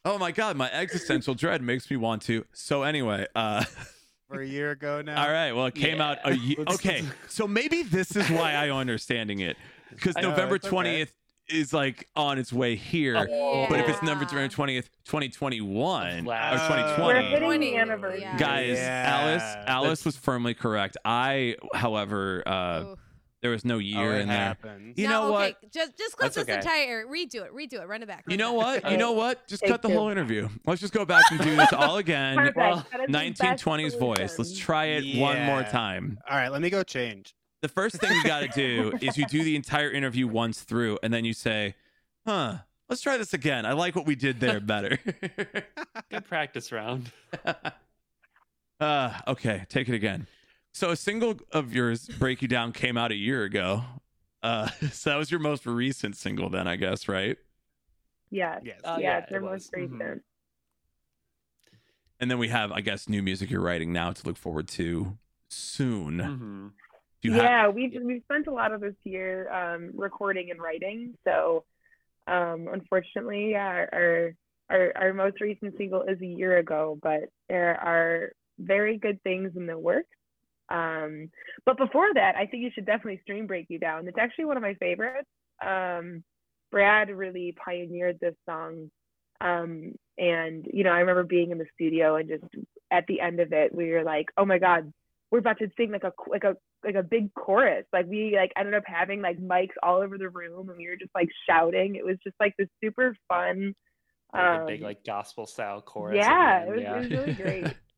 Oh 0.05 0.19
my 0.19 0.33
god, 0.33 0.57
my 0.57 0.71
existential 0.73 1.35
dread 1.35 1.63
makes 1.63 1.91
me 1.91 1.97
want 1.97 2.23
to. 2.23 2.45
So 2.53 2.83
anyway, 2.83 3.27
uh 3.35 3.65
For 4.29 4.41
a 4.41 4.47
year 4.47 4.71
ago 4.71 5.03
now. 5.03 5.23
all 5.25 5.31
right, 5.31 5.53
well 5.53 5.67
it 5.67 5.75
came 5.75 6.01
out 6.01 6.19
a 6.25 6.35
year. 6.37 6.59
Okay, 6.75 7.03
so 7.29 7.49
maybe 7.49 7.83
this 7.83 8.15
is 8.15 8.29
why 8.31 8.55
I'm 8.55 8.73
understanding 8.73 9.41
it 9.41 9.57
because 9.91 10.17
I 10.17 10.21
know, 10.21 10.31
November 10.31 10.55
it's 10.57 10.67
okay. 10.67 10.71
twentieth 10.71 11.13
is 11.49 11.73
like 11.73 12.07
on 12.15 12.39
its 12.39 12.53
way 12.53 12.77
here. 12.77 13.17
Oh, 13.29 13.67
But 13.69 13.81
if 13.81 13.89
it's 13.89 13.99
Yeah. 14.03 14.11
November 14.11 14.25
twentieth, 14.49 14.89
twenty 15.05 15.29
twenty 15.31 15.61
one 15.61 16.29
or 16.29 16.59
twenty 16.69 16.95
twenty, 16.95 17.03
We're 17.03 17.23
hitting 17.23 17.61
the 17.61 17.77
anniversary. 17.77 18.21
yeah. 18.21 18.37
Guys, 18.39 18.79
Alice, 18.79 19.43
Yeah, 19.43 19.65
Alice 19.67 19.89
that's- 20.01 20.05
was 20.05 20.17
firmly 20.17 20.55
correct. 20.55 20.97
I, 21.05 21.57
however, 21.75 22.45
uh, 22.47 22.85
Oof. 22.93 22.99
There 23.43 23.51
was 23.51 23.65
no 23.65 23.77
Oh, 23.77 23.79
year 23.79 24.17
it 24.17 24.21
in 24.23 24.29
there. 24.29 24.57
You 24.97 25.09
No, 25.09 25.11
know 25.11 25.37
okay, 25.37 25.57
what? 25.63 25.73
Just 25.73 25.97
just 25.97 26.17
clip 26.17 26.33
That's 26.33 26.35
this 26.35 26.43
okay. 26.45 26.57
entire 26.57 27.07
redo 27.07 27.37
it, 27.47 27.55
redo 27.55 27.81
it, 27.83 27.89
run 27.89 28.03
it 28.03 28.07
back. 28.07 28.25
You 28.29 28.37
know 28.37 28.59
back. 28.59 28.83
what? 28.85 28.93
You 28.93 28.99
know 28.99 29.13
what? 29.13 29.47
Just 29.49 29.63
Thank 29.63 29.73
cut 29.73 29.83
the 29.83 29.89
you. 29.89 29.95
whole 29.97 30.09
interview. 30.09 30.49
Let's 30.67 30.81
just 30.81 30.93
go 30.93 31.05
back 31.05 31.25
and 31.31 31.41
do 31.41 31.57
this 31.57 31.73
all 31.73 31.97
again. 31.97 32.53
Well, 32.55 32.87
That 32.93 33.01
is 33.01 33.07
the 33.07 33.13
best 33.13 33.65
1920s 33.65 33.99
voice. 33.99 34.39
Let's 34.39 34.57
try 34.59 34.87
it 34.87 35.19
one 35.19 35.43
more 35.45 35.63
time. 35.63 36.19
All 36.29 36.37
right, 36.37 36.51
let 36.51 36.61
me 36.61 36.71
go 36.71 36.83
change. 36.83 37.35
The 37.63 37.69
first 37.69 37.97
thing 37.97 38.11
you 38.13 38.25
got 38.25 38.41
to 38.41 38.49
do 38.49 38.97
is 39.01 39.17
you 39.19 39.27
do 39.27 39.43
the 39.45 39.57
entire 39.57 39.91
interview 39.91 40.27
once 40.27 40.61
through, 40.63 40.99
and 41.03 41.13
then 41.13 41.25
you 41.25 41.33
say, 41.33 41.75
"Huh, 42.27 42.59
let's 42.89 43.01
try 43.03 43.17
this 43.17 43.33
again. 43.35 43.65
I 43.67 43.73
like 43.73 43.95
what 43.97 44.07
we 44.07 44.15
did 44.17 44.41
there 44.41 44.61
better." 44.61 44.99
Good 46.11 46.25
practice 46.27 46.73
round. 46.73 47.11
uh, 48.81 49.19
okay, 49.29 49.65
take 49.69 49.89
it 49.89 49.95
again. 49.95 50.27
So 50.73 50.91
a 50.91 50.97
single 50.97 51.37
of 51.53 51.75
yours, 51.75 52.09
"Break 52.09 52.43
You 52.43 52.49
Down," 52.49 52.73
came 52.73 52.97
out 52.97 53.11
a 53.13 53.17
year 53.17 53.45
ago. 53.45 53.85
Uh, 54.43 54.69
so 54.93 55.11
that 55.11 55.17
was 55.17 55.31
your 55.31 55.41
most 55.41 55.67
recent 55.67 56.17
single, 56.17 56.49
then 56.49 56.67
I 56.67 56.77
guess, 56.77 57.09
right? 57.09 57.37
Yes. 58.31 58.63
Yes. 58.65 58.81
Uh, 58.85 58.99
yeah, 59.01 59.01
yeah, 59.01 59.19
it's 59.19 59.31
their 59.31 59.39
it 59.39 59.43
most 59.43 59.73
was. 59.73 59.91
Mhm. 59.91 59.93
recent. 59.93 60.23
And 62.21 62.31
then 62.31 62.39
we 62.39 62.49
have, 62.49 62.71
I 62.71 62.81
guess, 62.83 63.09
new 63.09 63.23
music 63.23 63.51
you're 63.51 63.61
writing 63.63 63.93
now 63.93 64.13
to 64.13 64.27
look 64.27 64.37
forward 64.37 64.69
to 64.69 65.19
soon. 65.49 66.19
hmm 66.19 66.69
Do 67.23 67.29
you 67.29 67.33
have? 67.35 67.45
yeah, 67.45 67.69
we've 67.69 67.93
we've 68.03 68.23
spent 68.25 68.47
a 68.47 68.53
lot 68.53 68.73
of 68.73 68.81
this 68.81 68.95
year 69.05 69.51
um, 69.53 69.91
recording 69.95 70.51
and 70.51 70.61
writing. 70.61 71.15
So, 71.25 71.65
um, 72.27 72.69
unfortunately, 72.73 73.53
yeah, 73.53 73.87
our, 73.93 74.35
our 74.71 74.93
our 74.97 75.15
most 75.15 75.41
recent 75.41 75.77
single 75.79 76.03
is 76.03 76.21
a 76.21 76.27
year 76.27 76.59
ago, 76.59 76.99
but 77.03 77.31
there 77.49 77.77
are 77.81 78.33
very 78.59 78.99
good 78.99 79.23
things 79.23 79.53
in 79.57 79.67
the 79.67 79.79
works. 79.79 80.09
Um, 80.71 81.31
but 81.67 81.77
before 81.77 82.09
that, 82.15 82.37
I 82.37 82.47
think 82.47 82.63
you 82.63 82.71
should 82.75 82.87
definitely 82.87 83.21
stream 83.23 83.47
"Break 83.47 83.67
You 83.69 83.79
Down." 83.79 84.07
It's 84.09 84.19
actually 84.19 84.47
one 84.47 84.57
of 84.57 84.63
my 84.63 84.75
favorites. 84.75 85.29
Um, 85.65 86.23
Brad 86.71 87.11
really 87.11 87.55
pioneered 87.65 88.19
this 88.21 88.37
song, 88.49 88.91
um, 89.41 89.95
and 90.17 90.67
you 90.73 90.85
know, 90.85 90.93
I 90.93 91.01
remember 91.01 91.25
being 91.25 91.51
in 91.51 91.59
the 91.59 91.67
studio 91.75 92.17
and 92.17 92.29
just 92.29 92.45
at 92.91 93.07
the 93.09 93.21
end 93.21 93.41
of 93.41 93.53
it, 93.53 93.75
we 93.75 93.91
were 93.91 94.05
like, 94.05 94.27
"Oh 94.37 94.45
my 94.45 94.59
God, 94.59 94.93
we're 95.31 95.39
about 95.39 95.59
to 95.59 95.71
sing 95.77 95.91
like 95.91 96.05
a 96.05 96.13
like 96.29 96.45
a 96.45 96.57
like 96.85 96.95
a 96.95 97.03
big 97.03 97.33
chorus. 97.35 97.85
Like 97.93 98.07
we 98.07 98.35
like 98.37 98.53
ended 98.57 98.75
up 98.75 98.85
having 98.87 99.21
like 99.21 99.39
mics 99.39 99.75
all 99.83 99.99
over 99.99 100.19
the 100.19 100.29
room 100.29 100.69
and 100.69 100.79
we 100.79 100.89
were 100.89 100.97
just 100.97 101.15
like 101.15 101.29
shouting. 101.49 101.97
It 101.97 102.05
was 102.05 102.17
just 102.25 102.37
like 102.41 102.55
this 102.59 102.69
super 102.83 103.17
fun. 103.29 103.75
Like 104.33 104.61
Um, 104.61 104.67
big 104.67 104.83
like 104.83 105.05
gospel 105.05 105.47
style 105.47 105.83
chorus. 105.83 106.17
yeah, 106.17 106.63
it 106.63 106.71
was, 106.71 106.81
yeah. 106.83 106.95
it 106.95 106.99
was 107.01 107.11
really 107.11 107.33
great. 107.35 107.67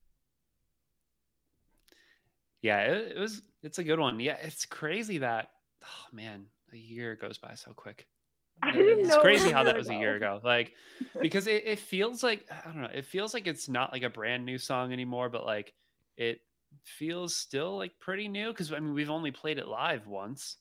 yeah, 2.62 2.80
it, 2.80 3.16
it 3.16 3.18
was. 3.18 3.42
It's 3.62 3.78
a 3.78 3.84
good 3.84 3.98
one. 4.00 4.18
Yeah, 4.20 4.36
it's 4.42 4.64
crazy 4.64 5.18
that. 5.18 5.50
Oh 5.84 6.06
man, 6.12 6.46
a 6.72 6.76
year 6.76 7.16
goes 7.16 7.38
by 7.38 7.54
so 7.54 7.72
quick. 7.72 8.06
I 8.62 8.70
didn't 8.70 9.06
it's 9.06 9.16
crazy 9.18 9.50
how 9.50 9.64
that 9.64 9.76
was 9.76 9.88
a 9.88 9.94
year 9.94 10.14
ago. 10.14 10.40
Like 10.42 10.72
because 11.20 11.48
it, 11.48 11.64
it 11.66 11.78
feels 11.80 12.22
like 12.22 12.46
I 12.50 12.68
don't 12.70 12.82
know. 12.82 12.88
It 12.92 13.04
feels 13.04 13.34
like 13.34 13.46
it's 13.46 13.68
not 13.68 13.92
like 13.92 14.04
a 14.04 14.10
brand 14.10 14.44
new 14.44 14.58
song 14.58 14.92
anymore, 14.92 15.28
but 15.28 15.44
like 15.44 15.72
it 16.16 16.40
feels 16.84 17.34
still 17.34 17.76
like 17.76 17.98
pretty 17.98 18.28
new 18.28 18.50
because 18.50 18.72
I 18.72 18.78
mean 18.78 18.94
we've 18.94 19.10
only 19.10 19.32
played 19.32 19.58
it 19.58 19.66
live 19.66 20.06
once. 20.06 20.56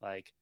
Like 0.00 0.32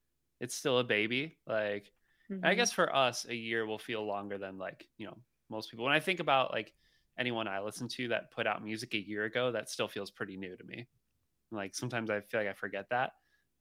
it's 0.41 0.55
still 0.55 0.79
a 0.79 0.85
baby. 0.85 1.37
Like 1.47 1.91
And 2.29 2.45
I 2.45 2.51
mm-hmm. 2.51 2.59
guess 2.59 2.73
for 2.73 2.95
us, 2.95 3.27
a 3.29 3.35
year 3.35 3.67
will 3.67 3.79
feel 3.79 4.07
longer 4.07 4.39
than 4.39 4.59
like 4.59 4.87
you 4.97 5.07
know 5.07 5.17
most 5.49 5.71
people. 5.71 5.85
When 5.85 5.95
I 5.95 6.01
think 6.01 6.21
about 6.21 6.53
like 6.53 6.73
anyone 7.19 7.49
I 7.49 7.61
listen 7.61 7.89
to 7.89 8.09
that 8.09 8.31
put 8.31 8.47
out 8.47 8.65
music 8.65 8.95
a 8.95 8.99
year 8.99 9.25
ago, 9.25 9.51
that 9.53 9.69
still 9.69 9.89
feels 9.89 10.11
pretty 10.11 10.37
new 10.37 10.57
to 10.57 10.65
me. 10.65 10.87
Like 11.51 11.75
sometimes 11.75 12.11
I 12.11 12.21
feel 12.21 12.41
like 12.41 12.49
I 12.49 12.55
forget 12.55 12.87
that. 12.91 13.13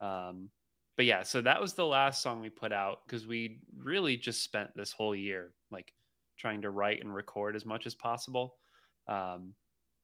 Um, 0.01 0.49
but 0.97 1.05
yeah, 1.05 1.23
so 1.23 1.41
that 1.41 1.61
was 1.61 1.73
the 1.73 1.85
last 1.85 2.21
song 2.21 2.41
we 2.41 2.49
put 2.49 2.73
out 2.73 2.99
because 3.05 3.25
we 3.25 3.61
really 3.77 4.17
just 4.17 4.43
spent 4.43 4.69
this 4.75 4.91
whole 4.91 5.15
year 5.15 5.53
like 5.71 5.93
trying 6.37 6.61
to 6.61 6.69
write 6.69 7.01
and 7.01 7.13
record 7.13 7.55
as 7.55 7.65
much 7.65 7.85
as 7.85 7.95
possible. 7.95 8.55
Um, 9.07 9.53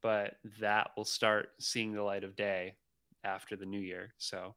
but 0.01 0.35
that 0.59 0.91
will 0.95 1.05
start 1.05 1.49
seeing 1.59 1.93
the 1.93 2.03
light 2.03 2.23
of 2.23 2.35
day 2.35 2.75
after 3.23 3.55
the 3.55 3.65
new 3.65 3.79
year. 3.79 4.13
So 4.17 4.55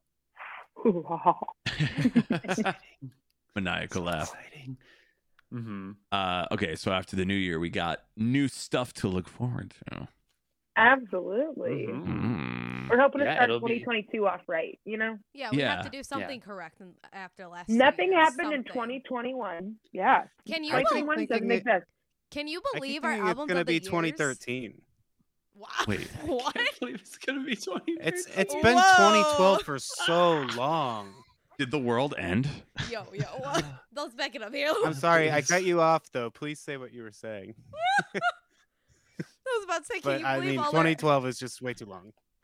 exciting. 2.43 2.75
Maniacal 3.55 4.03
laugh. 4.03 4.33
Exciting. 4.33 4.77
Mm-hmm. 5.53 5.91
Uh, 6.11 6.45
okay, 6.51 6.75
so 6.75 6.91
after 6.91 7.15
the 7.15 7.25
new 7.25 7.33
year, 7.33 7.59
we 7.59 7.69
got 7.69 8.03
new 8.15 8.47
stuff 8.47 8.93
to 8.93 9.07
look 9.07 9.27
forward 9.27 9.73
to. 9.89 10.07
Absolutely. 10.79 11.87
Mhm. 11.87 12.05
Mm. 12.05 12.89
We're 12.89 12.99
hoping 12.99 13.19
to 13.19 13.25
Yeah, 13.25 13.35
start 13.35 13.49
it'll 13.51 13.59
be- 13.59 13.79
2022 13.79 14.27
off 14.27 14.41
right. 14.47 14.79
You 14.85 14.97
know, 14.97 15.19
Yeah, 15.33 15.51
we 15.51 15.61
have 15.61 15.83
to 15.85 15.91
do 15.91 16.01
something 16.01 16.39
correct 16.41 16.81
after 17.13 17.47
last. 17.47 17.69
nothing 17.69 18.11
year, 18.11 18.19
happened 18.23 18.53
in 18.53 18.63
2021. 18.63 19.75
Yeah, 19.91 20.23
Can 20.47 20.63
you 20.63 20.73
I 20.73 20.81
bel- 20.83 20.91
think 20.93 21.05
2021 21.05 21.15
doesn't 21.15 21.27
thinking 21.27 21.51
exist. 21.51 21.85
can 22.31 22.47
you 22.47 22.61
believe 22.73 23.03
our 23.03 23.11
thinking 23.11 23.27
albums 23.27 23.51
it's 23.51 23.53
gonna 23.53 23.65
be 23.65 23.73
years? 23.73 23.85
2013. 23.85 24.81
Wow. 25.53 25.67
Wait. 25.87 26.07
what? 26.25 26.55
I 26.57 26.63
can't 26.63 26.79
believe 26.79 26.95
it's 26.95 27.17
gonna 27.17 27.43
be 27.43 27.55
2013. 27.55 27.97
It's 28.01 28.25
it's 28.37 28.53
been 28.55 28.77
Whoa. 28.77 28.97
2012 28.97 29.61
for 29.63 29.77
so 29.77 30.41
long. 30.57 31.13
Did 31.59 31.71
the 31.71 31.79
world 31.79 32.15
end? 32.17 32.47
Yo, 32.89 33.05
yo, 33.13 33.25
what? 33.39 33.65
Let's 33.93 34.15
back 34.15 34.33
it 34.33 34.41
up 34.41 34.53
here. 34.55 34.71
I'm 34.85 34.93
sorry, 34.93 35.29
I 35.29 35.41
cut 35.41 35.63
you 35.65 35.81
off 35.81 36.09
though. 36.13 36.29
Please 36.31 36.59
say 36.59 36.77
what 36.77 36.91
you 36.93 37.03
were 37.03 37.11
saying. 37.11 37.53
I 39.49 39.57
was 39.57 39.63
about 39.65 39.79
to 39.79 39.85
say, 39.85 39.99
can 39.99 40.11
But 40.11 40.19
you 40.21 40.25
I 40.25 40.39
mean, 40.39 40.59
all 40.59 40.71
2012 40.71 41.25
is 41.27 41.39
just 41.39 41.61
way 41.61 41.73
too 41.73 41.85
long. 41.85 42.13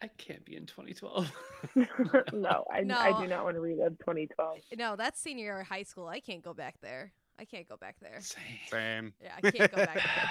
I 0.00 0.06
can't 0.16 0.44
be 0.44 0.54
in 0.56 0.66
2012. 0.66 1.32
no, 2.32 2.64
I, 2.72 2.78
I 2.78 2.82
do 3.20 3.26
not 3.26 3.44
want 3.44 3.56
to 3.56 3.60
relive 3.60 3.98
2012. 3.98 4.58
No, 4.76 4.94
that's 4.96 5.20
senior 5.20 5.44
year 5.44 5.60
of 5.60 5.66
high 5.66 5.82
school. 5.82 6.06
I 6.06 6.20
can't 6.20 6.42
go 6.42 6.54
back 6.54 6.76
there. 6.80 7.12
I 7.38 7.44
can't 7.44 7.68
go 7.68 7.76
back 7.76 7.96
there. 8.00 8.18
Same. 8.20 8.42
Same. 8.70 9.12
Yeah, 9.22 9.32
I 9.42 9.50
can't 9.50 9.70
go 9.70 9.76
back 9.84 9.94
there. 9.94 10.30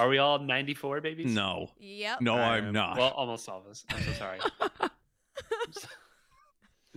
Are 0.00 0.08
we 0.08 0.18
all 0.18 0.38
94 0.40 1.00
babies? 1.00 1.32
No, 1.32 1.70
Yep. 1.78 2.20
no, 2.20 2.34
I 2.36 2.56
I'm 2.56 2.66
am- 2.66 2.72
not. 2.72 2.96
Well, 2.98 3.10
almost 3.10 3.48
all 3.48 3.60
of 3.60 3.66
us. 3.68 3.84
I'm 3.90 4.02
so 4.02 4.12
sorry. 4.12 4.38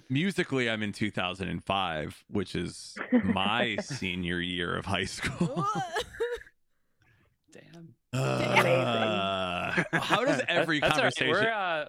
Musically, 0.10 0.70
I'm 0.70 0.84
in 0.84 0.91
2005, 0.93 2.24
which 2.30 2.55
is 2.55 2.95
my 3.24 3.76
senior 3.82 4.39
year 4.39 4.76
of 4.78 4.86
high 4.86 5.05
school. 5.05 5.66
Damn. 7.53 7.95
Uh, 8.14 9.84
how 9.93 10.24
does 10.26 10.41
every 10.47 10.80
That's 10.80 10.97
all 10.97 11.03
right. 11.03 11.16
conversation? 11.16 11.30
We're, 11.45 11.51
uh, 11.51 11.86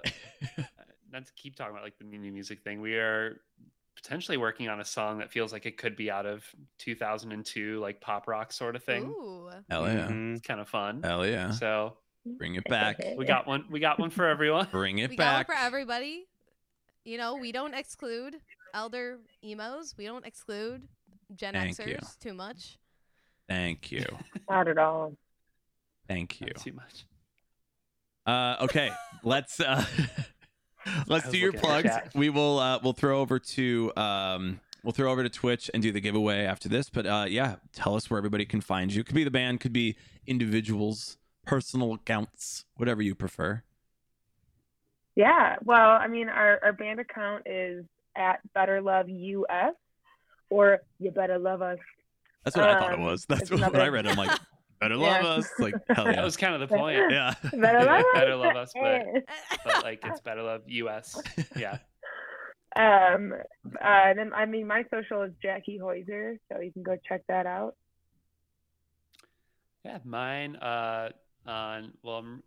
not 1.13 1.27
to 1.27 1.33
keep 1.37 1.57
talking 1.57 1.73
about 1.73 1.85
like 1.85 1.99
the 1.99 2.05
new 2.05 2.33
music 2.33 2.63
thing. 2.63 2.81
We 2.81 2.95
are 2.97 3.41
potentially 3.97 4.37
working 4.37 4.69
on 4.69 4.81
a 4.81 4.85
song 4.85 5.19
that 5.19 5.31
feels 5.31 5.53
like 5.53 5.67
it 5.67 5.77
could 5.77 5.97
be 5.97 6.11
out 6.11 6.27
of 6.27 6.45
2002, 6.79 7.81
like 7.81 8.01
pop 8.01 8.29
rock 8.29 8.53
sort 8.53 8.77
of 8.77 8.83
thing. 8.85 9.05
Ooh. 9.05 9.51
Hell 9.69 9.87
yeah! 9.87 10.09
Mhm. 10.09 10.37
It's 10.37 10.47
kind 10.47 10.61
of 10.61 10.69
fun. 10.69 11.03
Hell 11.03 11.27
yeah! 11.27 11.51
So 11.53 11.97
Bring 12.37 12.57
it 12.57 12.65
back. 12.65 13.01
we 13.17 13.25
got 13.25 13.47
one. 13.47 13.65
We 13.71 13.81
got 13.81 13.99
one 13.99 14.11
for 14.11 14.27
everyone. 14.27 14.69
Bring 14.71 14.99
it 14.99 15.11
we 15.11 15.17
got 15.17 15.25
one 15.25 15.41
back. 15.41 15.47
for 15.47 15.55
everybody. 15.55 16.28
You 17.05 17.19
know, 17.19 17.37
we 17.37 17.53
don't 17.53 17.75
exclude 17.75 18.37
elder 18.75 19.19
emos. 19.43 19.95
We 19.97 20.05
don't 20.05 20.27
exclude 20.27 20.83
Gen 21.35 21.55
Thank 21.55 21.77
Xers 21.77 21.89
you. 21.89 21.99
too 22.21 22.35
much. 22.35 22.79
Thank 23.49 23.91
you. 23.91 24.05
Not 24.51 24.69
at 24.69 24.79
all. 24.79 25.15
Thank 26.07 26.41
you. 26.41 26.49
Not 26.49 26.57
too 26.57 26.73
much. 26.73 27.07
Uh, 28.27 28.57
okay, 28.65 28.91
let's 29.23 29.59
uh, 29.59 29.85
let's 31.07 31.29
do 31.31 31.39
your 31.39 31.53
looking 31.53 31.71
at 31.71 31.83
the 31.83 31.91
plugs. 31.91 32.15
We 32.15 32.29
will 32.29 32.59
uh, 32.59 32.79
we'll 32.83 32.93
throw 32.93 33.21
over 33.21 33.39
to 33.39 33.93
um, 33.97 34.61
we'll 34.83 34.93
throw 34.93 35.11
over 35.11 35.23
to 35.23 35.31
Twitch 35.31 35.71
and 35.73 35.83
do 35.83 35.93
the 35.93 36.01
giveaway 36.01 36.45
after 36.45 36.69
this. 36.69 36.91
But 36.91 37.07
uh, 37.07 37.27
yeah, 37.29 37.57
tell 37.73 37.95
us 37.95 38.11
where 38.11 38.19
everybody 38.19 38.45
can 38.45 38.61
find 38.61 38.93
you. 38.93 39.03
Could 39.03 39.15
be 39.15 39.25
the 39.25 39.31
band, 39.31 39.61
could 39.61 39.73
be 39.73 39.97
individuals, 40.27 41.17
personal 41.47 41.95
accounts, 41.95 42.67
whatever 42.77 43.03
you 43.03 43.15
prefer. 43.15 43.63
Yeah. 45.19 45.57
Well, 45.65 45.91
I 45.91 46.07
mean, 46.07 46.29
our, 46.29 46.61
our 46.63 46.73
band 46.73 47.01
account 47.01 47.43
is 47.47 47.85
at 48.17 48.39
Better 48.55 48.81
Love 48.81 49.09
US 49.09 49.75
or 50.49 50.79
You 51.01 51.11
Better 51.11 51.39
Love 51.41 51.61
Us. 51.61 51.79
That's 52.45 52.57
what 52.57 52.69
I 52.71 52.79
thought 52.79 52.93
it 52.93 52.99
Um, 53.01 53.05
was. 53.05 53.27
That's 53.29 53.51
what, 53.51 53.59
another- 53.59 53.81
I 53.81 53.89
read. 53.89 54.07
I'm 54.07 54.17
like, 54.17 54.39
better 54.81 54.95
love 55.09 55.21
Yeah. 55.23 55.29
us. 55.31 55.51
Like 55.59 55.75
hell 55.91 56.05
That 56.05 56.23
was 56.23 56.37
kind 56.37 56.55
of 56.55 56.61
the 56.61 56.69
point. 56.69 56.99
yeah. 57.11 57.35
Better 57.53 57.81
Love 57.85 57.89
Us. 57.99 58.05
Better 58.15 58.37
Love 58.37 58.57
Us, 58.57 58.73
but- 58.81 59.03
But 59.65 59.83
like 59.83 60.01
it's 60.05 60.21
better 60.21 60.43
love 60.45 60.63
US. 60.67 61.21
Yeah. 61.57 61.79
Um, 62.77 63.33
uh, 63.35 63.79
and 63.83 64.19
then 64.21 64.33
I 64.33 64.47
mean, 64.47 64.69
my 64.69 64.85
social 64.95 65.23
is 65.23 65.33
Jackie 65.43 65.81
Hoiser, 65.83 66.39
so 66.53 66.61
you 66.61 66.71
can 66.71 66.85
go 66.85 66.97
check 67.09 67.23
that 67.29 67.45
out. 67.47 67.75
Yeah, 69.85 69.99
mine 70.05 70.55
uh 70.57 71.09
on 71.47 71.93
well 72.05 72.17
I'm 72.19 72.43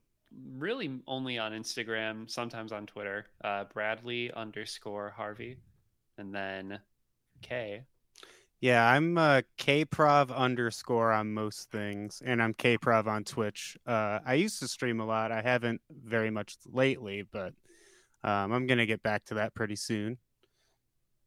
really 0.58 1.00
only 1.08 1.38
on 1.38 1.52
Instagram, 1.52 2.30
sometimes 2.30 2.72
on 2.72 2.86
Twitter. 2.86 3.28
Uh 3.44 3.66
Bradley 3.66 4.32
underscore 4.32 5.10
Harvey. 5.10 5.58
And 6.18 6.34
then 6.34 6.80
K. 7.42 7.84
Yeah, 8.62 8.88
I'm 8.88 9.18
uh, 9.18 9.42
kprov 9.58 10.34
underscore 10.36 11.12
on 11.12 11.34
most 11.34 11.72
things, 11.72 12.22
and 12.24 12.42
I'm 12.42 12.54
kprov 12.54 13.08
on 13.08 13.24
Twitch. 13.24 13.76
Uh, 13.88 14.20
I 14.24 14.36
used 14.36 14.60
to 14.60 14.68
stream 14.68 15.00
a 15.00 15.06
lot. 15.06 15.32
I 15.32 15.42
haven't 15.42 15.82
very 15.90 16.30
much 16.30 16.58
lately, 16.72 17.24
but 17.24 17.56
um, 18.24 18.52
I'm 18.52 18.68
gonna 18.68 18.86
get 18.86 19.02
back 19.02 19.26
to 19.26 19.34
that 19.36 19.56
pretty 19.56 19.76
soon. 19.76 20.20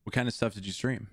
What 0.05 0.13
kind 0.13 0.29
of 0.29 0.35
stuff 0.35 0.55
did 0.55 0.65
you 0.65 0.73
stream? 0.73 1.09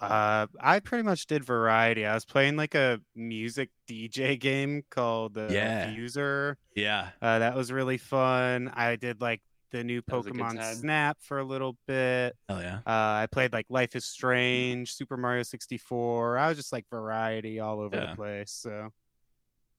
Uh, 0.00 0.46
I 0.60 0.80
pretty 0.80 1.02
much 1.04 1.26
did 1.26 1.44
variety. 1.44 2.06
I 2.06 2.14
was 2.14 2.24
playing 2.24 2.56
like 2.56 2.74
a 2.74 3.00
music 3.14 3.70
DJ 3.88 4.38
game 4.40 4.82
called 4.90 5.36
uh, 5.36 5.48
Yeah. 5.50 5.92
Fuser. 5.94 6.56
Yeah, 6.74 7.08
Uh, 7.20 7.38
that 7.40 7.54
was 7.54 7.70
really 7.70 7.98
fun. 7.98 8.68
I 8.74 8.96
did 8.96 9.20
like 9.20 9.42
the 9.72 9.84
new 9.84 10.00
That 10.08 10.16
was 10.16 10.26
a 10.26 10.30
good 10.30 10.40
Pokemon. 10.40 10.74
Snap 10.74 11.18
for 11.20 11.38
a 11.38 11.44
little 11.44 11.76
bit. 11.86 12.34
Oh 12.48 12.58
yeah. 12.60 12.78
Uh, 12.86 13.22
I 13.22 13.28
played 13.30 13.52
like 13.52 13.66
Life 13.68 13.94
is 13.94 14.04
Strange, 14.04 14.92
Super 14.94 15.16
Mario 15.16 15.42
64. 15.42 16.38
I 16.38 16.48
was 16.48 16.56
just 16.56 16.72
like 16.72 16.86
variety 16.90 17.60
all 17.60 17.80
over 17.80 17.94
Yeah. 17.96 18.10
the 18.10 18.16
place. 18.16 18.50
So 18.52 18.88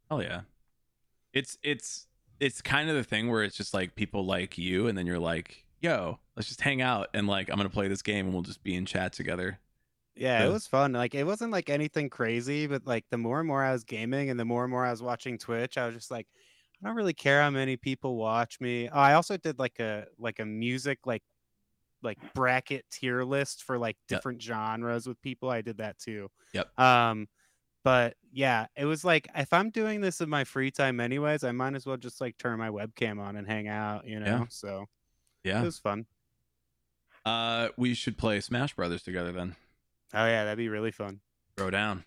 Oh 0.10 0.20
yeah. 0.22 0.42
It's 1.34 1.58
it's 1.64 2.08
it's 2.40 2.62
kind 2.62 2.90
of 2.90 2.96
the 2.96 3.04
thing 3.04 3.30
where 3.30 3.44
it's 3.44 3.56
just 3.56 3.74
like 3.74 3.96
people 3.96 4.26
like 4.26 4.58
you 4.58 4.88
and 4.88 4.98
then 4.98 5.06
you're 5.08 5.20
like, 5.20 5.66
yo, 5.82 6.20
let's 6.36 6.48
just 6.48 6.62
hang 6.62 6.82
out 6.82 7.08
and 7.14 7.28
like 7.28 7.50
I'm 7.50 7.58
gonna 7.58 7.70
play 7.70 7.88
this 7.88 8.02
game 8.02 8.26
and 8.28 8.34
we'll 8.34 8.44
just 8.44 8.64
be 8.64 8.76
in 8.76 8.86
chat 8.86 9.14
together. 9.14 9.60
Yeah, 10.22 10.42
Yeah. 10.44 10.50
it 10.50 10.52
was 10.54 10.68
fun. 10.68 10.94
Like 10.94 11.16
it 11.16 11.26
wasn't 11.26 11.52
like 11.52 11.70
anything 11.70 12.10
crazy, 12.10 12.68
but 12.68 12.86
like 12.86 13.06
the 13.10 13.18
more 13.18 13.40
and 13.40 13.48
more 13.48 13.64
I 13.64 13.72
was 13.74 13.84
gaming 13.84 14.30
and 14.30 14.40
the 14.40 14.46
more 14.46 14.64
and 14.64 14.72
more 14.72 14.86
I 14.86 14.92
was 14.92 15.02
watching 15.02 15.38
Twitch, 15.38 15.78
I 15.78 15.88
was 15.88 15.96
just 15.96 16.12
like, 16.12 16.28
I 16.84 16.88
don't 16.88 16.96
really 16.96 17.14
care 17.14 17.42
how 17.42 17.50
many 17.50 17.76
people 17.78 18.16
watch 18.16 18.60
me. 18.62 18.88
Oh, 18.90 19.00
I 19.00 19.14
also 19.14 19.38
did 19.38 19.60
like 19.60 19.80
a 19.80 20.06
like 20.20 20.40
a 20.40 20.46
music 20.46 21.00
like 21.06 21.24
like 22.04 22.18
bracket 22.34 22.86
tier 22.92 23.24
list 23.24 23.64
for 23.64 23.78
like 23.78 23.96
Yep. 24.10 24.20
different 24.20 24.42
genres 24.42 25.08
with 25.08 25.22
people. 25.22 25.50
I 25.50 25.62
did 25.62 25.78
that 25.78 25.98
too. 26.00 26.30
Yep. 26.54 26.80
Um 26.80 27.28
but 27.84 28.16
yeah, 28.32 28.68
it 28.76 28.86
was 28.86 29.04
like 29.04 29.28
if 29.36 29.52
I'm 29.54 29.70
doing 29.72 30.02
this 30.02 30.22
in 30.22 30.30
my 30.30 30.44
free 30.44 30.70
time 30.72 31.00
anyways, 31.00 31.44
I 31.44 31.52
might 31.52 31.74
as 31.76 31.86
well 31.88 31.98
just 31.98 32.22
like 32.22 32.38
turn 32.38 32.60
my 32.60 32.70
webcam 32.70 33.20
on 33.20 33.36
and 33.36 33.48
hang 33.48 33.68
out, 33.68 34.06
you 34.08 34.20
know. 34.20 34.26
Yeah. 34.26 34.46
So 34.50 34.86
Yeah. 35.44 35.62
it 35.62 35.66
was 35.66 35.80
fun. 35.80 36.06
Uh 37.26 37.70
we 37.78 37.94
should 37.94 38.18
play 38.18 38.40
Smash 38.40 38.76
Brothers 38.76 39.04
together 39.04 39.32
then. 39.32 39.56
Oh 40.14 40.26
yeah, 40.26 40.44
that'd 40.44 40.58
be 40.58 40.70
really 40.70 40.92
fun. 40.92 41.20
Throw 41.58 41.70
down. 41.70 42.04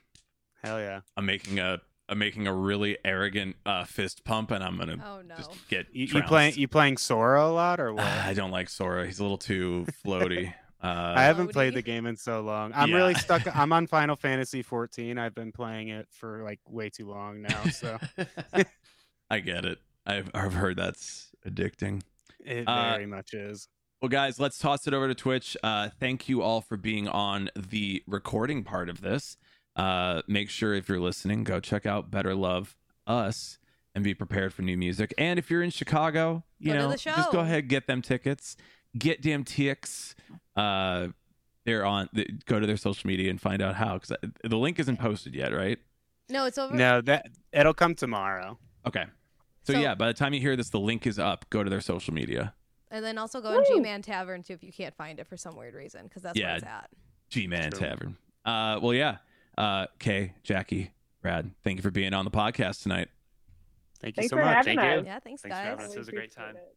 Hell 0.62 0.78
yeah. 0.80 1.00
I'm 1.16 1.26
making 1.26 1.58
a 1.58 1.80
I'm 2.08 2.18
making 2.18 2.46
a 2.46 2.52
really 2.54 2.98
arrogant 3.04 3.56
uh, 3.64 3.84
fist 3.84 4.24
pump 4.24 4.50
and 4.50 4.62
I'm 4.62 4.76
gonna 4.78 5.02
Oh 5.04 5.22
no. 5.22 5.34
just 5.36 5.50
get 5.68 5.86
You, 5.92 6.06
you 6.06 6.22
playing 6.22 6.54
you 6.56 6.68
playing 6.68 6.96
Sora 6.98 7.44
a 7.46 7.52
lot 7.52 7.80
or 7.80 7.92
what? 7.94 8.04
I 8.26 8.34
don't 8.34 8.50
like 8.50 8.68
Sora. 8.68 9.06
He's 9.06 9.18
a 9.18 9.22
little 9.22 9.38
too 9.38 9.86
floaty. 10.04 10.52
Uh, 10.82 11.14
I 11.16 11.22
haven't 11.22 11.48
played 11.50 11.72
the 11.72 11.80
game 11.80 12.04
in 12.04 12.14
so 12.14 12.42
long. 12.42 12.70
I'm 12.74 12.90
Yeah. 12.90 12.96
really 12.96 13.14
stuck. 13.14 13.46
I'm 13.56 13.72
on 13.72 13.86
Final 13.86 14.16
Fantasy 14.16 14.60
14. 14.60 15.16
I've 15.16 15.34
been 15.34 15.50
playing 15.50 15.88
it 15.88 16.06
for 16.10 16.42
like 16.42 16.60
way 16.68 16.90
too 16.90 17.08
long 17.08 17.40
now. 17.40 17.64
So 17.70 17.96
I 19.30 19.40
get 19.40 19.64
it. 19.64 19.78
I've 20.04 20.30
I've 20.34 20.52
heard 20.52 20.76
that's 20.76 21.30
addicting. 21.48 22.02
it 22.44 22.68
Uh, 22.68 22.90
very 22.92 23.06
much 23.06 23.32
is. 23.32 23.66
Well, 24.04 24.10
guys, 24.10 24.38
let's 24.38 24.58
toss 24.58 24.86
it 24.86 24.92
over 24.92 25.08
to 25.08 25.14
Twitch. 25.14 25.56
Uh, 25.62 25.88
thank 25.98 26.28
you 26.28 26.42
all 26.42 26.60
for 26.60 26.76
being 26.76 27.08
on 27.08 27.48
the 27.56 28.02
recording 28.06 28.62
part 28.62 28.90
of 28.90 29.00
this. 29.00 29.38
Uh, 29.76 30.20
make 30.28 30.50
sure 30.50 30.74
if 30.74 30.90
you're 30.90 31.00
listening, 31.00 31.42
go 31.42 31.58
check 31.58 31.86
out 31.86 32.10
Better 32.10 32.34
Love 32.34 32.76
Us 33.06 33.56
and 33.94 34.04
be 34.04 34.12
prepared 34.12 34.52
for 34.52 34.60
new 34.60 34.76
music. 34.76 35.14
And 35.16 35.38
if 35.38 35.50
you're 35.50 35.62
in 35.62 35.70
Chicago, 35.70 36.44
you 36.58 36.74
Go 36.74 36.80
know, 36.80 36.96
just 36.96 37.30
go 37.32 37.38
show. 37.38 37.40
ahead 37.40 37.68
get 37.68 37.86
them 37.86 38.02
tickets. 38.02 38.58
Get 38.98 39.22
Damn 39.22 39.42
TX. 39.42 40.14
Uh, 40.54 41.06
they're 41.64 41.86
on. 41.86 42.10
th- 42.14 42.44
Go 42.44 42.60
to 42.60 42.66
their 42.66 42.76
social 42.76 43.08
media 43.08 43.30
and 43.30 43.40
find 43.40 43.62
out 43.62 43.74
how. 43.74 43.94
Because 43.94 44.14
the 44.44 44.58
link 44.58 44.78
isn't 44.80 44.98
posted 44.98 45.34
yet, 45.34 45.54
right? 45.54 45.78
No, 46.28 46.44
it's 46.44 46.58
over. 46.58 46.74
No, 46.74 47.00
that 47.00 47.30
it'll 47.54 47.72
come 47.72 47.94
tomorrow. 47.94 48.58
Okay. 48.86 49.06
So, 49.62 49.72
So- 49.72 49.78
yeah, 49.80 49.94
by 49.94 50.08
the 50.08 50.12
time 50.14 50.34
you 50.34 50.40
hear 50.42 50.56
this, 50.56 50.68
the 50.68 50.78
link 50.78 51.06
is 51.06 51.18
up. 51.18 51.46
Go 51.48 51.64
to 51.64 51.70
their 51.70 51.80
social 51.80 52.12
media. 52.12 52.52
And 52.94 53.04
then 53.04 53.18
also 53.18 53.40
go 53.40 53.48
on 53.58 53.64
GMan 53.64 54.02
Tavern 54.04 54.42
too 54.44 54.52
if 54.52 54.62
you 54.62 54.72
can't 54.72 54.94
find 54.94 55.18
it 55.18 55.26
for 55.26 55.36
some 55.36 55.56
weird 55.56 55.74
reason, 55.74 56.04
because 56.04 56.22
that's 56.22 56.38
Yeah. 56.38 56.46
where 56.46 56.54
it's 56.56 56.64
at. 56.64 56.90
GMan 57.30 57.70
True. 57.70 57.80
Tavern. 57.80 58.16
Uh, 58.44 58.78
well, 58.80 58.94
yeah. 58.94 59.16
Uh, 59.58 59.86
K, 59.98 60.34
Jackie, 60.44 60.92
Brad, 61.20 61.50
thank 61.64 61.76
you 61.78 61.82
for 61.82 61.90
being 61.90 62.14
on 62.14 62.24
the 62.24 62.30
podcast 62.30 62.82
tonight. 62.84 63.08
Thank 64.00 64.16
you 64.16 64.20
Thanks 64.22 64.30
so 64.30 64.36
for 64.36 64.44
much. 64.44 64.54
having 64.54 64.78
Thank 64.78 65.00
you. 65.00 65.06
Yeah, 65.06 65.18
thanks, 65.18 65.42
Thanks 65.42 65.42
for 65.42 65.48
guys. 65.48 65.66
having 65.66 65.86
us. 65.86 65.94
It 65.94 65.98
was 65.98 66.08
a 66.08 66.12
great 66.12 66.30
time. 66.30 66.56
it. 66.56 66.76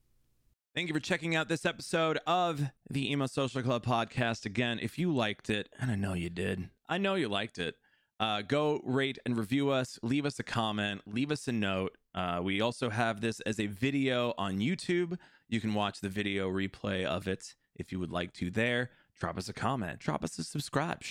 Thank 0.74 0.88
you 0.88 0.94
for 0.94 1.00
checking 1.00 1.36
out 1.36 1.50
this 1.50 1.66
episode 1.66 2.20
of 2.28 2.62
the 2.90 3.12
Emo 3.12 3.26
Social 3.28 3.62
Club 3.62 3.84
podcast. 3.86 4.46
Again, 4.46 4.80
if 4.82 4.98
you 4.98 5.14
liked 5.14 5.50
it, 5.50 5.70
and 5.80 5.92
I 5.92 5.96
know 5.96 6.14
you 6.14 6.30
did, 6.30 6.70
I 6.88 6.98
know 6.98 7.16
you 7.16 7.28
liked 7.30 7.58
it, 7.60 7.76
uh, 8.20 8.42
go 8.44 8.82
rate 8.84 9.18
and 9.26 9.38
review 9.38 9.70
us, 9.70 10.00
leave 10.02 10.26
us 10.26 10.40
a 10.40 10.44
comment, 10.44 11.02
leave 11.06 11.32
us 11.32 11.48
a 11.48 11.52
note. 11.52 11.96
Uh, 12.18 12.42
we 12.42 12.62
also 12.62 12.90
have 12.90 13.22
this 13.22 13.40
as 13.42 13.60
a 13.60 13.68
video 13.68 14.34
on 14.40 14.58
YouTube. 14.58 15.18
You 15.50 15.62
can 15.62 15.76
watch 15.76 16.02
the 16.02 16.10
video 16.10 16.50
replay 16.50 17.06
of 17.06 17.28
it 17.28 17.54
if 17.76 17.92
you 17.92 18.00
would 18.00 18.12
like 18.12 18.34
to 18.34 18.50
there. 18.50 18.90
Drop 19.20 19.38
us 19.38 19.50
a 19.50 19.54
comment, 19.54 20.00
drop 20.00 20.24
us 20.24 20.40
a 20.40 20.44
subscribe. 20.44 21.04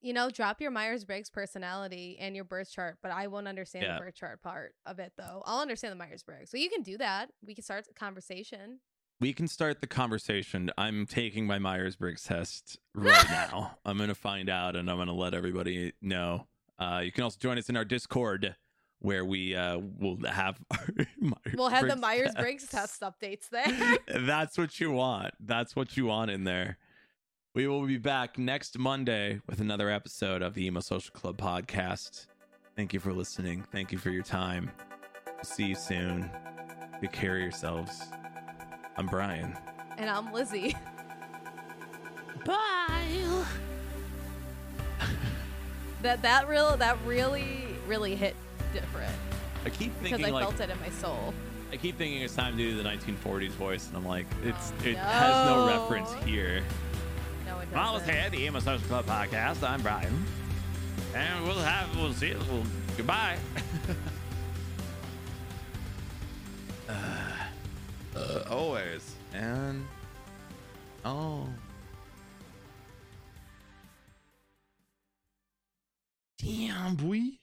You 0.00 0.14
know, 0.14 0.30
drop 0.30 0.62
your 0.62 0.70
Myers 0.70 1.04
Briggs 1.04 1.28
personality 1.28 2.16
and 2.18 2.34
your 2.34 2.46
birth 2.46 2.70
chart, 2.72 2.96
but 3.02 3.12
I 3.12 3.26
won't 3.26 3.48
understand 3.48 3.84
Yeah. 3.84 3.94
the 3.98 4.00
birth 4.06 4.14
chart 4.14 4.40
part 4.42 4.74
of 4.86 4.98
it 4.98 5.12
though. 5.18 5.42
I'll 5.44 5.60
understand 5.60 5.92
the 5.92 5.96
Myers 5.96 6.22
Briggs. 6.22 6.50
So 6.50 6.56
you 6.56 6.70
can 6.70 6.82
do 6.82 6.96
that. 6.96 7.30
We 7.46 7.54
can 7.54 7.62
start 7.62 7.86
a 7.90 7.92
conversation. 7.92 8.80
We 9.20 9.34
can 9.34 9.46
start 9.46 9.82
the 9.82 9.86
conversation. 9.86 10.70
I'm 10.78 11.04
taking 11.04 11.46
my 11.46 11.58
Myers 11.58 11.96
Briggs 11.96 12.24
test 12.24 12.78
right 12.94 13.26
now. 13.30 13.76
I'm 13.84 13.98
going 13.98 14.08
to 14.08 14.14
find 14.14 14.48
out 14.48 14.74
and 14.74 14.88
I'm 14.90 14.96
going 14.96 15.08
to 15.08 15.12
let 15.12 15.34
everybody 15.34 15.92
know. 16.00 16.46
Uh, 16.78 17.02
you 17.04 17.12
can 17.12 17.24
also 17.24 17.36
join 17.38 17.58
us 17.58 17.68
in 17.68 17.76
our 17.76 17.84
Discord 17.84 18.56
where 19.00 19.24
we 19.24 19.54
uh, 19.56 19.78
will 19.98 20.18
have 20.26 20.58
our 20.70 20.86
Myers 21.18 21.54
We'll 21.54 21.68
have 21.68 21.88
the 21.88 21.96
Myers 21.96 22.32
Briggs 22.38 22.66
test 22.68 23.00
updates 23.00 23.48
there. 23.50 23.98
That's 24.06 24.56
what 24.56 24.78
you 24.78 24.92
want. 24.92 25.34
That's 25.40 25.74
what 25.74 25.96
you 25.96 26.06
want 26.06 26.30
in 26.30 26.44
there. 26.44 26.78
We 27.54 27.66
will 27.66 27.84
be 27.86 27.98
back 27.98 28.38
next 28.38 28.78
Monday 28.78 29.40
with 29.48 29.60
another 29.60 29.90
episode 29.90 30.40
of 30.42 30.54
the 30.54 30.66
Emo 30.66 30.80
Social 30.80 31.12
Club 31.12 31.36
podcast. 31.36 32.26
Thank 32.76 32.92
you 32.94 33.00
for 33.00 33.12
listening. 33.12 33.64
Thank 33.72 33.90
you 33.90 33.98
for 33.98 34.10
your 34.10 34.22
time. 34.22 34.70
See 35.42 35.64
you 35.64 35.74
soon. 35.74 36.30
Take 37.00 37.12
care 37.12 37.34
of 37.36 37.42
yourselves. 37.42 38.04
I'm 38.96 39.06
Brian. 39.06 39.56
and 39.98 40.08
I'm 40.08 40.32
Lizzie. 40.32 40.76
Bye. 42.44 43.44
That 46.02 46.22
that 46.22 46.48
real 46.48 46.76
that 46.78 46.96
really 47.04 47.66
really 47.86 48.14
hit 48.16 48.34
different 48.72 49.14
I 49.64 49.70
keep 49.70 49.92
thinking 49.96 50.16
because 50.18 50.24
I 50.24 50.30
like 50.30 50.44
felt 50.44 50.60
it 50.60 50.70
in 50.70 50.80
my 50.80 50.88
soul. 50.90 51.34
I 51.72 51.76
keep 51.76 51.98
thinking 51.98 52.22
it's 52.22 52.34
time 52.34 52.56
to 52.56 52.58
do 52.58 52.76
the 52.76 52.88
1940s 52.88 53.50
voice, 53.50 53.86
and 53.88 53.96
I'm 53.96 54.06
like, 54.06 54.26
it's 54.42 54.72
Oh, 54.82 54.88
it 54.88 54.96
has 54.96 55.46
no 55.46 55.66
no. 55.66 55.82
reference 55.82 56.12
here. 56.24 56.62
No, 57.46 57.60
it 57.60 57.70
doesn't. 57.70 58.08
here, 58.08 58.30
the 58.30 58.44
Emo 58.44 58.60
Social 58.60 58.86
Club 58.88 59.06
podcast. 59.06 59.62
I'm 59.62 59.82
Brian, 59.82 60.24
and 61.14 61.44
we'll 61.44 61.54
have 61.58 61.94
we'll 61.96 62.14
see. 62.14 62.34
Well, 62.34 62.64
goodbye. 62.96 63.36
uh, 66.88 66.92
uh, 68.16 68.42
always 68.50 69.14
and 69.34 69.86
oh. 71.04 71.46
Damn, 76.38 76.94
boy. 76.94 77.39